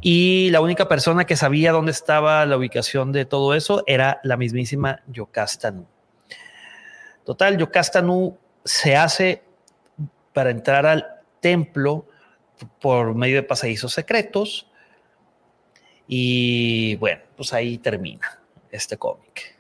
y 0.00 0.50
la 0.50 0.60
única 0.60 0.88
persona 0.88 1.24
que 1.24 1.36
sabía 1.36 1.72
dónde 1.72 1.92
estaba 1.92 2.44
la 2.46 2.56
ubicación 2.56 3.12
de 3.12 3.24
todo 3.24 3.54
eso 3.54 3.82
era 3.86 4.20
la 4.22 4.36
mismísima 4.36 5.00
Yocasta 5.06 5.74
Total, 7.24 7.56
Yocasta 7.56 8.04
se 8.64 8.96
hace 8.96 9.42
para 10.32 10.50
entrar 10.50 10.86
al 10.86 11.06
templo 11.40 12.06
por 12.80 13.14
medio 13.14 13.36
de 13.36 13.42
pasadizos 13.42 13.92
secretos. 13.92 14.70
Y 16.06 16.96
bueno, 16.96 17.22
pues 17.36 17.52
ahí 17.52 17.78
termina 17.78 18.40
este 18.70 18.96
cómic. 18.96 19.58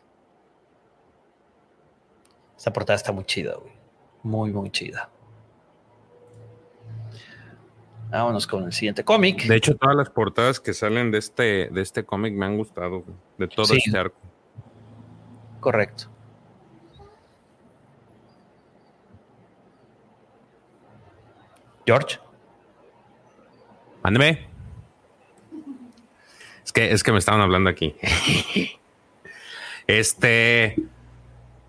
Esta 2.56 2.72
portada 2.72 2.96
está 2.96 3.12
muy 3.12 3.24
chida. 3.24 3.56
Muy, 4.22 4.52
muy 4.52 4.70
chida. 4.70 5.08
Vámonos 8.10 8.46
con 8.46 8.64
el 8.64 8.72
siguiente 8.72 9.04
cómic. 9.04 9.44
De 9.46 9.56
hecho, 9.56 9.76
todas 9.76 9.96
las 9.96 10.10
portadas 10.10 10.60
que 10.60 10.72
salen 10.72 11.10
de 11.10 11.18
este, 11.18 11.68
de 11.70 11.82
este 11.82 12.04
cómic 12.04 12.34
me 12.34 12.46
han 12.46 12.56
gustado, 12.56 13.04
de 13.36 13.48
todo 13.48 13.74
este 13.74 13.98
arco. 13.98 14.16
Correcto. 15.60 16.08
George. 21.84 22.18
Mándeme. 24.02 24.48
Es 26.64 26.72
que, 26.72 26.92
es 26.92 27.02
que 27.02 27.12
me 27.12 27.18
estaban 27.18 27.40
hablando 27.40 27.70
aquí. 27.70 27.94
este. 29.86 30.76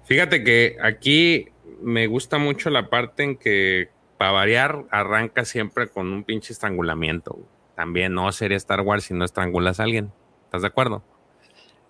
Fíjate 0.05 0.43
que 0.43 0.77
aquí 0.81 1.49
me 1.81 2.07
gusta 2.07 2.37
mucho 2.37 2.69
la 2.69 2.89
parte 2.89 3.23
en 3.23 3.37
que, 3.37 3.89
para 4.17 4.31
variar, 4.31 4.85
arranca 4.91 5.45
siempre 5.45 5.87
con 5.87 6.11
un 6.11 6.23
pinche 6.23 6.53
estrangulamiento. 6.53 7.37
También 7.75 8.13
no 8.13 8.31
sería 8.31 8.57
Star 8.57 8.81
Wars 8.81 9.05
si 9.05 9.13
no 9.13 9.23
estrangulas 9.23 9.79
a 9.79 9.83
alguien. 9.83 10.11
¿Estás 10.45 10.61
de 10.61 10.67
acuerdo? 10.67 11.03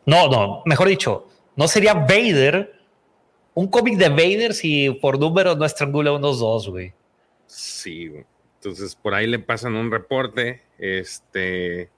No, 0.06 0.30
no, 0.30 0.62
mejor 0.66 0.88
dicho, 0.88 1.28
no 1.56 1.68
sería 1.68 1.94
Vader. 1.94 2.74
Un 3.54 3.68
cómic 3.68 3.98
de 3.98 4.10
Vader 4.10 4.54
si 4.54 4.91
por 5.02 5.20
número 5.20 5.56
no 5.56 5.66
estrangula 5.66 6.12
unos 6.12 6.40
dos, 6.40 6.70
güey. 6.70 6.94
Sí, 7.45 8.08
güey. 8.08 8.26
Entonces 8.56 8.95
por 8.95 9.14
ahí 9.14 9.28
le 9.28 9.40
pasan 9.40 9.76
un 9.76 9.91
reporte. 9.91 10.62
Este. 10.78 11.90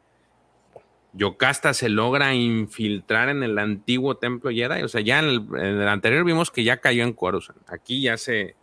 Yocasta 1.14 1.74
se 1.74 1.90
logra 1.90 2.36
infiltrar 2.36 3.30
en 3.30 3.42
el 3.42 3.58
antiguo 3.58 4.18
templo 4.18 4.52
Jedi. 4.52 4.84
O 4.84 4.88
sea, 4.88 5.02
ya 5.02 5.20
en 5.20 5.26
el, 5.56 5.88
anterior 5.88 6.24
vimos 6.24 6.52
que 6.52 6.64
ya 6.64 6.78
cayó 6.78 7.04
en 7.04 7.14
Coruscant. 7.14 7.62
Aquí 7.68 8.02
ya 8.02 8.18
se, 8.18 8.56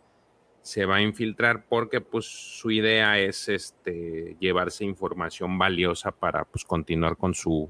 se 0.67 0.85
va 0.85 0.97
a 0.97 1.01
infiltrar 1.01 1.65
porque 1.67 2.01
pues 2.01 2.25
su 2.25 2.71
idea 2.71 3.17
es 3.19 3.47
este 3.47 4.35
llevarse 4.39 4.83
información 4.83 5.57
valiosa 5.57 6.11
para 6.11 6.45
pues 6.45 6.65
continuar 6.65 7.15
con 7.15 7.33
su 7.33 7.69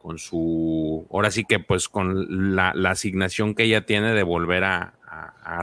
con 0.00 0.18
su 0.18 1.06
ahora 1.10 1.30
sí 1.30 1.44
que 1.44 1.58
pues 1.58 1.88
con 1.88 2.54
la, 2.54 2.70
asignación 2.90 3.54
que 3.54 3.64
ella 3.64 3.86
tiene 3.86 4.12
de 4.14 4.22
volver 4.22 4.64
a 4.64 4.94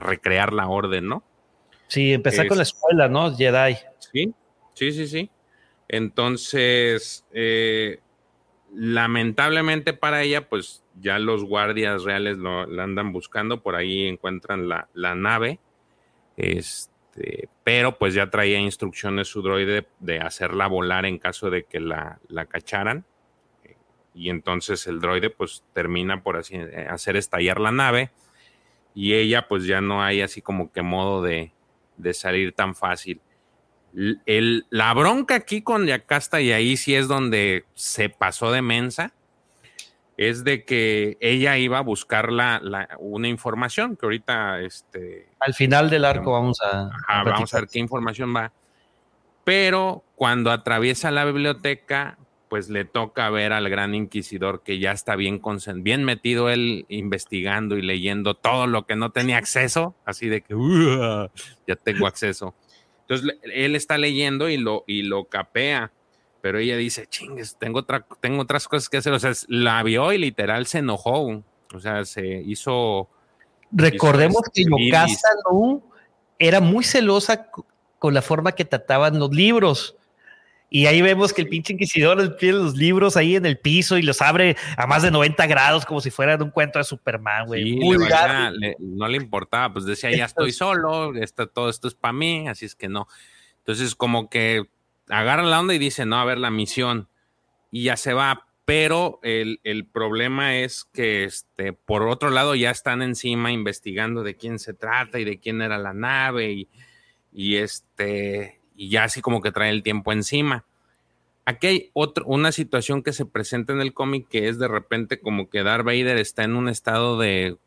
recrear 0.02 0.54
la 0.54 0.68
orden, 0.68 1.08
¿no? 1.08 1.24
Sí, 1.90 2.14
empezar 2.14 2.48
con 2.48 2.58
la 2.58 2.64
escuela, 2.64 3.10
¿no? 3.10 3.36
Jedi. 3.36 3.76
Sí, 3.98 4.34
sí, 4.76 4.92
sí, 4.92 5.08
sí. 5.08 5.30
Entonces, 5.88 7.26
eh, 7.34 8.00
lamentablemente 8.76 9.94
para 9.94 10.22
ella, 10.22 10.48
pues 10.48 10.84
ya 11.02 11.18
los 11.18 11.44
guardias 11.44 12.04
reales 12.04 12.38
lo, 12.38 12.68
la 12.68 12.84
andan 12.84 13.12
buscando, 13.12 13.64
por 13.64 13.76
ahí 13.76 14.06
encuentran 14.06 14.70
la, 14.70 14.88
nave, 15.16 15.60
este, 16.40 17.49
pero 17.64 17.98
pues 17.98 18.14
ya 18.14 18.30
traía 18.30 18.60
instrucciones 18.60 19.28
su 19.28 19.41
droide 19.41 19.88
de 19.99 20.20
hacerla 20.20 20.68
volar 20.68 21.06
en 21.06 21.18
caso 21.18 21.49
de 21.49 21.66
que 21.66 21.80
la, 21.80 22.20
la 22.28 22.45
cacharan. 22.45 23.06
Y 24.14 24.30
entonces 24.30 24.88
el 24.88 24.99
droide 24.99 25.30
pues 25.30 25.64
termina 25.74 26.24
por 26.24 26.38
así 26.38 26.56
eh, 26.56 26.88
hacer 26.90 27.16
estallar 27.16 27.60
la 27.60 27.72
nave 27.72 28.11
y 28.95 29.14
ella 29.14 29.48
pues 29.48 29.66
ya 29.66 29.82
no 29.82 30.03
hay 30.03 30.22
así 30.22 30.41
como 30.41 30.72
que 30.72 30.82
modo 30.82 31.22
de, 31.22 31.53
de 31.98 32.14
salir 32.14 32.53
tan 32.53 32.76
fácil. 32.76 33.22
El, 34.26 34.66
la 34.70 34.94
bronca 34.94 35.36
aquí 35.36 35.61
con 35.61 35.86
Yacasta, 35.86 36.41
y 36.41 36.52
ahí 36.52 36.78
sí 36.78 36.95
es 36.95 37.07
donde 37.07 37.66
se 37.74 38.10
pasó 38.10 38.52
de 38.52 38.61
mensa, 38.61 39.14
es 40.20 40.44
de 40.44 40.66
que 40.66 41.18
ella 41.22 41.58
iba 41.58 41.78
a 41.78 41.82
buscar 41.82 42.30
la, 42.30 42.60
una 43.00 43.30
información 43.30 43.96
que 43.96 44.06
ahorita 44.06 44.60
este 44.60 45.30
al 45.40 45.54
final 45.54 45.90
del 45.90 46.04
arco 46.04 46.34
vamos 46.34 46.60
a, 46.62 46.91
vamos 47.24 47.54
a 47.54 47.62
ver 47.62 47.70
qué 47.72 47.80
información 47.80 48.36
va. 48.36 48.52
Pero 49.46 50.04
cuando 50.16 50.52
atraviesa 50.52 51.10
la 51.10 51.24
biblioteca 51.24 52.18
pues 52.50 52.68
le 52.68 52.84
toca 52.84 53.30
ver 53.30 53.54
al 53.54 53.70
gran 53.70 53.96
inquisidor 53.96 54.62
que 54.62 54.78
ya 54.80 54.91
está 54.91 55.16
bien, 55.16 55.41
bien 55.76 56.04
metido 56.04 56.50
él 56.50 56.86
investigando 56.90 57.78
y 57.78 57.82
leyendo 57.82 58.34
todo 58.34 58.68
lo 58.68 58.86
que 58.86 58.98
no 58.98 59.12
tenía 59.12 59.38
acceso, 59.38 59.96
así 60.04 60.28
de 60.28 60.41
que 60.41 60.54
ya 61.66 61.78
tengo 61.78 62.08
acceso. 62.08 62.56
Entonces 63.08 63.38
él 63.44 63.74
está 63.74 63.98
leyendo 63.98 64.50
y 64.50 64.58
lo, 64.58 64.84
y 64.86 65.04
lo 65.04 65.26
capea, 65.26 65.94
pero 66.41 66.60
ella 66.60 66.78
dice, 66.78 67.07
chingues, 67.07 67.57
tengo, 67.57 67.80
otra, 67.80 68.06
tengo 68.22 68.41
otras 68.41 68.68
cosas 68.68 68.90
que 68.90 68.98
hacer. 68.98 69.14
O 69.14 69.20
sea, 69.20 69.34
la 69.48 69.84
vio 69.84 70.11
y 70.14 70.18
literal 70.18 70.66
se 70.66 70.80
enojó, 70.80 71.44
o 71.74 71.80
sea, 71.80 72.06
se 72.06 72.41
hizo... 72.41 73.10
Recordemos 73.72 74.41
que 74.53 74.64
Yocasta 74.64 75.30
no 75.52 75.84
era 76.40 76.60
muy 76.60 76.84
celosa 76.84 77.52
con 77.99 78.14
la 78.14 78.22
forma 78.22 78.53
que 78.53 78.66
trataban 78.66 79.20
los 79.20 79.32
libros. 79.32 79.95
Y 80.72 80.86
ahí 80.86 81.02
vemos 81.02 81.34
que 81.34 81.41
el 81.41 81.49
pinche 81.49 81.74
inquisidor 81.74 82.38
tiene 82.38 82.60
los 82.60 82.76
libros 82.76 83.18
ahí 83.18 83.36
en 83.36 83.45
el 83.45 83.57
piso 83.57 83.98
y 83.98 84.03
los 84.03 84.22
abre 84.22 84.56
a 84.78 84.86
más 84.86 85.02
de 85.02 85.10
90 85.10 85.48
grados 85.48 85.86
como 85.86 85.99
si 85.99 86.11
fueran 86.11 86.41
un 86.44 86.52
cuento 86.52 86.78
de 86.78 86.86
Superman, 86.86 87.48
güey. 87.48 87.80
no 88.80 89.07
le 89.07 89.18
importaba, 89.18 89.74
pues 89.74 89.86
decía, 89.86 90.11
ya 90.11 90.26
estoy 90.26 90.52
solo, 90.52 91.11
todo 91.53 91.70
esto 91.70 91.88
es 91.88 91.95
para 91.95 92.14
mí, 92.14 92.48
así 92.48 92.66
es 92.66 92.76
que 92.76 92.88
no. 92.88 93.07
Entonces 93.57 93.95
como 93.95 94.30
que 94.30 94.70
agarra 95.10 95.44
la 95.44 95.60
onda 95.60 95.73
y 95.73 95.80
dice, 95.80 96.06
no, 96.06 96.18
a 96.18 96.26
ver 96.26 96.38
la 96.38 96.52
misión. 96.52 97.07
Y 97.72 97.84
ya 97.84 97.98
se 97.98 98.14
va, 98.14 98.48
pero 98.65 99.19
el, 99.23 99.88
problema 99.91 100.57
es 100.57 100.86
que 100.94 101.23
este, 101.23 101.73
por 101.73 102.03
otro 102.03 102.30
lado 102.30 102.56
ya 102.56 102.72
están 102.72 103.02
encima 103.02 103.52
investigando 103.52 104.23
de 104.23 104.36
quién 104.36 104.60
se 104.60 104.73
trata 104.73 105.19
y 105.19 105.23
de 105.23 105.40
quién 105.40 105.61
era 105.61 105.77
la 105.77 105.94
nave 105.94 106.52
y, 106.52 106.68
y 107.34 107.57
este 107.57 108.60
y 108.76 108.90
ya 108.90 109.03
así 109.03 109.22
como 109.22 109.41
que 109.41 109.52
trae 109.52 109.72
el 109.72 109.84
tiempo 109.84 110.14
encima. 110.14 110.65
Aquí 111.45 111.68
hay 111.68 111.90
otra, 111.94 112.23
una 112.27 112.52
situación 112.52 113.02
que 113.02 113.11
se 113.11 113.26
presenta 113.26 113.73
en 113.73 113.81
el 113.81 113.94
cómic 113.94 114.27
que 114.30 114.48
es 114.48 114.60
de 114.60 114.68
repente 114.68 115.19
como 115.19 115.49
que 115.49 115.64
Darth 115.64 115.84
Vader 115.84 116.18
está 116.18 116.44
en 116.44 116.56
un 116.56 116.69
estado 116.69 117.18
de 117.18 117.57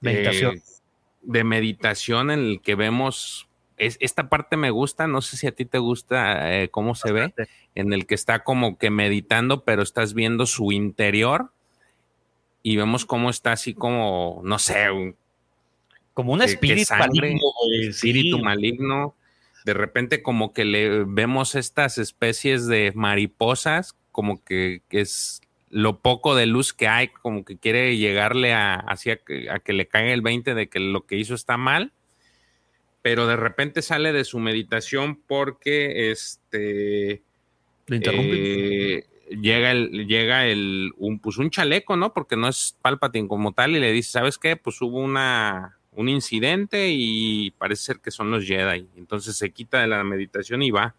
meditación. 0.00 0.62
de 1.20 1.44
meditación 1.44 2.30
en 2.30 2.40
el 2.40 2.60
que 2.62 2.74
vemos, 2.76 3.46
es, 3.80 3.96
esta 4.00 4.28
parte 4.28 4.56
me 4.56 4.70
gusta, 4.70 5.06
no 5.06 5.22
sé 5.22 5.36
si 5.36 5.46
a 5.46 5.52
ti 5.52 5.64
te 5.64 5.78
gusta 5.78 6.54
eh, 6.54 6.68
cómo 6.68 6.94
se 6.94 7.12
ve, 7.12 7.34
en 7.74 7.92
el 7.92 8.06
que 8.06 8.14
está 8.14 8.44
como 8.44 8.78
que 8.78 8.90
meditando, 8.90 9.64
pero 9.64 9.82
estás 9.82 10.12
viendo 10.14 10.46
su 10.46 10.70
interior 10.70 11.50
y 12.62 12.76
vemos 12.76 13.06
cómo 13.06 13.30
está 13.30 13.52
así 13.52 13.72
como, 13.72 14.42
no 14.44 14.58
sé, 14.58 14.86
como 16.12 16.34
un 16.34 16.42
espíritu 16.42 16.94
maligno. 16.94 17.40
Espíritu 17.80 18.38
maligno. 18.38 19.14
De 19.64 19.74
repente 19.74 20.22
como 20.22 20.52
que 20.52 20.64
le 20.64 21.04
vemos 21.04 21.54
estas 21.54 21.96
especies 21.96 22.66
de 22.66 22.92
mariposas, 22.94 23.96
como 24.12 24.44
que, 24.44 24.82
es 24.90 25.40
lo 25.70 26.00
poco 26.00 26.34
de 26.34 26.46
luz 26.46 26.74
que 26.74 26.88
hay, 26.88 27.08
como 27.08 27.44
que 27.44 27.56
quiere 27.56 27.96
llegarle 27.96 28.52
a, 28.52 28.74
hacia, 28.74 29.20
a 29.50 29.60
que 29.60 29.72
le 29.72 29.86
caiga 29.86 30.12
el 30.12 30.20
20 30.20 30.54
de 30.54 30.68
que 30.68 30.80
lo 30.80 31.06
que 31.06 31.16
hizo 31.16 31.34
está 31.34 31.56
mal, 31.56 31.92
pero 33.02 33.26
de 33.26 33.36
repente 33.36 33.82
sale 33.82 34.12
de 34.12 34.24
su 34.24 34.38
meditación 34.38 35.20
porque 35.26 36.10
este... 36.10 37.22
Eh, 37.92 39.04
llega 39.30 39.72
el, 39.72 40.06
llega 40.06 40.46
el, 40.46 40.92
un, 40.96 41.18
pues 41.18 41.38
un 41.38 41.50
chaleco, 41.50 41.96
¿no? 41.96 42.12
Porque 42.12 42.36
no 42.36 42.48
es 42.48 42.76
Palpatine 42.82 43.28
como 43.28 43.52
tal 43.52 43.74
y 43.74 43.80
le 43.80 43.92
dice, 43.92 44.12
¿sabes 44.12 44.38
qué? 44.38 44.56
Pues 44.56 44.80
hubo 44.80 44.98
una, 44.98 45.78
un 45.92 46.08
incidente 46.08 46.90
y 46.90 47.50
parece 47.52 47.82
ser 47.82 48.00
que 48.00 48.10
son 48.10 48.30
los 48.30 48.44
Jedi. 48.44 48.88
Entonces 48.96 49.36
se 49.36 49.50
quita 49.50 49.80
de 49.80 49.88
la 49.88 50.04
meditación 50.04 50.62
y 50.62 50.70
va. 50.70 50.94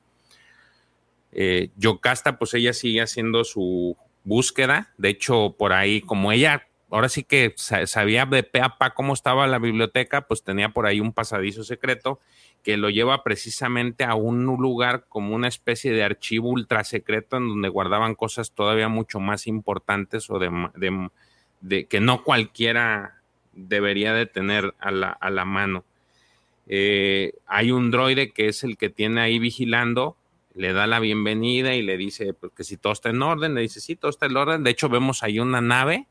Eh, 1.31 1.69
Yocasta, 1.77 2.37
pues 2.37 2.53
ella 2.53 2.73
sigue 2.73 3.01
haciendo 3.01 3.43
su 3.43 3.95
búsqueda. 4.23 4.93
De 4.97 5.09
hecho, 5.09 5.55
por 5.57 5.73
ahí, 5.73 6.01
como 6.01 6.31
ella 6.31 6.67
ahora 6.91 7.09
sí 7.09 7.23
que 7.23 7.53
sabía 7.55 8.25
de 8.25 8.43
pe 8.43 8.61
a 8.61 8.77
pa 8.77 8.93
cómo 8.93 9.13
estaba 9.13 9.47
la 9.47 9.59
biblioteca, 9.59 10.27
pues 10.27 10.43
tenía 10.43 10.69
por 10.69 10.85
ahí 10.85 10.99
un 10.99 11.13
pasadizo 11.13 11.63
secreto 11.63 12.19
que 12.63 12.77
lo 12.77 12.89
lleva 12.89 13.23
precisamente 13.23 14.03
a 14.03 14.13
un 14.15 14.45
lugar 14.45 15.05
como 15.09 15.33
una 15.33 15.47
especie 15.47 15.91
de 15.93 16.03
archivo 16.03 16.49
ultra 16.49 16.83
secreto 16.83 17.37
en 17.37 17.47
donde 17.47 17.69
guardaban 17.69 18.13
cosas 18.13 18.51
todavía 18.51 18.87
mucho 18.87 19.19
más 19.19 19.47
importantes 19.47 20.29
o 20.29 20.37
de, 20.37 21.85
que 21.87 21.99
no 21.99 22.23
cualquiera 22.23 23.21
debería 23.53 24.13
de 24.13 24.25
tener 24.25 24.75
a 24.79 24.91
la, 24.91 25.45
mano. 25.45 25.83
Eh, 26.67 27.33
hay 27.47 27.71
un 27.71 27.89
droide 27.89 28.31
que 28.31 28.47
es 28.47 28.63
el 28.63 28.77
que 28.77 28.89
tiene 28.89 29.21
ahí 29.21 29.39
vigilando, 29.39 30.17
le 30.53 30.73
da 30.73 30.85
la 30.87 30.99
bienvenida 30.99 31.73
y 31.73 31.81
le 31.81 31.97
dice 31.97 32.33
pues, 32.33 32.51
que 32.55 32.63
si 32.63 32.77
todo 32.77 32.93
está 32.93 33.09
en 33.09 33.21
orden, 33.21 33.55
le 33.55 33.61
dice 33.61 33.79
sí, 33.79 33.95
todo 33.95 34.11
está 34.11 34.25
en 34.27 34.37
orden. 34.37 34.63
De 34.63 34.71
hecho, 34.71 34.89
vemos 34.89 35.23
ahí 35.23 35.39
una 35.39 35.61
nave 35.61 36.07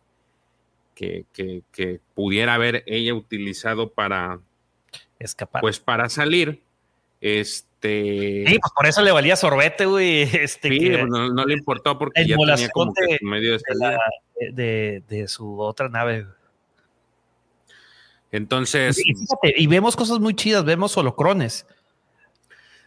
que, 1.32 1.62
que 1.72 2.00
pudiera 2.14 2.54
haber 2.54 2.84
ella 2.86 3.14
utilizado 3.14 3.92
para, 3.92 4.40
escapar. 5.20 5.60
Pues 5.60 5.78
para 5.78 6.08
salir, 6.08 6.62
este. 7.20 8.44
Sí, 8.46 8.58
pues 8.58 8.72
por 8.74 8.86
eso 8.86 9.02
le 9.02 9.12
valía 9.12 9.36
sorbete, 9.36 9.86
güey. 9.86 10.22
Este, 10.40 10.68
sí, 10.70 10.90
pues 10.90 11.06
no, 11.06 11.44
le 11.44 11.54
importó 11.54 11.98
porque 11.98 12.26
ya 12.26 12.36
tenía 12.36 12.68
como 12.70 12.92
que 12.92 13.18
medio 13.22 13.56
de, 14.52 15.02
de, 15.06 15.28
su 15.28 15.60
otra 15.60 15.88
nave. 15.88 16.26
Entonces. 18.32 18.98
Y, 18.98 19.14
fíjate, 19.14 19.54
y 19.56 19.66
vemos 19.66 19.94
cosas 19.94 20.18
muy 20.18 20.34
chidas, 20.34 20.64
vemos 20.64 20.96
holocrones. 20.96 21.66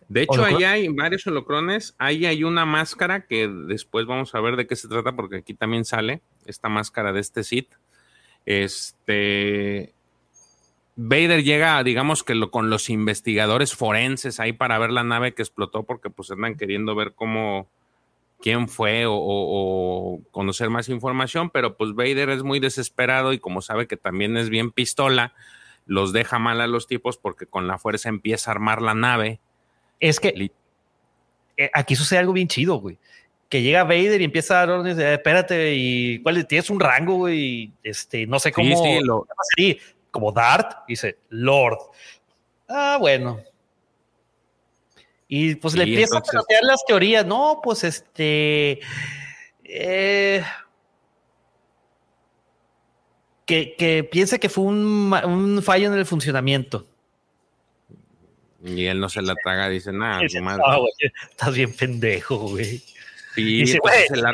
De 0.10 0.24
hecho, 0.24 0.44
ahí 0.44 0.64
hay 0.64 0.88
varios 0.90 1.26
holocrones. 1.26 1.96
Ahí 1.98 2.26
hay 2.26 2.44
una 2.44 2.66
máscara 2.66 3.26
que 3.26 3.48
después 3.48 4.06
vamos 4.06 4.36
a 4.36 4.42
ver 4.42 4.58
de 4.58 4.68
qué 4.68 4.76
se 4.76 4.88
trata, 4.88 5.16
porque 5.16 5.38
aquí 5.38 5.54
también 5.54 5.86
sale 5.86 6.22
esta 6.46 6.70
máscara 6.70 7.14
de 7.14 7.22
este 7.22 7.44
Sith. 7.44 7.74
Este 8.46 9.94
Vader 10.96 11.44
llega, 11.44 11.84
digamos 11.84 12.24
que 12.24 12.36
lo, 12.36 12.52
con 12.52 12.70
los 12.70 12.90
investigadores 12.90 13.74
forenses 13.74 14.40
ahí 14.40 14.54
para 14.54 14.78
ver 14.78 14.92
la 14.92 15.04
nave 15.04 15.34
que 15.34 15.42
explotó, 15.42 15.84
porque 15.84 16.10
pues 16.10 16.30
andan 16.30 16.56
queriendo 16.56 16.94
ver 16.94 17.14
cómo, 17.14 17.68
quién 18.44 18.68
fue 18.68 19.06
o, 19.08 20.20
conocer 20.32 20.70
más 20.70 20.90
información, 20.90 21.50
pero 21.50 21.78
pues 21.78 21.94
Vader 21.94 22.30
es 22.30 22.44
muy 22.44 22.60
desesperado 22.60 23.32
y 23.32 23.40
como 23.40 23.62
sabe 23.62 23.88
que 23.88 23.96
también 23.96 24.36
es 24.36 24.50
bien 24.50 24.72
pistola, 24.72 25.34
los 25.86 26.12
deja 26.12 26.40
mal 26.40 26.60
a 26.60 26.68
los 26.68 26.86
tipos 26.86 27.18
porque 27.18 27.46
con 27.46 27.68
la 27.68 27.80
fuerza 27.80 28.10
empieza 28.10 28.52
a 28.52 28.54
armar 28.54 28.82
la 28.82 28.94
nave. 28.94 29.40
Es 30.02 30.20
que 30.20 30.52
eh, 31.56 31.72
aquí 31.74 31.96
sucede 31.96 32.20
algo 32.20 32.34
bien 32.34 32.50
chido, 32.50 32.76
güey. 32.76 32.98
Que 33.54 33.62
llega 33.62 33.84
Vader 33.84 34.20
y 34.20 34.24
empieza 34.24 34.56
a 34.56 34.66
dar 34.66 34.72
órdenes 34.72 34.98
de, 34.98 35.14
espérate, 35.14 35.76
y 35.76 36.18
cuál 36.24 36.44
tienes 36.48 36.72
un 36.72 36.80
rango, 36.80 37.18
güey, 37.18 37.72
este, 37.84 38.26
no 38.26 38.40
sé 38.40 38.52
cómo. 38.52 38.76
Sí, 38.84 38.98
sí, 38.98 39.04
lo, 39.04 39.28
como 40.10 40.32
Dart, 40.32 40.80
dice 40.88 41.20
Lord. 41.30 41.78
Ah, 42.68 42.98
bueno. 43.00 43.40
Y 45.28 45.54
pues 45.54 45.76
le 45.76 45.84
empieza 45.84 46.18
a 46.18 46.22
plantear 46.22 46.64
las 46.64 46.84
teorías. 46.84 47.28
No, 47.28 47.60
pues 47.64 47.84
este. 47.84 48.80
Eh, 49.64 50.44
que, 53.46 53.76
que, 53.76 54.04
piensa 54.04 54.40
que 54.40 54.50
fue 54.50 54.64
un, 54.64 55.62
fallo 55.64 55.94
en 55.94 55.94
el 55.94 56.08
funcionamiento. 56.08 56.88
Y 58.64 58.88
él 58.88 59.00
no 59.00 59.10
se 59.10 59.22
la 59.22 59.36
traga, 59.36 59.70
dice 59.70 59.92
nada. 59.92 60.22
estás 61.30 61.54
bien 61.54 61.72
pendejo, 61.72 62.38
güey. 62.50 62.82
Sí, 63.36 63.62
dice, 63.62 63.80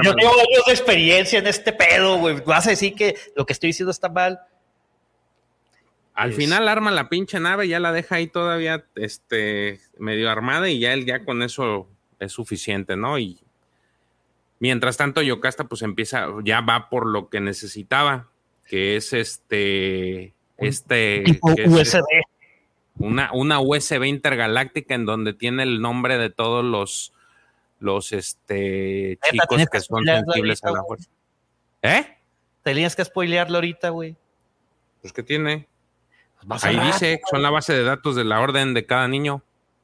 yo 0.03 0.15
tengo 0.15 0.33
años 0.33 0.65
de 0.67 0.73
experiencia 0.73 1.39
en 1.39 1.47
este 1.47 1.71
pedo, 1.71 2.17
güey. 2.17 2.41
Vas 2.45 2.67
a 2.67 2.71
decir 2.71 2.95
que 2.95 3.15
lo 3.35 3.45
que 3.45 3.53
estoy 3.53 3.67
diciendo 3.69 3.91
está 3.91 4.09
mal. 4.09 4.41
Al 6.13 6.33
final 6.33 6.67
arma 6.67 6.91
la 6.91 7.07
pinche 7.07 7.39
nave, 7.39 7.69
ya 7.69 7.79
la 7.79 7.93
deja 7.93 8.15
ahí 8.15 8.27
todavía 8.27 8.83
este, 8.95 9.79
medio 9.97 10.29
armada 10.29 10.69
y 10.69 10.79
ya 10.79 10.91
él 10.91 11.05
ya 11.05 11.23
con 11.23 11.41
eso 11.43 11.87
es 12.19 12.33
suficiente, 12.33 12.97
¿no? 12.97 13.17
Y 13.17 13.39
mientras 14.59 14.97
tanto 14.97 15.21
Yocasta 15.21 15.63
pues 15.63 15.81
empieza, 15.81 16.27
ya 16.43 16.59
va 16.59 16.89
por 16.89 17.07
lo 17.07 17.29
que 17.29 17.39
necesitaba, 17.39 18.27
que 18.65 18.97
es 18.97 19.13
este, 19.13 20.33
este... 20.57 21.23
USB. 21.41 22.03
una, 22.97 23.31
una 23.31 23.61
USB 23.61 24.03
intergaláctica 24.03 24.95
en 24.95 25.05
donde 25.05 25.31
tiene 25.31 25.63
el 25.63 25.79
nombre 25.79 26.17
de 26.17 26.29
todos 26.29 26.65
los, 26.65 27.13
los 27.79 28.11
este, 28.11 29.17
chicos 29.31 29.65
que 29.71 29.79
son 29.79 30.03
sensibles 30.05 30.63
a 30.63 30.71
la 30.71 30.83
fuerza. 30.83 31.09
¿Eh? 31.81 32.17
Tenías 32.63 32.95
que 32.95 33.05
spoilearlo 33.05 33.57
ahorita, 33.57 33.89
güey. 33.89 34.15
Pues 35.01 35.13
que 35.13 35.23
tiene. 35.23 35.67
Pues 36.47 36.63
Ahí 36.63 36.79
dice, 36.79 37.21
son 37.29 37.41
la 37.41 37.49
base 37.49 37.73
de 37.73 37.83
datos 37.83 38.15
de 38.15 38.23
la 38.23 38.39
orden 38.39 38.73
de 38.73 38.85
cada 38.85 39.07
niño. 39.07 39.43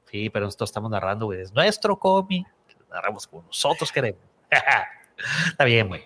Sí, 0.09 0.29
pero 0.29 0.45
nosotros 0.45 0.69
estamos 0.69 0.91
narrando, 0.91 1.25
güey. 1.25 1.41
Es 1.41 1.53
nuestro 1.53 1.97
cómic. 1.97 2.47
Narramos 2.89 3.27
como 3.27 3.43
nosotros 3.43 3.91
queremos. 3.91 4.21
Está 5.47 5.65
bien, 5.65 5.87
güey. 5.87 6.03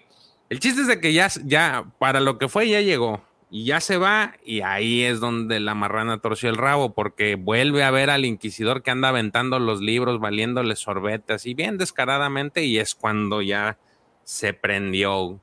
El 0.50 0.60
chiste 0.60 0.82
es 0.82 0.88
de 0.88 1.00
que 1.00 1.14
ya, 1.14 1.28
ya, 1.44 1.86
para 2.00 2.20
lo 2.20 2.38
que 2.38 2.48
fue, 2.48 2.68
ya 2.68 2.82
llegó. 2.82 3.24
Y 3.52 3.66
ya 3.66 3.80
se 3.82 3.98
va, 3.98 4.36
y 4.46 4.62
ahí 4.62 5.04
es 5.04 5.20
donde 5.20 5.60
la 5.60 5.74
marrana 5.74 6.20
torció 6.20 6.50
el 6.50 6.58
rabo, 6.58 6.94
porque 6.94 7.36
vuelve 7.36 7.84
a 7.84 7.90
ver 7.90 8.12
al 8.12 8.26
inquisidor 8.26 8.84
que 8.84 8.92
anda 8.92 9.10
aventando 9.10 9.58
los 9.58 9.82
libros, 9.82 10.20
valiéndole 10.20 10.76
sorbete, 10.76 11.34
así 11.34 11.56
bien 11.56 11.78
descaradamente, 11.80 12.64
y 12.66 12.78
es 12.78 12.94
cuando 12.94 13.42
ya 13.42 13.80
se 14.24 14.54
prendió. 14.54 15.40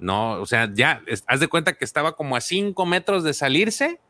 No, 0.00 0.40
o 0.40 0.46
sea, 0.46 0.68
ya, 0.72 1.02
haz 1.26 1.40
de 1.40 1.48
cuenta 1.48 1.74
que 1.74 1.84
estaba 1.84 2.16
como 2.16 2.34
a 2.34 2.40
cinco 2.40 2.84
metros 2.86 3.22
de 3.22 3.34
salirse 3.34 4.00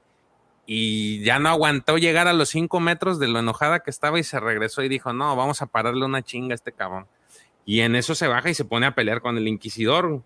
y 0.64 1.20
ya 1.24 1.40
no 1.40 1.48
aguantó 1.48 1.98
llegar 1.98 2.28
a 2.28 2.32
los 2.32 2.50
cinco 2.50 2.78
metros 2.78 3.18
de 3.18 3.26
lo 3.26 3.40
enojada 3.40 3.80
que 3.80 3.90
estaba 3.90 4.20
y 4.20 4.22
se 4.22 4.38
regresó 4.38 4.84
y 4.84 4.88
dijo, 4.88 5.12
no, 5.12 5.34
vamos 5.34 5.62
a 5.62 5.66
pararle 5.66 6.04
una 6.04 6.22
chinga 6.22 6.52
a 6.52 6.54
este 6.54 6.70
cabrón. 6.70 7.06
Y 7.66 7.80
en 7.80 7.96
eso 7.96 8.14
se 8.14 8.28
baja 8.28 8.50
y 8.50 8.54
se 8.54 8.64
pone 8.64 8.86
a 8.86 8.94
pelear 8.94 9.20
con 9.20 9.36
el 9.36 9.48
inquisidor. 9.48 10.22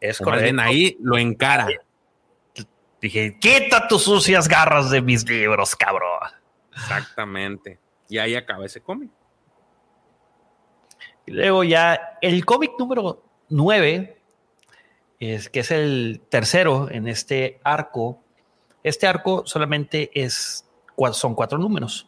Es 0.00 0.18
correcto. 0.18 0.60
ahí 0.60 0.96
lo 1.00 1.16
encara. 1.16 1.68
Dije, 3.00 3.38
quita 3.40 3.88
tus 3.88 4.02
sucias 4.04 4.48
garras 4.48 4.90
de 4.90 5.00
mis 5.02 5.28
libros, 5.28 5.76
cabrón. 5.76 6.18
Exactamente. 6.72 7.78
Y 8.08 8.18
ahí 8.18 8.34
acaba 8.34 8.64
ese 8.66 8.80
cómic. 8.80 9.10
Y 11.26 11.32
luego 11.32 11.64
ya 11.64 12.18
el 12.20 12.44
cómic 12.44 12.72
número 12.78 13.22
nueve, 13.48 14.20
es, 15.18 15.48
que 15.48 15.60
es 15.60 15.70
el 15.70 16.22
tercero 16.28 16.88
en 16.90 17.08
este 17.08 17.60
arco, 17.64 18.22
este 18.82 19.06
arco 19.06 19.42
solamente 19.46 20.10
es, 20.14 20.64
son 21.12 21.34
cuatro 21.34 21.58
números. 21.58 22.06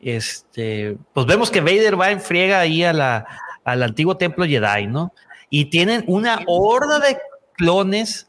Este, 0.00 0.96
pues 1.12 1.26
vemos 1.26 1.50
que 1.50 1.60
Vader 1.60 2.00
va 2.00 2.10
en 2.10 2.20
friega 2.20 2.60
ahí 2.60 2.84
a 2.84 2.92
la, 2.92 3.26
al 3.64 3.82
antiguo 3.82 4.16
templo 4.16 4.44
Jedi, 4.44 4.86
¿no? 4.86 5.12
Y 5.50 5.66
tienen 5.66 6.04
una 6.06 6.40
horda 6.46 6.98
de 6.98 7.18
clones 7.54 8.28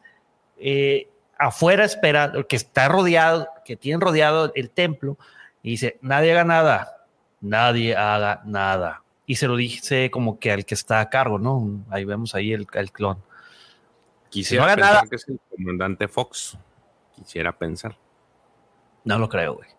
eh, 0.57 1.09
afuera 1.37 1.85
esperando, 1.85 2.47
que 2.47 2.55
está 2.55 2.87
rodeado, 2.87 3.47
que 3.65 3.75
tienen 3.75 4.01
rodeado 4.01 4.51
el 4.55 4.69
templo, 4.69 5.17
y 5.63 5.71
dice, 5.71 5.97
nadie 6.01 6.31
haga 6.31 6.43
nada, 6.43 7.05
nadie 7.41 7.95
haga 7.95 8.41
nada. 8.45 9.03
Y 9.25 9.35
se 9.35 9.47
lo 9.47 9.55
dice 9.55 10.09
como 10.09 10.39
que 10.39 10.51
al 10.51 10.65
que 10.65 10.73
está 10.73 11.01
a 11.01 11.09
cargo, 11.09 11.37
¿no? 11.37 11.83
Ahí 11.89 12.05
vemos 12.05 12.33
ahí 12.33 12.53
el, 12.53 12.65
el 12.73 12.91
clon. 12.91 13.21
Quisiera 14.29 14.65
no 14.65 14.71
haga 14.71 14.81
nada. 14.81 15.03
que 15.09 15.15
es 15.17 15.27
el 15.27 15.39
comandante 15.49 16.07
Fox. 16.07 16.57
Quisiera 17.15 17.51
pensar. 17.51 17.97
No 19.03 19.19
lo 19.19 19.27
creo, 19.27 19.55
güey. 19.55 19.69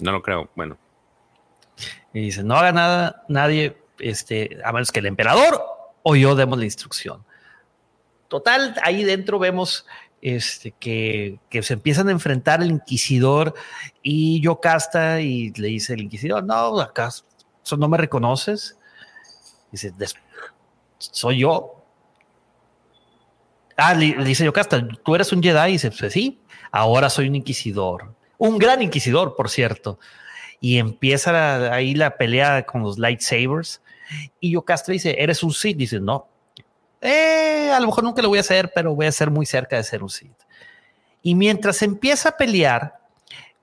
No 0.00 0.12
lo 0.12 0.22
creo, 0.22 0.50
bueno. 0.54 0.76
Y 2.12 2.20
dice, 2.20 2.42
no 2.42 2.56
haga 2.56 2.72
nada, 2.72 3.24
nadie, 3.28 3.76
este, 3.98 4.58
a 4.64 4.72
menos 4.72 4.92
que 4.92 5.00
el 5.00 5.06
emperador 5.06 5.62
o 6.08 6.14
yo 6.14 6.36
demos 6.36 6.56
la 6.56 6.64
instrucción. 6.64 7.24
Total, 8.28 8.76
ahí 8.84 9.02
dentro 9.02 9.40
vemos 9.40 9.86
este, 10.22 10.70
que, 10.70 11.40
se 11.62 11.72
empiezan 11.72 12.06
a 12.08 12.12
enfrentar 12.12 12.62
el 12.62 12.70
inquisidor 12.70 13.54
y 14.04 14.40
Yocasta 14.40 15.20
y 15.20 15.50
le 15.56 15.66
dice 15.66 15.94
el 15.94 16.02
inquisidor, 16.02 16.44
no, 16.44 16.78
acaso 16.80 17.24
no 17.76 17.88
me 17.88 17.96
reconoces. 17.96 18.78
Dice, 19.72 19.92
soy 20.98 21.38
yo. 21.38 21.84
Ah, 23.76 23.92
le, 23.92 24.14
dice 24.22 24.44
Yocasta, 24.44 24.86
tú 25.04 25.16
eres 25.16 25.32
un 25.32 25.42
Jedi. 25.42 25.72
Dice, 25.72 25.90
pues 25.90 26.12
sí, 26.12 26.40
ahora 26.70 27.10
soy 27.10 27.26
un 27.26 27.34
inquisidor. 27.34 28.14
Un 28.38 28.58
gran 28.58 28.80
inquisidor, 28.80 29.34
por 29.34 29.50
cierto. 29.50 29.98
Y 30.60 30.78
empieza 30.78 31.74
ahí 31.74 31.96
la 31.96 32.16
pelea 32.16 32.64
con 32.64 32.82
los 32.82 32.96
lightsabers. 32.96 33.82
Y 34.40 34.52
Yocasta 34.52 34.92
dice, 34.92 35.16
¿eres 35.18 35.42
un 35.42 35.52
Sith? 35.52 35.76
Dice, 35.76 36.00
no. 36.00 36.28
Eh, 37.00 37.70
a 37.72 37.80
lo 37.80 37.86
mejor 37.86 38.04
nunca 38.04 38.22
lo 38.22 38.28
voy 38.28 38.38
a 38.38 38.42
hacer, 38.42 38.72
pero 38.74 38.94
voy 38.94 39.06
a 39.06 39.12
ser 39.12 39.30
muy 39.30 39.46
cerca 39.46 39.76
de 39.76 39.84
ser 39.84 40.02
un 40.02 40.10
Sith. 40.10 40.36
Y 41.22 41.34
mientras 41.34 41.82
empieza 41.82 42.30
a 42.30 42.36
pelear, 42.36 43.00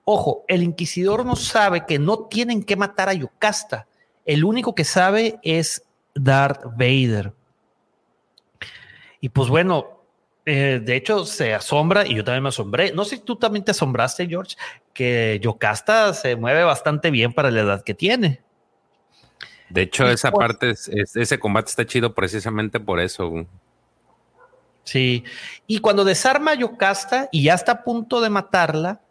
ojo, 0.05 0.43
el 0.47 0.63
inquisidor 0.63 1.25
no 1.25 1.35
sabe 1.35 1.85
que 1.85 1.99
no 1.99 2.25
tienen 2.25 2.63
que 2.63 2.75
matar 2.75 3.09
a 3.09 3.13
Yocasta. 3.13 3.87
El 4.25 4.43
único 4.43 4.75
que 4.75 4.83
sabe 4.83 5.39
es 5.43 5.83
Darth 6.13 6.63
Vader. 6.75 7.33
Y 9.21 9.29
pues 9.29 9.49
bueno, 9.49 10.01
eh, 10.45 10.81
de 10.83 10.95
hecho 10.97 11.25
se 11.25 11.53
asombra 11.53 12.05
y 12.05 12.15
yo 12.15 12.23
también 12.23 12.43
me 12.43 12.49
asombré. 12.49 12.91
No 12.91 13.05
sé 13.05 13.17
si 13.17 13.21
tú 13.21 13.37
también 13.37 13.63
te 13.63 13.71
asombraste, 13.71 14.27
George, 14.27 14.57
que 14.93 15.39
Yocasta 15.41 16.13
se 16.13 16.35
mueve 16.35 16.63
bastante 16.63 17.11
bien 17.11 17.33
para 17.33 17.49
la 17.49 17.61
edad 17.61 17.83
que 17.83 17.93
tiene. 17.93 18.41
De 19.73 19.81
hecho, 19.81 20.07
esa 20.07 20.31
parte, 20.31 20.75
ese 21.15 21.39
combate 21.39 21.71
está 21.71 21.83
chido 21.83 22.13
precisamente 22.13 22.79
por 22.79 22.99
eso. 22.99 23.47
Sí, 24.83 25.23
y 25.65 25.79
cuando 25.79 26.05
desarma 26.05 26.51
a 26.51 26.55
Yocasta 26.55 27.27
y 27.31 27.41
ya 27.41 27.55
está 27.55 27.71
a 27.71 27.83
punto 27.83 28.21
de 28.21 28.29
matarla, 28.29 29.01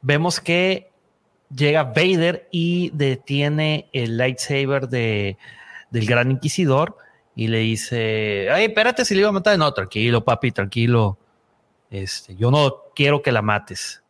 vemos 0.00 0.38
que 0.38 0.92
llega 1.52 1.82
Vader 1.82 2.46
y 2.52 2.90
detiene 2.94 3.88
el 3.92 4.18
lightsaber 4.18 4.88
de, 4.88 5.36
del 5.90 6.06
Gran 6.06 6.30
Inquisidor 6.30 6.96
y 7.34 7.48
le 7.48 7.58
dice, 7.58 8.50
ay, 8.52 8.66
espérate 8.66 9.04
si 9.04 9.14
le 9.14 9.22
iba 9.22 9.30
a 9.30 9.32
matar. 9.32 9.58
No, 9.58 9.74
tranquilo, 9.74 10.22
papi, 10.22 10.52
tranquilo. 10.52 11.18
Este, 11.90 12.36
yo 12.36 12.52
no 12.52 12.84
quiero 12.94 13.20
que 13.20 13.32
la 13.32 13.42
mates 13.42 14.01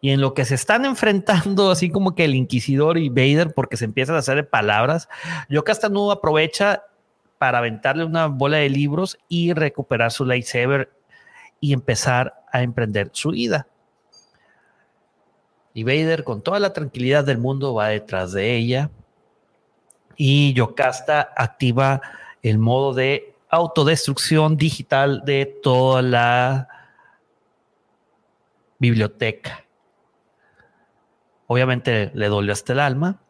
y 0.00 0.10
en 0.10 0.20
lo 0.20 0.34
que 0.34 0.44
se 0.44 0.54
están 0.54 0.84
enfrentando, 0.84 1.70
así 1.72 1.90
como 1.90 2.14
que 2.14 2.24
el 2.24 2.34
Inquisidor 2.34 2.98
y 2.98 3.08
Vader, 3.08 3.54
porque 3.54 3.76
se 3.76 3.84
empiezan 3.84 4.16
a 4.16 4.20
hacer 4.20 4.48
palabras, 4.48 5.08
no 5.90 6.10
aprovecha 6.10 6.82
para 7.38 7.58
aventarle 7.58 8.04
una 8.04 8.26
bola 8.26 8.58
de 8.58 8.70
libros 8.70 9.18
y 9.28 9.52
recuperar 9.52 10.10
su 10.10 10.24
lightsaber 10.24 10.90
y 11.60 11.72
empezar 11.72 12.42
a 12.52 12.62
emprender 12.62 13.10
su 13.12 13.34
ida. 13.34 13.66
Y 15.74 15.84
Vader, 15.84 16.24
con 16.24 16.40
toda 16.40 16.58
la 16.58 16.72
tranquilidad 16.72 17.24
del 17.24 17.36
mundo, 17.36 17.74
va 17.74 17.88
detrás 17.88 18.32
de 18.32 18.56
ella. 18.56 18.90
Y 20.16 20.54
Yocasta 20.54 21.34
activa 21.36 22.00
el 22.42 22.56
modo 22.58 22.94
de 22.94 23.34
autodestrucción 23.50 24.56
digital 24.56 25.22
de 25.26 25.44
toda 25.62 26.00
la 26.00 26.68
biblioteca. 28.78 29.65
Obviamente 31.46 32.10
le 32.14 32.28
dolió 32.28 32.52
hasta 32.52 32.72
el 32.72 32.80
alma 32.80 33.20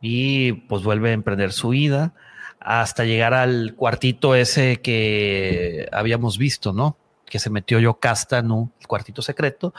y 0.00 0.52
pues 0.52 0.82
vuelve 0.82 1.10
a 1.10 1.12
emprender 1.12 1.52
su 1.52 1.70
vida 1.70 2.14
hasta 2.60 3.04
llegar 3.04 3.34
al 3.34 3.74
cuartito 3.74 4.34
ese 4.34 4.80
que 4.80 5.88
habíamos 5.92 6.38
visto, 6.38 6.72
¿no? 6.72 6.96
Que 7.26 7.38
se 7.38 7.50
metió 7.50 7.78
Yocasta, 7.80 8.42
¿no? 8.42 8.70
El 8.80 8.86
cuartito 8.86 9.22
secreto. 9.22 9.72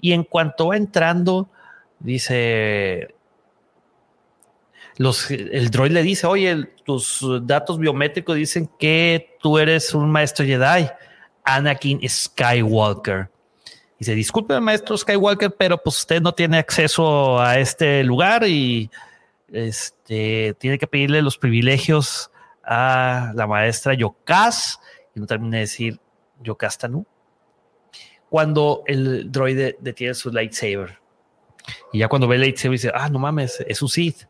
Y 0.00 0.12
en 0.12 0.24
cuanto 0.24 0.68
va 0.68 0.76
entrando, 0.76 1.48
dice, 2.00 3.14
el 4.98 5.70
droid 5.70 5.92
le 5.92 6.02
dice, 6.02 6.26
oye, 6.26 6.64
tus 6.84 7.24
datos 7.42 7.78
biométricos 7.78 8.36
dicen 8.36 8.68
que 8.78 9.36
tú 9.40 9.58
eres 9.58 9.94
un 9.94 10.10
maestro 10.10 10.44
Jedi, 10.44 10.88
Anakin 11.44 12.00
Skywalker. 12.08 13.30
Dice, 14.02 14.16
disculpe, 14.16 14.58
maestro 14.58 14.98
Skywalker, 14.98 15.54
pero 15.54 15.78
pues 15.78 15.98
usted 15.98 16.20
no 16.20 16.34
tiene 16.34 16.58
acceso 16.58 17.38
a 17.40 17.60
este 17.60 18.02
lugar 18.02 18.42
y 18.42 18.90
este, 19.52 20.56
tiene 20.58 20.76
que 20.76 20.88
pedirle 20.88 21.22
los 21.22 21.38
privilegios 21.38 22.32
a 22.64 23.30
la 23.36 23.46
maestra 23.46 23.94
Yokas, 23.94 24.80
y 25.14 25.20
no 25.20 25.26
termina 25.28 25.58
de 25.58 25.60
decir 25.60 26.00
Yokastanu, 26.40 27.06
cuando 28.28 28.82
el 28.88 29.30
droide 29.30 29.76
detiene 29.78 30.14
su 30.14 30.32
lightsaber. 30.32 30.98
Y 31.92 32.00
ya 32.00 32.08
cuando 32.08 32.26
ve 32.26 32.34
el 32.34 32.40
lightsaber 32.40 32.72
dice, 32.72 32.90
ah, 32.92 33.08
no 33.08 33.20
mames, 33.20 33.64
es 33.68 33.82
un 33.82 33.88
Sith. 33.88 34.24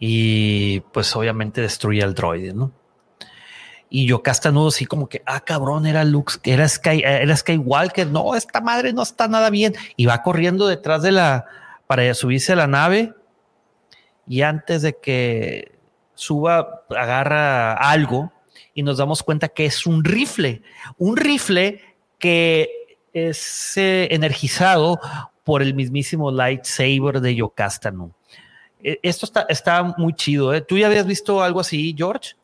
Y 0.00 0.80
pues 0.92 1.14
obviamente 1.14 1.60
destruye 1.60 2.02
al 2.02 2.14
droide, 2.14 2.52
¿no? 2.52 2.72
Y 3.90 4.06
yo 4.06 4.22
castanudo 4.22 4.68
así 4.68 4.84
como 4.84 5.08
que, 5.08 5.22
ah, 5.24 5.40
cabrón, 5.40 5.86
era 5.86 6.04
Luke, 6.04 6.34
era, 6.44 6.68
Sky, 6.68 7.02
era 7.04 7.34
Skywalker. 7.34 8.06
No, 8.08 8.34
esta 8.34 8.60
madre 8.60 8.92
no 8.92 9.02
está 9.02 9.28
nada 9.28 9.50
bien. 9.50 9.74
Y 9.96 10.06
va 10.06 10.22
corriendo 10.22 10.66
detrás 10.66 11.02
de 11.02 11.12
la, 11.12 11.46
para 11.86 12.12
subirse 12.14 12.52
a 12.52 12.56
la 12.56 12.66
nave. 12.66 13.14
Y 14.26 14.42
antes 14.42 14.82
de 14.82 14.96
que 14.98 15.72
suba, 16.14 16.84
agarra 16.90 17.72
algo 17.72 18.32
y 18.74 18.82
nos 18.82 18.98
damos 18.98 19.22
cuenta 19.22 19.48
que 19.48 19.64
es 19.64 19.86
un 19.86 20.04
rifle. 20.04 20.62
Un 20.98 21.16
rifle 21.16 21.80
que 22.18 22.96
es 23.12 23.76
eh, 23.76 24.08
energizado 24.10 25.00
por 25.44 25.62
el 25.62 25.74
mismísimo 25.74 26.30
lightsaber 26.30 27.20
de 27.20 27.34
Yocastanu. 27.36 28.12
E, 28.82 29.00
esto 29.02 29.26
está, 29.26 29.46
está 29.48 29.82
muy 29.96 30.12
chido. 30.14 30.52
¿eh? 30.52 30.60
¿Tú 30.60 30.76
ya 30.76 30.86
habías 30.86 31.06
visto 31.06 31.42
algo 31.42 31.60
así, 31.60 31.94
George? 31.96 32.34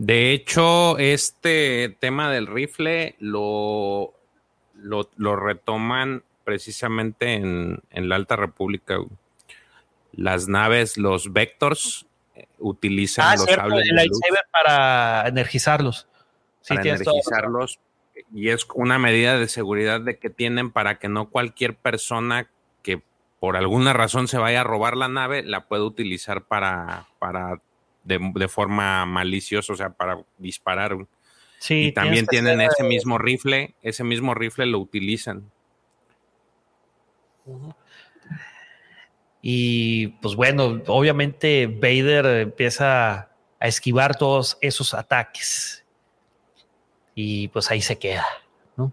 De 0.00 0.32
hecho, 0.32 0.96
este 0.96 1.94
tema 2.00 2.32
del 2.32 2.46
rifle 2.46 3.16
lo, 3.18 4.14
lo, 4.74 5.36
retoman 5.36 6.22
precisamente 6.42 7.34
en, 7.34 7.82
la 7.92 8.16
Alta 8.16 8.36
República. 8.36 8.96
Las 10.12 10.48
naves, 10.48 10.96
los 10.96 11.34
Vectors, 11.34 12.06
eh, 12.34 12.46
utilizan 12.60 13.26
ah, 13.26 13.36
los 13.36 13.44
sables 13.44 13.84
de 13.84 14.06
luz 14.06 14.20
para 14.50 15.28
energizarlos. 15.28 16.08
para 16.66 16.80
energizarlos. 16.80 17.78
Y 18.34 18.48
es 18.48 18.66
una 18.74 18.98
medida 18.98 19.38
de 19.38 19.48
seguridad 19.48 20.00
de 20.00 20.18
que 20.18 20.30
tienen 20.30 20.70
para 20.70 20.98
que 20.98 21.10
no 21.10 21.28
cualquier 21.28 21.76
persona 21.76 22.48
que 22.82 23.02
por 23.38 23.58
alguna 23.58 23.92
razón 23.92 24.28
se 24.28 24.38
vaya 24.38 24.62
a 24.62 24.64
robar 24.64 24.96
la 24.96 25.08
nave 25.08 25.42
la 25.42 25.66
pueda 25.66 25.84
utilizar 25.84 26.44
para, 26.44 27.06
para 27.18 27.60
de, 28.04 28.48
forma 28.48 29.04
maliciosa, 29.06 29.72
o 29.72 29.76
sea, 29.76 29.90
para 29.90 30.22
disparar. 30.38 30.96
Sí, 31.58 31.86
y 31.86 31.92
también 31.92 32.26
tienen 32.26 32.60
ese 32.60 32.82
mismo 32.84 33.18
rifle, 33.18 33.74
ese 33.82 34.04
mismo 34.04 34.34
rifle 34.34 34.66
lo 34.66 34.78
utilizan. 34.78 35.50
Y 39.42 40.08
pues 40.22 40.34
bueno, 40.36 40.82
obviamente 40.86 41.66
Vader 41.66 42.26
empieza 42.42 43.30
a 43.58 43.68
esquivar 43.68 44.16
todos 44.16 44.58
esos 44.60 44.94
ataques. 44.94 45.84
Y 47.14 47.48
pues 47.48 47.70
ahí 47.70 47.82
se 47.82 47.98
queda, 47.98 48.26
¿no? 48.76 48.92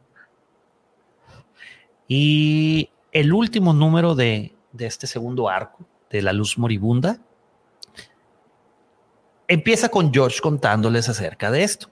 Y 2.08 2.90
el 3.12 3.32
último 3.32 3.74
número 3.74 4.16
de, 4.16 4.54
de 4.72 4.86
este 4.86 5.08
segundo 5.08 5.50
arco, 5.50 5.86
de 6.10 6.22
la 6.22 6.34
luz 6.34 6.58
moribunda, 6.58 7.20
empieza 9.48 9.90
con 9.90 10.14
George 10.14 10.40
contándoles 10.42 11.10
acerca 11.10 11.52
de 11.52 11.64
esto. 11.64 11.90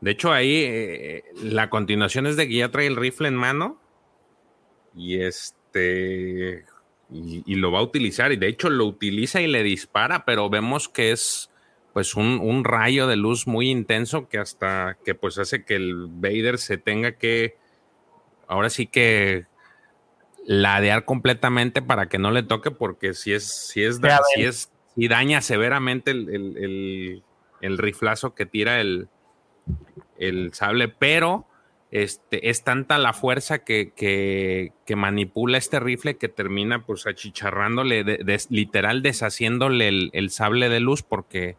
De 0.00 0.10
hecho, 0.10 0.32
ahí 0.32 0.64
eh, 0.64 1.24
la 1.42 1.70
continuación 1.70 2.26
es 2.26 2.36
de 2.36 2.48
que 2.48 2.56
ya 2.56 2.70
trae 2.70 2.86
el 2.86 2.96
rifle 2.96 3.28
en 3.28 3.34
mano 3.34 3.80
y 4.94 5.20
este 5.20 6.64
y, 7.10 7.54
lo 7.54 7.70
va 7.70 7.78
a 7.78 7.82
utilizar 7.82 8.32
y 8.32 8.36
de 8.36 8.48
hecho 8.48 8.68
lo 8.68 8.84
utiliza 8.84 9.40
y 9.40 9.46
le 9.46 9.62
dispara, 9.62 10.24
pero 10.24 10.50
vemos 10.50 10.88
que 10.88 11.12
es 11.12 11.50
pues 11.92 12.14
un, 12.14 12.40
un, 12.40 12.64
rayo 12.64 13.06
de 13.06 13.16
luz 13.16 13.46
muy 13.46 13.70
intenso 13.70 14.28
que 14.28 14.38
hasta 14.38 14.98
que 15.04 15.14
pues 15.14 15.38
hace 15.38 15.64
que 15.64 15.76
el 15.76 16.08
Vader 16.08 16.58
se 16.58 16.76
tenga 16.76 17.12
que 17.12 17.56
ahora 18.48 18.68
sí 18.68 18.86
que 18.86 19.46
ladear 20.44 21.04
completamente 21.04 21.80
para 21.80 22.08
que 22.08 22.18
no 22.18 22.30
le 22.32 22.42
toque 22.42 22.70
porque 22.70 23.14
si 23.14 23.32
es 23.32 23.68
si 23.68 23.82
es, 23.82 24.00
si 24.34 24.42
es 24.42 24.70
y 24.96 25.08
daña 25.08 25.42
severamente 25.42 26.10
el, 26.10 27.22
riflazo 27.60 28.34
que 28.34 28.46
tira 28.46 28.80
el, 28.80 29.08
sable, 30.52 30.88
pero 30.88 31.46
este, 31.90 32.48
es 32.48 32.64
tanta 32.64 32.98
la 32.98 33.12
fuerza 33.12 33.58
que, 33.58 34.72
manipula 34.96 35.58
este 35.58 35.78
rifle 35.78 36.16
que 36.16 36.28
termina 36.28 36.84
pues 36.84 37.06
achicharrándole, 37.06 38.04
literal 38.48 39.02
deshaciéndole 39.02 39.88
el, 40.12 40.30
sable 40.30 40.70
de 40.70 40.80
luz 40.80 41.02
porque 41.02 41.56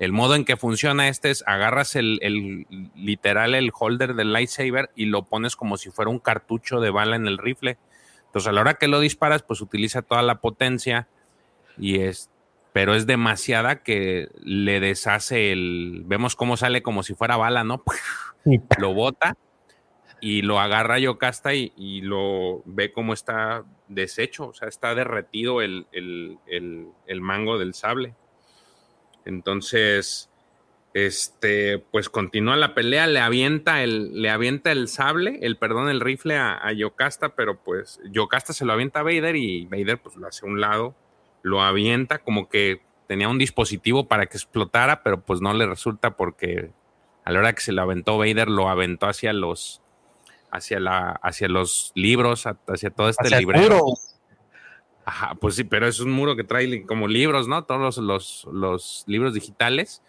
el 0.00 0.12
modo 0.12 0.34
en 0.34 0.44
que 0.44 0.56
funciona 0.56 1.08
este 1.08 1.30
es 1.30 1.44
agarras 1.46 1.94
el, 1.94 2.66
literal 2.96 3.54
el 3.54 3.70
holder 3.72 4.14
del 4.14 4.32
lightsaber 4.32 4.90
y 4.96 5.06
lo 5.06 5.22
pones 5.22 5.54
como 5.54 5.76
si 5.76 5.90
fuera 5.90 6.10
un 6.10 6.18
cartucho 6.18 6.80
de 6.80 6.90
bala 6.90 7.16
en 7.16 7.28
el 7.28 7.38
rifle. 7.38 7.78
Entonces 8.26 8.48
a 8.48 8.52
la 8.52 8.62
hora 8.62 8.74
que 8.74 8.88
lo 8.88 8.98
disparas 8.98 9.42
pues 9.42 9.60
utiliza 9.60 10.02
toda 10.02 10.22
la 10.22 10.40
potencia 10.40 11.06
y 11.78 12.00
es 12.00 12.30
pero 12.72 12.94
es 12.94 13.06
demasiada 13.06 13.82
que 13.82 14.28
le 14.42 14.80
deshace 14.80 15.52
el. 15.52 16.02
Vemos 16.06 16.36
cómo 16.36 16.56
sale 16.56 16.82
como 16.82 17.02
si 17.02 17.14
fuera 17.14 17.36
bala, 17.36 17.64
¿no? 17.64 17.82
Lo 18.78 18.94
bota 18.94 19.36
y 20.20 20.42
lo 20.42 20.60
agarra 20.60 20.98
Yocasta 20.98 21.54
y, 21.54 21.72
y 21.76 22.02
lo 22.02 22.62
ve 22.64 22.92
cómo 22.92 23.12
está 23.12 23.64
deshecho, 23.88 24.48
o 24.48 24.54
sea, 24.54 24.68
está 24.68 24.94
derretido 24.94 25.62
el, 25.62 25.86
mango 27.20 27.58
del 27.58 27.74
sable. 27.74 28.14
Entonces, 29.24 30.30
este, 30.94 31.78
pues 31.78 32.08
continúa 32.08 32.56
la 32.56 32.74
pelea, 32.74 33.06
le 33.06 33.20
avienta 33.20 33.82
el, 33.82 34.20
le 34.20 34.30
avienta 34.30 34.72
el 34.72 34.88
sable, 34.88 35.38
el 35.42 35.56
perdón, 35.56 35.88
el 35.88 36.00
rifle 36.00 36.36
a, 36.36 36.58
a 36.66 36.72
Yocasta, 36.72 37.34
pero 37.34 37.58
pues 37.62 38.00
Yocasta 38.10 38.52
se 38.52 38.64
lo 38.64 38.72
avienta 38.72 39.00
a 39.00 39.04
Vader 39.04 39.36
y 39.36 39.66
Vader 39.66 39.98
pues 39.98 40.16
lo 40.16 40.26
hace 40.26 40.46
a 40.46 40.48
un 40.48 40.60
lado, 40.60 40.94
lo 41.42 41.62
avienta 41.62 42.18
como 42.18 42.48
que 42.48 42.82
tenía 43.06 43.28
un 43.28 43.38
dispositivo 43.38 44.06
para 44.06 44.26
que 44.26 44.36
explotara, 44.36 45.02
pero 45.02 45.20
pues 45.22 45.40
no 45.40 45.52
le 45.52 45.66
resulta 45.66 46.16
porque 46.16 46.70
a 47.24 47.32
la 47.32 47.40
hora 47.40 47.52
que 47.52 47.60
se 47.60 47.72
lo 47.72 47.82
aventó 47.82 48.18
Vader 48.18 48.48
lo 48.48 48.68
aventó 48.68 49.06
hacia 49.06 49.32
los 49.32 49.82
hacia 50.50 50.80
la 50.80 51.18
hacia 51.22 51.48
los 51.48 51.92
libros, 51.94 52.46
hacia 52.46 52.90
todo 52.90 53.08
este 53.08 53.36
librero. 53.38 53.80
Ajá, 55.04 55.34
pues 55.40 55.56
sí, 55.56 55.64
pero 55.64 55.88
es 55.88 55.98
un 55.98 56.12
muro 56.12 56.36
que 56.36 56.44
trae 56.44 56.86
como 56.86 57.08
libros, 57.08 57.48
¿no? 57.48 57.64
Todos 57.64 57.98
los, 57.98 58.46
los 58.52 59.02
libros 59.06 59.34
digitales 59.34 60.02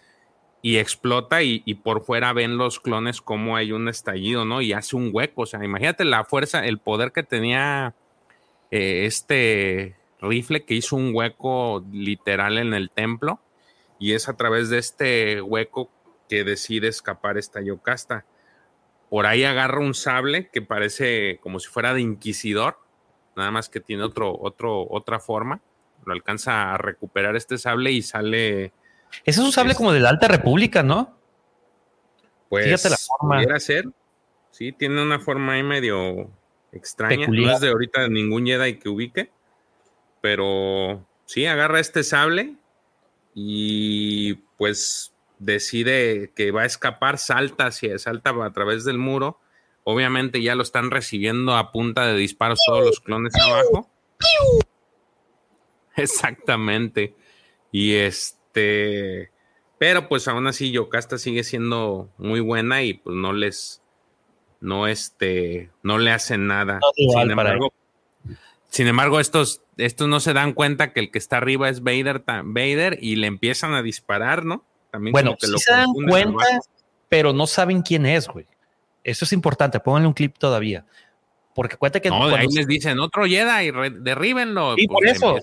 y 0.62 0.78
explota 0.78 1.42
y, 1.42 1.60
por 1.84 2.04
fuera 2.04 2.34
ven 2.34 2.58
los 2.58 2.80
clones 2.80 3.20
como 3.20 3.56
hay 3.56 3.72
un 3.72 3.90
estallido, 3.90 4.46
¿no? 4.46 4.62
Y 4.62 4.74
hace 4.74 4.96
un 4.96 5.10
hueco, 5.12 5.42
o 5.42 5.46
sea, 5.48 5.64
imagínate 5.64 6.06
la 6.06 6.24
fuerza, 6.24 6.66
el 6.68 6.78
poder 6.78 7.12
que 7.12 7.24
tenía 7.24 7.96
eh, 8.70 9.06
este 9.06 9.96
rifle 10.22 10.66
que 10.66 10.76
hizo 10.76 10.96
un 10.96 11.12
hueco 11.14 11.86
literal 11.92 12.58
en 12.58 12.74
el 12.74 12.90
templo 12.90 13.42
y 14.00 14.14
es 14.14 14.30
a 14.30 14.38
través 14.38 14.70
de 14.70 14.78
este 14.78 15.42
hueco 15.42 15.92
que 16.30 16.44
decide 16.44 16.88
escapar 16.88 17.38
esta 17.38 17.62
Yocasta. 17.62 18.26
Por 19.10 19.26
ahí 19.26 19.44
agarra 19.44 19.80
un 19.80 19.94
sable 19.94 20.50
que 20.50 20.62
parece 20.62 21.40
como 21.42 21.60
si 21.60 21.68
fuera 21.68 21.94
de 21.94 22.02
inquisidor, 22.02 22.78
nada 23.36 23.52
más 23.52 23.68
que 23.70 23.80
tiene 23.82 24.04
otro, 24.04 24.38
otro, 24.40 24.88
otra 24.90 25.20
forma. 25.20 25.62
Lo 26.06 26.14
alcanza 26.14 26.74
a 26.74 26.78
recuperar 26.78 27.36
este 27.36 27.58
sable 27.58 27.92
y 27.92 28.02
sale 28.02 28.74
ese 29.26 29.42
es 29.42 29.46
un 29.46 29.52
sable 29.52 29.76
como 29.76 29.92
de 29.92 30.00
la 30.00 30.10
Alta 30.10 30.28
República, 30.28 30.84
¿no? 30.84 31.18
Pues 32.50 32.66
Fíjate 32.66 32.90
la 32.90 32.98
forma. 32.98 33.36
Pudiera 33.36 33.60
ser. 33.60 33.86
Sí, 34.52 34.72
tiene 34.72 35.02
una 35.02 35.20
forma 35.20 35.54
ahí 35.54 35.64
medio 35.64 36.30
extraña. 36.72 37.28
No 37.28 37.52
es 37.52 37.60
de 37.60 37.70
ahorita 37.70 38.08
ningún 38.08 38.46
Jedi 38.46 38.80
que 38.80 38.90
ubique. 38.90 39.32
Pero 40.22 41.06
sí, 41.26 41.46
agarra 41.46 41.80
este 41.80 42.04
sable 42.04 42.56
y 43.34 44.36
pues 44.58 45.14
decide 45.40 46.32
que 46.36 46.52
va 46.52 46.62
a 46.62 46.66
escapar, 46.66 47.18
salta 47.18 47.68
hacia, 47.68 47.98
salta 47.98 48.32
a 48.44 48.54
través 48.54 48.86
del 48.86 48.98
muro. 48.98 49.40
Obviamente 49.84 50.42
ya 50.42 50.56
lo 50.56 50.62
están 50.62 50.92
recibiendo 50.92 51.56
a 51.56 51.72
punta 51.72 52.06
de 52.06 52.16
disparos 52.16 52.60
todos 52.66 52.86
los 52.86 53.00
clones 53.00 53.34
abajo. 53.36 53.90
Exactamente. 55.96 57.16
Y 57.72 57.96
este 57.96 59.32
pero 59.82 60.08
pues 60.08 60.28
aún 60.28 60.46
así 60.46 60.72
Yocasta 60.72 61.18
sigue 61.18 61.44
siendo 61.44 62.08
muy 62.20 62.40
buena 62.40 62.84
y 62.84 62.94
pues 62.94 63.16
no 63.16 63.34
les, 63.34 63.82
no 64.60 64.86
este, 64.86 65.72
no 65.82 65.98
le 65.98 66.12
hacen 66.12 66.46
nada. 66.46 66.80
sin, 66.96 67.32
embargo, 67.32 67.74
sin 68.72 68.88
embargo, 68.88 69.20
estos, 69.20 69.64
estos 69.76 70.08
no 70.08 70.22
se 70.22 70.32
dan 70.32 70.54
cuenta 70.54 70.94
que 70.94 71.02
el 71.02 71.12
que 71.12 71.18
está 71.18 71.38
arriba 71.38 71.68
es 71.68 71.84
Vader, 71.84 72.24
Vader 72.26 72.98
y 73.02 73.18
le 73.18 73.28
empiezan 73.28 73.74
a 73.74 73.84
disparar, 73.84 74.46
¿no? 74.46 74.64
También 74.92 75.12
bueno, 75.12 75.36
que 75.38 75.46
se 75.48 75.72
dan 75.72 75.90
cuenta, 76.08 76.46
pero 77.10 77.34
no 77.34 77.48
saben 77.48 77.82
quién 77.82 78.06
es, 78.06 78.30
güey. 78.30 78.48
Eso 79.04 79.26
es 79.26 79.34
importante, 79.34 79.82
pónganle 79.82 80.08
un 80.08 80.14
clip 80.14 80.38
todavía. 80.38 80.86
Porque 81.54 81.76
cuenta 81.76 82.00
que. 82.00 82.08
No, 82.08 82.24
ahí 82.34 82.48
les 82.48 82.66
dicen 82.66 82.98
otro 83.02 83.26
Jedi, 83.26 83.72
derríbenlo. 84.00 84.76
Y 84.78 84.88
por 84.88 85.04
pues, 85.04 85.18
eso. 85.18 85.38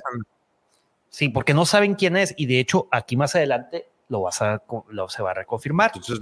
Sí, 1.10 1.28
porque 1.28 1.52
no 1.52 1.66
saben 1.66 1.96
quién 1.96 2.16
es 2.16 2.34
y 2.38 2.46
de 2.46 2.60
hecho 2.60 2.88
aquí 2.90 3.16
más 3.16 3.34
adelante 3.34 3.88
lo 4.08 4.22
vas 4.22 4.40
a 4.40 4.62
lo, 4.88 5.10
se 5.10 5.22
va 5.22 5.32
a 5.32 5.34
reconfirmar. 5.34 5.92
Entonces 5.94 6.18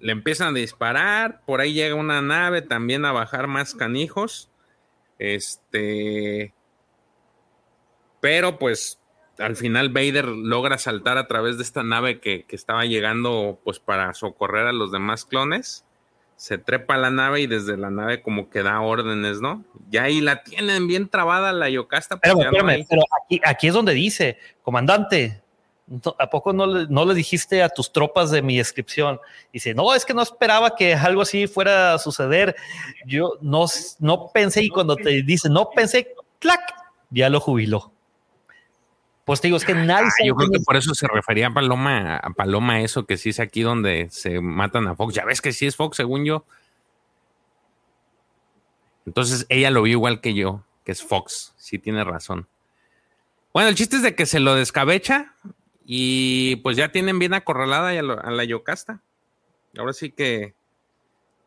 le 0.00 0.12
empiezan 0.12 0.48
a 0.48 0.58
disparar, 0.58 1.40
por 1.46 1.60
ahí 1.60 1.72
llega 1.72 1.94
una 1.94 2.20
nave 2.20 2.62
también 2.62 3.04
a 3.04 3.12
bajar 3.12 3.46
más 3.46 3.74
canijos. 3.74 4.50
Este 5.18 6.54
pero 8.20 8.58
pues 8.58 8.98
al 9.38 9.56
final 9.56 9.90
Vader 9.90 10.26
logra 10.26 10.78
saltar 10.78 11.18
a 11.18 11.28
través 11.28 11.56
de 11.56 11.62
esta 11.62 11.82
nave 11.82 12.20
que, 12.20 12.44
que 12.44 12.56
estaba 12.56 12.84
llegando 12.84 13.60
pues 13.64 13.78
para 13.78 14.12
socorrer 14.14 14.66
a 14.66 14.72
los 14.72 14.90
demás 14.90 15.24
clones 15.24 15.84
se 16.38 16.56
trepa 16.56 16.94
a 16.94 16.98
la 16.98 17.10
nave 17.10 17.40
y 17.40 17.46
desde 17.48 17.76
la 17.76 17.90
nave 17.90 18.22
como 18.22 18.48
que 18.48 18.62
da 18.62 18.80
órdenes, 18.80 19.40
¿no? 19.40 19.64
Ya 19.90 20.04
ahí 20.04 20.20
la 20.20 20.44
tienen 20.44 20.86
bien 20.86 21.08
trabada 21.08 21.52
la 21.52 21.68
Yocasta. 21.68 22.16
Pues 22.20 22.32
pero, 22.32 22.50
pero 22.88 23.02
aquí, 23.20 23.40
aquí, 23.44 23.66
es 23.66 23.74
donde 23.74 23.92
dice, 23.92 24.38
comandante, 24.62 25.42
¿a 26.18 26.30
poco 26.30 26.52
no 26.52 26.66
le, 26.66 26.86
no 26.88 27.04
le 27.04 27.14
dijiste 27.14 27.62
a 27.62 27.68
tus 27.68 27.92
tropas 27.92 28.30
de 28.30 28.42
mi 28.42 28.58
descripción? 28.58 29.20
Dice, 29.52 29.74
no, 29.74 29.94
es 29.94 30.04
que 30.04 30.14
no 30.14 30.22
esperaba 30.22 30.76
que 30.76 30.94
algo 30.94 31.22
así 31.22 31.46
fuera 31.46 31.94
a 31.94 31.98
suceder. 31.98 32.56
Yo 33.06 33.34
no, 33.40 33.66
no 33.98 34.30
pensé 34.32 34.62
y 34.62 34.68
cuando 34.68 34.96
te 34.96 35.22
dice, 35.22 35.48
no 35.48 35.70
pensé, 35.70 36.14
clac, 36.38 36.60
ya 37.10 37.28
lo 37.28 37.40
jubiló. 37.40 37.92
Pues 39.24 39.42
te 39.42 39.48
digo, 39.48 39.58
es 39.58 39.64
que 39.64 39.74
nadie. 39.74 40.08
Ah, 40.08 40.24
yo 40.24 40.34
creo 40.34 40.50
que 40.50 40.60
por 40.60 40.76
eso 40.76 40.94
se 40.94 41.06
refería 41.06 41.48
a 41.48 41.52
Paloma, 41.52 42.16
a 42.16 42.30
Paloma, 42.30 42.80
eso 42.80 43.04
que 43.04 43.18
sí 43.18 43.28
es 43.30 43.40
aquí 43.40 43.60
donde 43.60 44.08
se 44.10 44.40
matan 44.40 44.88
a 44.88 44.94
Fox. 44.94 45.14
Ya 45.14 45.24
ves 45.26 45.42
que 45.42 45.52
sí 45.52 45.66
es 45.66 45.76
Fox, 45.76 45.98
según 45.98 46.24
yo. 46.24 46.44
Entonces 49.04 49.44
ella 49.50 49.70
lo 49.70 49.82
vio 49.82 49.92
igual 49.92 50.20
que 50.22 50.32
yo, 50.32 50.64
que 50.84 50.92
es 50.92 51.02
Fox. 51.02 51.52
Sí 51.58 51.78
tiene 51.78 52.04
razón. 52.04 52.46
Bueno, 53.52 53.68
el 53.68 53.74
chiste 53.74 53.96
es 53.96 54.02
de 54.02 54.14
que 54.14 54.24
se 54.24 54.40
lo 54.40 54.54
descabecha 54.54 55.34
y 55.90 56.56
pues 56.56 56.76
ya 56.76 56.92
tienen 56.92 57.18
bien 57.18 57.32
acorralada 57.32 57.98
a, 57.98 58.30
la 58.30 58.44
Yocasta. 58.44 59.00
Ahora 59.78 59.94
sí 59.94 60.10
que 60.10 60.52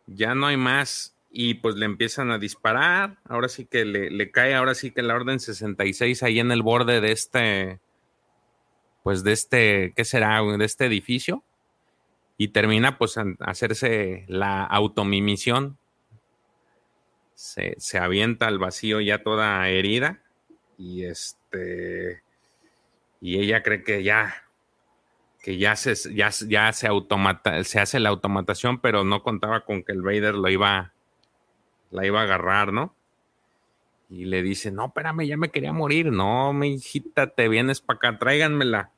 ya 0.07 0.33
no 0.33 0.47
hay 0.47 0.57
más 0.57 1.15
y 1.29 1.53
pues 1.53 1.75
le 1.75 1.85
empiezan 1.85 2.31
a 2.31 2.39
disparar. 2.39 3.19
Ahora 3.25 3.49
sí 3.49 3.65
que 3.67 3.85
le, 3.85 4.31
cae, 4.31 4.55
ahora 4.55 4.73
sí 4.73 4.89
que 4.89 5.03
la 5.03 5.13
orden 5.13 5.39
66 5.39 6.23
ahí 6.23 6.39
en 6.39 6.51
el 6.51 6.63
borde 6.63 7.01
de 7.01 7.11
este, 7.11 7.79
pues 9.03 9.23
de 9.23 9.33
este, 9.33 9.93
¿qué 9.95 10.05
será? 10.05 10.41
De 10.41 10.65
este 10.65 10.87
edificio. 10.87 11.43
Y 12.35 12.47
termina 12.47 12.97
pues 12.97 13.19
a 13.19 13.25
hacerse 13.41 14.25
la 14.27 14.63
automimisión. 14.63 15.77
Se, 17.35 17.75
se 17.77 17.99
avienta 17.99 18.47
al 18.47 18.57
vacío 18.57 19.01
ya 19.01 19.21
toda 19.21 19.69
herida. 19.69 20.23
Y 20.79 21.03
este, 21.03 22.23
y 23.21 23.39
ella 23.39 23.63
cree 23.63 23.83
que 23.83 24.03
ya, 24.03 24.43
que 25.41 25.57
ya 25.57 25.75
se, 25.75 25.95
ya, 26.13 26.29
ya 26.47 26.73
se, 26.73 26.87
automata, 26.87 27.63
se 27.63 27.79
hace 27.79 27.99
la 27.99 28.09
automatación, 28.09 28.79
pero 28.79 29.03
no 29.03 29.23
contaba 29.23 29.63
con 29.63 29.83
que 29.83 29.93
el 29.93 30.01
Vader 30.01 30.35
lo 30.35 30.49
iba 30.49 30.91
la 31.91 32.05
iba 32.05 32.21
a 32.21 32.23
agarrar, 32.23 32.73
¿no? 32.73 32.95
Y 34.09 34.25
le 34.25 34.41
dice, 34.41 34.71
no, 34.71 34.87
espérame, 34.87 35.25
ya 35.25 35.37
me 35.37 35.51
quería 35.51 35.71
morir. 35.71 36.11
No, 36.11 36.51
mi 36.53 36.73
hijita, 36.73 37.27
te 37.27 37.47
vienes 37.47 37.79
para 37.81 37.97
acá, 37.97 38.17
tráiganmela. 38.17 38.91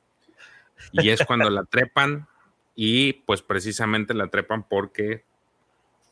Y 0.92 1.10
es 1.10 1.24
cuando 1.24 1.50
la 1.50 1.64
trepan 1.64 2.26
y 2.74 3.12
pues 3.12 3.42
precisamente 3.42 4.14
la 4.14 4.28
trepan 4.28 4.64
porque 4.64 5.24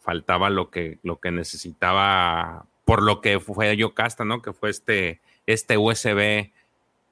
faltaba 0.00 0.50
lo 0.50 0.70
que, 0.70 0.98
lo 1.02 1.18
que 1.18 1.32
necesitaba, 1.32 2.66
por 2.84 3.02
lo 3.02 3.20
que 3.20 3.40
fue 3.40 3.76
Yocasta, 3.76 4.24
¿no? 4.24 4.40
Que 4.40 4.52
fue 4.52 4.70
este, 4.70 5.20
este 5.46 5.76
USB 5.78 6.52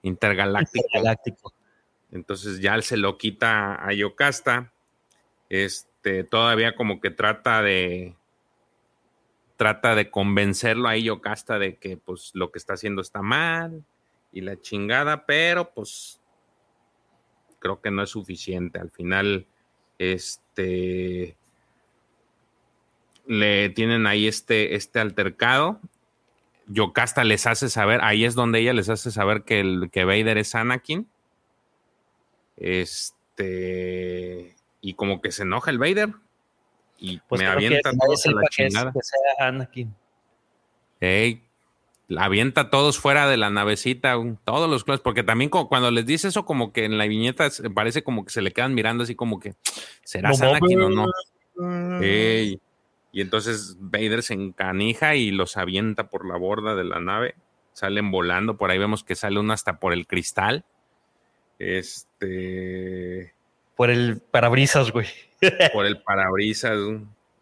intergaláctico. 0.03 0.87
intergaláctico. 0.87 1.55
Entonces 2.13 2.61
ya 2.61 2.75
él 2.75 2.83
se 2.83 2.97
lo 2.97 3.19
quita 3.19 3.85
a 3.85 3.93
Yocasta. 3.93 4.73
Este, 5.49 6.25
todavía 6.25 6.75
como 6.75 7.01
que 7.01 7.11
trata 7.11 7.63
de, 7.63 8.15
trata 9.57 9.95
de 9.95 10.11
convencerlo 10.11 10.89
a 10.89 10.97
Yocasta 10.97 11.59
de 11.59 11.77
que 11.77 11.97
pues 11.97 12.31
lo 12.35 12.51
que 12.51 12.59
está 12.59 12.75
haciendo 12.75 13.03
está 13.03 13.23
mal 13.23 13.85
y 14.33 14.41
la 14.41 14.61
chingada, 14.61 15.27
pero 15.27 15.71
pues 15.73 16.21
creo 17.59 17.81
que 17.81 17.91
no 17.91 18.03
es 18.03 18.11
suficiente. 18.11 18.79
Al 18.79 18.91
final, 18.91 19.47
este 19.99 21.37
le 23.27 23.69
tienen 23.69 24.07
ahí 24.07 24.27
este, 24.27 24.75
este 24.75 24.99
altercado. 24.99 25.79
Yocasta 26.73 27.25
les 27.25 27.47
hace 27.47 27.69
saber, 27.69 28.01
ahí 28.03 28.25
es 28.25 28.35
donde 28.35 28.61
ella 28.61 28.73
les 28.73 28.89
hace 28.89 29.11
saber 29.11 29.43
que, 29.43 29.61
el, 29.61 29.91
que 29.91 30.05
Vader 30.05 30.39
es 30.39 30.55
Anakin. 30.55 31.09
Este, 32.57 34.55
y 34.81 34.95
como 34.95 35.21
que 35.21 35.33
se 35.33 35.43
enoja 35.43 35.71
el 35.71 35.79
Vader, 35.79 36.11
y 36.99 37.19
pues 37.29 37.41
me 37.41 37.49
avienta 37.49 37.91
todos 37.93 38.25
a 38.27 38.31
la 38.31 38.43
chingada. 38.51 38.93
la 42.07 42.25
avienta 42.25 42.71
todos 42.71 42.99
fuera 42.99 43.27
de 43.27 43.37
la 43.37 43.51
navecita, 43.51 44.15
todos 44.45 44.71
los 44.71 44.85
clones, 44.85 45.01
porque 45.01 45.23
también 45.23 45.51
cuando 45.51 45.91
les 45.91 46.07
dice 46.07 46.29
eso, 46.29 46.45
como 46.45 46.73
que 46.73 46.85
en 46.85 46.99
la 46.99 47.07
viñeta 47.07 47.49
parece 47.75 48.05
como 48.05 48.25
que 48.25 48.31
se 48.31 48.43
le 48.43 48.53
quedan 48.53 48.75
mirando 48.75 49.05
así 49.05 49.15
como 49.17 49.41
que, 49.41 49.55
¿será 50.05 50.31
Anakin 50.31 50.83
o 50.83 50.89
no? 50.91 51.07
Y 53.13 53.21
entonces 53.21 53.77
Vader 53.81 54.23
se 54.23 54.35
encanija 54.35 55.17
y 55.17 55.31
los 55.31 55.57
avienta 55.57 56.09
por 56.09 56.27
la 56.27 56.37
borda 56.37 56.75
de 56.75 56.85
la 56.85 57.01
nave, 57.01 57.35
salen 57.73 58.11
volando, 58.11 58.57
por 58.57 58.71
ahí 58.71 58.79
vemos 58.79 59.05
que 59.05 59.15
sale 59.15 59.41
uno 59.41 59.53
hasta 59.53 59.81
por 59.81 59.93
el 59.93 60.07
cristal. 60.07 60.65
Este 61.59 63.35
Por 63.77 63.91
el 63.91 64.21
parabrisas, 64.21 64.93
güey. 64.93 65.07
por 65.73 65.87
el 65.87 66.03
parabrisas. 66.03 66.79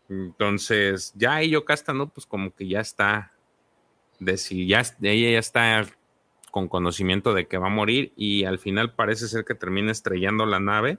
Entonces, 0.08 1.12
ya 1.16 1.34
ahí 1.34 1.50
Yocasta, 1.50 1.92
¿no? 1.92 2.08
Pues 2.08 2.26
como 2.26 2.54
que 2.54 2.66
ya 2.66 2.80
está, 2.80 3.32
de 4.18 4.38
si 4.38 4.66
ya, 4.66 4.82
ella 5.02 5.32
ya 5.32 5.38
está 5.38 5.86
con 6.50 6.68
conocimiento 6.68 7.34
de 7.34 7.46
que 7.46 7.58
va 7.58 7.66
a 7.66 7.70
morir 7.70 8.12
y 8.16 8.44
al 8.44 8.58
final 8.58 8.94
parece 8.94 9.28
ser 9.28 9.44
que 9.44 9.54
termina 9.54 9.92
estrellando 9.92 10.46
la 10.46 10.60
nave. 10.60 10.98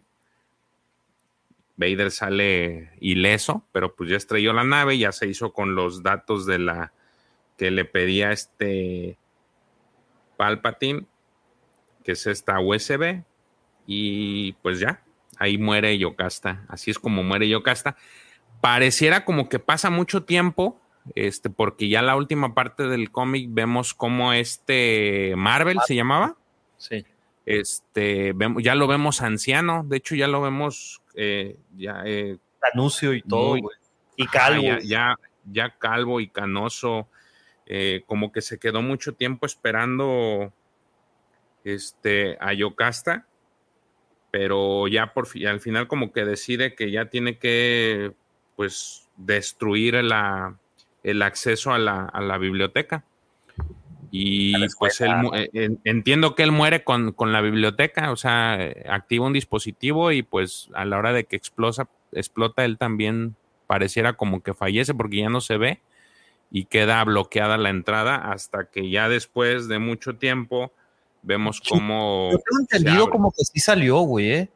Vader 1.79 2.11
sale 2.11 2.91
ileso, 2.99 3.63
pero 3.71 3.95
pues 3.95 4.09
ya 4.09 4.17
estrelló 4.17 4.51
la 4.51 4.65
nave, 4.65 4.97
ya 4.97 5.13
se 5.13 5.27
hizo 5.27 5.53
con 5.53 5.75
los 5.75 6.03
datos 6.03 6.45
de 6.45 6.59
la 6.59 6.91
que 7.57 7.71
le 7.71 7.85
pedía 7.85 8.33
este 8.33 9.17
Palpatine, 10.35 11.05
que 12.03 12.11
es 12.11 12.27
esta 12.27 12.59
USB, 12.59 13.23
y 13.87 14.53
pues 14.61 14.79
ya, 14.79 15.01
ahí 15.37 15.57
muere 15.57 15.97
Yocasta. 15.97 16.65
Así 16.67 16.91
es 16.91 16.99
como 16.99 17.23
muere 17.23 17.47
Yocasta. 17.47 17.95
Pareciera 18.59 19.23
como 19.23 19.47
que 19.47 19.59
pasa 19.59 19.89
mucho 19.89 20.23
tiempo, 20.23 20.81
este, 21.15 21.49
porque 21.49 21.87
ya 21.87 22.01
la 22.01 22.17
última 22.17 22.53
parte 22.53 22.83
del 22.83 23.09
cómic 23.09 23.47
vemos 23.51 23.93
como 23.93 24.33
este 24.33 25.33
Marvel 25.37 25.79
se 25.87 25.95
llamaba. 25.95 26.35
Sí. 26.77 27.05
Este, 27.45 28.33
ya 28.59 28.75
lo 28.75 28.87
vemos 28.87 29.21
anciano, 29.21 29.83
de 29.87 29.97
hecho 29.97 30.15
ya 30.15 30.27
lo 30.27 30.41
vemos 30.41 31.01
eh, 31.21 31.57
ya 31.75 32.01
eh, 32.05 32.37
anuncio 32.73 33.13
y 33.13 33.21
todo, 33.21 33.57
y 34.15 34.25
calvo. 34.27 34.63
ya, 34.81 35.15
ya, 35.45 35.77
calvo 35.77 36.19
y 36.19 36.29
canoso, 36.29 37.07
eh, 37.65 38.03
como 38.05 38.31
que 38.31 38.41
se 38.41 38.57
quedó 38.57 38.81
mucho 38.81 39.13
tiempo 39.13 39.45
esperando 39.45 40.53
este, 41.63 42.37
a 42.39 42.53
Yocasta 42.53 43.25
pero 44.31 44.87
ya 44.87 45.13
por 45.13 45.27
al 45.47 45.59
final 45.59 45.87
como 45.87 46.11
que 46.11 46.25
decide 46.25 46.75
que 46.75 46.91
ya 46.91 47.05
tiene 47.05 47.37
que 47.37 48.13
pues 48.55 49.09
destruir 49.17 49.95
el 49.95 51.21
acceso 51.21 51.71
a 51.71 51.79
la, 51.79 52.37
biblioteca. 52.37 53.05
Y 54.11 54.53
pues 54.77 55.01
él, 55.01 55.11
eh, 55.33 55.69
entiendo 55.83 56.35
que 56.35 56.43
él 56.43 56.51
muere 56.51 56.83
con, 56.83 57.13
la 57.19 57.41
biblioteca, 57.41 58.11
o 58.11 58.15
sea, 58.15 58.57
activa 58.89 59.27
un 59.27 59.33
dispositivo 59.33 60.11
y 60.11 60.23
pues 60.23 60.69
a 60.73 60.85
la 60.85 60.97
hora 60.97 61.13
de 61.13 61.25
que 61.25 61.35
explota, 61.35 61.87
explota 62.11 62.65
él 62.65 62.77
también 62.77 63.35
pareciera 63.67 64.13
como 64.13 64.41
que 64.41 64.53
fallece 64.53 64.93
porque 64.93 65.17
ya 65.17 65.29
no 65.29 65.41
se 65.41 65.57
ve 65.57 65.81
y 66.51 66.65
queda 66.65 67.03
bloqueada 67.03 67.57
la 67.57 67.69
entrada 67.69 68.15
hasta 68.15 68.65
que 68.65 68.89
ya 68.89 69.09
después 69.09 69.67
de 69.67 69.79
mucho 69.79 70.15
tiempo 70.15 70.73
vemos 71.21 71.61
cómo. 71.61 72.31
Yo 72.31 72.39
tengo 72.39 72.61
entendido 72.61 73.09
como 73.09 73.31
que 73.31 73.45
sí 73.45 73.59
salió, 73.59 73.99
güey. 73.99 74.31
¿eh? 74.31 74.49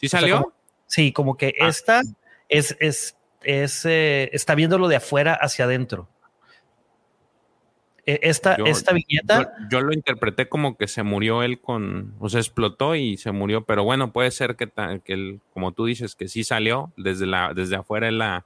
¿Sí 0.00 0.08
salió? 0.08 0.52
sí, 0.86 1.12
como 1.12 1.36
que 1.36 1.54
ah. 1.60 1.68
esta 1.68 2.02
es, 2.48 2.76
es, 2.78 3.16
es 3.42 3.84
eh, 3.84 4.30
está 4.32 4.54
viéndolo 4.54 4.88
de 4.88 4.96
afuera 4.96 5.34
hacia 5.34 5.64
adentro. 5.64 6.08
E, 8.04 8.20
esta, 8.22 8.54
esta 8.66 8.92
viñeta. 8.92 9.54
Yo, 9.70 9.80
lo 9.80 9.92
interpreté 9.92 10.48
como 10.48 10.76
que 10.76 10.88
se 10.88 11.02
murió 11.02 11.42
él 11.42 11.60
con. 11.60 12.14
O 12.18 12.28
sea, 12.28 12.40
explotó 12.40 12.94
y 12.94 13.16
se 13.16 13.32
murió. 13.32 13.64
Pero 13.64 13.84
bueno, 13.84 14.12
puede 14.12 14.30
ser 14.30 14.56
que, 14.56 14.70
que 15.04 15.12
él, 15.12 15.40
como 15.52 15.72
tú 15.72 15.86
dices, 15.86 16.14
que 16.14 16.28
sí 16.28 16.44
salió. 16.44 16.92
Desde, 16.96 17.26
la, 17.26 17.54
desde 17.54 17.76
afuera 17.76 18.08
él 18.08 18.18
la, 18.18 18.44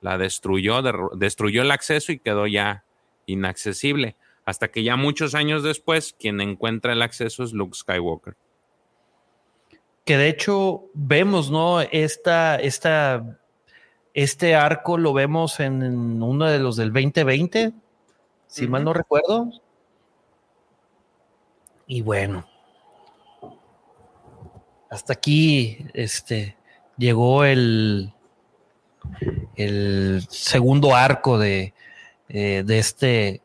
la 0.00 0.18
destruyó, 0.18 0.82
destruyó 1.16 1.62
el 1.62 1.70
acceso 1.70 2.12
y 2.12 2.18
quedó 2.18 2.46
ya 2.46 2.84
inaccesible 3.26 4.16
hasta 4.44 4.68
que 4.68 4.82
ya 4.82 4.96
muchos 4.96 5.34
años 5.34 5.62
después 5.62 6.14
quien 6.18 6.40
encuentra 6.40 6.92
el 6.92 7.02
acceso 7.02 7.44
es 7.44 7.52
Luke 7.52 7.76
Skywalker. 7.76 8.36
Que 10.04 10.18
de 10.18 10.28
hecho 10.28 10.90
vemos, 10.92 11.50
¿no? 11.50 11.80
Esta, 11.80 12.56
esta, 12.56 13.40
este 14.12 14.54
arco 14.54 14.98
lo 14.98 15.14
vemos 15.14 15.60
en 15.60 16.22
uno 16.22 16.44
de 16.44 16.58
los 16.58 16.76
del 16.76 16.92
2020, 16.92 17.72
si 18.54 18.68
mal 18.68 18.84
no 18.84 18.92
recuerdo. 18.92 19.50
Y 21.88 22.02
bueno, 22.02 22.46
hasta 24.88 25.14
aquí 25.14 25.84
este, 25.92 26.56
llegó 26.96 27.44
el, 27.44 28.12
el 29.56 30.24
segundo 30.30 30.94
arco 30.94 31.36
de, 31.36 31.74
eh, 32.28 32.62
de 32.64 32.78
este 32.78 33.42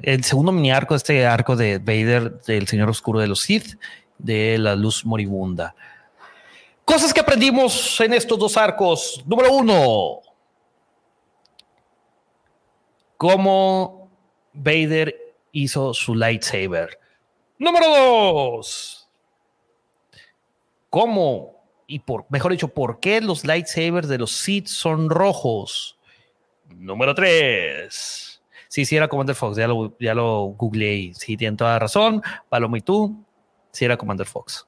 el 0.00 0.24
segundo 0.24 0.50
mini 0.50 0.72
arco, 0.72 0.96
este 0.96 1.24
arco 1.24 1.54
de 1.54 1.78
Vader, 1.78 2.40
del 2.42 2.66
Señor 2.66 2.90
Oscuro 2.90 3.20
de 3.20 3.28
los 3.28 3.42
Sith, 3.42 3.78
de 4.18 4.58
la 4.58 4.74
luz 4.74 5.06
moribunda. 5.06 5.76
Cosas 6.84 7.14
que 7.14 7.20
aprendimos 7.20 8.00
en 8.00 8.12
estos 8.12 8.36
dos 8.36 8.56
arcos. 8.56 9.22
Número 9.24 9.52
uno, 9.52 10.18
cómo 13.16 14.01
Vader 14.52 15.34
hizo 15.52 15.94
su 15.94 16.14
lightsaber. 16.14 16.98
Número 17.58 17.88
dos, 17.88 19.08
cómo 20.90 21.62
y 21.86 22.00
por, 22.00 22.24
mejor 22.28 22.52
dicho, 22.52 22.68
por 22.68 23.00
qué 23.00 23.20
los 23.20 23.44
lightsabers 23.44 24.08
de 24.08 24.18
los 24.18 24.32
Sith 24.32 24.66
son 24.66 25.10
rojos. 25.10 25.98
Número 26.68 27.14
tres 27.14 28.32
Sí, 28.72 28.86
sí 28.86 28.96
era 28.96 29.06
Commander 29.06 29.36
Fox, 29.36 29.58
ya 29.58 29.68
lo, 29.68 29.94
ya 30.00 30.14
lo 30.14 30.44
googleé 30.56 31.12
sí, 31.12 31.36
tienen 31.36 31.58
toda 31.58 31.78
razón. 31.78 32.22
Palomo 32.48 32.78
y 32.78 32.80
tú, 32.80 33.22
sí 33.70 33.84
era 33.84 33.98
Commander 33.98 34.26
Fox. 34.26 34.66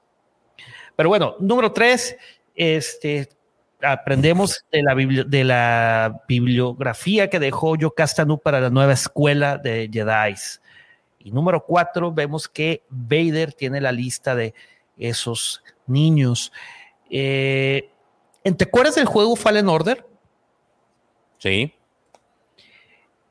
Pero 0.95 1.09
bueno, 1.09 1.35
número 1.39 1.71
tres, 1.71 2.15
este, 2.53 3.27
aprendemos 3.81 4.65
de 4.71 4.83
la, 4.83 4.95
de 4.95 5.43
la 5.43 6.21
bibliografía 6.27 7.29
que 7.29 7.39
dejó 7.39 7.75
Yocastanu 7.75 8.37
para 8.37 8.59
la 8.59 8.69
nueva 8.69 8.93
escuela 8.93 9.57
de 9.57 9.89
Jedi. 9.91 10.35
Y 11.19 11.31
número 11.31 11.63
cuatro, 11.65 12.11
vemos 12.11 12.47
que 12.47 12.83
Vader 12.89 13.53
tiene 13.53 13.81
la 13.81 13.91
lista 13.91 14.35
de 14.35 14.53
esos 14.97 15.63
niños. 15.87 16.51
Eh, 17.09 17.89
¿Te 18.43 18.63
acuerdas 18.63 18.95
del 18.95 19.05
juego 19.05 19.35
Fallen 19.35 19.69
Order? 19.69 20.05
Sí 21.39 21.73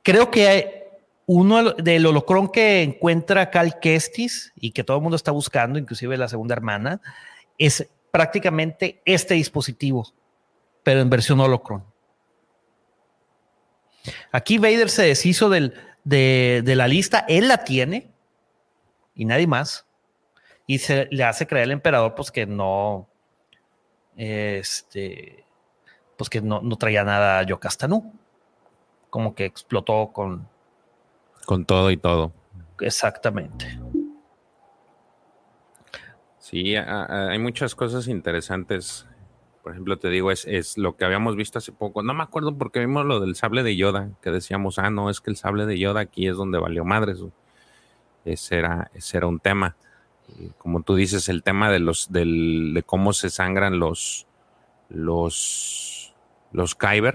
creo 0.04 0.30
que 0.30 0.84
uno 1.26 1.72
del 1.72 2.06
holocrón 2.06 2.48
que 2.48 2.82
encuentra 2.82 3.50
Cal 3.50 3.80
Kestis 3.80 4.52
y 4.54 4.70
que 4.70 4.84
todo 4.84 4.98
el 4.98 5.02
mundo 5.02 5.16
está 5.16 5.32
buscando, 5.32 5.78
inclusive 5.78 6.16
la 6.16 6.28
segunda 6.28 6.54
hermana, 6.54 7.00
es 7.58 7.88
prácticamente 8.12 9.00
este 9.04 9.34
dispositivo, 9.34 10.12
pero 10.84 11.00
en 11.00 11.10
versión 11.10 11.40
holocron. 11.40 11.84
Aquí 14.30 14.58
Vader 14.58 14.88
se 14.90 15.02
deshizo 15.02 15.48
de, 15.48 15.72
la 16.04 16.86
lista, 16.86 17.24
él 17.28 17.48
la 17.48 17.64
tiene 17.64 18.12
y 19.16 19.24
nadie 19.24 19.48
más. 19.48 19.86
Y 20.66 20.78
se 20.78 21.08
le 21.10 21.24
hace 21.24 21.46
creer 21.46 21.64
al 21.64 21.72
emperador 21.72 22.14
pues 22.14 22.30
que 22.30 22.46
no, 22.46 23.08
este, 24.16 25.44
pues 26.16 26.30
que 26.30 26.40
no, 26.40 26.60
no 26.60 26.76
traía 26.76 27.02
nada 27.02 27.40
a 27.40 27.42
Yocastanu 27.42 28.12
como 29.14 29.32
que 29.32 29.44
explotó 29.44 30.10
con... 30.12 30.48
Con 31.46 31.64
todo 31.64 31.92
y 31.92 31.96
todo. 31.96 32.32
Exactamente. 32.80 33.78
Sí, 36.40 36.74
hay 36.74 37.38
muchas 37.38 37.76
cosas 37.76 38.08
interesantes. 38.08 39.06
Por 39.64 39.72
ejemplo, 39.72 39.98
te 39.98 40.10
digo, 40.10 40.30
es, 40.30 40.44
es, 40.44 40.76
lo 40.76 40.94
que 40.94 41.06
habíamos 41.06 41.36
visto 41.36 41.58
hace 41.58 41.72
poco. 41.72 42.02
No 42.02 42.12
me 42.12 42.22
acuerdo 42.22 42.54
porque 42.58 42.80
vimos 42.80 43.06
lo 43.06 43.18
del 43.18 43.34
sable 43.34 43.62
de 43.62 43.76
Yoda, 43.76 44.10
que 44.20 44.30
decíamos, 44.30 44.78
ah, 44.78 44.90
no, 44.90 45.08
es 45.08 45.22
que 45.22 45.30
el 45.30 45.38
sable 45.38 45.64
de 45.64 45.78
Yoda 45.78 46.00
aquí 46.00 46.28
es 46.28 46.36
donde 46.36 46.58
valió 46.58 46.84
madres. 46.84 47.24
Ese 48.26 48.58
era, 48.58 48.90
ese 48.92 49.16
era 49.16 49.26
un 49.26 49.40
tema. 49.40 49.74
como 50.58 50.82
tú 50.82 50.96
dices, 50.96 51.30
el 51.30 51.42
tema 51.42 51.70
de 51.70 51.78
los, 51.78 52.12
del, 52.12 52.74
de 52.74 52.82
cómo 52.82 53.14
se 53.14 53.30
sangran 53.30 53.78
los, 53.78 54.26
los, 54.90 56.14
los 56.52 56.74
Kyber 56.74 57.14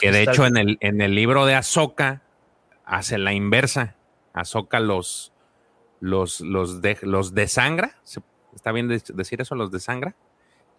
que 0.00 0.10
de 0.10 0.22
hecho 0.22 0.46
en 0.46 0.56
el, 0.56 0.78
en 0.80 1.02
el 1.02 1.14
libro 1.14 1.44
de 1.44 1.54
Azoka 1.54 2.22
hace 2.86 3.18
la 3.18 3.34
inversa. 3.34 3.94
Azoka 4.32 4.80
los, 4.80 5.34
los, 6.00 6.40
los, 6.40 6.80
de, 6.80 6.96
los 7.02 7.34
desangra, 7.34 7.94
¿está 8.54 8.72
bien 8.72 8.88
decir 8.88 9.42
eso? 9.42 9.54
Los 9.54 9.70
desangra 9.70 10.16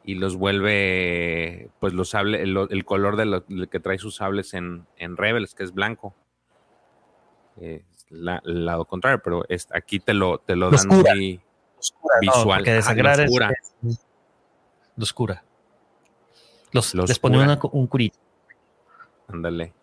y 0.05 0.15
los 0.15 0.35
vuelve, 0.35 1.69
pues 1.79 1.93
los 1.93 2.09
sable, 2.09 2.41
el, 2.43 2.85
color 2.85 3.17
de 3.17 3.67
que 3.67 3.79
trae 3.79 3.97
sus 3.97 4.15
sables 4.15 4.53
en, 4.53 4.85
en 4.97 5.17
Rebels, 5.17 5.55
que 5.55 5.63
es 5.63 5.73
blanco. 5.73 6.15
el 7.59 7.83
lado 8.65 8.85
contrario, 8.85 9.19
pero 9.23 9.43
aquí 9.73 9.99
te 9.99 10.13
lo, 10.13 10.37
te 10.37 10.55
lo 10.55 10.69
dan 10.69 10.87
muy 10.87 11.41
visual. 12.21 12.59
porque 12.59 12.73
desangrar 12.73 13.19
es, 13.19 13.31
oscura. 14.99 15.43
Los, 16.71 16.93
les 16.93 17.19
ponen 17.19 17.57
un 17.71 17.87
curito. 17.87 18.19
Ándale. 19.27 19.73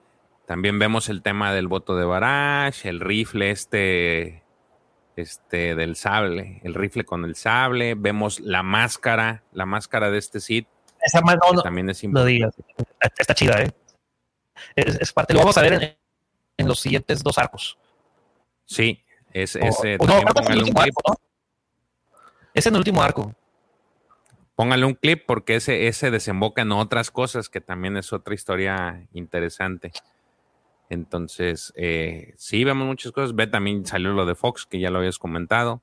También 0.47 0.79
vemos 0.79 1.09
el 1.09 1.23
tema 1.23 1.53
del 1.53 1.67
voto 1.67 1.97
de 1.97 2.05
Barash, 2.05 2.87
el 2.87 3.01
rifle 3.01 3.51
este 3.51 4.42
este, 5.17 5.75
del 5.75 5.97
sable, 5.97 6.61
el 6.63 6.75
rifle 6.75 7.05
con 7.05 7.25
el 7.25 7.37
sable, 7.37 7.95
vemos 7.95 8.41
la 8.41 8.63
máscara, 8.63 9.43
la 9.53 9.67
máscara 9.67 10.11
de 10.11 10.19
este 10.19 10.41
Sith. 10.41 10.67
Esa 11.01 11.21
más 11.21 11.37
no, 11.53 11.63
también 11.63 11.91
es 11.91 12.03
importante. 12.05 12.65
Está 13.19 13.35
chida, 13.35 13.63
¿eh? 13.63 13.71
Es, 14.77 15.13
parte, 15.13 15.35
lo 15.35 15.41
vamos 15.41 15.59
a 15.59 15.63
ver 15.63 15.97
en, 16.57 16.69
los 16.69 16.79
siguientes 16.81 17.23
dos 17.23 17.39
arcos. 17.39 17.77
Sí, 18.65 19.03
es, 19.33 19.57
ese. 19.57 19.99
no, 19.99 20.21
es 22.55 22.67
en 22.67 22.75
el 22.75 22.79
último 22.79 23.03
arco. 23.03 23.35
Póngale 24.55 24.85
un 24.85 24.95
clip 24.95 25.25
porque 25.27 25.57
ese, 25.57 25.89
ese 25.89 26.11
desemboca 26.11 26.63
en 26.63 26.73
otras 26.73 27.11
cosas 27.11 27.49
que 27.49 27.61
también 27.61 27.97
es 27.97 28.13
otra 28.13 28.35
historia 28.35 29.07
interesante. 29.13 29.93
Entonces, 30.93 31.73
eh, 31.75 32.35
sí, 32.37 32.65
vemos 32.65 32.87
muchas 32.87 33.13
cosas. 33.13 33.35
Ve 33.35 33.47
también 33.47 33.87
salió 33.87 34.13
lo 34.13 34.27
de 34.27 34.35
Fox, 34.35 34.67
que 34.67 34.79
ya 34.79 34.91
lo 34.91 34.99
habías 34.99 35.19
comentado. 35.19 35.81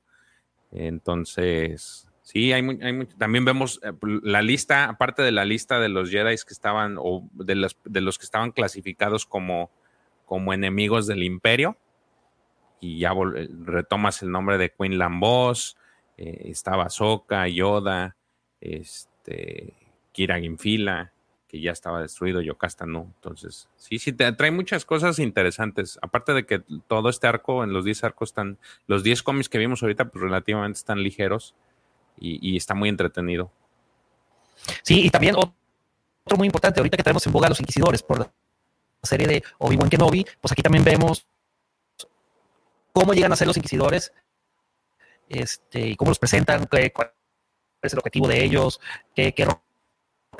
Entonces, 0.71 2.07
sí, 2.21 2.53
hay, 2.53 2.61
hay 2.83 3.07
también 3.17 3.43
vemos 3.43 3.79
eh, 3.81 3.91
la 4.21 4.43
lista, 4.43 4.85
aparte 4.85 5.23
de 5.23 5.31
la 5.31 5.45
lista 5.45 5.79
de 5.79 5.89
los 5.89 6.11
Jedi 6.11 6.35
que 6.35 6.53
estaban, 6.53 6.97
o 6.99 7.27
de 7.33 7.55
los, 7.55 7.75
de 7.85 8.01
los 8.01 8.19
que 8.19 8.25
estaban 8.25 8.51
clasificados 8.51 9.25
como, 9.25 9.71
como 10.25 10.53
enemigos 10.53 11.07
del 11.07 11.23
Imperio. 11.23 11.75
Y 12.79 12.99
ya 12.99 13.11
retomas 13.65 14.21
el 14.21 14.29
nombre 14.29 14.59
de 14.59 14.71
Queen 14.71 14.99
Lambos, 14.99 15.75
eh, 16.17 16.43
estaba 16.45 16.87
Soka, 16.91 17.47
Yoda, 17.47 18.15
este, 18.61 19.73
Kira 20.11 20.39
Ginfila, 20.39 21.13
que 21.49 21.59
ya 21.59 21.71
estaba 21.71 21.99
destruido, 21.99 22.41
Yocasta 22.41 22.85
no. 22.85 23.11
Entonces, 23.15 23.67
sí, 23.75 23.97
sí, 23.97 24.13
te 24.13 24.31
trae 24.33 24.51
muchas 24.51 24.85
cosas 24.85 25.17
interesantes. 25.17 25.97
Aparte 26.03 26.33
de 26.33 26.45
que 26.45 26.61
todo 26.87 27.09
este 27.09 27.25
arco, 27.25 27.63
en 27.63 27.73
los 27.73 27.83
10 27.83 28.03
arcos 28.03 28.29
están, 28.29 28.59
los 28.85 29.01
10 29.01 29.23
cómics 29.23 29.49
que 29.49 29.57
vimos 29.57 29.81
ahorita, 29.81 30.09
pues 30.09 30.21
relativamente 30.21 30.77
están 30.77 31.01
ligeros 31.01 31.55
y, 32.19 32.55
está 32.55 32.75
muy 32.75 32.87
entretenido. 32.87 33.51
Sí, 34.83 35.07
y 35.07 35.09
también 35.09 35.35
otro 35.35 36.37
muy 36.37 36.45
importante, 36.45 36.79
ahorita 36.79 36.97
que 36.97 37.03
tenemos 37.03 37.25
en 37.25 37.33
boga 37.33 37.47
a 37.47 37.49
los 37.49 37.59
inquisidores 37.59 38.03
por 38.03 38.19
la 38.19 38.31
serie 39.01 39.25
de 39.25 39.43
Obi-Wan 39.57 39.89
Kenobi, 39.89 40.27
pues 40.39 40.51
aquí 40.51 40.61
también 40.61 40.83
vemos 40.83 41.25
cómo 42.91 43.13
llegan 43.13 43.31
a 43.31 43.35
ser 43.35 43.47
los 43.47 43.57
inquisidores 43.57 44.13
este, 45.29 45.79
y 45.79 45.95
cómo 45.95 46.11
los 46.11 46.19
presentan, 46.19 46.67
cuál 46.67 47.11
es 47.81 47.93
el 47.93 47.99
objetivo 47.99 48.27
de 48.27 48.43
ellos, 48.43 48.79
qué, 49.15 49.33
qué 49.33 49.47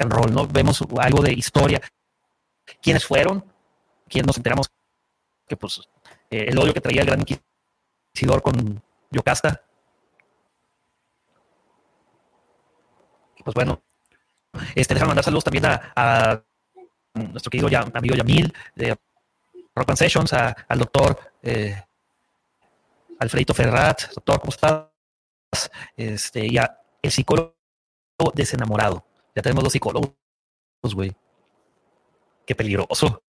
and 0.01 0.11
roll, 0.11 0.33
¿no? 0.33 0.47
Vemos 0.47 0.83
algo 0.99 1.21
de 1.21 1.33
historia, 1.33 1.81
quiénes 2.81 3.05
fueron, 3.05 3.43
quién 4.07 4.25
nos 4.25 4.37
enteramos 4.37 4.71
que 5.47 5.57
pues 5.57 5.81
eh, 6.29 6.45
el 6.49 6.57
odio 6.57 6.73
que 6.73 6.81
traía 6.81 7.01
el 7.01 7.07
gran 7.07 7.19
inquisidor 7.21 8.41
con 8.41 8.81
Yocasta. 9.11 9.63
Pues 13.43 13.55
bueno, 13.55 13.81
este, 14.75 14.93
déjame 14.93 15.09
mandar 15.09 15.23
saludos 15.23 15.45
también 15.45 15.65
a, 15.65 16.43
nuestro 17.13 17.49
querido 17.49 17.67
amigo 17.93 18.15
Yamil 18.15 18.53
de 18.75 18.95
Rock 19.75 19.89
and 19.89 19.97
Sessions, 19.97 20.33
al 20.33 20.79
doctor 20.79 21.19
eh, 21.41 21.83
Alfredito 23.19 23.53
Ferrat, 23.53 24.13
doctor, 24.13 24.39
¿cómo 24.39 24.51
estás? 24.51 24.89
Este, 25.97 26.45
y 26.45 26.57
el 26.57 27.11
psicólogo 27.11 27.55
desenamorado. 28.33 29.08
Ya 29.35 29.41
tenemos 29.41 29.63
dos 29.63 29.73
psicólogos, 29.73 30.13
güey. 30.93 31.15
Qué 32.45 32.55
peligroso. 32.55 33.21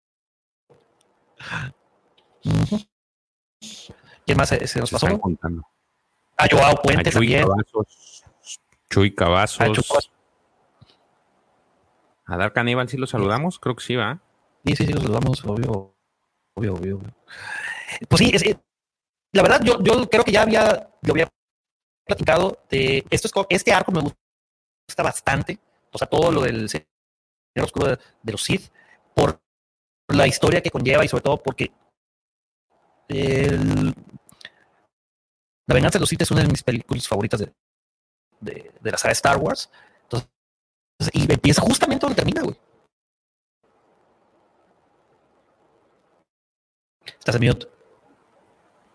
¿Quién 4.27 4.39
más 4.39 4.48
se, 4.48 4.81
nos 4.81 4.90
pasó? 4.90 5.06
A 6.36 6.47
Joao 6.51 6.82
Puente 6.82 7.10
también. 7.10 7.47
Chuy 8.89 9.14
Cavazos. 9.14 10.10
A 12.27 12.36
Dark 12.36 12.55
Caníbal 12.55 12.89
sí 12.89 12.97
lo 12.97 13.06
saludamos, 13.06 13.59
creo 13.59 13.74
que 13.74 13.85
sí, 13.85 13.97
va. 13.97 14.20
Sí, 14.64 14.77
sí, 14.77 14.86
sí, 14.86 14.93
lo 14.93 15.01
saludamos, 15.01 15.44
obvio, 15.44 15.97
obvio, 16.55 16.74
obvio. 16.74 17.01
Pues 18.09 18.20
sí, 18.20 18.31
es, 18.32 18.56
la 19.32 19.43
verdad, 19.43 19.60
yo, 19.64 19.82
yo 19.82 20.09
creo 20.09 20.24
que 20.24 20.32
ya 20.32 20.43
había, 20.43 20.90
yo 21.02 21.12
había 21.12 21.28
platicado 22.05 22.59
de 22.68 23.05
esto 23.10 23.28
es, 23.28 23.47
este 23.48 23.72
arco 23.72 23.93
me 23.93 24.01
gusta 24.01 25.02
bastante, 25.02 25.59
o 25.93 25.99
sea, 25.99 26.09
todo 26.09 26.31
lo 26.31 26.43
del 26.43 26.69
Señor 26.69 26.87
Oscuro 27.57 27.87
de, 28.23 28.33
los 28.33 28.43
Sith, 28.43 28.71
por 29.15 29.41
la 30.09 30.27
historia 30.27 30.62
que 30.62 30.71
conlleva 30.71 31.05
y 31.05 31.09
sobre 31.09 31.23
todo 31.23 31.43
porque 31.43 31.73
La 35.67 35.75
Venganza 35.75 35.99
de 35.99 36.01
los 36.01 36.09
Sith 36.09 36.23
es 36.23 36.31
una 36.31 36.43
de 36.43 36.49
mis 36.49 36.62
películas 36.62 37.09
favoritas 37.09 37.41
de, 37.41 37.53
de, 38.41 38.73
de 38.81 38.91
la 38.91 38.99
saga 38.99 39.12
Star 39.12 39.39
Wars. 39.39 39.71
Entonces, 40.05 40.31
y 41.12 41.33
empieza 41.33 41.62
justamente 41.62 42.07
donde 42.07 42.17
termina, 42.17 42.43
güey. 42.43 42.57
Estás 47.19 47.35
en 47.37 47.47
mute. 47.47 47.69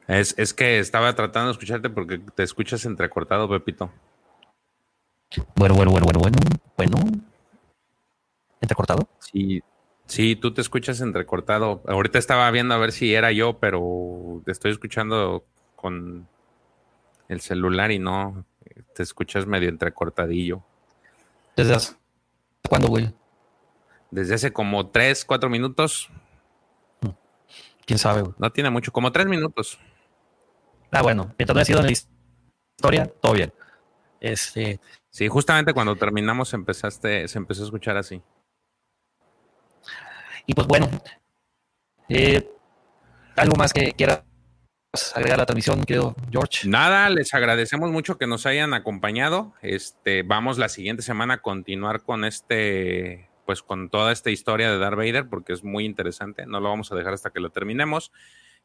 Es, 0.08 0.36
es, 0.38 0.54
que 0.54 0.80
estaba 0.80 1.16
tratando 1.16 1.48
de 1.48 1.54
escucharte 1.54 1.90
porque 1.90 2.20
te 2.20 2.44
escuchas 2.44 2.86
entrecortado, 2.86 3.50
Pepito. 3.50 3.92
Bueno, 5.56 5.76
bueno, 5.76 5.92
bueno, 5.92 6.06
bueno, 6.08 6.20
bueno, 6.20 6.38
bueno. 6.78 6.98
¿Entrecortado? 8.62 9.08
Sí, 9.20 9.62
sí, 10.06 10.36
tú 10.36 10.54
te 10.54 10.62
escuchas 10.62 11.02
entrecortado. 11.02 11.82
Ahorita 11.88 12.20
estaba 12.20 12.50
viendo 12.52 12.74
a 12.74 12.78
ver 12.78 12.92
si 12.92 13.14
era 13.14 13.32
yo, 13.32 13.60
pero 13.60 14.42
te 14.46 14.52
estoy 14.52 14.72
escuchando 14.72 15.46
con 15.76 16.28
el 17.28 17.42
celular 17.42 17.92
y 17.92 18.00
no, 18.00 18.46
te 18.94 19.04
escuchas 19.04 19.46
medio 19.46 19.70
entrecortadillo. 19.70 20.64
¿Desde 21.56 21.76
hace 21.76 21.96
cuándo, 22.68 22.88
güey? 22.88 23.14
Desde 24.12 24.36
hace 24.36 24.54
como 24.54 24.88
tres, 24.88 25.26
cuatro 25.26 25.50
minutos. 25.50 26.10
¿Quién 27.86 28.00
sabe? 28.00 28.22
Güey? 28.22 28.34
No 28.38 28.52
tiene 28.52 28.70
mucho, 28.70 28.92
como 28.92 29.12
tres 29.12 29.28
minutos. 29.28 29.80
Ah, 30.92 31.02
bueno, 31.02 31.34
mientras 31.38 31.56
no 31.56 31.62
ha 31.62 31.66
sido 31.66 31.80
en 31.80 31.86
la 31.88 31.92
historia, 31.92 33.08
todo 33.22 33.34
bien. 33.34 33.54
Este. 34.20 34.80
Sí, 35.10 35.28
justamente 35.28 35.74
cuando 35.74 35.96
terminamos 35.96 36.54
empezaste, 36.54 37.28
se 37.28 37.38
empezó 37.38 37.62
a 37.62 37.66
escuchar 37.66 37.98
así. 37.98 38.22
Y 40.46 40.54
pues 40.54 40.68
bueno, 40.68 40.90
eh, 42.10 42.48
algo 43.36 43.56
más 43.56 43.74
que 43.74 43.94
quieras 43.94 44.24
agregar 45.14 45.40
a 45.40 45.42
la 45.42 45.46
transmisión, 45.46 45.84
querido 45.84 46.16
George. 46.32 46.68
Nada, 46.68 47.10
les 47.10 47.34
agradecemos 47.34 47.92
mucho 47.92 48.18
que 48.18 48.28
nos 48.28 48.46
hayan 48.46 48.74
acompañado. 48.74 49.54
Este, 49.62 50.24
vamos 50.24 50.58
la 50.58 50.70
siguiente 50.70 51.02
semana 51.02 51.36
a 51.36 51.42
continuar 51.42 52.04
con 52.04 52.26
este, 52.26 53.30
pues 53.46 53.62
con 53.62 53.90
toda 53.90 54.12
esta 54.12 54.30
historia 54.30 54.72
de 54.72 54.78
Darth 54.78 54.98
Vader, 54.98 55.28
porque 55.28 55.54
es 55.54 55.64
muy 55.64 55.86
interesante. 55.86 56.46
No 56.46 56.60
lo 56.60 56.70
vamos 56.70 56.92
a 56.92 56.96
dejar 56.96 57.14
hasta 57.14 57.32
que 57.32 57.40
lo 57.40 57.50
terminemos. 57.50 58.12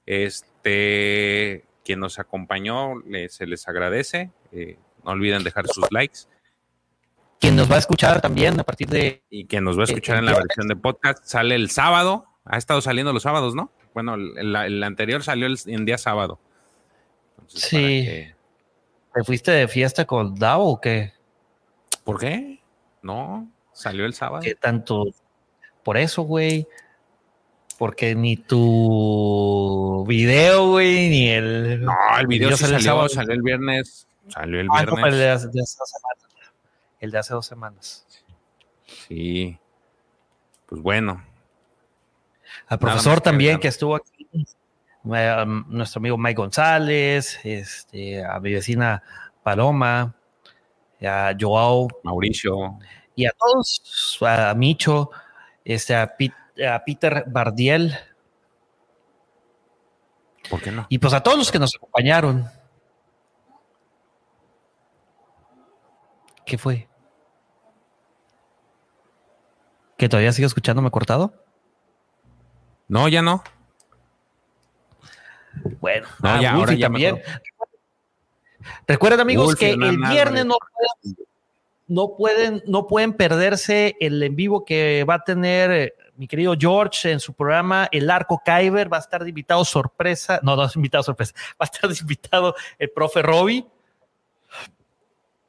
Este, 0.07 1.65
quien 1.85 2.01
nos 2.01 2.19
acompañó, 2.19 2.95
se 3.29 3.47
les 3.47 3.67
agradece. 3.69 4.31
Eh, 4.53 4.79
no 5.05 5.11
olviden 5.13 5.43
dejar 5.43 5.67
sus 5.67 5.87
likes. 5.91 6.21
Quien 7.39 7.57
nos 7.57 7.71
va 7.71 7.77
a 7.77 7.79
escuchar 7.79 8.21
también 8.21 8.61
a 8.61 8.65
partir 8.65 8.89
de... 8.89 9.23
Y 9.31 9.47
quien 9.47 9.65
nos 9.65 9.77
va 9.79 9.83
a 9.83 9.85
escuchar 9.85 10.19
en 10.19 10.27
la 10.27 10.35
versión 10.35 10.69
de 10.69 10.77
podcast 10.77 11.25
sale 11.25 11.55
el 11.55 11.71
sábado. 11.71 12.27
Ha 12.45 12.59
estado 12.59 12.81
saliendo 12.83 13.13
los 13.13 13.23
sábados, 13.23 13.55
¿no? 13.55 13.73
Bueno, 13.95 14.15
el, 14.15 14.83
anterior 14.83 15.23
salió 15.23 15.47
el, 15.47 15.59
en 15.67 15.85
día 15.85 15.99
sábado. 15.99 16.39
sí. 17.47 18.27
¿Te 19.13 19.25
fuiste 19.25 19.51
de 19.51 19.67
fiesta 19.67 20.05
con 20.05 20.37
Dao 20.37 20.63
o 20.63 20.81
qué? 20.81 21.13
¿Por 22.05 22.21
qué? 22.21 22.61
No, 23.03 23.51
salió 23.73 24.07
el 24.07 24.15
sábado. 24.15 24.43
¿Qué 24.43 24.55
tanto? 24.55 25.07
Por 25.83 25.97
eso, 25.97 26.23
güey. 26.23 26.67
Porque 27.79 28.15
ni 28.15 28.37
tu 28.37 30.05
video, 30.07 30.71
güey, 30.71 31.09
ni 31.09 31.31
el. 31.31 31.85
No, 31.85 31.95
el 32.21 32.27
video, 32.27 32.57
salió, 32.57 33.05
el 33.05 33.11
salió 33.11 33.33
el 33.33 33.43
viernes. 33.43 34.07
Salió 34.33 34.61
el 34.61 34.69
ah, 34.71 34.83
viernes. 34.83 35.13
el, 35.13 35.19
de 35.19 35.31
hace, 35.31 35.47
dos 35.47 35.71
semanas. 35.71 36.49
el 37.01 37.11
de 37.11 37.19
hace 37.19 37.35
dos 37.35 37.47
semanas. 37.47 38.07
Sí. 39.09 39.59
Pues 40.67 40.81
bueno. 40.81 41.25
Al 42.69 42.79
profesor 42.79 43.21
también 43.21 43.59
que 43.59 43.69
estuvo 43.69 43.97
aquí. 43.97 44.29
Eh, 44.33 45.43
um, 45.45 45.65
nuestro 45.69 45.99
amigo 45.99 46.19
Mike 46.19 46.37
González, 46.37 47.41
este, 47.43 48.23
a 48.23 48.39
mi 48.39 48.53
vecina 48.53 49.03
Paloma, 49.43 50.15
a 51.01 51.33
Joao, 51.39 51.89
Mauricio, 52.03 52.79
y 53.15 53.25
a 53.25 53.31
todos, 53.31 54.19
a 54.21 54.53
Micho, 54.55 55.11
este, 55.65 55.97
a 55.97 56.17
Pete 56.17 56.35
a 56.67 56.85
Peter 56.85 57.25
Bardiel. 57.27 57.97
¿Por 60.49 60.61
qué 60.61 60.73
no? 60.73 60.87
Y 60.89 60.99
pues 60.99 61.15
a 61.15 61.23
todos 61.23 61.39
los 61.39 61.51
que 61.51 61.59
nos 61.59 61.75
acompañaron. 61.77 62.49
¿Qué 66.51 66.59
fue? 66.59 66.89
¿Que 69.97 70.09
todavía 70.09 70.33
sigo 70.33 70.49
escuchándome 70.49 70.91
cortado? 70.91 71.33
No, 72.89 73.07
ya 73.07 73.23
no. 73.23 73.45
Bueno, 75.79 76.09
ya, 76.25 76.55
ahora 76.55 76.75
ya 76.75 76.87
también. 76.87 77.23
Recuerden, 78.89 79.21
amigos, 79.21 79.55
que 79.55 79.71
el 79.71 79.99
viernes 79.99 80.45
no 80.45 80.57
pueden, 80.59 81.29
no 81.87 82.17
pueden, 82.17 82.63
no 82.67 82.89
pueden 82.89 83.13
perderse 83.13 83.95
el 84.01 84.21
en 84.21 84.35
vivo 84.35 84.65
que 84.65 85.05
va 85.09 85.15
a 85.15 85.23
tener 85.23 85.71
eh, 85.71 85.95
mi 86.17 86.27
querido 86.27 86.57
George 86.59 87.13
en 87.13 87.21
su 87.21 87.33
programa 87.33 87.89
El 87.93 88.11
Arco 88.11 88.43
Kyber. 88.45 88.93
Va 88.93 88.97
a 88.97 89.01
estar 89.01 89.23
de 89.23 89.29
invitado 89.29 89.65
sorpresa. 89.65 90.41
No, 90.43 90.57
no 90.57 90.65
es 90.65 90.75
invitado 90.75 91.05
sorpresa. 91.05 91.33
Va 91.53 91.61
a 91.61 91.65
estar 91.67 91.89
de 91.89 91.97
invitado 91.97 92.57
el 92.77 92.91
profe 92.91 93.23
Robbie. 93.23 93.65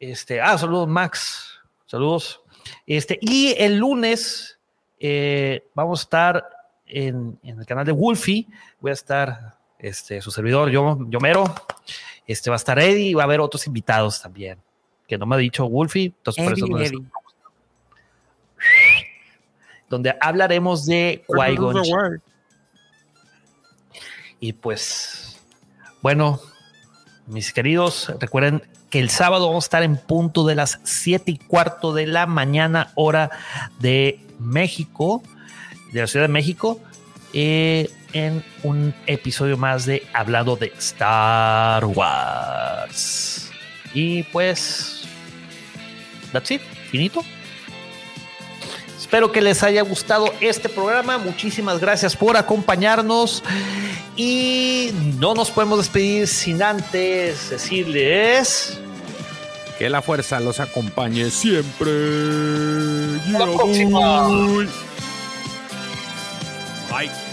Este, 0.02 0.42
ah, 0.42 0.58
saludos, 0.58 0.88
Max. 0.88 1.62
Saludos. 1.86 2.42
Este, 2.88 3.20
y 3.22 3.54
el 3.56 3.78
lunes 3.78 4.58
eh, 5.00 5.68
vamos 5.76 6.00
a 6.00 6.04
estar 6.04 6.50
en, 6.88 7.40
el 7.44 7.64
canal 7.68 7.86
de 7.86 7.92
Wolfie. 7.92 8.48
Voy 8.80 8.90
a 8.90 8.94
estar 8.96 9.60
este, 9.78 10.20
su 10.20 10.32
servidor, 10.32 10.72
yo, 10.72 10.98
Yomero. 11.08 11.44
Este 12.26 12.50
va 12.50 12.56
a 12.56 12.58
estar 12.58 12.80
Eddie 12.80 13.10
y 13.10 13.14
va 13.14 13.22
a 13.22 13.26
haber 13.26 13.42
otros 13.42 13.68
invitados 13.68 14.20
también. 14.20 14.58
Que 15.08 15.20
no 15.20 15.28
me 15.28 15.36
ha 15.36 15.38
dicho 15.38 15.70
Wolfie, 15.70 16.06
entonces 16.06 16.44
por 16.44 16.54
eso 16.54 16.66
no 16.66 16.80
Donde 19.88 20.18
hablaremos 20.20 20.88
de 20.88 21.24
qui 21.28 21.92
Y 24.40 24.54
pues, 24.54 25.40
bueno, 26.02 26.40
mis 27.28 27.54
queridos, 27.54 28.12
recuerden 28.20 28.64
que 28.92 29.00
el 29.00 29.10
sábado 29.10 29.48
vamos 29.48 29.64
a 29.64 29.68
estar 29.68 29.84
en 29.84 29.96
punto 29.98 30.46
de 30.46 30.54
las 30.54 30.80
7 30.84 31.32
y 31.32 31.38
cuarto 31.38 31.94
de 31.94 32.06
la 32.06 32.28
mañana, 32.28 32.92
hora 32.96 33.32
de 33.80 34.20
México, 34.38 35.24
de 35.94 36.02
la 36.02 36.08
Ciudad 36.08 36.26
de 36.26 36.34
México, 36.34 36.80
eh, 37.34 37.90
en 38.12 38.44
un 38.64 38.94
episodio 39.08 39.58
más 39.58 39.86
de 39.86 40.06
Hablando 40.14 40.58
de 40.58 40.74
Star 40.78 41.86
Wars. 41.86 43.50
Y 43.94 44.24
pues, 44.24 45.04
that's 46.34 46.52
it, 46.52 46.62
finito. 46.92 47.24
Espero 49.02 49.32
que 49.32 49.42
les 49.42 49.64
haya 49.64 49.82
gustado 49.82 50.32
este 50.42 50.70
programa. 50.70 51.18
Muchísimas 51.18 51.80
gracias 51.80 52.16
por 52.16 52.38
acompañarnos. 52.38 53.44
Y 54.16 54.92
no 55.18 55.34
nos 55.34 55.50
podemos 55.50 55.80
despedir 55.80 56.28
sin 56.28 56.62
antes 56.62 57.50
decirles 57.50 58.78
que 59.80 59.90
la 59.90 60.04
fuerza 60.04 60.40
los 60.40 60.60
acompañe 60.60 61.32
siempre. 61.32 61.92
la 63.32 63.40
próxima. 63.40 64.28
Bye. 66.92 67.31